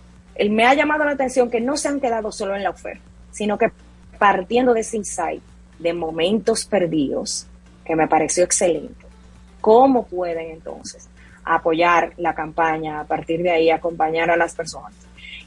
me 0.50 0.66
ha 0.66 0.74
llamado 0.74 1.06
la 1.06 1.12
atención 1.12 1.50
que 1.50 1.62
no 1.62 1.78
se 1.78 1.88
han 1.88 2.00
quedado 2.00 2.32
solo 2.32 2.56
en 2.56 2.64
la 2.64 2.70
oferta, 2.72 3.04
sino 3.32 3.58
que 3.58 3.72
partiendo 4.18 4.74
de 4.74 4.82
ese 4.82 4.98
insight 4.98 5.42
de 5.80 5.94
momentos 5.94 6.66
perdidos, 6.66 7.48
que 7.86 7.96
me 7.96 8.08
pareció 8.08 8.44
excelente, 8.44 9.06
¿cómo 9.62 10.06
pueden 10.06 10.52
entonces 10.52 11.08
apoyar 11.44 12.14
la 12.18 12.36
campaña, 12.36 13.00
a 13.00 13.06
partir 13.06 13.42
de 13.42 13.52
ahí 13.52 13.70
acompañar 13.70 14.30
a 14.30 14.38
las 14.38 14.54
personas? 14.54 14.94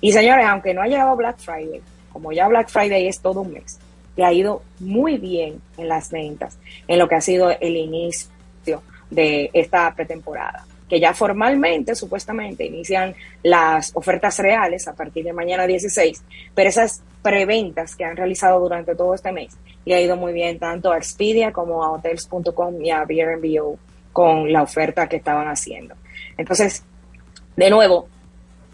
Y 0.02 0.12
señores, 0.12 0.44
aunque 0.46 0.74
no 0.74 0.82
ha 0.82 0.88
llegado 0.88 1.16
Black 1.16 1.38
Friday, 1.38 1.80
como 2.12 2.32
ya 2.32 2.48
Black 2.48 2.68
Friday 2.68 3.06
es 3.06 3.20
todo 3.20 3.40
un 3.40 3.52
mes, 3.52 3.78
le 4.16 4.24
ha 4.24 4.32
ido 4.32 4.62
muy 4.80 5.16
bien 5.16 5.62
en 5.78 5.88
las 5.88 6.10
ventas, 6.10 6.58
en 6.86 6.98
lo 6.98 7.08
que 7.08 7.14
ha 7.14 7.20
sido 7.20 7.50
el 7.50 7.76
inicio 7.76 8.82
de 9.10 9.48
esta 9.52 9.94
pretemporada, 9.94 10.66
que 10.88 10.98
ya 10.98 11.14
formalmente, 11.14 11.94
supuestamente, 11.94 12.64
inician 12.66 13.14
las 13.44 13.92
ofertas 13.94 14.38
reales 14.40 14.88
a 14.88 14.94
partir 14.94 15.24
de 15.24 15.32
mañana 15.32 15.66
16, 15.66 16.22
pero 16.52 16.68
esas 16.68 17.00
preventas 17.22 17.94
que 17.94 18.04
han 18.04 18.16
realizado 18.16 18.58
durante 18.58 18.96
todo 18.96 19.14
este 19.14 19.30
mes 19.30 19.56
le 19.84 19.94
ha 19.94 20.00
ido 20.00 20.16
muy 20.16 20.32
bien 20.32 20.58
tanto 20.58 20.90
a 20.90 20.96
Expedia 20.96 21.52
como 21.52 21.84
a 21.84 21.92
hotels.com 21.92 22.82
y 22.82 22.90
a 22.90 23.02
Airbnb 23.02 23.76
con 24.12 24.52
la 24.52 24.62
oferta 24.62 25.08
que 25.08 25.16
estaban 25.16 25.46
haciendo. 25.46 25.94
Entonces, 26.36 26.84
de 27.56 27.70
nuevo, 27.70 28.08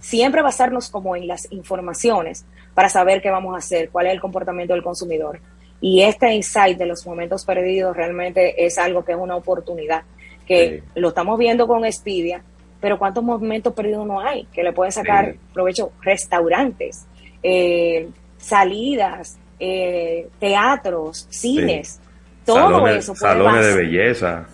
siempre 0.00 0.42
basarnos 0.42 0.90
como 0.90 1.16
en 1.16 1.26
las 1.26 1.50
informaciones 1.50 2.44
para 2.74 2.88
saber 2.88 3.20
qué 3.20 3.30
vamos 3.30 3.54
a 3.54 3.58
hacer, 3.58 3.90
cuál 3.90 4.06
es 4.06 4.12
el 4.12 4.20
comportamiento 4.20 4.74
del 4.74 4.82
consumidor. 4.82 5.40
Y 5.80 6.02
este 6.02 6.32
insight 6.32 6.78
de 6.78 6.86
los 6.86 7.06
momentos 7.06 7.44
perdidos 7.44 7.96
realmente 7.96 8.64
es 8.64 8.78
algo 8.78 9.04
que 9.04 9.12
es 9.12 9.18
una 9.18 9.36
oportunidad, 9.36 10.02
que 10.46 10.82
lo 10.94 11.08
estamos 11.08 11.38
viendo 11.38 11.66
con 11.66 11.84
Expedia, 11.84 12.42
pero 12.80 12.98
¿cuántos 12.98 13.22
momentos 13.22 13.72
perdidos 13.74 14.06
no 14.06 14.20
hay? 14.20 14.44
Que 14.52 14.62
le 14.62 14.72
pueden 14.72 14.92
sacar 14.92 15.34
provecho 15.52 15.92
restaurantes, 16.02 17.06
eh, 17.42 18.08
salidas, 18.38 19.38
eh, 19.58 20.28
teatros, 20.38 21.26
cines, 21.30 22.00
todo 22.44 22.86
eso. 22.88 23.14
Puede 23.14 23.32
salones 23.32 23.66
de 23.66 23.74
belleza. 23.74 24.46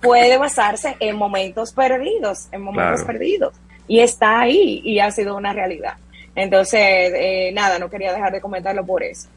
Puede 0.00 0.38
basarse 0.38 0.96
en 1.00 1.16
momentos 1.16 1.72
perdidos, 1.72 2.48
en 2.52 2.62
momentos 2.62 3.02
perdidos 3.04 3.52
y 3.88 4.00
está 4.00 4.40
ahí 4.40 4.82
y 4.84 5.00
ha 5.00 5.10
sido 5.10 5.36
una 5.36 5.52
realidad. 5.52 5.94
Entonces, 6.34 6.80
eh, 6.80 7.50
nada, 7.52 7.78
no 7.78 7.90
quería 7.90 8.12
dejar 8.12 8.32
de 8.32 8.40
comentarlo 8.40 8.86
por 8.86 9.02
eso. 9.02 9.28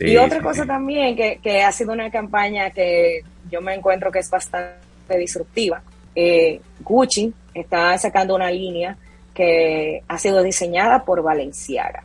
y 0.00 0.16
otra 0.16 0.42
cosa 0.42 0.66
también 0.66 1.16
que, 1.16 1.38
que, 1.42 1.62
ha 1.62 1.72
sido 1.72 1.92
una 1.92 2.10
campaña 2.10 2.70
que 2.70 3.20
yo 3.50 3.60
me 3.62 3.74
encuentro 3.74 4.10
que 4.10 4.18
es 4.18 4.28
bastante 4.28 5.16
disruptiva. 5.16 5.82
Eh, 6.14 6.60
Gucci 6.80 7.32
está 7.54 7.96
sacando 7.96 8.34
una 8.34 8.50
línea 8.50 8.96
que 9.32 10.02
ha 10.06 10.18
sido 10.18 10.42
diseñada 10.42 11.04
por 11.04 11.22
Valenciaga. 11.22 12.04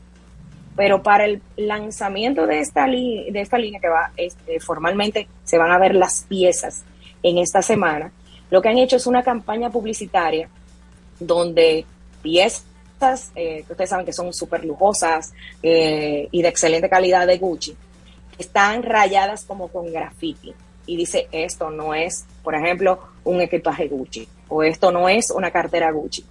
Pero 0.76 1.02
para 1.02 1.26
el 1.26 1.42
lanzamiento 1.56 2.46
de 2.46 2.60
esta, 2.60 2.86
de 2.86 3.32
esta 3.34 3.58
línea 3.58 3.80
que 3.82 3.90
va 3.90 4.12
este, 4.16 4.60
formalmente, 4.60 5.28
se 5.44 5.58
van 5.58 5.72
a 5.72 5.80
ver 5.80 5.96
las 5.96 6.26
piezas 6.30 6.84
en 7.24 7.40
esta 7.40 7.62
semana. 7.62 8.12
Lo 8.52 8.62
que 8.62 8.70
han 8.70 8.78
hecho 8.78 8.96
es 8.96 9.08
una 9.08 9.24
campaña 9.24 9.72
publicitaria 9.72 10.50
donde 11.20 11.86
piezas 12.22 12.64
eh, 13.36 13.64
que 13.66 13.74
ustedes 13.74 13.90
saben 13.90 14.06
que 14.06 14.14
son 14.14 14.34
súper 14.34 14.66
lujosas 14.66 15.34
eh, 15.62 16.28
y 16.32 16.42
de 16.42 16.48
excelente 16.48 16.90
calidad 16.90 17.28
de 17.28 17.38
Gucci, 17.38 17.76
están 18.38 18.84
rayadas 18.84 19.44
como 19.44 19.68
con 19.68 19.92
graffiti. 19.92 20.54
Y 20.86 20.96
dice, 20.96 21.28
esto 21.32 21.70
no 21.70 21.94
es, 21.94 22.26
por 22.44 22.56
ejemplo, 22.56 23.00
un 23.26 23.42
equipaje 23.42 23.88
Gucci 23.88 24.28
o 24.50 24.64
esto 24.64 24.92
no 24.92 25.10
es 25.10 25.32
una 25.32 25.52
cartera 25.52 25.92
Gucci. 25.92 26.26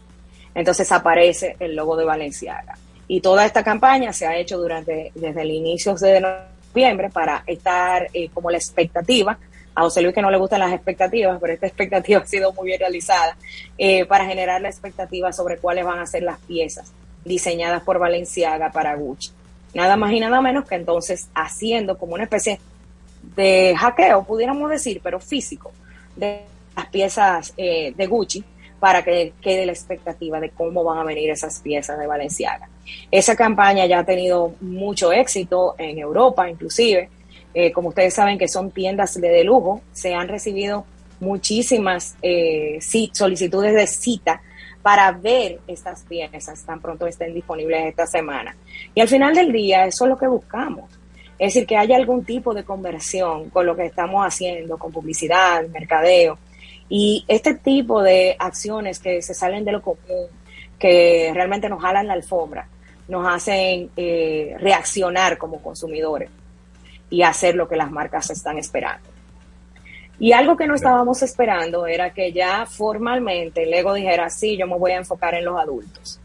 Entonces 0.54 0.90
aparece 0.90 1.56
el 1.60 1.76
logo 1.76 1.96
de 1.96 2.04
Valenciaga. 2.04 2.78
Y 3.08 3.20
toda 3.20 3.44
esta 3.44 3.62
campaña 3.62 4.12
se 4.12 4.26
ha 4.26 4.36
hecho 4.36 4.58
durante 4.58 5.12
desde 5.14 5.42
el 5.42 5.50
inicio 5.50 5.94
de 5.94 6.20
noviembre 6.20 7.10
para 7.10 7.44
estar 7.46 8.08
eh, 8.12 8.30
como 8.32 8.50
la 8.50 8.56
expectativa. 8.56 9.38
A 9.77 9.82
José 9.82 10.03
Luis 10.03 10.15
que 10.15 10.23
no 10.23 10.31
le 10.31 10.39
gustan 10.39 10.59
las 10.59 10.73
expectativas, 10.73 11.39
pero 11.40 11.53
esta 11.53 11.66
expectativa 11.69 12.20
ha 12.20 12.27
sido 12.27 12.53
muy 12.53 12.66
bien 12.66 12.81
realizada 12.81 13.36
eh, 13.78 14.05
para 14.07 14.27
generar 14.27 14.61
la 14.61 14.69
expectativa 14.69 15.32
sobre 15.32 15.59
cuáles 15.59 15.85
van 15.85 16.01
a 16.01 16.07
ser 16.07 16.24
las 16.24 16.40
piezas 16.40 16.93
diseñadas 17.24 17.82
por 17.82 17.98
Valenciaga 17.98 18.73
para 18.73 18.97
Gucci. 18.97 19.31
Nada 19.74 19.97
más 19.97 20.11
y 20.12 20.20
nada 20.20 20.40
menos 20.40 20.66
que 20.66 20.74
entonces 20.74 21.28
haciendo 21.35 21.98
como 21.98 22.15
una 22.15 22.24
especie 22.24 22.59
de 23.36 23.74
hackeo, 23.77 24.24
pudiéramos 24.24 24.70
decir, 24.70 25.01
pero 25.03 25.20
físico, 25.20 25.73
de 26.15 26.43
las 26.74 26.86
piezas 26.86 27.53
eh, 27.57 27.93
de 27.97 28.07
Gucci 28.07 28.44
para 28.78 29.03
que 29.03 29.32
quede 29.40 29.66
la 29.66 29.73
expectativa 29.73 30.39
de 30.40 30.51
cómo 30.51 30.85
van 30.85 30.98
a 30.98 31.05
venir 31.05 31.31
esas 31.31 31.61
piezas 31.61 31.98
de 31.98 32.07
Valenciaga. 32.07 32.69
Esa 33.11 33.35
campaña 33.35 33.86
ya 33.86 34.01
ha 34.01 34.05
tenido 34.05 34.55
mucho 34.61 35.12
éxito 35.12 35.74
en 35.78 35.98
Europa, 35.98 36.48
inclusive. 36.48 37.09
Eh, 37.58 37.72
como 37.72 37.88
ustedes 37.88 38.12
saben 38.12 38.36
que 38.36 38.48
son 38.48 38.70
tiendas 38.70 39.18
de, 39.18 39.42
lujo, 39.42 39.80
se 39.90 40.12
han 40.12 40.28
recibido 40.28 40.84
muchísimas 41.20 42.14
eh, 42.20 42.78
solicitudes 43.12 43.74
de 43.74 43.86
cita 43.86 44.42
para 44.82 45.10
ver 45.12 45.60
estas 45.66 46.02
piezas 46.02 46.62
tan 46.66 46.82
pronto 46.82 47.06
estén 47.06 47.32
disponibles 47.32 47.86
esta 47.86 48.06
semana. 48.06 48.54
Y 48.94 49.00
al 49.00 49.08
final 49.08 49.34
del 49.34 49.52
día, 49.52 49.86
eso 49.86 50.04
es 50.04 50.10
lo 50.10 50.18
que 50.18 50.26
buscamos. 50.26 50.90
Es 51.38 51.54
decir, 51.54 51.66
que 51.66 51.78
haya 51.78 51.96
algún 51.96 52.26
tipo 52.26 52.52
de 52.52 52.62
conversión 52.62 53.48
con 53.48 53.64
lo 53.64 53.74
que 53.74 53.86
estamos 53.86 54.22
haciendo, 54.22 54.76
con 54.76 54.92
publicidad, 54.92 55.66
mercadeo, 55.68 56.38
y 56.90 57.24
este 57.26 57.54
tipo 57.54 58.02
de 58.02 58.36
acciones 58.38 58.98
que 58.98 59.22
se 59.22 59.32
salen 59.32 59.64
de 59.64 59.72
lo 59.72 59.80
común, 59.80 60.28
que 60.78 61.30
realmente 61.32 61.70
nos 61.70 61.80
jalan 61.80 62.06
la 62.06 62.12
alfombra, 62.12 62.68
nos 63.08 63.26
hacen 63.26 63.88
eh, 63.96 64.56
reaccionar 64.58 65.38
como 65.38 65.62
consumidores 65.62 66.28
y 67.10 67.22
hacer 67.22 67.54
lo 67.54 67.68
que 67.68 67.76
las 67.76 67.90
marcas 67.90 68.30
están 68.30 68.58
esperando. 68.58 69.08
Y 70.18 70.32
algo 70.32 70.56
que 70.56 70.66
no 70.66 70.74
estábamos 70.74 71.22
esperando 71.22 71.86
era 71.86 72.12
que 72.14 72.32
ya 72.32 72.64
formalmente 72.64 73.66
Lego 73.66 73.92
dijera, 73.94 74.30
sí, 74.30 74.56
yo 74.56 74.66
me 74.66 74.78
voy 74.78 74.92
a 74.92 74.96
enfocar 74.96 75.34
en 75.34 75.44
los 75.44 75.60
adultos. 75.60 76.20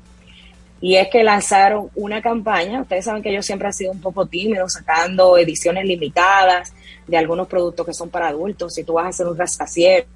Y 0.79 0.95
es 0.95 1.09
que 1.09 1.23
lanzaron 1.23 1.89
una 1.93 2.21
campaña, 2.21 2.81
ustedes 2.81 3.05
saben 3.05 3.21
que 3.21 3.33
yo 3.33 3.43
siempre 3.43 3.69
he 3.69 3.73
sido 3.73 3.91
un 3.91 4.01
poco 4.01 4.25
tímido 4.25 4.67
sacando 4.67 5.37
ediciones 5.37 5.85
limitadas 5.85 6.73
de 7.05 7.17
algunos 7.17 7.47
productos 7.47 7.85
que 7.85 7.93
son 7.93 8.09
para 8.09 8.29
adultos. 8.29 8.73
Si 8.73 8.83
tú 8.83 8.93
vas 8.93 9.05
a 9.05 9.09
hacer 9.09 9.27
un 9.27 9.37
rascacielos, 9.37 10.07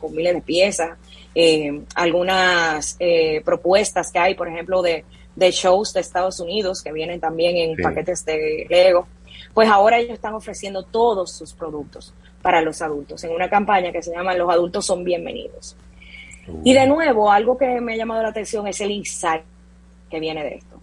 con 0.00 0.14
miles 0.14 0.34
de 0.34 0.40
piezas, 0.42 0.98
eh, 1.34 1.80
algunas 1.94 2.96
eh, 2.98 3.40
propuestas 3.44 4.10
que 4.10 4.18
hay, 4.18 4.34
por 4.34 4.48
ejemplo, 4.48 4.82
de, 4.82 5.04
shows 5.36 5.92
de 5.92 6.00
Estados 6.00 6.40
Unidos 6.40 6.82
que 6.82 6.92
vienen 6.92 7.20
también 7.20 7.56
en 7.56 7.76
paquetes 7.76 8.24
de 8.24 8.66
Lego, 8.68 9.06
pues 9.54 9.68
ahora 9.68 9.98
ellos 9.98 10.14
están 10.14 10.34
ofreciendo 10.34 10.82
todos 10.82 11.32
sus 11.32 11.52
productos 11.52 12.14
para 12.42 12.60
los 12.62 12.80
adultos 12.82 13.22
en 13.24 13.32
una 13.32 13.48
campaña 13.50 13.92
que 13.92 14.02
se 14.02 14.12
llama 14.12 14.34
Los 14.34 14.50
adultos 14.50 14.86
son 14.86 15.04
bienvenidos. 15.04 15.76
Y 16.64 16.72
de 16.72 16.86
nuevo, 16.86 17.30
algo 17.30 17.58
que 17.58 17.80
me 17.80 17.94
ha 17.94 17.96
llamado 17.96 18.22
la 18.22 18.30
atención 18.30 18.66
es 18.66 18.80
el 18.80 18.90
insight 18.90 19.42
que 20.10 20.20
viene 20.20 20.42
de 20.42 20.54
esto. 20.56 20.80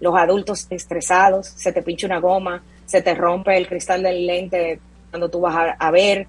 Los 0.00 0.16
adultos 0.16 0.66
estresados, 0.70 1.46
se 1.46 1.72
te 1.72 1.82
pincha 1.82 2.06
una 2.06 2.18
goma, 2.18 2.62
se 2.86 3.02
te 3.02 3.14
rompe 3.14 3.56
el 3.56 3.68
cristal 3.68 4.02
del 4.02 4.26
lente 4.26 4.80
cuando 5.10 5.28
tú 5.28 5.40
vas 5.40 5.76
a 5.78 5.90
ver, 5.90 6.26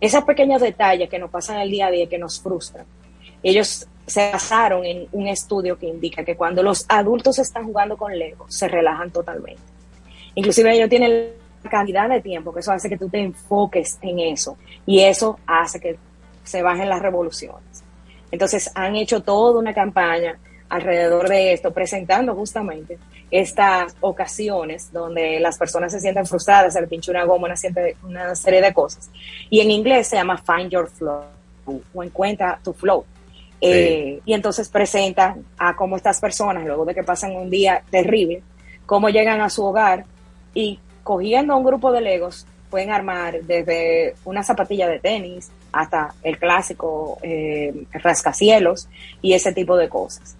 esos 0.00 0.24
pequeños 0.24 0.60
detalles 0.60 1.08
que 1.08 1.18
nos 1.18 1.30
pasan 1.30 1.60
el 1.60 1.70
día 1.70 1.86
a 1.86 1.90
día 1.90 2.08
que 2.08 2.18
nos 2.18 2.40
frustran. 2.40 2.84
Ellos 3.42 3.86
se 4.06 4.32
basaron 4.32 4.84
en 4.84 5.06
un 5.12 5.28
estudio 5.28 5.78
que 5.78 5.86
indica 5.86 6.24
que 6.24 6.36
cuando 6.36 6.62
los 6.62 6.84
adultos 6.88 7.38
están 7.38 7.66
jugando 7.66 7.96
con 7.96 8.16
Lego, 8.18 8.46
se 8.48 8.66
relajan 8.68 9.10
totalmente. 9.10 9.62
Inclusive 10.34 10.74
ellos 10.74 10.88
tienen 10.88 11.32
la 11.62 11.70
cantidad 11.70 12.08
de 12.08 12.20
tiempo, 12.20 12.52
que 12.52 12.60
eso 12.60 12.72
hace 12.72 12.88
que 12.88 12.98
tú 12.98 13.08
te 13.08 13.20
enfoques 13.20 13.98
en 14.02 14.18
eso. 14.18 14.56
Y 14.86 15.00
eso 15.00 15.38
hace 15.46 15.80
que 15.80 15.96
se 16.44 16.62
bajen 16.62 16.88
las 16.88 17.00
revoluciones. 17.00 17.84
Entonces 18.30 18.70
han 18.74 18.96
hecho 18.96 19.22
toda 19.22 19.58
una 19.58 19.74
campaña 19.74 20.38
alrededor 20.68 21.28
de 21.28 21.52
esto, 21.52 21.70
presentando 21.70 22.34
justamente 22.34 22.98
estas 23.30 23.94
ocasiones 24.00 24.90
donde 24.90 25.38
las 25.38 25.58
personas 25.58 25.92
se 25.92 26.00
sienten 26.00 26.26
frustradas, 26.26 26.72
se 26.72 26.80
le 26.80 26.86
pincha 26.86 27.10
una 27.10 27.24
goma, 27.24 27.48
una, 28.02 28.34
serie 28.34 28.62
de 28.62 28.72
cosas. 28.72 29.10
Y 29.50 29.60
en 29.60 29.70
inglés 29.70 30.08
se 30.08 30.16
llama 30.16 30.38
Find 30.38 30.70
Your 30.70 30.88
Flow 30.88 31.24
o 31.94 32.02
encuentra 32.02 32.58
tu 32.64 32.72
flow. 32.72 33.04
Eh, 33.60 34.20
y 34.24 34.32
entonces 34.32 34.68
presentan 34.68 35.44
a 35.56 35.76
cómo 35.76 35.96
estas 35.96 36.20
personas, 36.20 36.64
luego 36.64 36.84
de 36.84 36.94
que 36.94 37.04
pasan 37.04 37.36
un 37.36 37.48
día 37.48 37.82
terrible, 37.90 38.42
cómo 38.86 39.08
llegan 39.08 39.40
a 39.40 39.50
su 39.50 39.64
hogar 39.64 40.04
y 40.54 40.78
cogiendo 41.02 41.56
un 41.56 41.64
grupo 41.64 41.92
de 41.92 42.00
legos 42.00 42.46
pueden 42.70 42.90
armar 42.90 43.42
desde 43.42 44.14
una 44.24 44.42
zapatilla 44.42 44.88
de 44.88 44.98
tenis 44.98 45.50
hasta 45.72 46.14
el 46.22 46.38
clásico 46.38 47.18
eh, 47.22 47.84
rascacielos 47.92 48.88
y 49.20 49.34
ese 49.34 49.52
tipo 49.52 49.76
de 49.76 49.88
cosas. 49.88 50.36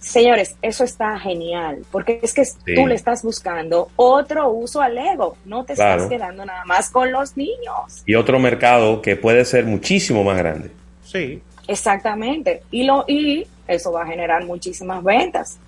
Señores, 0.00 0.54
eso 0.62 0.84
está 0.84 1.18
genial, 1.18 1.84
porque 1.90 2.20
es 2.22 2.32
que 2.32 2.44
tú 2.74 2.86
le 2.86 2.94
estás 2.94 3.22
buscando 3.22 3.90
otro 3.96 4.48
uso 4.48 4.80
al 4.80 4.96
ego, 4.96 5.36
no 5.44 5.64
te 5.64 5.72
estás 5.72 6.06
quedando 6.06 6.46
nada 6.46 6.64
más 6.64 6.88
con 6.88 7.10
los 7.10 7.36
niños. 7.36 8.04
Y 8.06 8.14
otro 8.14 8.38
mercado 8.38 9.02
que 9.02 9.16
puede 9.16 9.44
ser 9.44 9.64
muchísimo 9.64 10.22
más 10.22 10.38
grande. 10.38 10.70
Sí. 11.04 11.42
Exactamente. 11.66 12.62
Y, 12.70 12.84
lo, 12.84 13.04
y 13.08 13.46
eso 13.66 13.92
va 13.92 14.04
a 14.04 14.06
generar 14.06 14.44
muchísimas 14.46 15.02
ventas, 15.02 15.58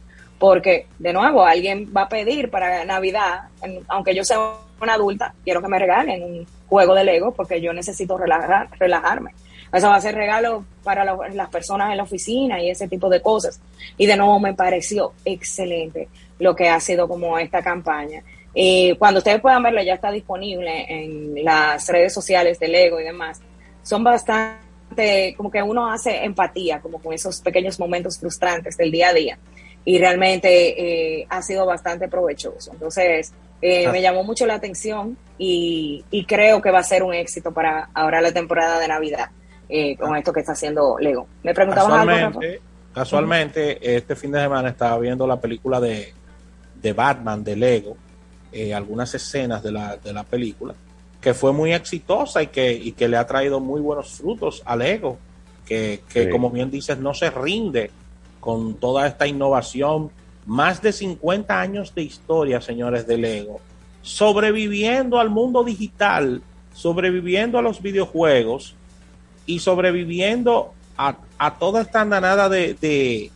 porque 0.41 0.87
de 0.99 1.13
nuevo 1.13 1.45
alguien 1.45 1.93
va 1.95 2.03
a 2.03 2.09
pedir 2.09 2.51
para 2.51 2.83
Navidad, 2.87 3.43
aunque 3.89 4.15
yo 4.15 4.25
sea 4.25 4.39
una 4.81 4.95
adulta, 4.95 5.35
quiero 5.45 5.61
que 5.61 5.69
me 5.69 5.79
regalen 5.79 6.25
un 6.25 6.47
juego 6.67 6.95
de 6.95 7.05
Lego 7.05 7.33
porque 7.33 7.61
yo 7.61 7.75
necesito 7.75 8.17
relajar, 8.17 8.71
relajarme. 8.79 9.33
Eso 9.71 9.89
va 9.89 9.97
a 9.97 10.01
ser 10.01 10.15
regalo 10.15 10.65
para 10.83 11.05
las 11.05 11.49
personas 11.51 11.91
en 11.91 11.99
la 11.99 12.05
oficina 12.05 12.61
y 12.61 12.71
ese 12.71 12.89
tipo 12.89 13.11
de 13.11 13.21
cosas. 13.21 13.61
Y 13.99 14.07
de 14.07 14.17
nuevo 14.17 14.41
me 14.41 14.55
pareció 14.55 15.13
excelente 15.27 16.09
lo 16.39 16.57
que 16.57 16.71
ha 16.71 16.81
sido 16.81 17.07
como 17.07 17.39
esta 17.39 17.63
campaña. 17.63 18.23
Eh, 18.55 18.97
cuando 18.99 19.19
ustedes 19.19 19.43
puedan 19.43 19.63
verlo, 19.63 19.83
ya 19.83 19.95
está 19.95 20.11
disponible 20.11 20.87
en 20.89 21.45
las 21.45 21.87
redes 21.87 22.15
sociales 22.15 22.59
de 22.59 22.69
Lego 22.69 22.99
y 22.99 23.05
demás. 23.05 23.43
Son 23.83 24.03
bastante, 24.03 25.35
como 25.37 25.51
que 25.51 25.63
uno 25.63 25.93
hace 25.93 26.25
empatía, 26.25 26.81
como 26.81 26.99
con 26.99 27.13
esos 27.13 27.43
pequeños 27.43 27.79
momentos 27.79 28.19
frustrantes 28.19 28.79
del 28.79 28.91
día 28.91 29.11
a 29.11 29.15
día. 29.15 29.39
Y 29.85 29.99
realmente 29.99 31.21
eh, 31.21 31.27
ha 31.29 31.43
sido 31.43 31.67
bastante 31.67 32.09
provechoso. 32.09 32.73
Entonces, 32.73 33.33
eh, 33.63 33.89
me 33.89 34.03
llamó 34.03 34.25
mucho 34.25 34.47
la 34.47 34.55
atención 34.55 35.17
y, 35.39 36.05
y, 36.11 36.25
creo 36.25 36.61
que 36.61 36.71
va 36.71 36.81
a 36.81 36.83
ser 36.83 37.03
un 37.03 37.15
éxito 37.15 37.53
para 37.53 37.89
ahora 37.95 38.21
la 38.21 38.33
temporada 38.33 38.79
de 38.79 38.89
Navidad. 38.89 39.31
Eh, 39.73 39.97
con 39.97 40.17
esto 40.17 40.33
que 40.33 40.41
está 40.41 40.51
haciendo 40.51 40.97
Lego. 40.99 41.29
¿Me 41.45 41.55
preguntabas 41.55 41.91
casualmente, 41.91 42.25
algo? 42.27 42.65
Casualmente, 42.93 43.97
este 43.97 44.17
fin 44.17 44.33
de 44.33 44.41
semana 44.41 44.71
estaba 44.71 44.99
viendo 44.99 45.29
la 45.29 45.41
película 45.41 45.79
de, 45.79 46.13
de 46.83 46.93
Batman 46.93 47.45
de 47.45 47.55
Lego, 47.55 47.97
eh, 48.51 48.75
algunas 48.75 49.15
escenas 49.15 49.63
de 49.63 49.71
la, 49.71 49.97
de 49.97 50.13
la 50.13 50.25
película, 50.25 50.75
que 51.21 51.35
fue 51.35 51.53
muy 51.53 51.73
exitosa 51.73 52.43
y 52.43 52.49
que, 52.49 52.73
y 52.73 52.93
que 52.93 53.07
le 53.07 53.17
ha 53.17 53.25
traído 53.29 53.61
muy 53.61 53.81
buenos 53.81 54.15
frutos 54.15 54.61
a 54.65 54.75
Lego, 54.75 55.19
que, 55.65 56.01
que 56.13 56.29
como 56.31 56.51
bien 56.51 56.69
dices, 56.69 56.99
no 56.99 57.15
se 57.15 57.31
rinde 57.31 57.93
con 58.41 58.75
toda 58.75 59.07
esta 59.07 59.27
innovación. 59.27 60.11
Más 60.47 60.83
de 60.83 60.93
50 60.93 61.61
años 61.61 61.95
de 61.95 62.03
historia, 62.03 62.61
señores 62.61 63.07
de 63.07 63.19
Lego, 63.19 63.61
sobreviviendo 64.03 65.21
al 65.21 65.31
mundo 65.31 65.63
digital, 65.63 66.43
sobreviviendo 66.73 67.59
a 67.59 67.63
los 67.63 67.83
videojuegos 67.83 68.75
y 69.47 69.59
sobreviviendo 69.59 70.73
a, 70.97 71.17
toda 71.59 71.83
esta 71.83 72.03
andanada 72.03 72.49
de, 72.49 73.31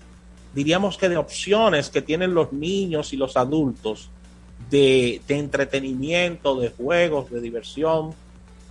diríamos 0.54 0.98
que 0.98 1.08
de 1.08 1.16
opciones 1.16 1.88
que 1.88 2.02
tienen 2.02 2.34
los 2.34 2.52
niños 2.52 3.12
y 3.12 3.16
los 3.16 3.36
adultos 3.36 4.10
de, 4.70 5.20
de 5.26 5.38
entretenimiento, 5.38 6.60
de 6.60 6.70
juegos, 6.70 7.30
de 7.30 7.40
diversión, 7.40 8.12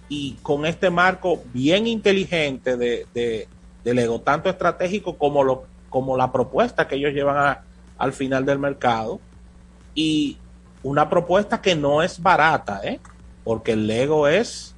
y 0.09 0.33
con 0.43 0.65
este 0.65 0.89
marco 0.89 1.41
bien 1.53 1.87
inteligente 1.87 2.77
de, 2.77 3.07
de, 3.13 3.47
de 3.83 3.93
Lego, 3.93 4.21
tanto 4.21 4.49
estratégico 4.49 5.17
como, 5.17 5.43
lo, 5.43 5.63
como 5.93 6.17
la 6.17 6.31
propuesta 6.31 6.87
que 6.87 6.95
ellos 6.95 7.13
llevan 7.13 7.37
a- 7.37 7.61
al 7.99 8.13
final 8.13 8.43
del 8.45 8.57
mercado, 8.57 9.19
y 9.93 10.39
una 10.81 11.07
propuesta 11.07 11.61
que 11.61 11.75
no 11.75 12.01
es 12.01 12.19
barata, 12.19 12.81
¿eh? 12.83 12.99
porque 13.43 13.73
el 13.73 13.85
Lego 13.85 14.27
es 14.27 14.73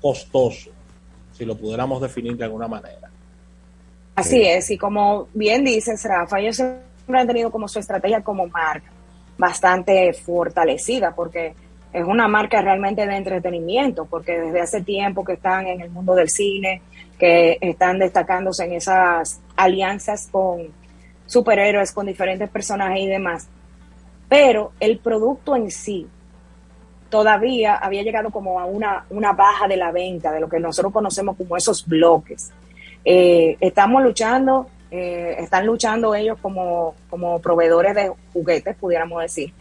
costoso, 0.00 0.70
si 1.36 1.44
lo 1.44 1.56
pudiéramos 1.58 2.00
definir 2.00 2.38
de 2.38 2.44
alguna 2.44 2.66
manera. 2.66 3.10
Así 4.16 4.42
es, 4.42 4.70
y 4.70 4.78
como 4.78 5.28
bien 5.34 5.62
dices, 5.62 6.02
Rafa, 6.04 6.40
ellos 6.40 6.56
siempre 6.56 7.20
han 7.20 7.26
tenido 7.26 7.50
como 7.50 7.68
su 7.68 7.78
estrategia 7.78 8.22
como 8.22 8.46
marca 8.46 8.90
bastante 9.36 10.10
fortalecida, 10.14 11.14
porque 11.14 11.54
es 11.92 12.04
una 12.04 12.28
marca 12.28 12.62
realmente 12.62 13.06
de 13.06 13.14
entretenimiento, 13.16 14.06
porque 14.06 14.40
desde 14.40 14.60
hace 14.62 14.80
tiempo 14.82 15.22
que 15.22 15.34
están 15.34 15.66
en 15.66 15.82
el 15.82 15.90
mundo 15.90 16.14
del 16.14 16.30
cine, 16.30 16.80
que 17.18 17.58
están 17.60 17.98
destacándose 17.98 18.64
en 18.64 18.72
esas 18.72 19.40
alianzas 19.56 20.28
con 20.30 20.68
superhéroes, 21.26 21.92
con 21.92 22.06
diferentes 22.06 22.48
personajes 22.50 23.00
y 23.00 23.06
demás. 23.06 23.48
Pero 24.28 24.72
el 24.80 24.98
producto 24.98 25.56
en 25.56 25.70
sí 25.70 26.06
todavía 27.08 27.76
había 27.76 28.02
llegado 28.02 28.30
como 28.30 28.58
a 28.58 28.64
una, 28.64 29.04
una 29.10 29.32
baja 29.32 29.68
de 29.68 29.76
la 29.76 29.92
venta, 29.92 30.32
de 30.32 30.40
lo 30.40 30.48
que 30.48 30.58
nosotros 30.58 30.92
conocemos 30.92 31.36
como 31.36 31.56
esos 31.56 31.86
bloques. 31.86 32.50
Eh, 33.04 33.56
estamos 33.60 34.02
luchando, 34.02 34.68
eh, 34.90 35.36
están 35.38 35.66
luchando 35.66 36.14
ellos 36.14 36.38
como, 36.40 36.94
como 37.08 37.38
proveedores 37.40 37.94
de 37.94 38.12
juguetes, 38.32 38.74
pudiéramos 38.76 39.22
decir, 39.22 39.52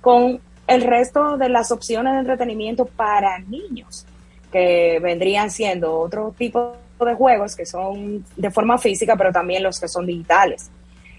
con 0.00 0.40
el 0.66 0.82
resto 0.82 1.36
de 1.36 1.48
las 1.48 1.72
opciones 1.72 2.12
de 2.12 2.20
entretenimiento 2.20 2.84
para 2.84 3.40
niños, 3.40 4.06
que 4.52 5.00
vendrían 5.02 5.50
siendo 5.50 5.98
otro 5.98 6.32
tipo 6.38 6.76
de 7.04 7.14
juegos 7.14 7.56
que 7.56 7.66
son 7.66 8.24
de 8.36 8.50
forma 8.50 8.78
física, 8.78 9.16
pero 9.16 9.32
también 9.32 9.62
los 9.62 9.80
que 9.80 9.88
son 9.88 10.06
digitales. 10.06 10.70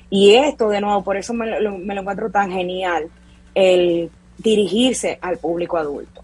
Y 0.10 0.36
esto, 0.36 0.70
de 0.70 0.82
nuevo, 0.82 1.04
por 1.04 1.18
eso 1.18 1.34
me 1.34 1.60
lo, 1.60 1.78
me 1.78 1.96
lo 1.96 2.02
encuentro 2.02 2.30
tan 2.30 2.52
genial, 2.52 3.10
el 3.56 4.10
dirigirse 4.38 5.18
al 5.22 5.38
público 5.38 5.78
adulto 5.78 6.22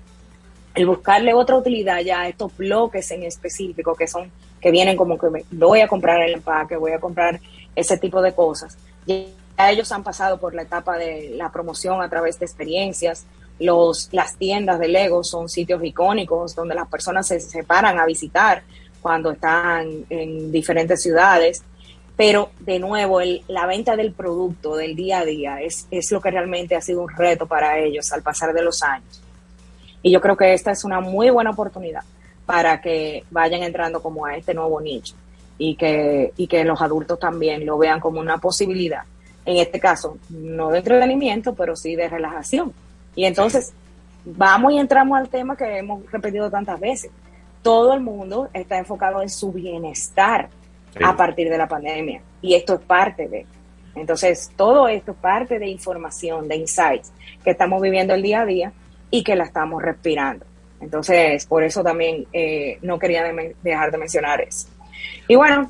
el 0.78 0.86
buscarle 0.86 1.34
otra 1.34 1.56
utilidad 1.56 2.02
ya 2.02 2.22
a 2.22 2.28
estos 2.28 2.56
bloques 2.56 3.10
en 3.10 3.24
específico 3.24 3.96
que 3.96 4.08
son 4.08 4.32
que 4.62 4.70
vienen 4.70 4.96
como 4.96 5.18
que 5.18 5.30
me, 5.30 5.44
voy 5.52 5.82
a 5.82 5.88
comprar 5.88 6.22
el 6.22 6.34
empaque, 6.34 6.78
voy 6.78 6.92
a 6.92 7.00
comprar 7.00 7.40
ese 7.76 7.98
tipo 7.98 8.22
de 8.22 8.34
cosas. 8.34 8.78
Ya 9.06 9.26
ellos 9.72 9.92
han 9.92 10.04
pasado 10.04 10.40
por 10.40 10.54
la 10.54 10.64
etapa 10.64 10.98
de 10.98 11.32
la 11.36 11.52
promoción 11.52 12.02
a 12.02 12.10
través 12.10 12.40
de 12.40 12.46
experiencias. 12.46 13.26
Los, 13.60 14.10
las 14.12 14.36
tiendas 14.36 14.80
de 14.80 14.88
Lego 14.88 15.24
son 15.24 15.50
sitios 15.50 15.84
icónicos 15.84 16.56
donde 16.56 16.76
las 16.76 16.88
personas 16.88 17.28
se 17.28 17.40
separan 17.40 17.98
a 18.00 18.06
visitar 18.06 18.64
cuando 19.08 19.32
están 19.32 20.04
en 20.10 20.52
diferentes 20.52 21.02
ciudades. 21.02 21.64
Pero 22.18 22.50
de 22.60 22.78
nuevo, 22.78 23.22
el, 23.22 23.42
la 23.48 23.66
venta 23.66 23.96
del 23.96 24.12
producto 24.12 24.76
del 24.76 24.98
día 24.98 25.20
a 25.20 25.26
día 25.26 25.62
es, 25.62 25.88
es 25.90 26.12
lo 26.12 26.20
que 26.20 26.30
realmente 26.30 26.76
ha 26.76 26.82
sido 26.82 27.04
un 27.04 27.10
reto 27.10 27.48
para 27.48 27.80
ellos 27.80 28.12
al 28.12 28.22
pasar 28.22 28.52
de 28.52 28.62
los 28.64 28.84
años. 28.84 29.22
Y 30.02 30.12
yo 30.12 30.20
creo 30.20 30.36
que 30.36 30.54
esta 30.54 30.72
es 30.72 30.84
una 30.84 31.00
muy 31.00 31.30
buena 31.30 31.52
oportunidad 31.52 32.02
para 32.46 32.82
que 32.82 33.24
vayan 33.32 33.64
entrando 33.64 34.04
como 34.04 34.26
a 34.26 34.36
este 34.36 34.54
nuevo 34.54 34.82
nicho 34.82 35.16
y 35.58 35.78
que, 35.78 36.34
y 36.36 36.48
que 36.48 36.66
los 36.66 36.82
adultos 36.82 37.18
también 37.18 37.66
lo 37.66 37.78
vean 37.78 38.02
como 38.02 38.20
una 38.20 38.40
posibilidad. 38.40 39.04
En 39.46 39.56
este 39.56 39.80
caso, 39.80 40.18
no 40.30 40.70
de 40.70 40.80
entretenimiento, 40.80 41.56
pero 41.56 41.78
sí 41.78 41.96
de 41.96 42.10
relajación. 42.10 42.74
Y 43.16 43.24
entonces, 43.24 43.72
vamos 44.26 44.74
y 44.74 44.80
entramos 44.80 45.18
al 45.18 45.30
tema 45.30 45.56
que 45.56 45.78
hemos 45.78 46.12
repetido 46.12 46.52
tantas 46.52 46.78
veces. 46.78 47.10
Todo 47.68 47.94
el 47.94 48.00
mundo 48.02 48.50
está 48.54 48.78
enfocado 48.78 49.22
en 49.22 49.30
su 49.30 49.52
bienestar 49.52 50.50
Sí. 50.96 51.04
a 51.04 51.16
partir 51.16 51.50
de 51.50 51.58
la 51.58 51.68
pandemia. 51.68 52.22
Y 52.42 52.56
esto 52.56 52.76
es 52.76 52.80
parte 52.80 53.28
de. 53.28 53.46
Entonces, 53.96 54.50
todo 54.56 54.88
esto 54.88 55.12
es 55.12 55.18
parte 55.18 55.60
de 55.60 55.68
información, 55.68 56.48
de 56.48 56.56
insights 56.56 57.12
que 57.44 57.52
estamos 57.52 57.82
viviendo 57.82 58.14
el 58.14 58.22
día 58.22 58.42
a 58.42 58.46
día 58.46 58.72
y 59.12 59.24
que 59.24 59.36
la 59.36 59.44
estamos 59.44 59.82
respirando. 59.84 60.46
Entonces, 60.80 61.46
por 61.46 61.64
eso 61.64 61.84
también 61.84 62.26
eh, 62.32 62.78
no 62.84 62.98
quería 63.00 63.24
de 63.24 63.56
dejar 63.64 63.92
de 63.92 63.98
mencionar 63.98 64.40
eso. 64.42 64.68
Y 65.28 65.36
bueno, 65.36 65.68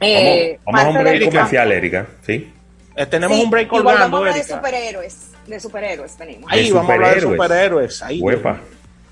eh, 0.00 0.58
Vamos 0.64 0.84
a 0.84 0.88
un 0.88 1.04
break 1.04 1.24
comercial, 1.26 1.72
Erika. 1.72 2.06
¿Sí? 2.22 2.52
Eh, 2.96 3.06
tenemos 3.06 3.36
Sí, 3.36 3.44
un 3.44 3.50
break 3.50 3.66
y 3.66 3.70
volvamos 3.70 3.92
a 3.92 3.94
colgando, 4.10 4.16
hablar 4.18 4.34
de 4.34 4.40
Erika. 4.40 4.56
superhéroes. 4.56 5.30
De 5.46 5.60
superhéroes 5.60 6.18
venimos. 6.18 6.50
Ahí 6.50 6.66
De 6.68 6.72
vamos 6.72 6.90
a 6.90 6.94
hablar 6.94 7.14
de 7.14 7.20
superhéroes. 7.20 8.02
Ahí. 8.02 8.20
Huepa. 8.20 8.58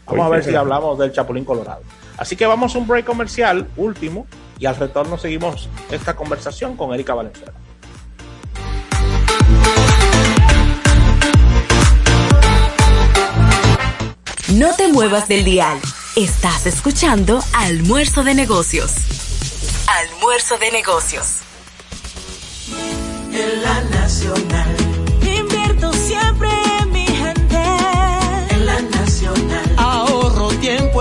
Vamos 0.07 0.27
a 0.27 0.29
ver 0.31 0.45
si 0.45 0.55
hablamos 0.55 0.99
del 0.99 1.13
Chapulín 1.13 1.45
Colorado. 1.45 1.83
Así 2.19 2.37
que 2.37 2.47
vamos 2.47 2.75
a 2.75 2.79
un 2.79 2.87
break 2.87 3.07
comercial 3.07 3.69
último 3.77 4.27
y 4.59 4.67
al 4.67 4.77
retorno 4.77 5.17
seguimos 5.17 5.69
esta 5.91 6.17
conversación 6.17 6.77
con 6.77 6.93
Erika 6.93 7.15
Valenzuela. 7.15 7.55
No 14.55 14.75
te 14.75 14.89
muevas 14.89 15.29
del 15.29 15.45
dial. 15.45 15.79
Estás 16.17 16.67
escuchando 16.67 17.41
Almuerzo 17.53 18.25
de 18.25 18.35
Negocios. 18.35 18.95
Almuerzo 19.87 20.59
de 20.59 20.73
Negocios. 20.73 21.37
En 23.33 23.63
la 23.63 23.81
nacional. 23.83 24.77
Invierto 25.23 25.93
siempre 25.93 26.48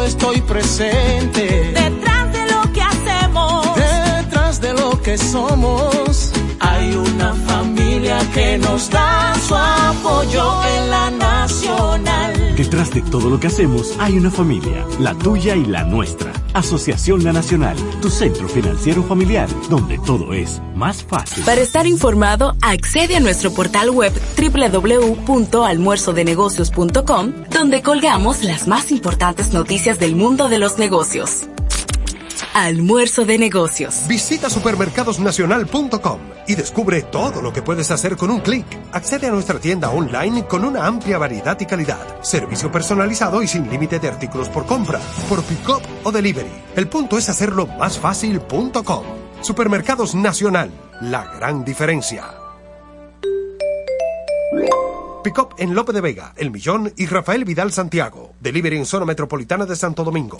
estoy 0.08 0.42
presente. 0.42 1.72
Detrás 1.74 2.34
de 2.34 2.52
lo 2.52 2.74
que 2.74 2.82
hacemos. 2.82 3.76
Detrás 3.76 4.62
de 4.62 4.74
lo 4.74 5.02
que 5.02 5.18
somos. 5.18 6.32
Hay 6.60 6.96
una 6.96 7.34
familia 7.34 8.18
que 8.34 8.58
nos 8.58 8.90
da 8.90 9.36
su 9.48 9.56
apoyo 9.56 10.64
en 10.64 10.90
la 10.90 11.12
nacional. 11.12 12.56
Detrás 12.56 12.92
de 12.92 13.02
todo 13.02 13.30
lo 13.30 13.40
que 13.40 13.48
hacemos 13.48 13.94
hay 14.00 14.18
una 14.18 14.32
familia, 14.32 14.86
la 15.00 15.14
tuya 15.14 15.56
y 15.56 15.66
la 15.66 15.84
nuestra. 15.84 16.32
Asociación 16.58 17.24
La 17.24 17.32
Nacional, 17.34 17.78
tu 18.02 18.10
centro 18.10 18.48
financiero 18.48 19.04
familiar, 19.04 19.48
donde 19.70 20.00
todo 20.00 20.34
es 20.34 20.60
más 20.76 21.04
fácil. 21.04 21.44
Para 21.44 21.62
estar 21.62 21.86
informado, 21.88 22.56
accede 22.62 23.16
a 23.16 23.20
nuestro 23.20 23.52
portal 23.52 23.92
web 23.92 24.12
www.almuerzodenegocios.com, 24.38 27.34
donde 27.52 27.82
colgamos 27.82 28.44
las 28.44 28.68
más 28.68 28.92
importantes 28.92 29.54
noticias 29.54 30.00
del 30.00 30.16
mundo 30.16 30.50
de 30.50 30.60
los 30.60 30.78
negocios. 30.80 31.48
Almuerzo 32.64 33.24
de 33.24 33.38
Negocios. 33.38 34.04
Visita 34.08 34.50
supermercadosnacional.com 34.50 36.20
y 36.48 36.56
descubre 36.56 37.04
todo 37.04 37.42
lo 37.42 37.54
que 37.54 37.62
puedes 37.62 37.92
hacer 37.92 38.18
con 38.18 38.32
un 38.32 38.40
clic. 38.40 38.66
Accede 38.92 39.28
a 39.28 39.32
nuestra 39.32 39.60
tienda 39.60 39.92
online 39.92 40.46
con 40.46 40.66
una 40.66 40.88
amplia 40.88 41.20
variedad 41.20 41.56
y 41.60 41.66
calidad, 41.68 42.24
servicio 42.24 42.72
personalizado 42.72 43.44
y 43.44 43.48
sin 43.48 43.70
límite 43.70 44.00
de 44.00 44.08
artículos 44.08 44.50
por 44.50 44.66
compra, 44.66 45.00
por 45.30 45.44
pick-up 45.44 45.82
o 46.04 46.12
delivery. 46.12 46.52
El 46.76 46.88
punto 46.88 47.18
es 47.18 47.30
hacerlo 47.30 47.68
más 47.68 48.00
fácil.com. 48.00 49.04
Supermercados 49.42 50.16
Nacional, 50.16 50.72
la 51.02 51.26
gran 51.38 51.64
diferencia. 51.64 52.26
Pick-up 55.24 55.50
en 55.60 55.76
Lope 55.76 55.94
de 55.94 56.02
Vega, 56.02 56.34
El 56.36 56.50
Millón 56.50 56.92
y 56.98 57.06
Rafael 57.06 57.46
Vidal 57.46 57.72
Santiago. 57.72 58.34
Delivery 58.40 58.78
en 58.78 58.86
zona 58.86 59.06
metropolitana 59.06 59.66
de 59.66 59.76
Santo 59.76 60.04
Domingo. 60.04 60.38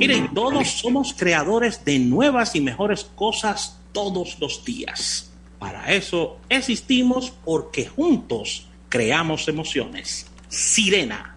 Miren, 0.00 0.32
todos 0.32 0.66
somos 0.68 1.12
creadores 1.12 1.84
de 1.84 1.98
nuevas 1.98 2.56
y 2.56 2.62
mejores 2.62 3.04
cosas 3.04 3.78
todos 3.92 4.38
los 4.40 4.64
días. 4.64 5.30
Para 5.58 5.92
eso 5.92 6.38
existimos 6.48 7.30
porque 7.44 7.86
juntos 7.86 8.66
creamos 8.88 9.46
emociones. 9.46 10.26
Sirena. 10.48 11.36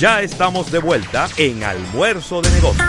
Ya 0.00 0.22
estamos 0.22 0.72
de 0.72 0.78
vuelta 0.78 1.28
en 1.36 1.62
Almuerzo 1.62 2.40
de 2.40 2.48
Negocios. 2.52 2.88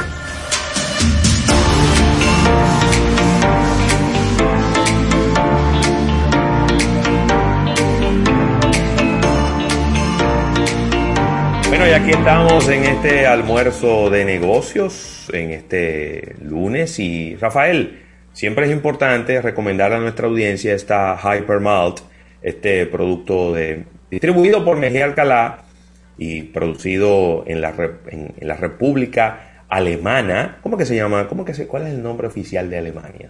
Bueno, 11.67 11.85
y 11.85 11.89
aquí 11.89 12.11
estamos 12.11 12.69
en 12.69 12.85
este 12.85 13.27
almuerzo 13.27 14.09
de 14.09 14.23
negocios, 14.23 15.29
en 15.33 15.51
este 15.51 16.37
lunes. 16.41 16.97
Y 16.97 17.35
Rafael, 17.35 18.03
siempre 18.31 18.67
es 18.67 18.71
importante 18.71 19.41
recomendar 19.41 19.91
a 19.91 19.99
nuestra 19.99 20.27
audiencia 20.27 20.73
esta 20.73 21.17
Hyper 21.17 21.59
Malt, 21.59 21.99
este 22.41 22.85
producto 22.85 23.53
distribuido 24.09 24.63
por 24.63 24.77
Mejía 24.77 25.03
Alcalá 25.03 25.65
y 26.17 26.43
producido 26.43 27.43
en 27.47 27.61
la, 27.61 27.73
en, 28.07 28.33
en 28.37 28.47
la 28.47 28.55
República 28.55 29.63
Alemana. 29.69 30.57
¿Cómo 30.61 30.77
que 30.77 30.85
se 30.85 30.95
llama? 30.95 31.27
¿Cómo 31.27 31.45
que 31.45 31.53
se, 31.53 31.67
¿Cuál 31.67 31.87
es 31.87 31.93
el 31.93 32.03
nombre 32.03 32.27
oficial 32.27 32.69
de 32.69 32.77
Alemania? 32.77 33.29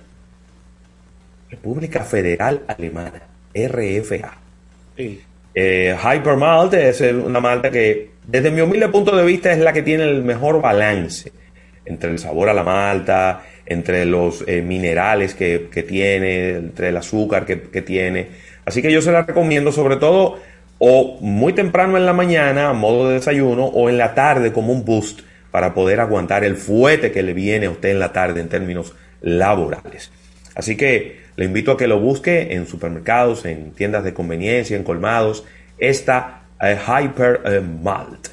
República 1.52 2.04
Federal 2.04 2.62
Alemana, 2.68 3.22
RFA. 3.54 4.38
Eh, 5.54 5.96
Hyper 5.98 6.38
Malt 6.38 6.74
es 6.74 7.02
una 7.02 7.40
malta 7.40 7.70
que, 7.70 8.12
desde 8.26 8.52
mi 8.52 8.62
humilde 8.62 8.88
punto 8.88 9.16
de 9.16 9.26
vista, 9.26 9.52
es 9.52 9.60
la 9.60 9.74
que 9.74 9.84
tiene 9.84 10.06
el 10.06 10.24
mejor 10.24 10.62
balance 10.62 11.32
entre 11.86 12.10
el 12.10 12.20
sabor 12.20 12.48
a 12.50 12.54
la 12.54 12.64
malta, 12.64 13.44
entre 13.66 14.06
los 14.06 14.44
eh, 14.48 14.62
minerales 14.62 15.36
que, 15.36 15.68
que 15.72 15.84
tiene, 15.84 16.50
entre 16.52 16.90
el 16.90 16.98
azúcar 16.98 17.46
que, 17.46 17.62
que 17.62 17.82
tiene. 17.82 18.28
Así 18.66 18.82
que 18.82 18.92
yo 18.92 19.02
se 19.02 19.12
la 19.12 19.24
recomiendo, 19.24 19.72
sobre 19.72 19.98
todo, 19.98 20.40
o 20.84 21.20
muy 21.22 21.54
temprano 21.54 21.96
en 21.96 22.08
la 22.08 22.14
mañana, 22.14 22.70
a 22.70 22.74
modo 22.74 23.08
de 23.08 23.14
desayuno, 23.14 23.66
o 23.66 23.88
en 23.88 24.00
la 24.00 24.16
tarde 24.16 24.52
como 24.52 24.74
un 24.74 24.84
boost 24.84 25.20
para 25.52 25.76
poder 25.76 26.00
aguantar 26.00 26.44
el 26.44 26.56
fuete 26.56 27.12
que 27.12 27.22
le 27.22 27.34
viene 27.34 27.68
a 27.68 27.70
usted 27.70 27.90
en 27.90 28.00
la 28.00 28.12
tarde 28.12 28.42
en 28.42 28.50
términos 28.50 28.96
laborales. 29.22 30.12
Así 30.56 30.76
que 30.76 31.22
le 31.36 31.46
invito 31.46 31.74
a 31.74 31.78
que 31.78 31.86
lo 31.86 32.00
busque 32.00 32.56
en 32.56 32.66
supermercados, 32.66 33.46
en 33.46 33.74
tiendas 33.74 34.04
de 34.04 34.16
conveniencia, 34.16 34.76
en 34.76 34.84
colmados, 34.84 35.46
esta 35.78 36.46
eh, 36.60 36.76
Hyper 36.76 37.42
eh, 37.46 37.62
Malt. 37.62 38.30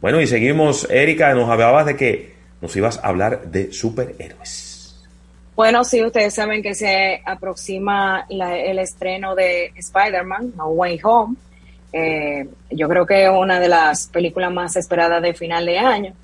Bueno, 0.00 0.22
y 0.22 0.26
seguimos, 0.26 0.88
Erika, 0.90 1.34
nos 1.34 1.50
hablabas 1.50 1.84
de 1.84 1.96
que 1.96 2.32
nos 2.62 2.74
ibas 2.76 2.96
a 2.96 3.08
hablar 3.08 3.42
de 3.50 3.74
superhéroes. 3.74 5.06
Bueno, 5.54 5.84
sí, 5.84 6.02
ustedes 6.02 6.32
saben 6.32 6.62
que 6.62 6.74
se 6.74 7.20
aproxima 7.26 8.24
el 8.30 8.78
estreno 8.78 9.34
de 9.34 9.74
Spider-Man, 9.76 10.54
Way 10.56 11.00
Home. 11.02 11.36
Eh, 11.92 12.48
yo 12.70 12.88
creo 12.88 13.06
que 13.06 13.24
es 13.24 13.30
una 13.30 13.58
de 13.60 13.68
las 13.68 14.08
películas 14.08 14.52
más 14.52 14.76
esperadas 14.76 15.22
de 15.22 15.34
final 15.34 15.66
de 15.66 15.78
año. 15.78 16.14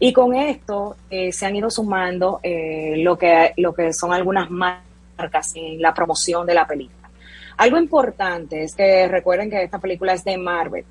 Y 0.00 0.12
con 0.12 0.34
esto 0.34 0.96
eh, 1.10 1.32
se 1.32 1.46
han 1.46 1.56
ido 1.56 1.70
sumando 1.70 2.40
eh, 2.42 2.94
lo, 2.98 3.18
que, 3.18 3.52
lo 3.56 3.74
que 3.74 3.92
son 3.92 4.12
algunas 4.12 4.48
marcas 4.48 5.52
en 5.56 5.82
la 5.82 5.92
promoción 5.92 6.46
de 6.46 6.54
la 6.54 6.66
película. 6.66 7.10
Algo 7.56 7.78
importante 7.78 8.62
es 8.62 8.74
que 8.76 9.08
recuerden 9.08 9.50
que 9.50 9.64
esta 9.64 9.80
película 9.80 10.12
es 10.12 10.24
de 10.24 10.38
Marvel, 10.38 10.84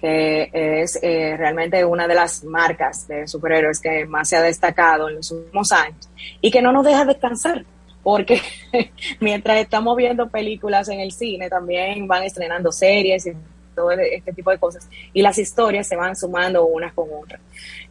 que 0.00 0.50
es 0.52 0.98
eh, 1.02 1.36
realmente 1.36 1.84
una 1.84 2.06
de 2.06 2.14
las 2.14 2.44
marcas 2.44 3.08
de 3.08 3.26
superhéroes 3.26 3.80
que 3.80 4.06
más 4.06 4.28
se 4.28 4.36
ha 4.36 4.42
destacado 4.42 5.08
en 5.08 5.16
los 5.16 5.30
últimos 5.32 5.72
años 5.72 6.08
y 6.40 6.50
que 6.50 6.62
no 6.62 6.70
nos 6.70 6.84
deja 6.84 7.04
descansar, 7.04 7.64
porque 8.04 8.40
mientras 9.20 9.58
estamos 9.58 9.96
viendo 9.96 10.28
películas 10.28 10.88
en 10.88 11.00
el 11.00 11.10
cine, 11.10 11.48
también 11.48 12.06
van 12.06 12.22
estrenando 12.22 12.70
series 12.70 13.26
y 13.26 13.32
todo 13.82 13.90
este 13.90 14.32
tipo 14.32 14.50
de 14.50 14.58
cosas, 14.58 14.88
y 15.12 15.22
las 15.22 15.38
historias 15.38 15.88
se 15.88 15.96
van 15.96 16.14
sumando 16.14 16.64
unas 16.66 16.92
con 16.92 17.08
otras. 17.12 17.40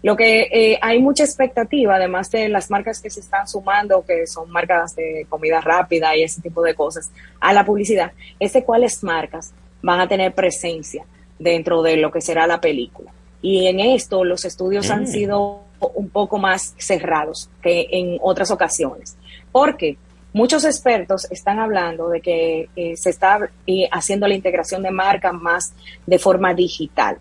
Lo 0.04 0.16
que 0.16 0.48
eh, 0.52 0.80
hay 0.82 1.00
mucha 1.00 1.24
expectativa, 1.24 1.96
además 1.96 2.32
de 2.32 2.50
las 2.50 2.70
marcas 2.70 3.02
que 3.02 3.10
se 3.10 3.20
están 3.20 3.48
sumando, 3.48 4.04
que 4.06 4.26
son 4.26 4.50
marcas 4.50 4.96
de 4.96 5.26
comida 5.30 5.62
rápida 5.62 6.16
y 6.16 6.24
ese 6.24 6.42
tipo 6.42 6.62
de 6.64 6.74
cosas, 6.74 7.12
a 7.40 7.54
la 7.54 7.66
publicidad, 7.66 8.12
es 8.40 8.54
de 8.54 8.64
cuáles 8.64 9.04
marcas 9.04 9.54
van 9.82 10.00
a 10.00 10.08
tener 10.08 10.34
presencia 10.34 11.06
dentro 11.38 11.82
de 11.82 11.98
lo 11.98 12.10
que 12.12 12.22
será 12.22 12.48
la 12.48 12.62
película. 12.62 13.12
Y 13.42 13.68
en 13.68 13.80
esto 13.80 14.24
los 14.24 14.46
estudios 14.46 14.90
han 14.90 15.04
Mm. 15.04 15.08
sido 15.08 15.62
un 15.96 16.10
poco 16.10 16.38
más 16.38 16.76
cerrados 16.78 17.50
que 17.62 17.88
en 17.92 18.18
otras 18.22 18.52
ocasiones. 18.52 19.18
Porque 19.52 19.98
muchos 20.34 20.66
expertos 20.66 21.30
están 21.32 21.60
hablando 21.60 22.10
de 22.10 22.22
que 22.22 22.70
eh, 22.76 22.96
se 22.98 23.10
está 23.10 23.50
eh, 23.68 23.88
haciendo 23.92 24.28
la 24.28 24.36
integración 24.36 24.84
de 24.84 24.92
marcas 24.92 25.34
más 25.34 25.74
de 26.06 26.20
forma 26.20 26.54
digital. 26.54 27.18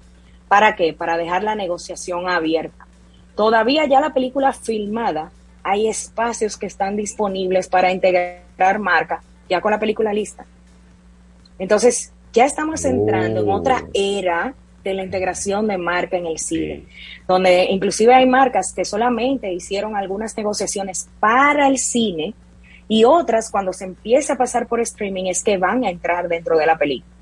¿Para 0.48 0.74
qué? 0.74 0.92
Para 0.92 1.16
dejar 1.16 1.44
la 1.44 1.54
negociación 1.54 2.28
abierta. 2.28 2.86
Todavía 3.36 3.86
ya 3.86 4.00
la 4.00 4.12
película 4.12 4.52
filmada, 4.52 5.30
hay 5.62 5.88
espacios 5.88 6.56
que 6.56 6.66
están 6.66 6.96
disponibles 6.96 7.68
para 7.68 7.92
integrar 7.92 8.78
marca 8.78 9.22
ya 9.48 9.60
con 9.60 9.72
la 9.72 9.80
película 9.80 10.12
lista. 10.12 10.46
Entonces, 11.58 12.12
ya 12.32 12.44
estamos 12.46 12.84
entrando 12.84 13.40
en 13.40 13.50
otra 13.50 13.84
era 13.92 14.54
de 14.84 14.94
la 14.94 15.02
integración 15.02 15.66
de 15.66 15.76
marca 15.76 16.16
en 16.16 16.26
el 16.26 16.38
cine, 16.38 16.84
donde 17.28 17.64
inclusive 17.64 18.14
hay 18.14 18.26
marcas 18.26 18.72
que 18.72 18.84
solamente 18.84 19.52
hicieron 19.52 19.96
algunas 19.96 20.36
negociaciones 20.36 21.08
para 21.18 21.66
el 21.66 21.78
cine 21.78 22.34
y 22.90 23.04
otras 23.04 23.50
cuando 23.50 23.72
se 23.72 23.84
empieza 23.84 24.32
a 24.32 24.36
pasar 24.36 24.66
por 24.66 24.80
streaming 24.80 25.26
es 25.26 25.42
que 25.44 25.56
van 25.56 25.84
a 25.84 25.90
entrar 25.90 26.26
dentro 26.28 26.58
de 26.58 26.66
la 26.66 26.76
película. 26.76 27.14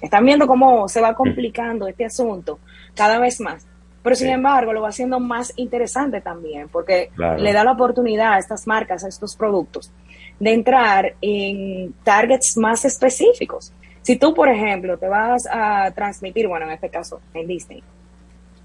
Están 0.00 0.24
viendo 0.24 0.46
cómo 0.46 0.88
se 0.88 1.00
va 1.00 1.14
complicando 1.16 1.88
este 1.88 2.04
asunto 2.04 2.60
cada 2.94 3.18
vez 3.18 3.40
más. 3.40 3.66
Pero 4.00 4.14
sin 4.14 4.28
embargo, 4.30 4.72
lo 4.72 4.80
va 4.80 4.90
haciendo 4.90 5.18
más 5.18 5.52
interesante 5.56 6.20
también, 6.20 6.68
porque 6.68 7.10
Claro. 7.16 7.42
le 7.42 7.52
da 7.52 7.64
la 7.64 7.72
oportunidad 7.72 8.34
a 8.34 8.38
estas 8.38 8.64
marcas, 8.68 9.02
a 9.04 9.08
estos 9.08 9.34
productos, 9.34 9.90
de 10.38 10.52
entrar 10.54 11.14
en 11.20 11.92
targets 12.04 12.56
más 12.56 12.84
específicos. 12.84 13.72
Si 14.02 14.14
tú, 14.16 14.32
por 14.34 14.48
ejemplo, 14.48 14.96
te 14.98 15.08
vas 15.08 15.48
a 15.50 15.90
transmitir, 15.96 16.46
bueno, 16.46 16.66
en 16.66 16.72
este 16.72 16.88
caso, 16.90 17.20
en 17.34 17.48
Disney, 17.48 17.82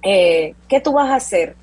eh, 0.04 0.54
¿qué 0.68 0.80
tú 0.80 0.94
vas 0.94 1.10
a 1.10 1.16
hacer 1.16 1.56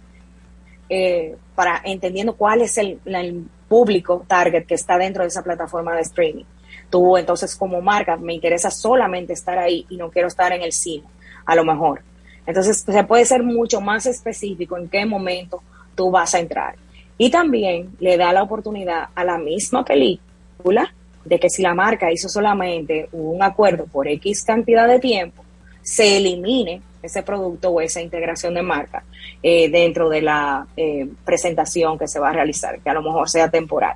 eh, 0.89 1.37
para 1.55 1.81
entendiendo 1.85 2.35
cuál 2.35 2.63
es 2.63 2.77
el, 2.77 2.99
la- 3.05 3.21
el 3.21 3.45
público 3.71 4.25
target 4.27 4.67
que 4.67 4.75
está 4.75 4.99
dentro 4.99 5.23
de 5.23 5.29
esa 5.29 5.45
plataforma 5.45 5.95
de 5.95 6.03
streaming? 6.03 6.45
Tú, 6.91 7.17
entonces, 7.17 7.55
como 7.55 7.81
marca, 7.81 8.17
me 8.17 8.35
interesa 8.35 8.69
solamente 8.69 9.33
estar 9.33 9.57
ahí 9.59 9.87
y 9.89 9.97
no 9.97 10.11
quiero 10.11 10.27
estar 10.27 10.53
en 10.53 10.63
el 10.63 10.73
cine, 10.73 11.07
a 11.47 11.55
lo 11.55 11.65
mejor. 11.65 12.03
Entonces, 12.47 12.85
se 12.85 13.05
puede 13.05 13.25
ser 13.25 13.45
mucho 13.45 13.81
más 13.81 14.07
específico 14.07 14.77
en 14.77 14.89
qué 14.89 15.07
momento 15.07 15.63
tú 15.95 16.11
vas 16.11 16.35
a 16.35 16.41
entrar. 16.41 16.75
Y 17.17 17.31
también 17.31 17.97
le 18.01 18.17
da 18.17 18.33
la 18.33 18.43
oportunidad 18.43 19.11
a 19.15 19.23
la 19.25 19.39
misma 19.39 19.85
película 19.85 20.93
de 21.25 21.39
que 21.39 21.49
si 21.49 21.63
la 21.63 21.75
marca 21.75 22.11
hizo 22.11 22.29
solamente 22.29 23.09
un 23.13 23.41
acuerdo 23.41 23.87
por 23.87 24.09
X 24.09 24.43
cantidad 24.43 24.89
de 24.89 24.99
tiempo, 24.99 25.45
se 25.81 26.17
elimine 26.17 26.83
ese 27.03 27.23
producto 27.23 27.71
o 27.71 27.81
esa 27.81 28.01
integración 28.01 28.55
de 28.55 28.63
marca 28.63 29.03
eh, 29.43 29.71
dentro 29.71 30.09
de 30.09 30.23
la 30.23 30.67
eh, 30.77 31.09
presentación 31.25 31.99
que 31.99 32.09
se 32.09 32.19
va 32.19 32.31
a 32.31 32.33
realizar, 32.33 32.81
que 32.81 32.91
a 32.91 32.95
lo 32.95 33.03
mejor 33.03 33.29
sea 33.29 33.51
temporal. 33.51 33.95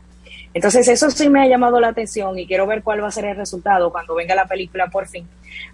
Entonces 0.55 0.87
eso 0.87 1.11
sí 1.11 1.29
me 1.29 1.43
ha 1.43 1.49
llamado 1.49 1.81
la 1.81 1.89
atención 1.89 2.39
y 2.39 2.47
quiero 2.47 2.67
ver 2.67 2.83
cuál 2.83 3.03
va 3.03 3.09
a 3.09 3.11
ser 3.11 3.25
el 3.25 3.37
resultado 3.37 3.91
cuando 3.91 4.15
venga 4.15 4.37
la 4.37 4.47
película 4.47 4.87
por 4.87 5.09
fin, 5.09 5.27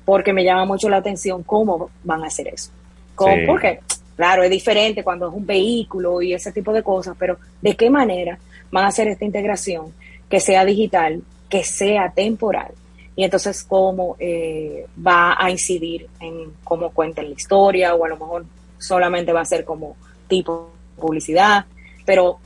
porque 0.04 0.32
me 0.32 0.42
llama 0.42 0.64
mucho 0.64 0.88
la 0.88 0.96
atención 0.96 1.42
cómo 1.42 1.90
van 2.02 2.24
a 2.24 2.28
hacer 2.28 2.48
eso. 2.48 2.70
¿Cómo? 3.14 3.34
Sí. 3.34 3.42
Porque, 3.46 3.80
claro, 4.16 4.42
es 4.42 4.50
diferente 4.50 5.04
cuando 5.04 5.28
es 5.28 5.34
un 5.34 5.44
vehículo 5.44 6.22
y 6.22 6.32
ese 6.32 6.50
tipo 6.50 6.72
de 6.72 6.82
cosas, 6.82 7.14
pero 7.18 7.36
¿de 7.60 7.76
qué 7.76 7.90
manera 7.90 8.38
van 8.70 8.84
a 8.84 8.88
hacer 8.88 9.08
esta 9.08 9.26
integración 9.26 9.92
que 10.30 10.40
sea 10.40 10.64
digital, 10.64 11.22
que 11.50 11.62
sea 11.62 12.10
temporal? 12.10 12.72
Y 13.16 13.24
entonces 13.24 13.64
cómo 13.64 14.16
eh, 14.18 14.86
va 15.04 15.36
a 15.38 15.50
incidir 15.50 16.08
en 16.20 16.52
cómo 16.64 16.90
cuentan 16.90 17.26
la 17.26 17.34
historia 17.34 17.94
o 17.94 18.04
a 18.04 18.08
lo 18.08 18.16
mejor 18.16 18.46
solamente 18.78 19.32
va 19.32 19.40
a 19.40 19.44
ser 19.44 19.64
como 19.64 19.96
tipo 20.28 20.70
publicidad, 20.96 21.66
pero 22.04 22.38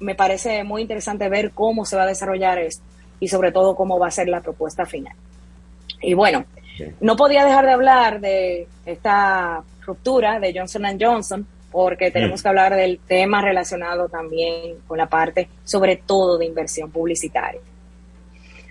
me 0.00 0.14
parece 0.14 0.64
muy 0.64 0.82
interesante 0.82 1.28
ver 1.28 1.52
cómo 1.52 1.84
se 1.84 1.96
va 1.96 2.02
a 2.02 2.06
desarrollar 2.06 2.58
esto 2.58 2.82
y 3.20 3.28
sobre 3.28 3.52
todo 3.52 3.74
cómo 3.74 3.98
va 3.98 4.08
a 4.08 4.12
ser 4.12 4.28
la 4.28 4.40
propuesta 4.40 4.86
final. 4.86 5.14
Y 6.00 6.14
bueno, 6.14 6.44
no 7.00 7.16
podía 7.16 7.44
dejar 7.44 7.66
de 7.66 7.72
hablar 7.72 8.20
de 8.20 8.68
esta 8.86 9.62
ruptura 9.84 10.38
de 10.38 10.52
Johnson 10.56 10.84
Johnson 11.00 11.46
porque 11.70 12.10
tenemos 12.10 12.42
que 12.42 12.48
hablar 12.48 12.74
del 12.74 12.98
tema 13.00 13.42
relacionado 13.42 14.08
también 14.08 14.76
con 14.86 14.98
la 14.98 15.08
parte, 15.08 15.48
sobre 15.64 15.96
todo 15.96 16.38
de 16.38 16.46
inversión 16.46 16.90
publicitaria. 16.90 17.60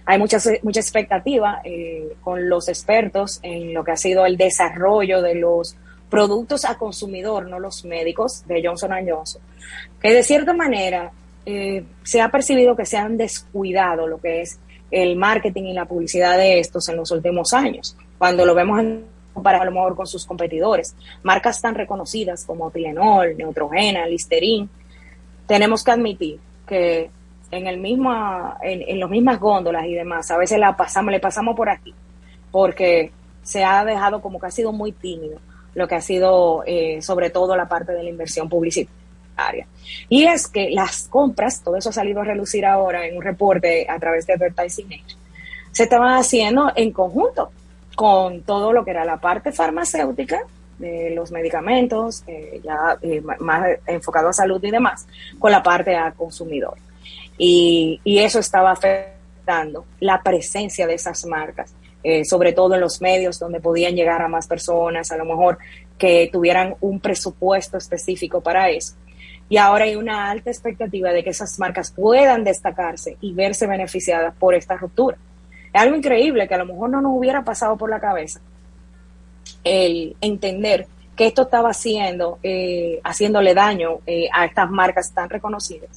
Hay 0.09 0.17
mucha, 0.17 0.37
mucha 0.63 0.79
expectativa 0.79 1.59
eh, 1.65 2.15
con 2.21 2.47
los 2.47 2.69
expertos 2.69 3.41
en 3.43 3.73
lo 3.73 3.83
que 3.83 3.91
ha 3.91 3.97
sido 3.97 4.25
el 4.25 4.37
desarrollo 4.37 5.21
de 5.21 5.35
los 5.35 5.75
productos 6.09 6.63
a 6.63 6.77
consumidor, 6.77 7.49
no 7.49 7.59
los 7.59 7.83
médicos, 7.83 8.47
de 8.47 8.65
Johnson 8.65 8.91
Johnson, 9.05 9.41
que 10.01 10.13
de 10.13 10.23
cierta 10.23 10.53
manera 10.53 11.11
eh, 11.45 11.83
se 12.03 12.21
ha 12.21 12.29
percibido 12.29 12.73
que 12.73 12.85
se 12.85 12.95
han 12.95 13.17
descuidado 13.17 14.07
lo 14.07 14.21
que 14.21 14.41
es 14.43 14.59
el 14.91 15.17
marketing 15.17 15.63
y 15.63 15.73
la 15.73 15.83
publicidad 15.83 16.37
de 16.37 16.61
estos 16.61 16.87
en 16.87 16.95
los 16.95 17.11
últimos 17.11 17.53
años. 17.53 17.97
Cuando 18.17 18.45
lo 18.45 18.55
vemos 18.55 18.79
en 18.79 19.03
comparado 19.33 19.63
a 19.63 19.65
lo 19.65 19.71
mejor 19.71 19.95
con 19.95 20.07
sus 20.07 20.25
competidores, 20.25 20.95
marcas 21.21 21.61
tan 21.61 21.75
reconocidas 21.75 22.45
como 22.45 22.71
Tylenol, 22.71 23.37
Neutrogena, 23.37 24.07
Listerine, 24.07 24.69
tenemos 25.45 25.83
que 25.83 25.91
admitir 25.91 26.39
que 26.65 27.11
en 27.51 27.67
el 27.67 27.77
mismo, 27.79 28.11
en, 28.61 28.83
en 28.87 28.99
las 28.99 29.09
mismas 29.09 29.39
góndolas 29.39 29.85
y 29.85 29.93
demás, 29.93 30.29
a 30.31 30.37
veces 30.37 30.59
la 30.59 30.75
pasamos, 30.75 31.11
le 31.11 31.19
pasamos 31.19 31.55
por 31.55 31.69
aquí, 31.69 31.93
porque 32.51 33.11
se 33.43 33.63
ha 33.63 33.85
dejado 33.85 34.21
como 34.21 34.39
que 34.39 34.47
ha 34.47 34.51
sido 34.51 34.71
muy 34.71 34.91
tímido 34.91 35.39
lo 35.77 35.87
que 35.87 35.93
ha 35.93 36.01
sido 36.01 36.63
eh, 36.65 37.03
sobre 37.03 37.29
todo 37.29 37.55
la 37.55 37.69
parte 37.69 37.91
de 37.91 38.01
la 38.01 38.09
inversión 38.09 38.49
publicitaria. 38.49 39.67
Y 40.09 40.25
es 40.25 40.47
que 40.47 40.71
las 40.71 41.07
compras, 41.07 41.61
todo 41.63 41.75
eso 41.75 41.89
ha 41.89 41.93
salido 41.93 42.21
a 42.21 42.23
relucir 42.23 42.65
ahora 42.65 43.05
en 43.05 43.15
un 43.15 43.21
reporte 43.21 43.85
a 43.87 43.99
través 43.99 44.25
de 44.25 44.33
Advertising 44.33 44.87
Age, 44.87 45.15
se 45.71 45.83
estaban 45.83 46.17
haciendo 46.17 46.71
en 46.75 46.91
conjunto 46.91 47.51
con 47.95 48.41
todo 48.41 48.73
lo 48.73 48.83
que 48.83 48.89
era 48.89 49.05
la 49.05 49.17
parte 49.17 49.51
farmacéutica 49.51 50.39
de 50.79 51.11
los 51.11 51.31
medicamentos, 51.31 52.23
eh, 52.25 52.59
ya 52.63 52.97
eh, 53.03 53.21
más 53.39 53.67
enfocado 53.85 54.29
a 54.29 54.33
salud 54.33 54.63
y 54.63 54.71
demás, 54.71 55.05
con 55.37 55.51
la 55.51 55.61
parte 55.61 55.95
a 55.95 56.11
consumidor. 56.11 56.75
Y, 57.37 57.99
eso 58.05 58.39
estaba 58.39 58.71
afectando 58.71 59.85
la 59.99 60.21
presencia 60.21 60.87
de 60.87 60.95
esas 60.95 61.25
marcas, 61.25 61.73
eh, 62.03 62.25
sobre 62.25 62.53
todo 62.53 62.75
en 62.75 62.81
los 62.81 63.01
medios 63.01 63.39
donde 63.39 63.59
podían 63.59 63.95
llegar 63.95 64.21
a 64.21 64.27
más 64.27 64.47
personas, 64.47 65.11
a 65.11 65.17
lo 65.17 65.25
mejor 65.25 65.57
que 65.97 66.29
tuvieran 66.31 66.75
un 66.81 66.99
presupuesto 66.99 67.77
específico 67.77 68.41
para 68.41 68.69
eso. 68.69 68.95
Y 69.49 69.57
ahora 69.57 69.85
hay 69.85 69.95
una 69.95 70.29
alta 70.29 70.49
expectativa 70.49 71.11
de 71.11 71.23
que 71.23 71.29
esas 71.29 71.57
marcas 71.57 71.91
puedan 71.91 72.43
destacarse 72.43 73.17
y 73.21 73.33
verse 73.33 73.65
beneficiadas 73.65 74.33
por 74.35 74.53
esta 74.53 74.75
ruptura. 74.75 75.17
Es 75.73 75.81
algo 75.81 75.95
increíble 75.95 76.47
que 76.47 76.55
a 76.55 76.57
lo 76.57 76.65
mejor 76.65 76.89
no 76.89 77.01
nos 77.01 77.13
hubiera 77.15 77.43
pasado 77.43 77.77
por 77.77 77.89
la 77.89 77.99
cabeza 77.99 78.41
el 79.63 80.15
entender 80.21 80.87
que 81.15 81.27
esto 81.27 81.43
estaba 81.43 81.69
haciendo, 81.69 82.39
eh, 82.43 82.99
haciéndole 83.03 83.53
daño 83.53 83.99
eh, 84.05 84.29
a 84.31 84.45
estas 84.45 84.69
marcas 84.69 85.11
tan 85.13 85.29
reconocidas, 85.29 85.89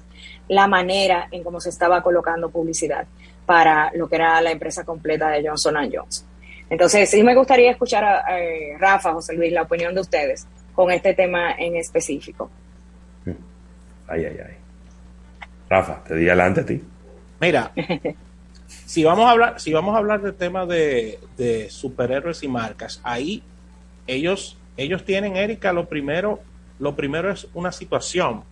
la 0.51 0.67
manera 0.67 1.29
en 1.31 1.45
cómo 1.45 1.61
se 1.61 1.69
estaba 1.69 2.03
colocando 2.03 2.51
publicidad 2.51 3.07
para 3.47 3.93
lo 3.95 4.09
que 4.09 4.17
era 4.17 4.41
la 4.41 4.51
empresa 4.51 4.85
completa 4.85 5.31
de 5.31 5.49
Johnson 5.49 5.77
Johnson. 5.93 6.27
Entonces, 6.69 7.09
sí 7.09 7.23
me 7.23 7.37
gustaría 7.37 7.71
escuchar 7.71 8.05
a, 8.05 8.41
eh, 8.41 8.77
Rafa, 8.77 9.13
José 9.13 9.35
Luis, 9.35 9.53
la 9.53 9.63
opinión 9.63 9.95
de 9.95 10.01
ustedes 10.01 10.49
con 10.75 10.91
este 10.91 11.15
tema 11.15 11.53
en 11.53 11.77
específico. 11.77 12.51
Ay, 14.09 14.25
ay, 14.25 14.39
ay. 14.45 14.55
Rafa, 15.69 16.03
te 16.03 16.17
di 16.17 16.29
adelante 16.29 16.63
a 16.63 16.67
ti. 16.67 16.83
Mira, 17.41 17.71
si 18.67 19.05
vamos 19.05 19.27
a 19.27 19.31
hablar, 19.31 19.61
si 19.61 19.73
vamos 19.73 19.95
a 19.95 19.99
hablar 19.99 20.21
del 20.21 20.35
tema 20.35 20.67
de, 20.67 21.21
de 21.37 21.71
superhéroes 21.71 22.43
y 22.43 22.49
marcas, 22.49 23.01
ahí 23.05 23.45
ellos, 24.09 24.59
ellos 24.77 25.05
tienen, 25.05 25.37
Erika, 25.37 25.73
lo 25.73 25.89
primero, 25.89 26.41
lo 26.81 26.97
primero 26.97 27.31
es 27.31 27.47
una 27.55 27.71
situación 27.71 28.43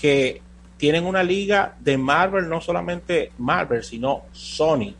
que 0.00 0.40
tienen 0.78 1.04
una 1.04 1.22
liga 1.22 1.76
de 1.80 1.98
Marvel, 1.98 2.48
no 2.48 2.60
solamente 2.60 3.32
Marvel, 3.36 3.84
sino 3.84 4.22
Sony. 4.32 4.94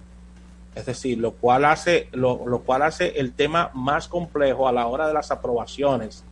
Es 0.74 0.86
decir, 0.86 1.18
lo 1.18 1.32
cual 1.32 1.64
hace, 1.64 2.09
lo, 2.12 2.46
lo 2.46 2.60
cual 2.60 2.82
hace 2.82 3.18
el 3.18 3.32
tema 3.32 3.70
más 3.74 4.09
complejo 4.09 4.68
a 4.68 4.72
la 4.72 4.86
hora 4.86 5.09
de 5.09 5.14
las 5.14 5.30
aprobaciones. 5.30 6.24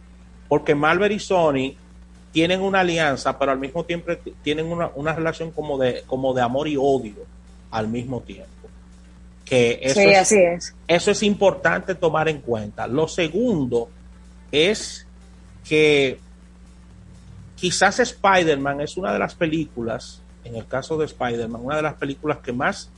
Porque 0.49 0.75
Marvel 0.75 1.13
y 1.13 1.21
Sony 1.21 1.75
tienen 2.33 2.61
una 2.61 2.81
alianza, 2.81 3.39
pero 3.39 3.53
al 3.53 3.59
mismo 3.59 3.85
tiempo 3.85 4.13
tienen 4.43 4.67
una, 4.67 4.91
una 4.95 5.15
relación 5.15 5.53
como 5.53 5.79
de, 5.79 6.03
como 6.07 6.35
de 6.35 6.43
amor 6.43 6.69
y 6.69 6.77
odio 6.77 7.25
al 7.71 7.89
mismo 7.89 8.21
tiempo. 8.21 8.51
Que 9.45 9.79
eso, 9.81 10.01
sí, 10.01 10.07
es, 10.07 10.19
así 10.19 10.39
es. 10.39 10.75
eso 10.89 11.11
es 11.13 11.23
importante 11.23 11.95
tomar 11.95 12.29
en 12.29 12.41
cuenta. 12.41 12.87
Lo 12.89 13.07
segundo 13.07 13.89
es 14.51 15.07
que 15.69 16.19
quizás 17.57 17.99
Spider-Man 18.01 18.81
es 18.83 18.97
una 18.97 19.13
de 19.13 19.19
las 19.19 19.35
películas, 19.35 20.21
en 20.45 20.55
el 20.57 20.67
caso 20.67 20.97
de 20.97 21.07
Spider-Man, 21.07 21.61
una 21.65 21.77
de 21.77 21.83
las 21.83 21.95
películas 21.95 22.39
que 22.39 22.53
más 22.53 22.89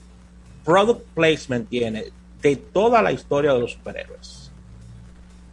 product 0.64 1.02
placement 1.14 1.68
tiene 1.68 2.04
de 2.42 2.56
toda 2.56 3.00
la 3.00 3.10
historia 3.12 3.52
de 3.54 3.60
los 3.60 3.72
superhéroes. 3.72 4.50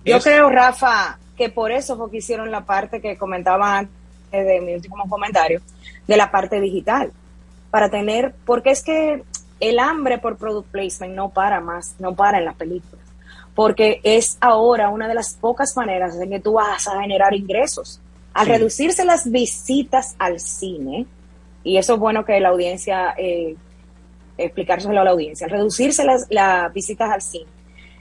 Yo 0.03 0.18
Es- 0.18 0.23
creo, 0.23 0.49
Rafa, 0.49 1.18
que 1.38 1.49
por 1.49 1.72
eso 1.72 1.98
fue 1.98 2.11
que 2.11 2.18
hicieron 2.18 2.52
la 2.52 2.65
parte 2.65 3.02
que 3.02 3.18
comentaba 3.18 3.77
antes 3.80 3.91
de 4.32 4.61
mi 4.61 4.73
último 4.73 4.98
comentario, 5.10 5.61
de 6.07 6.18
la 6.18 6.30
parte 6.32 6.60
digital, 6.60 7.11
para 7.72 7.90
tener, 7.90 8.34
porque 8.45 8.72
es 8.72 8.84
que 8.84 9.23
el 9.60 9.80
hambre 9.80 10.18
por 10.18 10.38
product 10.38 10.68
placement 10.69 11.15
no 11.15 11.30
para 11.30 11.61
más, 11.61 11.95
no 11.99 12.14
para 12.14 12.38
en 12.40 12.45
las 12.45 12.56
películas, 12.56 13.06
porque 13.56 14.02
es 14.03 14.38
ahora 14.41 14.90
una 14.90 15.07
de 15.07 15.14
las 15.15 15.34
pocas 15.34 15.76
maneras 15.77 16.15
en 16.19 16.30
que 16.30 16.40
tú 16.40 16.53
vas 16.53 16.88
a 16.88 17.02
generar 17.02 17.34
ingresos. 17.34 17.99
Al 18.36 18.45
Sí. 18.45 18.52
reducirse 18.52 19.03
las 19.06 19.32
visitas 19.32 20.16
al 20.20 20.40
cine, 20.40 21.07
y 21.64 21.78
eso 21.78 21.94
es 21.95 21.99
bueno 21.99 22.24
que 22.24 22.40
la 22.40 22.49
audiencia, 22.49 23.16
eh, 23.18 23.56
explicárselo 24.38 24.99
a 25.02 25.03
la 25.06 25.12
audiencia, 25.12 25.45
al 25.45 25.52
reducirse 25.52 26.03
las, 26.03 26.28
las 26.30 26.72
visitas 26.74 27.10
al 27.10 27.22
cine, 27.22 27.48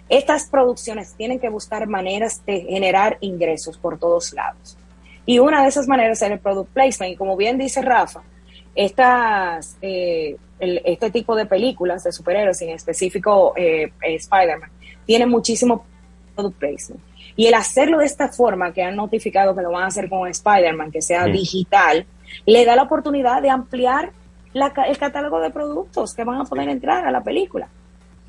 estas 0.09 0.48
producciones 0.51 1.15
tienen 1.15 1.39
que 1.40 1.48
buscar 1.48 1.86
maneras 1.86 2.43
de 2.44 2.61
generar 2.62 3.16
ingresos 3.20 3.78
por 3.78 3.98
todos 3.98 4.32
lados. 4.35 4.77
Y 5.24 5.39
una 5.39 5.62
de 5.62 5.69
esas 5.69 5.89
maneras 5.89 6.20
es 6.20 6.31
el 6.31 6.39
product 6.39 6.70
placement. 6.74 7.15
Y 7.15 7.16
como 7.16 7.36
bien 7.36 7.56
dice 7.56 7.81
Rafa, 7.81 8.20
estas, 8.74 9.78
eh, 9.81 10.36
el- 10.59 10.82
este 10.85 11.11
tipo 11.11 11.35
de 11.36 11.47
películas 11.47 12.05
de 12.05 12.12
superhéroes, 12.12 12.61
en 12.62 12.70
específico 12.70 13.55
eh, 13.56 13.93
eh, 14.02 14.15
Spider-Man, 14.16 14.70
tienen 15.06 15.31
muchísimo 15.31 15.85
product 16.35 16.59
placement. 16.59 17.01
Y 17.36 17.47
el 17.47 17.55
hacerlo 17.55 17.98
de 17.98 18.06
esta 18.06 18.28
forma, 18.28 18.73
que 18.73 18.82
han 18.82 18.97
notificado 18.97 19.55
que 19.56 19.62
lo 19.62 19.70
van 19.73 19.85
a 19.85 19.86
hacer 19.86 20.09
con 20.09 20.28
Spider-Man, 20.28 20.90
que 20.93 21.02
sea 21.02 21.27
Mm. 21.27 21.32
digital, 21.32 22.06
le 22.47 22.65
da 22.65 22.77
la 22.77 22.82
oportunidad 22.85 23.43
de 23.43 23.51
ampliar 23.51 24.12
la 24.52 24.73
el 24.86 24.98
catálogo 24.98 25.40
de 25.40 25.51
productos 25.51 26.15
que 26.15 26.23
van 26.24 26.40
a 26.40 26.44
poder 26.44 26.69
entrar 26.69 27.05
a 27.06 27.11
la 27.11 27.23
película. 27.23 27.69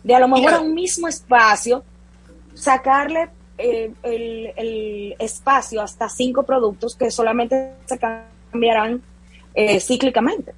De 0.03 0.15
a 0.15 0.19
lo 0.19 0.27
mejor 0.27 0.53
a 0.55 0.59
un 0.61 0.73
mismo 0.73 1.07
espacio, 1.07 1.83
sacarle 2.53 3.29
eh, 3.57 3.91
el, 4.03 4.51
el 4.55 5.15
espacio 5.19 5.81
hasta 5.81 6.09
cinco 6.09 6.43
productos 6.43 6.95
que 6.95 7.11
solamente 7.11 7.71
se 7.85 7.97
cambiarán 7.99 9.01
eh, 9.53 9.79
cíclicamente. 9.79 10.53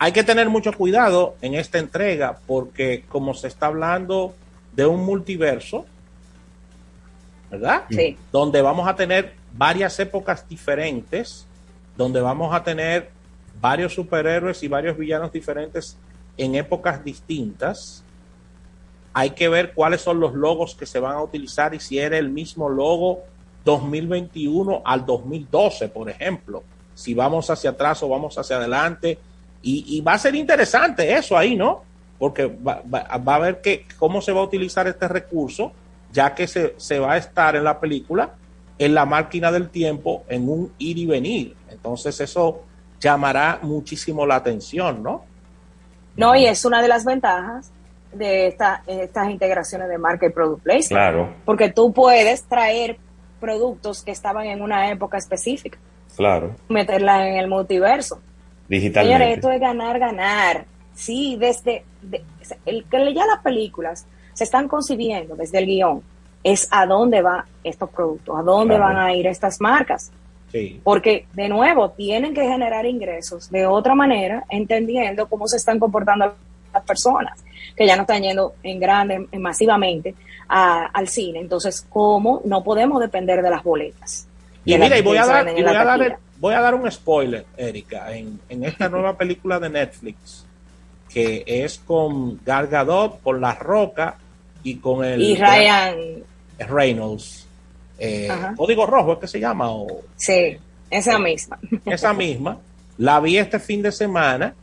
hay 0.00 0.12
que 0.12 0.22
tener 0.22 0.48
mucho 0.48 0.72
cuidado 0.72 1.36
en 1.42 1.54
esta 1.54 1.78
entrega 1.78 2.38
porque 2.46 3.04
como 3.08 3.34
se 3.34 3.48
está 3.48 3.66
hablando 3.66 4.34
de 4.72 4.86
un 4.86 5.04
multiverso, 5.04 5.86
¿verdad? 7.50 7.84
Sí. 7.90 8.16
Donde 8.32 8.60
vamos 8.62 8.86
a 8.88 8.94
tener 8.96 9.34
varias 9.56 9.98
épocas 10.00 10.46
diferentes, 10.48 11.46
donde 11.96 12.20
vamos 12.20 12.54
a 12.54 12.62
tener 12.62 13.10
varios 13.60 13.94
superhéroes 13.94 14.62
y 14.62 14.68
varios 14.68 14.96
villanos 14.96 15.32
diferentes 15.32 15.96
en 16.36 16.54
épocas 16.54 17.02
distintas. 17.04 18.04
Hay 19.12 19.30
que 19.30 19.48
ver 19.48 19.72
cuáles 19.74 20.00
son 20.02 20.20
los 20.20 20.34
logos 20.34 20.74
que 20.76 20.86
se 20.86 21.00
van 21.00 21.14
a 21.16 21.22
utilizar 21.22 21.74
y 21.74 21.80
si 21.80 21.98
era 21.98 22.18
el 22.18 22.28
mismo 22.28 22.68
logo 22.68 23.20
2021 23.64 24.82
al 24.84 25.04
2012, 25.06 25.88
por 25.88 26.08
ejemplo. 26.08 26.62
Si 26.94 27.14
vamos 27.14 27.48
hacia 27.50 27.70
atrás 27.70 28.02
o 28.02 28.08
vamos 28.08 28.36
hacia 28.38 28.56
adelante. 28.56 29.18
Y, 29.62 29.84
y 29.96 30.00
va 30.02 30.12
a 30.14 30.18
ser 30.18 30.34
interesante 30.36 31.12
eso 31.16 31.36
ahí, 31.36 31.56
¿no? 31.56 31.82
Porque 32.18 32.46
va, 32.46 32.82
va- 32.92 33.16
va 33.16 33.34
a 33.34 33.38
ver 33.40 33.60
que, 33.60 33.86
cómo 33.98 34.20
se 34.20 34.30
va 34.32 34.40
a 34.40 34.44
utilizar 34.44 34.86
este 34.86 35.08
recurso, 35.08 35.72
ya 36.12 36.34
que 36.34 36.46
se, 36.46 36.74
se 36.78 36.98
va 36.98 37.12
a 37.12 37.16
estar 37.16 37.56
en 37.56 37.64
la 37.64 37.78
película 37.80 38.34
en 38.78 38.94
la 38.94 39.04
máquina 39.04 39.50
del 39.50 39.68
tiempo 39.70 40.24
en 40.28 40.48
un 40.48 40.72
ir 40.78 40.98
y 40.98 41.06
venir. 41.06 41.56
Entonces 41.70 42.20
eso 42.20 42.62
llamará 43.00 43.58
muchísimo 43.62 44.24
la 44.24 44.36
atención, 44.36 45.02
¿no? 45.02 45.24
No, 46.16 46.34
y 46.36 46.46
es 46.46 46.64
una 46.64 46.80
de 46.80 46.88
las 46.88 47.04
ventajas 47.04 47.72
de 48.12 48.46
esta- 48.48 48.82
estas 48.86 49.30
integraciones 49.30 49.88
de 49.88 49.98
marca 49.98 50.26
y 50.26 50.30
product 50.30 50.62
placement. 50.62 50.88
Claro. 50.88 51.34
Porque 51.44 51.70
tú 51.70 51.92
puedes 51.92 52.44
traer 52.44 52.98
productos 53.40 54.02
que 54.02 54.10
estaban 54.12 54.46
en 54.46 54.62
una 54.62 54.90
época 54.90 55.18
específica. 55.18 55.78
Claro. 56.16 56.56
meterla 56.68 57.28
en 57.28 57.36
el 57.36 57.46
multiverso. 57.48 58.20
Digitalmente. 58.68 59.18
Señores, 59.18 59.36
esto 59.36 59.50
es 59.52 59.60
ganar, 59.60 59.98
ganar. 60.00 60.64
Sí, 60.94 61.36
desde 61.38 61.84
de- 62.02 62.24
el 62.66 62.84
que 62.90 62.98
leía 62.98 63.24
las 63.26 63.38
películas 63.40 64.04
se 64.38 64.44
están 64.44 64.68
concibiendo 64.68 65.34
desde 65.34 65.58
el 65.58 65.66
guion 65.66 66.00
es 66.44 66.68
a 66.70 66.86
dónde 66.86 67.20
van 67.22 67.42
estos 67.64 67.90
productos, 67.90 68.38
a 68.38 68.42
dónde 68.42 68.76
Claro. 68.76 68.94
van 68.94 69.04
a 69.04 69.12
ir 69.12 69.26
estas 69.26 69.60
marcas. 69.60 70.12
Sí. 70.52 70.80
Porque, 70.84 71.26
de 71.34 71.48
nuevo, 71.48 71.90
tienen 71.90 72.32
que 72.34 72.42
generar 72.42 72.86
ingresos 72.86 73.50
de 73.50 73.66
otra 73.66 73.96
manera, 73.96 74.44
entendiendo 74.48 75.26
cómo 75.28 75.48
se 75.48 75.56
están 75.56 75.80
comportando 75.80 76.36
las 76.72 76.84
personas, 76.84 77.42
que 77.76 77.84
ya 77.84 77.96
no 77.96 78.02
están 78.02 78.22
yendo 78.22 78.54
en 78.62 78.78
grande, 78.78 79.26
en- 79.32 79.42
masivamente 79.42 80.14
a- 80.48 80.86
al 80.86 81.08
cine. 81.08 81.40
Entonces, 81.40 81.84
¿cómo 81.90 82.40
no 82.44 82.62
podemos 82.62 83.00
depender 83.00 83.42
de 83.42 83.50
las 83.50 83.64
boletas? 83.64 84.26
Y 84.64 84.72
De 84.74 84.78
mira, 84.78 84.96
y 84.98 85.02
voy 85.02 85.16
a 85.16 85.26
dar, 85.26 85.48
y 85.48 85.62
voy 85.62 85.70
a 85.74 85.84
dar, 85.84 85.98
taquilla. 85.98 86.18
voy 86.38 86.54
a 86.54 86.60
dar 86.60 86.74
un 86.76 86.90
spoiler, 86.92 87.44
Erika, 87.56 88.14
en, 88.16 88.38
en 88.48 88.62
esta 88.64 88.88
nueva 88.88 89.16
película 89.18 89.58
de 89.58 89.68
Netflix, 89.70 90.46
que 91.12 91.42
es 91.46 91.78
con 91.78 92.38
Gal 92.44 92.68
Gadot, 92.68 93.20
con 93.22 93.40
La 93.40 93.54
Roca 93.54 94.16
y 94.62 94.76
con 94.76 95.04
el 95.04 95.20
Y 95.20 95.36
Ryan, 95.36 95.96
Reynolds. 96.58 97.46
Eh. 97.98 98.28
Código 98.56 98.86
Rojo 98.86 99.14
es 99.14 99.18
que 99.18 99.26
se 99.26 99.40
llama, 99.40 99.70
o 99.70 100.02
sí, 100.16 100.56
esa 100.90 101.18
misma. 101.18 101.58
esa 101.84 102.12
misma. 102.12 102.58
La 102.96 103.20
vi 103.20 103.38
este 103.38 103.58
fin 103.58 103.82
de 103.82 103.92
semana 103.92 104.54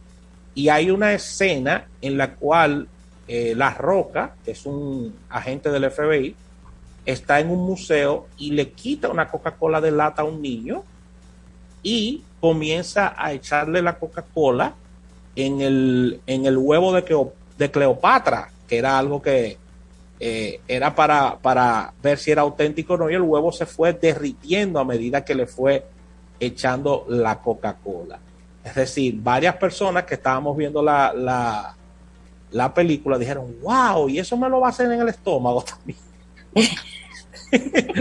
y 0.53 0.69
hay 0.69 0.89
una 0.89 1.13
escena 1.13 1.87
en 2.01 2.17
la 2.17 2.35
cual 2.35 2.87
eh, 3.27 3.53
La 3.55 3.73
Roca, 3.73 4.35
que 4.43 4.51
es 4.51 4.65
un 4.65 5.13
agente 5.29 5.69
del 5.69 5.89
FBI, 5.89 6.35
está 7.05 7.39
en 7.39 7.49
un 7.49 7.65
museo 7.65 8.27
y 8.37 8.51
le 8.51 8.71
quita 8.71 9.09
una 9.09 9.27
Coca-Cola 9.27 9.79
de 9.81 9.91
lata 9.91 10.23
a 10.23 10.25
un 10.25 10.41
niño 10.41 10.83
y 11.83 12.23
comienza 12.39 13.15
a 13.17 13.33
echarle 13.33 13.81
la 13.81 13.97
Coca-Cola 13.97 14.73
en 15.35 15.61
el, 15.61 16.21
en 16.25 16.45
el 16.45 16.57
huevo 16.57 16.93
de 16.93 17.71
Cleopatra, 17.71 18.49
que 18.67 18.77
era 18.77 18.97
algo 18.97 19.21
que 19.21 19.57
eh, 20.19 20.61
era 20.67 20.95
para, 20.95 21.37
para 21.39 21.93
ver 22.01 22.17
si 22.17 22.31
era 22.31 22.41
auténtico 22.43 22.93
o 22.93 22.97
no, 22.97 23.09
y 23.09 23.13
el 23.13 23.21
huevo 23.21 23.51
se 23.51 23.65
fue 23.65 23.93
derritiendo 23.93 24.79
a 24.79 24.85
medida 24.85 25.23
que 25.25 25.35
le 25.35 25.45
fue 25.47 25.85
echando 26.39 27.05
la 27.09 27.39
Coca-Cola. 27.39 28.19
Es 28.63 28.75
decir, 28.75 29.15
varias 29.21 29.55
personas 29.57 30.03
que 30.05 30.15
estábamos 30.15 30.57
viendo 30.57 30.81
la, 30.81 31.13
la, 31.13 31.75
la 32.51 32.73
película 32.73 33.17
dijeron, 33.17 33.55
wow, 33.61 34.09
y 34.09 34.19
eso 34.19 34.35
me 34.37 34.49
lo 34.49 34.59
va 34.59 34.67
a 34.67 34.69
hacer 34.71 34.91
en 34.91 35.01
el 35.01 35.09
estómago 35.09 35.63
también. 35.63 35.97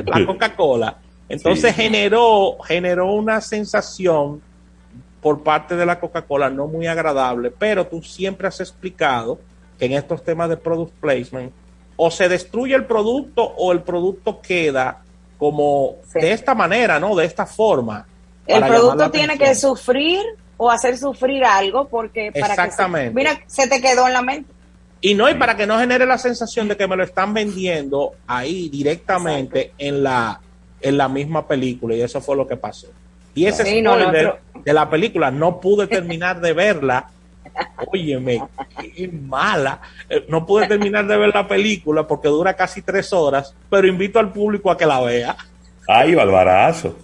la 0.07 0.27
Coca-Cola. 0.27 0.97
Entonces 1.29 1.75
Sí. 1.75 1.83
generó, 1.83 2.57
generó 2.65 3.13
una 3.13 3.41
sensación 3.41 4.41
por 5.21 5.43
parte 5.43 5.75
de 5.75 5.87
la 5.87 5.99
Coca-Cola 5.99 6.51
no 6.51 6.67
muy 6.67 6.87
agradable, 6.87 7.51
pero 7.51 7.87
tú 7.87 8.03
siempre 8.03 8.47
has 8.47 8.61
explicado 8.61 9.39
que 9.79 9.87
en 9.87 9.93
estos 9.93 10.23
temas 10.23 10.49
de 10.51 10.57
product 10.57 10.93
placement 11.01 11.53
o 11.97 12.11
se 12.11 12.29
destruye 12.29 12.75
el 12.75 12.85
producto 12.87 13.43
o 13.45 13.73
el 13.73 13.83
producto 13.83 14.41
queda 14.41 15.03
como 15.39 15.97
de 16.15 16.33
esta 16.33 16.55
manera, 16.55 16.99
¿no? 17.01 17.15
De 17.15 17.25
esta 17.25 17.47
forma. 17.47 18.07
El 18.47 18.65
producto 18.65 19.11
tiene 19.11 19.35
atención. 19.35 19.49
que 19.51 19.55
sufrir 19.55 20.21
o 20.57 20.71
hacer 20.71 20.97
sufrir 20.99 21.45
algo 21.45 21.89
porque 21.89 22.31
para 22.33 22.55
Exactamente. 22.55 23.07
que 23.07 23.09
se, 23.11 23.15
mira, 23.15 23.41
se 23.47 23.69
te 23.69 23.81
quedó 23.81 24.07
en 24.07 24.13
la 24.13 24.23
mente. 24.23 24.51
Y 25.01 25.15
no, 25.15 25.29
y 25.29 25.35
para 25.35 25.57
que 25.57 25.67
no 25.67 25.79
genere 25.79 26.07
la 26.07 26.17
sensación 26.19 26.67
de 26.69 26.77
que 26.77 26.87
me 26.89 26.97
lo 26.97 27.05
están 27.05 27.35
vendiendo 27.35 28.13
ahí 28.27 28.69
directamente 28.71 29.73
en 29.77 30.03
la, 30.03 30.41
en 30.81 30.97
la 30.97 31.09
misma 31.09 31.47
película. 31.47 31.95
Y 31.95 32.01
eso 32.03 32.21
fue 32.21 32.37
lo 32.37 32.47
que 32.47 32.57
pasó. 32.57 32.87
Y 33.35 33.47
ese 33.47 33.65
Sí, 33.65 33.83
no, 33.83 33.91
spoiler 33.95 34.25
nosotros- 34.25 34.65
de 34.65 34.73
la 34.73 34.89
película, 34.89 35.31
no 35.31 35.61
pude 35.61 35.87
terminar 35.89 36.41
de 36.41 36.53
verla. 36.55 37.11
Óyeme, 37.93 38.43
qué 38.97 39.09
mala. 39.09 39.81
Eh, 40.09 40.25
No 40.29 40.45
pude 40.47 40.67
terminar 40.67 41.07
de 41.07 41.17
ver 41.17 41.31
la 41.35 41.47
película 41.47 42.07
porque 42.07 42.29
dura 42.29 42.55
casi 42.55 42.83
tres 42.83 43.13
horas, 43.13 43.55
pero 43.71 43.87
invito 43.87 44.19
al 44.19 44.33
público 44.33 44.71
a 44.71 44.77
que 44.77 44.87
la 44.87 45.01
vea. 45.01 45.37
Ay, 45.89 46.15
Balbarazo. 46.15 46.99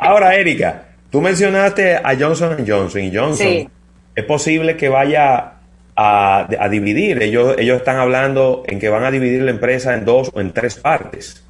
Ahora, 0.00 0.34
Erika, 0.36 0.88
tú 1.10 1.20
mencionaste 1.20 1.96
a 1.96 2.16
Johnson 2.18 2.64
Johnson 2.66 3.02
y 3.02 3.14
Johnson. 3.14 3.46
Sí. 3.46 3.68
Es 4.14 4.24
posible 4.24 4.76
que 4.76 4.88
vaya 4.88 5.52
a, 5.94 6.46
a 6.58 6.68
dividir. 6.68 7.22
Ellos, 7.22 7.54
ellos 7.58 7.78
están 7.78 7.96
hablando 7.98 8.62
en 8.66 8.78
que 8.78 8.88
van 8.88 9.04
a 9.04 9.10
dividir 9.10 9.42
la 9.42 9.50
empresa 9.50 9.94
en 9.94 10.04
dos 10.04 10.30
o 10.32 10.40
en 10.40 10.52
tres 10.52 10.76
partes. 10.76 11.44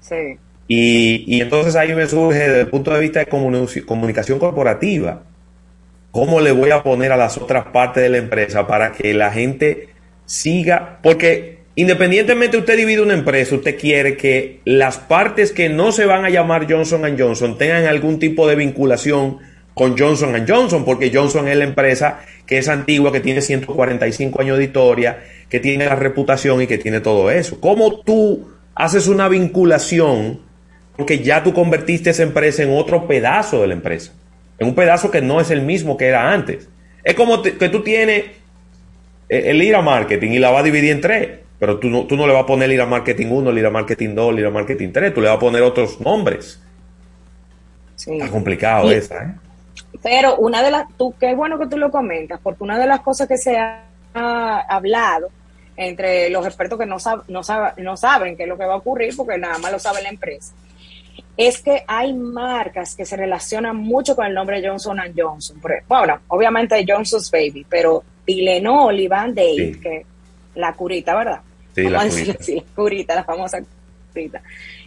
Sí. 0.00 0.38
Y, 0.68 1.24
y 1.26 1.40
entonces 1.40 1.76
ahí 1.76 1.94
me 1.94 2.06
surge 2.06 2.38
desde 2.38 2.60
el 2.62 2.68
punto 2.68 2.92
de 2.92 3.00
vista 3.00 3.20
de 3.20 3.26
comunicación 3.26 4.38
corporativa. 4.38 5.22
¿Cómo 6.14 6.40
le 6.40 6.52
voy 6.52 6.70
a 6.70 6.84
poner 6.84 7.10
a 7.10 7.16
las 7.16 7.38
otras 7.38 7.66
partes 7.72 8.00
de 8.00 8.08
la 8.08 8.18
empresa 8.18 8.68
para 8.68 8.92
que 8.92 9.12
la 9.14 9.32
gente 9.32 9.88
siga? 10.26 11.00
Porque 11.02 11.58
independientemente 11.74 12.56
usted 12.56 12.76
divide 12.76 13.00
una 13.02 13.14
empresa, 13.14 13.56
usted 13.56 13.76
quiere 13.76 14.16
que 14.16 14.60
las 14.64 14.96
partes 14.96 15.50
que 15.50 15.68
no 15.68 15.90
se 15.90 16.06
van 16.06 16.24
a 16.24 16.30
llamar 16.30 16.70
Johnson 16.70 17.02
Johnson 17.18 17.58
tengan 17.58 17.86
algún 17.86 18.20
tipo 18.20 18.46
de 18.46 18.54
vinculación 18.54 19.38
con 19.74 19.98
Johnson 19.98 20.36
Johnson, 20.46 20.84
porque 20.84 21.10
Johnson 21.12 21.48
es 21.48 21.56
la 21.56 21.64
empresa 21.64 22.20
que 22.46 22.58
es 22.58 22.68
antigua, 22.68 23.10
que 23.10 23.18
tiene 23.18 23.40
145 23.40 24.40
años 24.40 24.58
de 24.58 24.64
historia, 24.66 25.18
que 25.48 25.58
tiene 25.58 25.86
la 25.86 25.96
reputación 25.96 26.62
y 26.62 26.68
que 26.68 26.78
tiene 26.78 27.00
todo 27.00 27.28
eso. 27.28 27.58
¿Cómo 27.60 27.98
tú 28.02 28.52
haces 28.76 29.08
una 29.08 29.28
vinculación? 29.28 30.38
Porque 30.96 31.24
ya 31.24 31.42
tú 31.42 31.52
convertiste 31.52 32.10
esa 32.10 32.22
empresa 32.22 32.62
en 32.62 32.70
otro 32.70 33.08
pedazo 33.08 33.62
de 33.62 33.66
la 33.66 33.74
empresa, 33.74 34.12
en 34.58 34.68
un 34.68 34.74
pedazo 34.74 35.10
que 35.10 35.20
no 35.22 35.40
es 35.40 35.50
el 35.50 35.62
mismo 35.62 35.96
que 35.96 36.06
era 36.06 36.32
antes. 36.32 36.68
Es 37.02 37.14
como 37.14 37.42
te- 37.42 37.56
que 37.56 37.68
tú 37.68 37.82
tienes 37.82 38.24
eh, 39.28 39.42
el 39.46 39.62
IRA 39.62 39.82
Marketing 39.82 40.30
y 40.32 40.38
la 40.38 40.50
vas 40.50 40.60
a 40.60 40.64
dividir 40.64 40.92
en 40.92 41.00
tres, 41.00 41.28
pero 41.58 41.78
tú 41.78 41.88
no, 41.88 42.04
tú 42.06 42.16
no 42.16 42.26
le 42.26 42.32
vas 42.32 42.44
a 42.44 42.46
poner 42.46 42.70
IRA 42.70 42.86
Marketing 42.86 43.26
1, 43.30 43.52
IRA 43.58 43.70
Marketing 43.70 44.14
2, 44.14 44.38
IRA 44.38 44.50
Marketing 44.50 44.90
3, 44.92 45.14
tú 45.14 45.20
le 45.20 45.28
vas 45.28 45.36
a 45.36 45.40
poner 45.40 45.62
otros 45.62 46.00
nombres. 46.00 46.60
Sí. 47.96 48.12
Está 48.14 48.28
complicado 48.30 48.90
Y- 48.90 48.94
esa, 48.96 49.22
¿eh? 49.24 49.34
Pero 50.02 50.36
una 50.36 50.62
de 50.62 50.70
las, 50.70 50.86
tú, 50.98 51.14
qué 51.18 51.34
bueno 51.34 51.58
que 51.58 51.66
tú 51.66 51.78
lo 51.78 51.90
comentas, 51.90 52.38
porque 52.42 52.62
una 52.64 52.78
de 52.78 52.86
las 52.86 53.00
cosas 53.00 53.26
que 53.26 53.38
se 53.38 53.56
ha, 53.56 53.84
ha 54.12 54.60
hablado 54.68 55.28
entre 55.76 56.28
los 56.30 56.44
expertos 56.46 56.78
que 56.78 56.84
no, 56.86 56.96
sab- 56.96 57.22
no, 57.28 57.40
sab- 57.42 57.74
no 57.78 57.96
saben 57.96 58.36
qué 58.36 58.42
es 58.44 58.48
lo 58.48 58.58
que 58.58 58.64
va 58.66 58.74
a 58.74 58.78
ocurrir, 58.78 59.14
porque 59.16 59.38
nada 59.38 59.58
más 59.58 59.72
lo 59.72 59.78
sabe 59.78 60.02
la 60.02 60.10
empresa, 60.10 60.52
es 61.36 61.60
que 61.60 61.82
hay 61.86 62.12
marcas 62.14 62.94
que 62.94 63.04
se 63.04 63.16
relacionan 63.16 63.76
mucho 63.76 64.14
con 64.14 64.26
el 64.26 64.34
nombre 64.34 64.62
Johnson 64.66 64.98
Johnson. 65.16 65.56
Ejemplo, 65.58 65.76
Bueno, 65.88 66.20
obviamente 66.28 66.84
Johnson's 66.86 67.30
Baby, 67.30 67.66
pero 67.68 68.02
Tylenol 68.24 68.98
y 69.00 69.08
Band-Aid, 69.08 69.74
Sí. 69.74 69.80
que 69.80 70.06
la 70.54 70.72
curita, 70.74 71.14
¿verdad? 71.16 71.40
Sí, 71.74 71.82
Vamos 71.84 71.92
la 71.92 72.00
a 72.00 72.08
curita. 72.08 72.44
la 72.54 72.74
curita, 72.74 73.14
la 73.16 73.24
famosa 73.24 73.58
curita. 74.12 74.42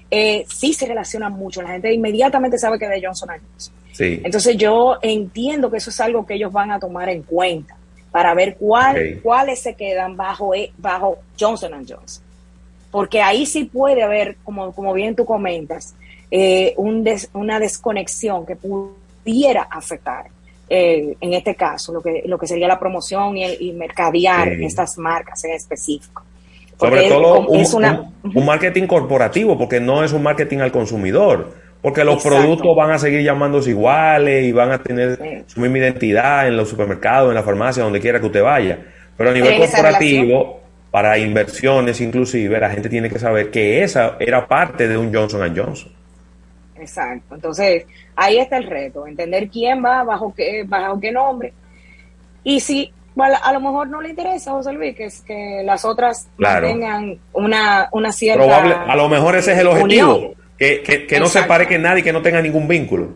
Eh, 0.10 0.46
sí 0.48 0.74
se 0.74 0.86
relacionan 0.86 1.34
mucho, 1.34 1.62
la 1.62 1.70
gente 1.72 1.94
inmediatamente 1.94 2.58
sabe 2.58 2.80
que 2.80 2.86
es 2.86 2.92
de 2.92 3.06
Johnson 3.06 3.30
Johnson. 3.30 3.74
Sí. 3.92 4.22
Entonces 4.24 4.56
yo 4.56 4.98
entiendo 5.02 5.70
que 5.70 5.78
eso 5.78 5.90
es 5.90 6.00
algo 6.00 6.26
que 6.26 6.36
ellos 6.36 6.52
van 6.54 6.72
a 6.72 6.80
tomar 6.80 7.10
en 7.10 7.24
cuenta 7.24 7.76
para 8.12 8.34
ver 8.34 8.56
cuál, 8.58 9.20
cuáles 9.22 9.62
se 9.62 9.74
quedan 9.76 10.16
bajo, 10.16 10.56
e- 10.56 10.72
bajo 10.78 11.18
Johnson 11.38 11.74
Johnson. 11.86 12.24
Porque 12.90 13.22
ahí 13.22 13.46
sí 13.46 13.66
puede 13.66 14.02
haber, 14.02 14.38
como, 14.46 14.72
como 14.74 14.94
bien 14.94 15.14
tú 15.14 15.26
comentas, 15.26 15.94
eh, 16.32 16.74
un 16.78 17.04
des- 17.04 17.30
una 17.34 17.60
desconexión 17.60 18.46
que 18.46 18.56
pudiera 18.56 19.64
afectar, 19.70 20.26
eh, 20.70 21.16
en 21.22 21.34
este 21.34 21.56
caso, 21.56 21.94
lo 21.94 22.02
que, 22.02 22.24
lo 22.26 22.38
que 22.38 22.48
sería 22.48 22.68
la 22.68 22.80
promoción 22.80 23.38
y, 23.38 23.44
el- 23.44 23.62
y 23.62 23.72
mercadear 23.74 24.56
Sí. 24.56 24.66
estas 24.66 24.98
marcas 24.98 25.44
en 25.46 25.52
específico. 25.52 26.24
Sobre 26.80 27.10
todo 27.10 27.44
es- 27.44 27.48
un, 27.50 27.56
es 27.58 27.74
una- 27.74 28.12
un- 28.24 28.38
un 28.38 28.46
marketing 28.46 28.86
corporativo, 28.88 29.58
porque 29.58 29.80
no 29.80 30.04
es 30.04 30.12
un 30.14 30.22
marketing 30.24 30.60
al 30.60 30.72
consumidor. 30.72 31.66
Porque 31.82 32.04
los 32.04 32.16
Exacto. 32.16 32.38
productos 32.40 32.76
van 32.76 32.92
a 32.92 32.98
seguir 33.00 33.22
llamándose 33.22 33.70
iguales 33.70 34.44
y 34.46 34.52
van 34.52 34.72
a 34.72 34.82
tener 34.82 35.44
su 35.46 35.62
misma 35.62 35.78
identidad 35.78 36.48
en 36.48 36.58
los 36.58 36.68
supermercados, 36.70 37.30
en 37.30 37.36
la 37.36 37.44
farmacia, 37.44 37.84
donde 37.84 38.00
quiera 38.02 38.20
que 38.20 38.26
usted 38.26 38.42
vaya. 38.44 38.80
Pero 39.16 39.30
a 39.30 39.34
nivel 39.34 39.58
corporativo, 39.60 40.60
para 40.92 41.18
inversiones 41.20 42.02
inclusive, 42.02 42.60
la 42.60 42.72
gente 42.72 42.90
tiene 42.90 43.10
que 43.10 43.20
saber 43.20 43.52
que 43.52 43.84
esa 43.84 44.18
era 44.20 44.48
parte 44.48 44.88
de 44.88 44.98
un 44.98 45.14
Johnson 45.14 45.54
Johnson. 45.56 45.92
Exacto. 46.80 47.36
Entonces, 47.36 47.86
ahí 48.16 48.38
está 48.38 48.58
el 48.58 48.66
reto, 48.66 49.08
entender 49.08 49.50
quién 49.50 49.84
va, 49.84 50.04
bajo 50.04 50.34
qué, 50.36 50.64
bajo 50.66 51.00
qué 51.00 51.12
nombre. 51.12 51.54
Y 52.44 52.60
si 52.60 52.94
bueno, 53.18 53.36
a 53.44 53.52
lo 53.52 53.60
mejor 53.60 53.88
no 53.90 54.00
le 54.00 54.10
interesa, 54.10 54.52
José 54.52 54.74
Luis, 54.74 54.96
que, 54.96 55.06
es 55.06 55.22
que 55.22 55.64
las 55.66 55.84
otras 55.86 56.28
Claro. 56.38 56.68
tengan 56.68 57.18
una, 57.34 57.90
una 57.92 58.12
cierta... 58.12 58.44
Probable, 58.44 58.76
a 58.76 58.96
lo 58.96 59.10
mejor 59.10 59.36
ese 59.36 59.54
es 59.54 59.58
el 59.58 59.66
objetivo, 59.66 60.16
unión. 60.16 60.34
que, 60.56 60.84
que, 60.84 61.08
que 61.08 61.20
no 61.20 61.26
se 61.26 61.42
pare 61.42 61.68
que 61.68 61.80
nadie, 61.80 62.04
que 62.04 62.14
no 62.14 62.22
tenga 62.22 62.44
ningún 62.44 62.68
vínculo. 62.68 63.16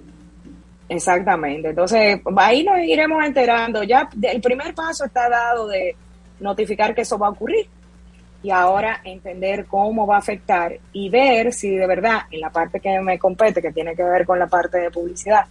Exactamente. 0.89 1.69
Entonces, 1.69 2.19
ahí 2.35 2.63
nos 2.63 2.79
iremos 2.79 3.23
enterando. 3.23 3.83
Ya 3.83 4.09
el 4.23 4.41
primer 4.41 4.73
paso 4.73 5.05
está 5.05 5.29
dado 5.29 5.67
de 5.67 5.95
notificar 6.39 6.95
que 6.95 7.01
eso 7.01 7.19
va 7.19 7.27
a 7.27 7.29
ocurrir. 7.29 7.67
Y 8.43 8.49
ahora 8.49 9.01
entender 9.03 9.65
cómo 9.65 10.07
va 10.07 10.15
a 10.15 10.19
afectar 10.19 10.77
y 10.91 11.09
ver 11.09 11.53
si 11.53 11.75
de 11.75 11.87
verdad, 11.87 12.21
en 12.31 12.41
la 12.41 12.49
parte 12.49 12.79
que 12.79 12.99
me 12.99 13.19
compete, 13.19 13.61
que 13.61 13.71
tiene 13.71 13.95
que 13.95 14.03
ver 14.03 14.25
con 14.25 14.39
la 14.39 14.47
parte 14.47 14.79
de 14.79 14.91
publicidad, 14.91 15.45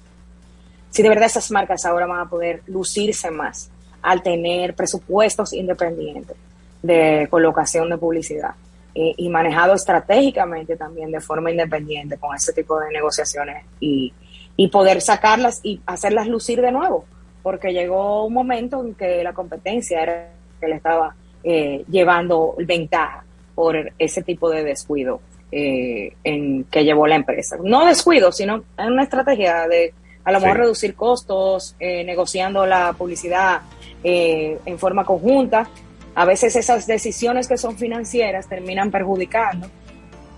si 0.90 1.02
de 1.02 1.08
verdad 1.08 1.26
esas 1.26 1.50
marcas 1.50 1.84
ahora 1.84 2.06
van 2.06 2.20
a 2.20 2.28
poder 2.28 2.62
lucirse 2.66 3.30
más 3.30 3.70
al 4.02 4.22
tener 4.22 4.74
presupuestos 4.74 5.52
independientes 5.52 6.36
de 6.82 7.28
colocación 7.30 7.90
de 7.90 7.98
publicidad 7.98 8.54
eh, 8.94 9.14
y 9.16 9.28
manejado 9.28 9.74
estratégicamente 9.74 10.76
también 10.76 11.12
de 11.12 11.20
forma 11.20 11.50
independiente 11.50 12.16
con 12.16 12.34
ese 12.34 12.52
tipo 12.52 12.80
de 12.80 12.90
negociaciones 12.90 13.64
y, 13.78 14.12
y 14.56 14.68
poder 14.68 15.00
sacarlas 15.00 15.60
y 15.62 15.80
hacerlas 15.86 16.26
lucir 16.26 16.60
de 16.60 16.72
nuevo, 16.72 17.04
porque 17.42 17.72
llegó 17.72 18.24
un 18.24 18.34
momento 18.34 18.84
en 18.84 18.94
que 18.94 19.22
la 19.22 19.32
competencia 19.32 20.02
era 20.02 20.32
que 20.58 20.66
le 20.66 20.74
estaba 20.74 21.14
eh, 21.42 21.84
llevando 21.90 22.54
ventaja 22.58 23.24
por 23.54 23.92
ese 23.98 24.22
tipo 24.22 24.50
de 24.50 24.62
descuido 24.62 25.20
eh, 25.50 26.12
en 26.22 26.64
que 26.64 26.84
llevó 26.84 27.06
la 27.06 27.16
empresa. 27.16 27.56
No 27.62 27.86
descuido, 27.86 28.30
sino 28.30 28.62
en 28.76 28.92
una 28.92 29.04
estrategia 29.04 29.66
de 29.66 29.94
a 30.22 30.32
lo 30.32 30.40
mejor 30.40 30.58
reducir 30.58 30.94
costos, 30.94 31.74
eh, 31.80 32.04
negociando 32.04 32.66
la 32.66 32.92
publicidad 32.92 33.62
en 34.02 34.78
forma 34.78 35.04
conjunta. 35.04 35.68
A 36.14 36.24
veces 36.26 36.56
esas 36.56 36.86
decisiones 36.86 37.48
que 37.48 37.56
son 37.56 37.76
financieras 37.76 38.48
terminan 38.48 38.90
perjudicando 38.90 39.66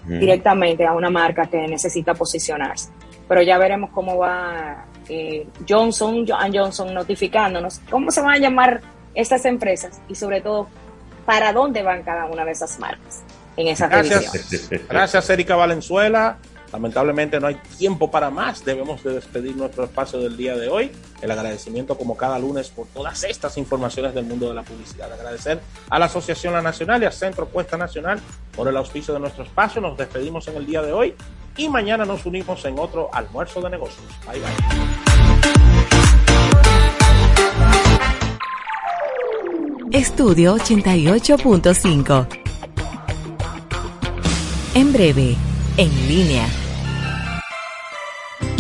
directamente 0.06 0.86
a 0.86 0.94
una 0.94 1.10
marca 1.10 1.46
que 1.46 1.66
necesita 1.66 2.14
posicionarse. 2.14 2.90
Pero 3.28 3.42
ya 3.42 3.58
veremos 3.58 3.90
cómo 3.90 4.18
va 4.18 4.86
Johnson, 5.68 6.24
Johnson 6.52 6.94
notificándonos 6.94 7.80
cómo 7.90 8.10
se 8.12 8.20
van 8.20 8.34
a 8.34 8.38
llamar 8.38 8.80
estas 9.14 9.44
empresas 9.44 10.00
y 10.08 10.14
sobre 10.14 10.40
todo 10.40 10.68
para 11.24 11.52
dónde 11.52 11.82
van 11.82 12.02
cada 12.02 12.26
una 12.26 12.44
de 12.44 12.52
esas 12.52 12.78
marcas 12.78 13.22
en 13.56 13.68
esa 13.68 13.88
Gracias, 13.88 14.70
gracias 14.88 15.30
Erika 15.30 15.56
Valenzuela. 15.56 16.38
Lamentablemente 16.72 17.38
no 17.38 17.48
hay 17.48 17.56
tiempo 17.76 18.10
para 18.10 18.30
más. 18.30 18.64
Debemos 18.64 19.04
de 19.04 19.12
despedir 19.12 19.54
nuestro 19.54 19.84
espacio 19.84 20.18
del 20.20 20.38
día 20.38 20.56
de 20.56 20.68
hoy. 20.68 20.90
El 21.20 21.30
agradecimiento 21.30 21.98
como 21.98 22.16
cada 22.16 22.38
lunes 22.38 22.70
por 22.70 22.86
todas 22.86 23.24
estas 23.24 23.58
informaciones 23.58 24.14
del 24.14 24.24
mundo 24.24 24.48
de 24.48 24.54
la 24.54 24.62
publicidad. 24.62 25.12
Agradecer 25.12 25.60
a 25.90 25.98
la 25.98 26.06
Asociación 26.06 26.54
La 26.54 26.62
Nacional 26.62 27.02
y 27.02 27.06
al 27.06 27.12
Centro 27.12 27.46
Cuesta 27.48 27.76
Nacional 27.76 28.20
por 28.56 28.68
el 28.68 28.76
auspicio 28.78 29.12
de 29.12 29.20
nuestro 29.20 29.44
espacio. 29.44 29.82
Nos 29.82 29.98
despedimos 29.98 30.48
en 30.48 30.56
el 30.56 30.64
día 30.64 30.80
de 30.80 30.92
hoy 30.92 31.14
y 31.58 31.68
mañana 31.68 32.06
nos 32.06 32.24
unimos 32.24 32.64
en 32.64 32.78
otro 32.78 33.10
almuerzo 33.12 33.60
de 33.60 33.68
negocios. 33.68 34.06
Bye 34.26 34.40
bye. 34.40 35.91
Estudio 39.92 40.56
88.5. 40.56 42.26
En 44.74 44.90
breve, 44.90 45.36
en 45.76 46.08
línea. 46.08 46.61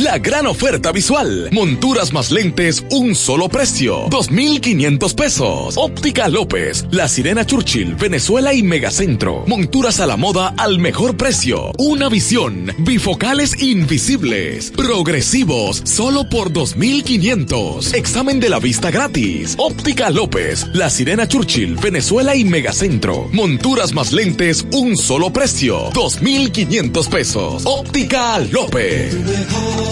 La 0.02 0.18
gran 0.18 0.48
oferta 0.48 0.90
visual. 0.90 1.48
Monturas 1.52 2.12
más 2.12 2.32
lentes, 2.32 2.84
un 2.90 3.14
solo 3.14 3.48
precio. 3.48 4.08
2,500 4.10 5.14
pesos. 5.14 5.74
Óptica 5.76 6.26
López, 6.26 6.84
La 6.90 7.06
Sirena 7.06 7.46
Churchill, 7.46 7.94
Venezuela 7.94 8.52
y 8.52 8.64
Megacentro. 8.64 9.44
Monturas 9.46 10.00
a 10.00 10.06
la 10.06 10.16
moda 10.16 10.54
al 10.58 10.80
mejor 10.80 11.16
precio. 11.16 11.70
Una 11.78 12.08
visión. 12.08 12.72
Bifocales 12.78 13.62
invisibles. 13.62 14.72
Progresivos, 14.72 15.82
solo 15.84 16.28
por 16.28 16.52
2,500. 16.52 17.94
Examen 17.94 18.40
de 18.40 18.48
la 18.48 18.58
vista 18.58 18.90
gratis. 18.90 19.54
Óptica 19.56 20.10
López, 20.10 20.66
La 20.72 20.90
Sirena 20.90 21.28
Churchill, 21.28 21.76
Venezuela 21.76 22.34
y 22.34 22.44
Megacentro. 22.44 23.28
Monturas 23.30 23.92
más 23.92 24.10
lentes, 24.10 24.66
un 24.72 24.96
solo 24.96 25.32
precio. 25.32 25.90
2,500 25.94 27.06
pesos. 27.06 27.62
Óptica 27.66 28.40
López. 28.40 29.91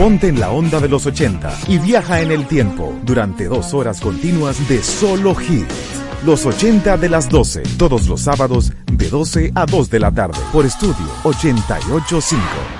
Ponte 0.00 0.28
en 0.28 0.40
la 0.40 0.50
onda 0.50 0.80
de 0.80 0.88
los 0.88 1.04
80 1.04 1.58
y 1.68 1.76
viaja 1.76 2.22
en 2.22 2.32
el 2.32 2.46
tiempo 2.46 2.98
durante 3.02 3.44
dos 3.44 3.74
horas 3.74 4.00
continuas 4.00 4.66
de 4.66 4.82
solo 4.82 5.36
hits. 5.38 6.00
Los 6.24 6.46
80 6.46 6.96
de 6.96 7.10
las 7.10 7.28
12, 7.28 7.64
todos 7.76 8.08
los 8.08 8.22
sábados 8.22 8.72
de 8.90 9.10
12 9.10 9.52
a 9.54 9.66
2 9.66 9.90
de 9.90 10.00
la 10.00 10.10
tarde 10.10 10.38
por 10.54 10.64
estudio 10.64 11.04
885. 11.24 12.79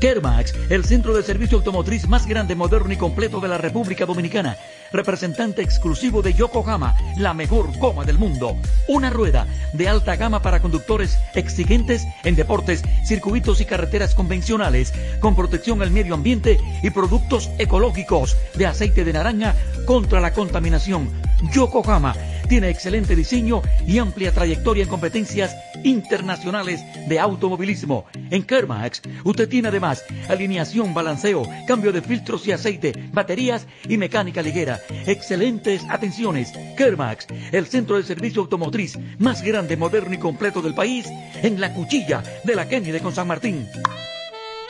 Kermax, 0.00 0.52
el 0.68 0.84
centro 0.84 1.16
de 1.16 1.22
servicio 1.22 1.56
automotriz 1.58 2.06
más 2.06 2.26
grande, 2.26 2.54
moderno 2.54 2.92
y 2.92 2.96
completo 2.96 3.40
de 3.40 3.48
la 3.48 3.56
República 3.56 4.04
Dominicana. 4.04 4.56
Representante 4.92 5.62
exclusivo 5.62 6.22
de 6.22 6.34
Yokohama, 6.34 6.94
la 7.16 7.32
mejor 7.32 7.76
goma 7.78 8.04
del 8.04 8.18
mundo. 8.18 8.56
Una 8.88 9.10
rueda 9.10 9.46
de 9.72 9.88
alta 9.88 10.16
gama 10.16 10.42
para 10.42 10.60
conductores 10.60 11.18
exigentes 11.34 12.04
en 12.24 12.36
deportes, 12.36 12.82
circuitos 13.06 13.60
y 13.60 13.64
carreteras 13.64 14.14
convencionales, 14.14 14.92
con 15.20 15.34
protección 15.34 15.80
al 15.80 15.90
medio 15.90 16.14
ambiente 16.14 16.58
y 16.82 16.90
productos 16.90 17.50
ecológicos 17.58 18.36
de 18.54 18.66
aceite 18.66 19.04
de 19.04 19.14
naranja 19.14 19.54
contra 19.86 20.20
la 20.20 20.32
contaminación. 20.32 21.08
Yokohama 21.52 22.14
tiene 22.48 22.70
excelente 22.70 23.16
diseño 23.16 23.62
y 23.86 23.98
amplia 23.98 24.32
trayectoria 24.32 24.84
en 24.84 24.88
competencias 24.88 25.54
internacionales 25.84 26.80
de 27.08 27.18
automovilismo. 27.18 28.06
En 28.30 28.42
Kermax, 28.42 29.02
usted 29.24 29.48
tiene 29.48 29.70
además 29.76 30.04
alineación, 30.28 30.94
balanceo, 30.94 31.46
cambio 31.66 31.92
de 31.92 32.00
filtros 32.00 32.46
y 32.46 32.52
aceite, 32.52 32.94
baterías 33.12 33.66
y 33.86 33.98
mecánica 33.98 34.40
ligera. 34.40 34.80
Excelentes 35.06 35.82
atenciones. 35.90 36.52
Kermax, 36.78 37.26
el 37.52 37.66
centro 37.66 37.96
de 37.96 38.02
servicio 38.02 38.40
automotriz 38.42 38.98
más 39.18 39.42
grande, 39.42 39.76
moderno 39.76 40.14
y 40.14 40.18
completo 40.18 40.62
del 40.62 40.74
país, 40.74 41.06
en 41.42 41.60
la 41.60 41.74
cuchilla 41.74 42.22
de 42.42 42.54
la 42.54 42.66
Kennedy 42.66 43.00
con 43.00 43.14
San 43.14 43.28
Martín. 43.28 43.68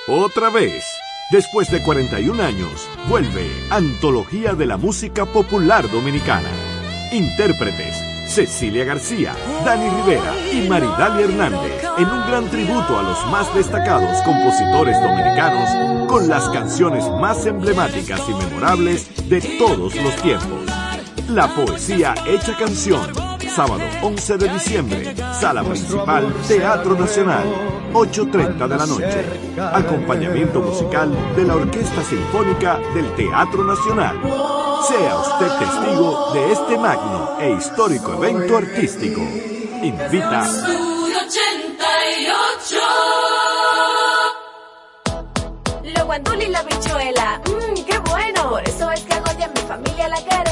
Otra 0.08 0.50
vez. 0.50 0.84
Después 1.30 1.70
de 1.70 1.82
41 1.82 2.40
años, 2.42 2.88
vuelve 3.08 3.48
Antología 3.70 4.54
de 4.54 4.66
la 4.66 4.76
Música 4.76 5.24
Popular 5.24 5.88
Dominicana. 5.90 6.50
Intérpretes, 7.12 7.96
Cecilia 8.36 8.84
García, 8.84 9.34
Dani 9.64 9.88
Rivera 9.88 10.34
y 10.52 10.68
Maridalia 10.68 11.24
Hernández, 11.24 11.72
en 11.96 12.04
un 12.04 12.26
gran 12.26 12.44
tributo 12.50 12.98
a 12.98 13.02
los 13.02 13.26
más 13.28 13.54
destacados 13.54 14.20
compositores 14.26 15.00
dominicanos 15.00 16.06
con 16.06 16.28
las 16.28 16.46
canciones 16.50 17.08
más 17.18 17.46
emblemáticas 17.46 18.20
y 18.28 18.34
memorables 18.34 19.26
de 19.30 19.40
todos 19.40 19.94
los 19.94 20.14
tiempos. 20.16 20.70
La 21.30 21.48
poesía 21.48 22.14
hecha 22.26 22.54
canción, 22.58 23.06
Sábado 23.54 23.82
11 24.02 24.36
de 24.38 24.48
diciembre, 24.48 25.14
Sala 25.38 25.62
Principal, 25.62 26.32
Teatro 26.46 26.94
Nacional, 26.94 27.44
8.30 27.92 28.68
de 28.68 28.76
la 28.76 28.86
noche. 28.86 29.24
Acompañamiento 29.72 30.60
musical 30.60 31.10
de 31.34 31.44
la 31.44 31.54
Orquesta 31.54 32.02
Sinfónica 32.02 32.78
del 32.94 33.10
Teatro 33.14 33.64
Nacional. 33.64 34.20
Sea 34.88 35.16
usted 35.18 35.58
testigo 35.58 36.32
de 36.34 36.52
este 36.52 36.78
magno 36.78 37.38
e 37.40 37.52
histórico 37.52 38.14
evento 38.14 38.56
artístico. 38.56 39.20
Invita. 39.82 40.46
Y 45.82 45.90
la 45.90 46.62
mi 49.48 49.60
familia 49.68 50.08
la 50.08 50.45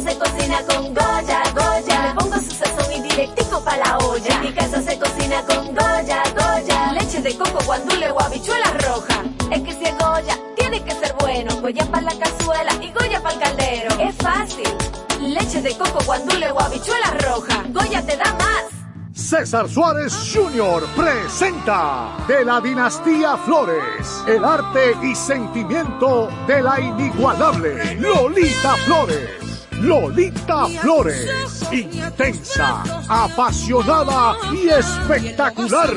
se 0.00 0.16
cocina 0.16 0.62
con 0.66 0.94
Goya, 0.94 1.42
Goya. 1.54 2.06
Le 2.06 2.14
pongo 2.14 2.36
su 2.36 2.50
sazón 2.50 2.92
y 2.92 3.00
directico 3.02 3.62
pa' 3.62 3.76
la 3.76 3.98
olla. 3.98 4.34
En 4.34 4.40
mi 4.40 4.52
casa 4.52 4.80
se 4.82 4.98
cocina 4.98 5.42
con 5.42 5.66
Goya, 5.66 6.22
Goya. 6.34 6.92
Leche 6.92 7.20
de 7.20 7.36
coco, 7.36 7.58
guandule 7.66 8.10
o 8.10 8.20
habichuela 8.20 8.72
roja. 8.86 9.22
Es 9.50 9.62
que 9.62 9.72
si 9.72 9.84
es 9.84 9.98
Goya, 9.98 10.38
tiene 10.56 10.82
que 10.82 10.92
ser 10.92 11.14
bueno. 11.20 11.54
Goya 11.60 11.84
para 11.86 12.02
la 12.02 12.18
cazuela 12.18 12.72
y 12.80 12.92
Goya 12.92 13.22
para 13.22 13.34
el 13.34 13.40
caldero. 13.40 14.00
Es 14.00 14.16
fácil. 14.16 14.68
Leche 15.20 15.60
de 15.60 15.76
coco, 15.76 15.98
guandule 16.04 16.50
o 16.50 16.60
habichuela 16.60 17.10
roja. 17.20 17.64
Goya 17.68 18.04
te 18.04 18.16
da 18.16 18.32
más. 18.34 18.64
César 19.12 19.68
Suárez 19.68 20.32
Jr. 20.32 20.82
presenta 20.96 22.16
de 22.26 22.44
la 22.44 22.60
dinastía 22.60 23.36
Flores 23.36 24.24
el 24.26 24.44
arte 24.44 24.96
y 25.02 25.14
sentimiento 25.14 26.28
de 26.46 26.62
la 26.62 26.80
inigualable 26.80 27.96
Lolita 27.96 28.74
Flores. 28.86 29.49
Lolita 29.80 30.66
Flores, 30.66 31.66
intensa, 31.72 32.82
apasionada 33.08 34.36
y 34.52 34.68
espectacular, 34.68 35.96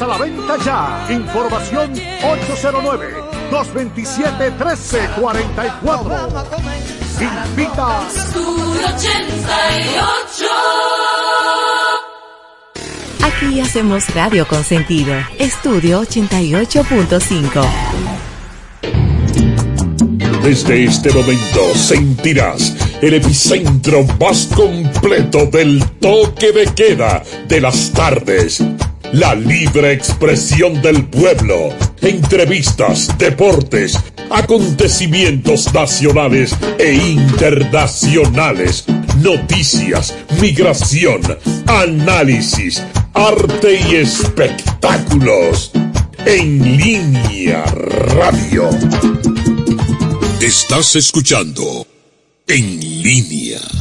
a 0.00 0.06
la 0.06 0.16
venta 0.18 0.56
ya. 0.64 1.04
Información 1.10 1.92
809. 2.22 3.14
227-1344. 3.50 6.44
Invita. 7.20 8.06
Aquí 13.22 13.60
hacemos 13.60 14.14
radio 14.14 14.46
con 14.46 14.62
sentido. 14.62 15.14
Estudio 15.38 16.02
88.5. 16.02 17.66
Desde 20.42 20.84
este 20.84 21.10
momento 21.12 21.74
sentirás 21.74 22.76
el 23.02 23.14
epicentro 23.14 24.04
más 24.20 24.48
completo 24.54 25.46
del 25.46 25.84
toque 26.00 26.52
de 26.52 26.66
queda 26.74 27.24
de 27.48 27.60
las 27.60 27.90
tardes. 27.92 28.62
La 29.12 29.34
libre 29.34 29.92
expresión 29.92 30.82
del 30.82 31.06
pueblo. 31.06 31.70
Entrevistas, 32.02 33.08
deportes, 33.16 33.98
acontecimientos 34.30 35.72
nacionales 35.72 36.54
e 36.78 36.92
internacionales. 36.94 38.84
Noticias, 39.22 40.14
migración, 40.40 41.22
análisis, 41.66 42.82
arte 43.14 43.80
y 43.90 43.96
espectáculos. 43.96 45.70
En 46.26 46.76
línea 46.76 47.64
radio. 47.64 48.68
Estás 50.40 50.96
escuchando 50.96 51.86
En 52.46 52.78
línea. 53.02 53.77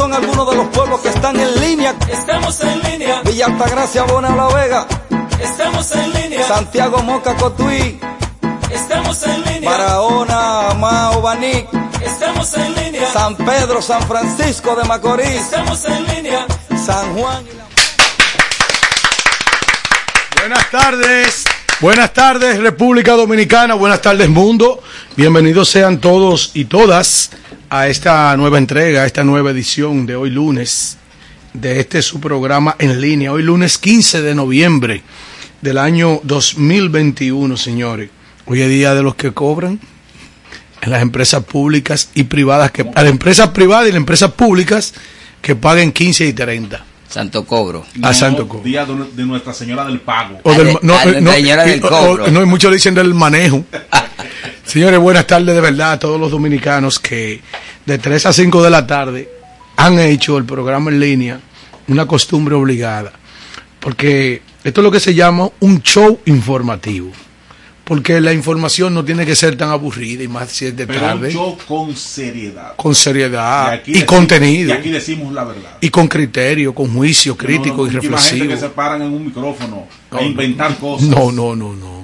Son 0.00 0.14
algunos 0.14 0.50
de 0.50 0.56
los 0.56 0.68
pueblos 0.68 1.00
que 1.00 1.10
están 1.10 1.38
en 1.38 1.60
línea. 1.60 1.94
Estamos 2.10 2.58
en 2.62 2.80
línea, 2.90 3.20
Villa 3.22 3.46
Altagracia, 3.46 4.04
Bona 4.04 4.34
La 4.34 4.46
Vega, 4.48 4.86
estamos 5.38 5.94
en 5.94 6.12
línea, 6.14 6.48
Santiago 6.48 7.02
Moca 7.02 7.34
Cotuí, 7.36 8.00
estamos 8.72 9.22
en 9.24 9.44
línea, 9.44 9.70
Barahona, 9.70 10.72
Mao, 10.74 11.20
Baní, 11.20 11.66
estamos 12.02 12.54
en 12.54 12.74
línea, 12.76 13.12
San 13.12 13.36
Pedro, 13.36 13.82
San 13.82 14.02
Francisco 14.04 14.74
de 14.74 14.84
Macorís, 14.84 15.42
estamos 15.42 15.84
en 15.84 16.06
línea. 16.06 16.46
San 16.86 17.14
Juan. 17.14 17.44
Buenas 20.38 20.70
tardes. 20.70 21.44
Buenas 21.80 22.12
tardes 22.12 22.58
República 22.58 23.12
Dominicana, 23.12 23.74
buenas 23.74 24.00
tardes 24.00 24.30
mundo. 24.30 24.82
Bienvenidos 25.14 25.68
sean 25.68 25.98
todos 25.98 26.52
y 26.54 26.64
todas 26.64 27.30
a 27.70 27.88
esta 27.88 28.36
nueva 28.36 28.58
entrega, 28.58 29.02
a 29.02 29.06
esta 29.06 29.22
nueva 29.24 29.50
edición 29.52 30.04
de 30.06 30.16
hoy 30.16 30.30
lunes 30.30 30.96
de 31.52 31.80
este 31.80 32.02
su 32.02 32.20
programa 32.20 32.74
en 32.78 33.00
línea. 33.00 33.32
Hoy 33.32 33.42
lunes 33.42 33.78
15 33.78 34.22
de 34.22 34.34
noviembre 34.34 35.02
del 35.60 35.78
año 35.78 36.20
2021, 36.24 37.56
señores. 37.56 38.10
Hoy 38.46 38.62
es 38.62 38.68
día 38.68 38.94
de 38.94 39.02
los 39.02 39.14
que 39.14 39.32
cobran 39.32 39.78
en 40.80 40.90
las 40.90 41.02
empresas 41.02 41.44
públicas 41.44 42.10
y 42.14 42.24
privadas, 42.24 42.70
que, 42.72 42.82
a 42.82 43.02
las 43.02 43.10
empresas 43.10 43.48
privadas 43.50 43.86
y 43.88 43.92
las 43.92 43.98
empresas 43.98 44.32
públicas 44.32 44.94
que 45.40 45.54
paguen 45.54 45.92
15 45.92 46.26
y 46.26 46.32
30. 46.32 46.84
Santo 47.08 47.44
Cobro. 47.44 47.84
A 48.02 48.14
Santo 48.14 48.46
Cobro. 48.48 48.64
Día 48.64 48.84
de, 48.84 48.94
de 49.14 49.24
Nuestra 49.26 49.52
Señora 49.52 49.84
del 49.84 50.00
Pago. 50.00 50.38
O 50.44 50.52
del, 50.54 50.78
no, 50.82 50.94
no, 51.20 51.32
señora 51.32 51.64
del 51.64 51.80
cobro. 51.80 52.24
o- 52.24 52.30
no, 52.30 52.42
y 52.42 52.46
muchos 52.46 52.72
dicen 52.72 52.94
del 52.94 53.14
manejo. 53.14 53.64
Señores, 54.70 55.00
buenas 55.00 55.26
tardes 55.26 55.52
de 55.52 55.60
verdad 55.60 55.92
a 55.92 55.98
todos 55.98 56.20
los 56.20 56.30
dominicanos 56.30 57.00
que 57.00 57.40
de 57.86 57.98
3 57.98 58.26
a 58.26 58.32
5 58.32 58.62
de 58.62 58.70
la 58.70 58.86
tarde 58.86 59.28
han 59.76 59.98
hecho 59.98 60.38
el 60.38 60.44
programa 60.44 60.92
en 60.92 61.00
línea 61.00 61.40
una 61.88 62.06
costumbre 62.06 62.54
obligada. 62.54 63.10
Porque 63.80 64.42
esto 64.62 64.80
es 64.80 64.84
lo 64.84 64.92
que 64.92 65.00
se 65.00 65.12
llama 65.12 65.48
un 65.58 65.82
show 65.82 66.20
informativo. 66.26 67.10
Porque 67.82 68.20
la 68.20 68.32
información 68.32 68.94
no 68.94 69.04
tiene 69.04 69.26
que 69.26 69.34
ser 69.34 69.56
tan 69.56 69.70
aburrida 69.70 70.22
y 70.22 70.28
más 70.28 70.50
si 70.50 70.66
es 70.66 70.76
de 70.76 70.86
Pero 70.86 71.00
tarde. 71.00 71.26
un 71.28 71.32
show 71.34 71.58
con 71.66 71.96
seriedad. 71.96 72.76
Con 72.76 72.94
seriedad 72.94 73.70
aquí 73.72 73.90
y 73.90 73.94
decimos- 73.94 74.06
contenido. 74.14 74.68
Y 74.68 74.72
aquí 74.72 74.90
decimos 74.90 75.32
la 75.32 75.42
verdad. 75.42 75.78
Y 75.80 75.88
con 75.90 76.06
criterio, 76.06 76.72
con 76.72 76.94
juicio 76.94 77.36
crítico 77.36 77.78
No, 77.78 77.82
no, 77.86 77.90
y 77.90 77.94
muchísima 77.96 78.18
gente 78.18 78.30
reflexivo. 78.44 78.54
que 78.54 78.60
se 78.60 78.68
paran 78.68 79.02
en 79.02 79.12
un 79.12 79.24
micrófono 79.24 79.88
No, 80.12 80.18
a 80.18 80.22
inventar 80.22 80.76
cosas. 80.76 81.08
No, 81.08 81.32
no, 81.32 81.56
no, 81.56 81.74
no. 81.74 81.99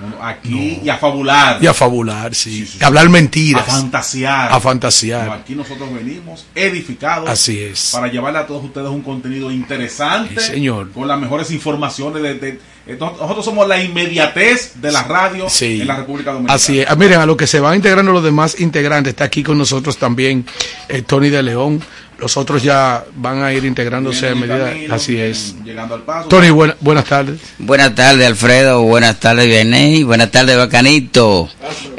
No, 0.00 0.24
Aquí 0.24 0.80
y 0.82 0.88
a 0.88 0.96
fabular. 0.96 1.62
Y 1.62 1.66
a 1.66 1.74
fabular, 1.74 2.34
sí. 2.34 2.66
Y 2.80 2.82
a 2.82 2.86
hablar 2.86 3.08
mentiras. 3.10 3.68
A 3.68 3.72
fantasear. 3.72 4.52
A 4.52 4.58
fantasear. 4.60 5.26
No, 5.26 5.32
aquí 5.34 5.54
nosotros 5.54 5.92
venimos 5.92 6.46
edificados. 6.54 7.28
Así 7.28 7.60
es. 7.60 7.90
Para 7.92 8.08
llevarle 8.08 8.38
a 8.38 8.46
todos 8.46 8.64
ustedes 8.64 8.88
un 8.88 9.02
contenido 9.02 9.50
interesante. 9.50 10.40
Sí, 10.40 10.46
señor. 10.52 10.90
Con 10.92 11.06
las 11.06 11.20
mejores 11.20 11.50
informaciones. 11.50 12.22
De, 12.22 12.34
de- 12.34 12.60
de- 12.86 12.96
nosotros 12.98 13.44
somos 13.44 13.68
la 13.68 13.80
inmediatez 13.82 14.80
de 14.80 14.90
la 14.90 15.02
radio 15.04 15.48
Sí. 15.48 15.80
en 15.82 15.86
la 15.86 15.96
República 15.96 16.32
Dominicana. 16.32 16.56
Así 16.56 16.80
es. 16.80 16.86
Ah, 16.88 16.96
Miren, 16.96 17.20
a 17.20 17.26
lo 17.26 17.36
que 17.36 17.46
se 17.46 17.60
van 17.60 17.76
integrando 17.76 18.10
los 18.12 18.24
demás 18.24 18.58
integrantes, 18.58 19.12
está 19.12 19.24
aquí 19.24 19.42
con 19.42 19.58
nosotros 19.58 19.96
también 19.98 20.44
eh, 20.88 21.02
Tony 21.02 21.28
de 21.28 21.42
León. 21.42 21.80
Los 22.20 22.36
otros 22.36 22.62
ya 22.62 23.04
van 23.16 23.42
a 23.42 23.52
ir 23.52 23.64
integrándose 23.64 24.28
a 24.28 24.34
medida. 24.34 24.70
camino, 24.70 24.94
Así 24.94 25.16
es. 25.18 25.54
Llegando 25.64 25.94
al 25.94 26.02
paso. 26.02 26.28
Tony, 26.28 26.50
buena- 26.50 26.76
buenas 26.80 27.06
tardes. 27.06 27.40
Buenas 27.58 27.94
tardes, 27.94 28.26
Alfredo. 28.26 28.82
Buenas 28.82 29.18
tardes, 29.18 29.46
Vianney. 29.46 30.02
Buenas 30.02 30.30
tardes, 30.30 30.56
Bacanito. 30.56 31.48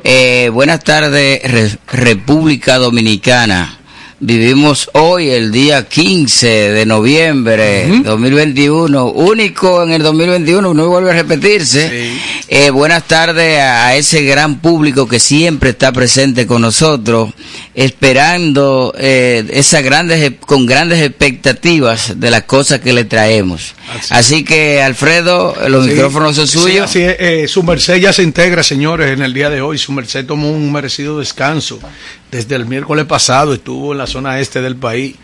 Eh, 0.04 0.50
buenas 0.54 0.84
tardes, 0.84 1.42
Re- 1.44 1.78
República 1.88 2.78
Dominicana. 2.78 3.80
Vivimos 4.24 4.88
hoy 4.94 5.32
el 5.32 5.52
día 5.52 5.88
15 5.90 6.46
de 6.48 6.86
noviembre 6.86 7.88
2021, 8.04 9.08
único 9.08 9.82
en 9.82 9.94
el 9.94 10.04
2021, 10.04 10.76
no 10.76 10.88
vuelve 10.90 11.10
a 11.10 11.14
repetirse. 11.16 12.12
Eh, 12.48 12.70
buenas 12.70 13.08
tardes 13.08 13.58
a, 13.60 13.88
a 13.88 13.96
ese 13.96 14.22
gran 14.22 14.60
público 14.60 15.08
que 15.08 15.20
siempre 15.20 15.72
está 15.72 15.92
presente 15.92 16.46
con 16.46 16.62
nosotros, 16.62 17.34
esperando 17.74 18.94
eh, 18.96 19.44
esas 19.54 19.82
grandes, 19.82 20.34
con 20.42 20.68
grandes 20.68 21.00
expectativas 21.02 22.20
de 22.20 22.30
las 22.30 22.44
cosas 22.44 22.80
que 22.80 22.94
le 22.94 23.06
traemos. 23.06 23.74
Así 24.12 24.44
que, 24.44 24.84
Alfredo, 24.84 25.56
los 25.68 25.86
Sí, 25.86 25.92
micrófonos 25.94 26.36
son 26.36 26.48
sí, 26.48 26.60
suyos. 26.60 26.90
así 26.92 27.02
es, 27.02 27.16
eh, 27.20 27.48
su 27.48 27.64
merced 27.64 27.96
ya 27.98 28.14
se 28.14 28.22
integra, 28.22 28.62
señores, 28.62 29.12
en 29.14 29.24
el 29.24 29.34
día 29.34 29.50
de 29.50 29.62
hoy. 29.62 29.80
Su 29.80 29.92
merced 29.94 30.28
tomó 30.28 30.52
un 30.52 30.72
merecido 30.72 31.18
descanso. 31.18 31.80
Desde 32.32 32.56
el 32.56 32.66
miércoles 32.66 33.06
pasado 33.06 33.54
estuvo 33.54 33.92
en 33.92 33.98
la 33.98 34.08
zona 34.08 34.40
este 34.40 34.62
del 34.62 34.76
país. 34.78 35.16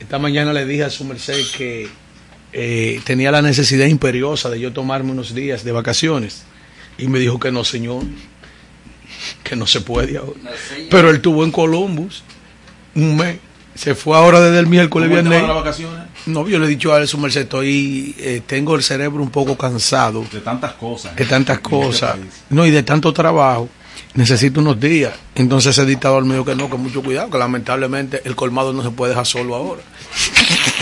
Esta 0.00 0.18
mañana 0.18 0.52
le 0.52 0.64
dije 0.66 0.84
a 0.84 0.90
su 0.90 1.04
merced 1.04 1.38
que 1.56 1.88
eh, 2.52 3.00
tenía 3.04 3.30
la 3.30 3.42
necesidad 3.42 3.86
imperiosa 3.86 4.48
de 4.50 4.60
yo 4.60 4.72
tomarme 4.72 5.12
unos 5.12 5.34
días 5.34 5.62
de 5.64 5.72
vacaciones. 5.72 6.42
Y 6.96 7.08
me 7.08 7.18
dijo 7.18 7.38
que 7.38 7.50
no, 7.52 7.64
señor. 7.64 8.04
que 9.42 9.56
no 9.56 9.66
se 9.66 9.80
puede 9.80 10.16
ahora. 10.16 10.38
Pero 10.90 11.10
él 11.10 11.16
estuvo 11.16 11.44
en 11.44 11.50
Columbus 11.52 12.22
un 12.94 13.16
mes. 13.16 13.38
Se 13.74 13.96
fue 13.96 14.16
ahora 14.16 14.40
desde 14.40 14.60
el 14.60 14.68
miércoles, 14.68 15.08
¿Cómo 15.08 15.20
te 15.22 15.28
viernes. 15.28 15.48
las 15.48 15.56
vacaciones? 15.56 16.04
No, 16.26 16.48
yo 16.48 16.60
le 16.60 16.66
he 16.66 16.68
dicho 16.68 16.94
a 16.94 16.98
él, 17.00 17.08
su 17.08 17.18
merced, 17.18 17.40
estoy, 17.42 18.14
eh, 18.20 18.40
tengo 18.46 18.76
el 18.76 18.84
cerebro 18.84 19.20
un 19.20 19.30
poco 19.30 19.58
cansado 19.58 20.24
De 20.32 20.38
tantas 20.40 20.74
cosas. 20.74 21.16
de 21.16 21.24
tantas 21.24 21.56
este 21.56 21.68
cosas, 21.70 22.16
no, 22.50 22.64
y 22.64 22.70
de 22.70 22.84
tanto 22.84 23.12
trabajo. 23.12 23.68
Necesito 24.14 24.60
unos 24.60 24.78
días. 24.80 25.12
Entonces 25.34 25.76
ese 25.76 25.86
dictador 25.86 26.24
me 26.24 26.34
dijo 26.34 26.44
que 26.44 26.54
no, 26.54 26.70
con 26.70 26.82
mucho 26.82 27.02
cuidado, 27.02 27.30
que 27.30 27.38
lamentablemente 27.38 28.22
el 28.24 28.36
colmado 28.36 28.72
no 28.72 28.82
se 28.82 28.90
puede 28.90 29.10
dejar 29.10 29.26
solo 29.26 29.54
ahora. 29.56 29.82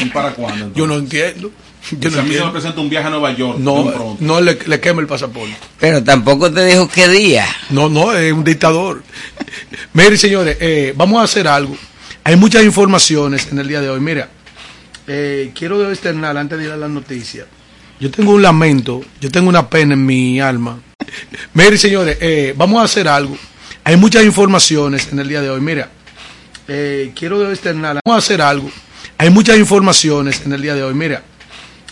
¿Y 0.03 0.07
para 0.07 0.33
cuándo? 0.35 0.67
entonces? 0.67 0.77
Yo 0.79 0.87
no 0.87 0.97
entiendo. 0.97 1.51
Yo 1.99 2.11
Si 2.11 2.17
no 2.17 2.23
a 2.23 2.25
mí 2.25 2.35
se 2.35 2.45
me 2.45 2.51
presenta 2.51 2.81
un 2.81 2.89
viaje 2.91 3.07
a 3.09 3.11
Nueva 3.11 3.33
York. 3.33 3.59
No, 3.59 3.91
pronto. 3.91 4.17
no 4.21 4.41
le, 4.41 4.57
le 4.67 4.81
quema 4.81 5.01
el 5.01 5.07
pasaporte. 5.07 5.57
Pero 5.81 6.03
tampoco 6.05 6.53
te 6.53 6.65
dijo 6.67 6.89
qué 6.89 7.09
día. 7.09 7.47
No, 7.71 7.89
no, 7.89 8.13
es 8.13 8.33
un 8.33 8.45
dictador. 8.45 9.03
Miren, 9.95 10.17
señores, 10.19 10.57
eh, 10.61 10.95
vamos 10.97 11.21
a 11.21 11.25
hacer 11.25 11.49
algo. 11.49 11.77
Hay 12.25 12.37
muchas 12.37 12.63
informaciones 12.63 13.49
en 13.51 13.59
el 13.59 13.67
día 13.67 13.81
de 13.81 13.89
hoy. 13.89 13.99
Mira, 14.01 14.29
eh, 15.09 15.51
quiero 15.59 15.91
externar 15.91 16.37
antes 16.37 16.57
de 16.59 16.67
ir 16.67 16.71
a 16.71 16.77
las 16.77 16.91
noticias. 16.91 17.47
Yo 17.99 18.11
tengo 18.11 18.33
un 18.33 18.43
lamento, 18.43 19.01
yo 19.21 19.31
tengo 19.31 19.49
una 19.49 19.69
pena 19.69 19.95
en 19.95 20.07
mi 20.07 20.41
alma. 20.41 20.81
Miren, 21.55 21.79
señores, 21.79 22.19
eh, 22.21 22.55
vamos 22.57 22.81
a 22.81 22.85
hacer 22.85 23.09
algo. 23.09 23.37
Hay 23.85 23.97
muchas 23.97 24.25
informaciones 24.25 25.09
en 25.13 25.19
el 25.19 25.29
día 25.29 25.41
de 25.41 25.51
hoy. 25.51 25.61
Mira, 25.61 25.91
eh, 26.69 27.13
quiero 27.15 27.51
externar. 27.51 28.01
Vamos 28.05 28.23
a 28.23 28.25
hacer 28.25 28.41
algo. 28.41 28.71
Hay 29.19 29.31
muchas 29.31 29.59
informaciones 29.59 30.43
en 30.45 30.53
el 30.53 30.63
día 30.63 30.75
de 30.75 30.83
hoy. 30.83 30.95
Mira, 30.95 31.23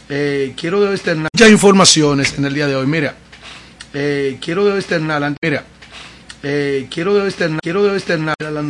eh, 0.08 0.54
quiero 0.56 0.92
externar 0.92 1.28
muchas 1.32 1.50
informaciones 1.50 2.36
en 2.36 2.44
el 2.44 2.54
día 2.54 2.66
de 2.66 2.74
hoy. 2.74 2.86
Mira, 2.86 3.14
eh, 3.94 4.38
quiero 4.40 4.76
externar. 4.76 5.34
Mira, 5.40 5.64
eh, 6.42 6.88
quiero 6.90 7.24
externar. 7.24 7.60
Quiero 7.62 7.94
externar. 7.94 8.34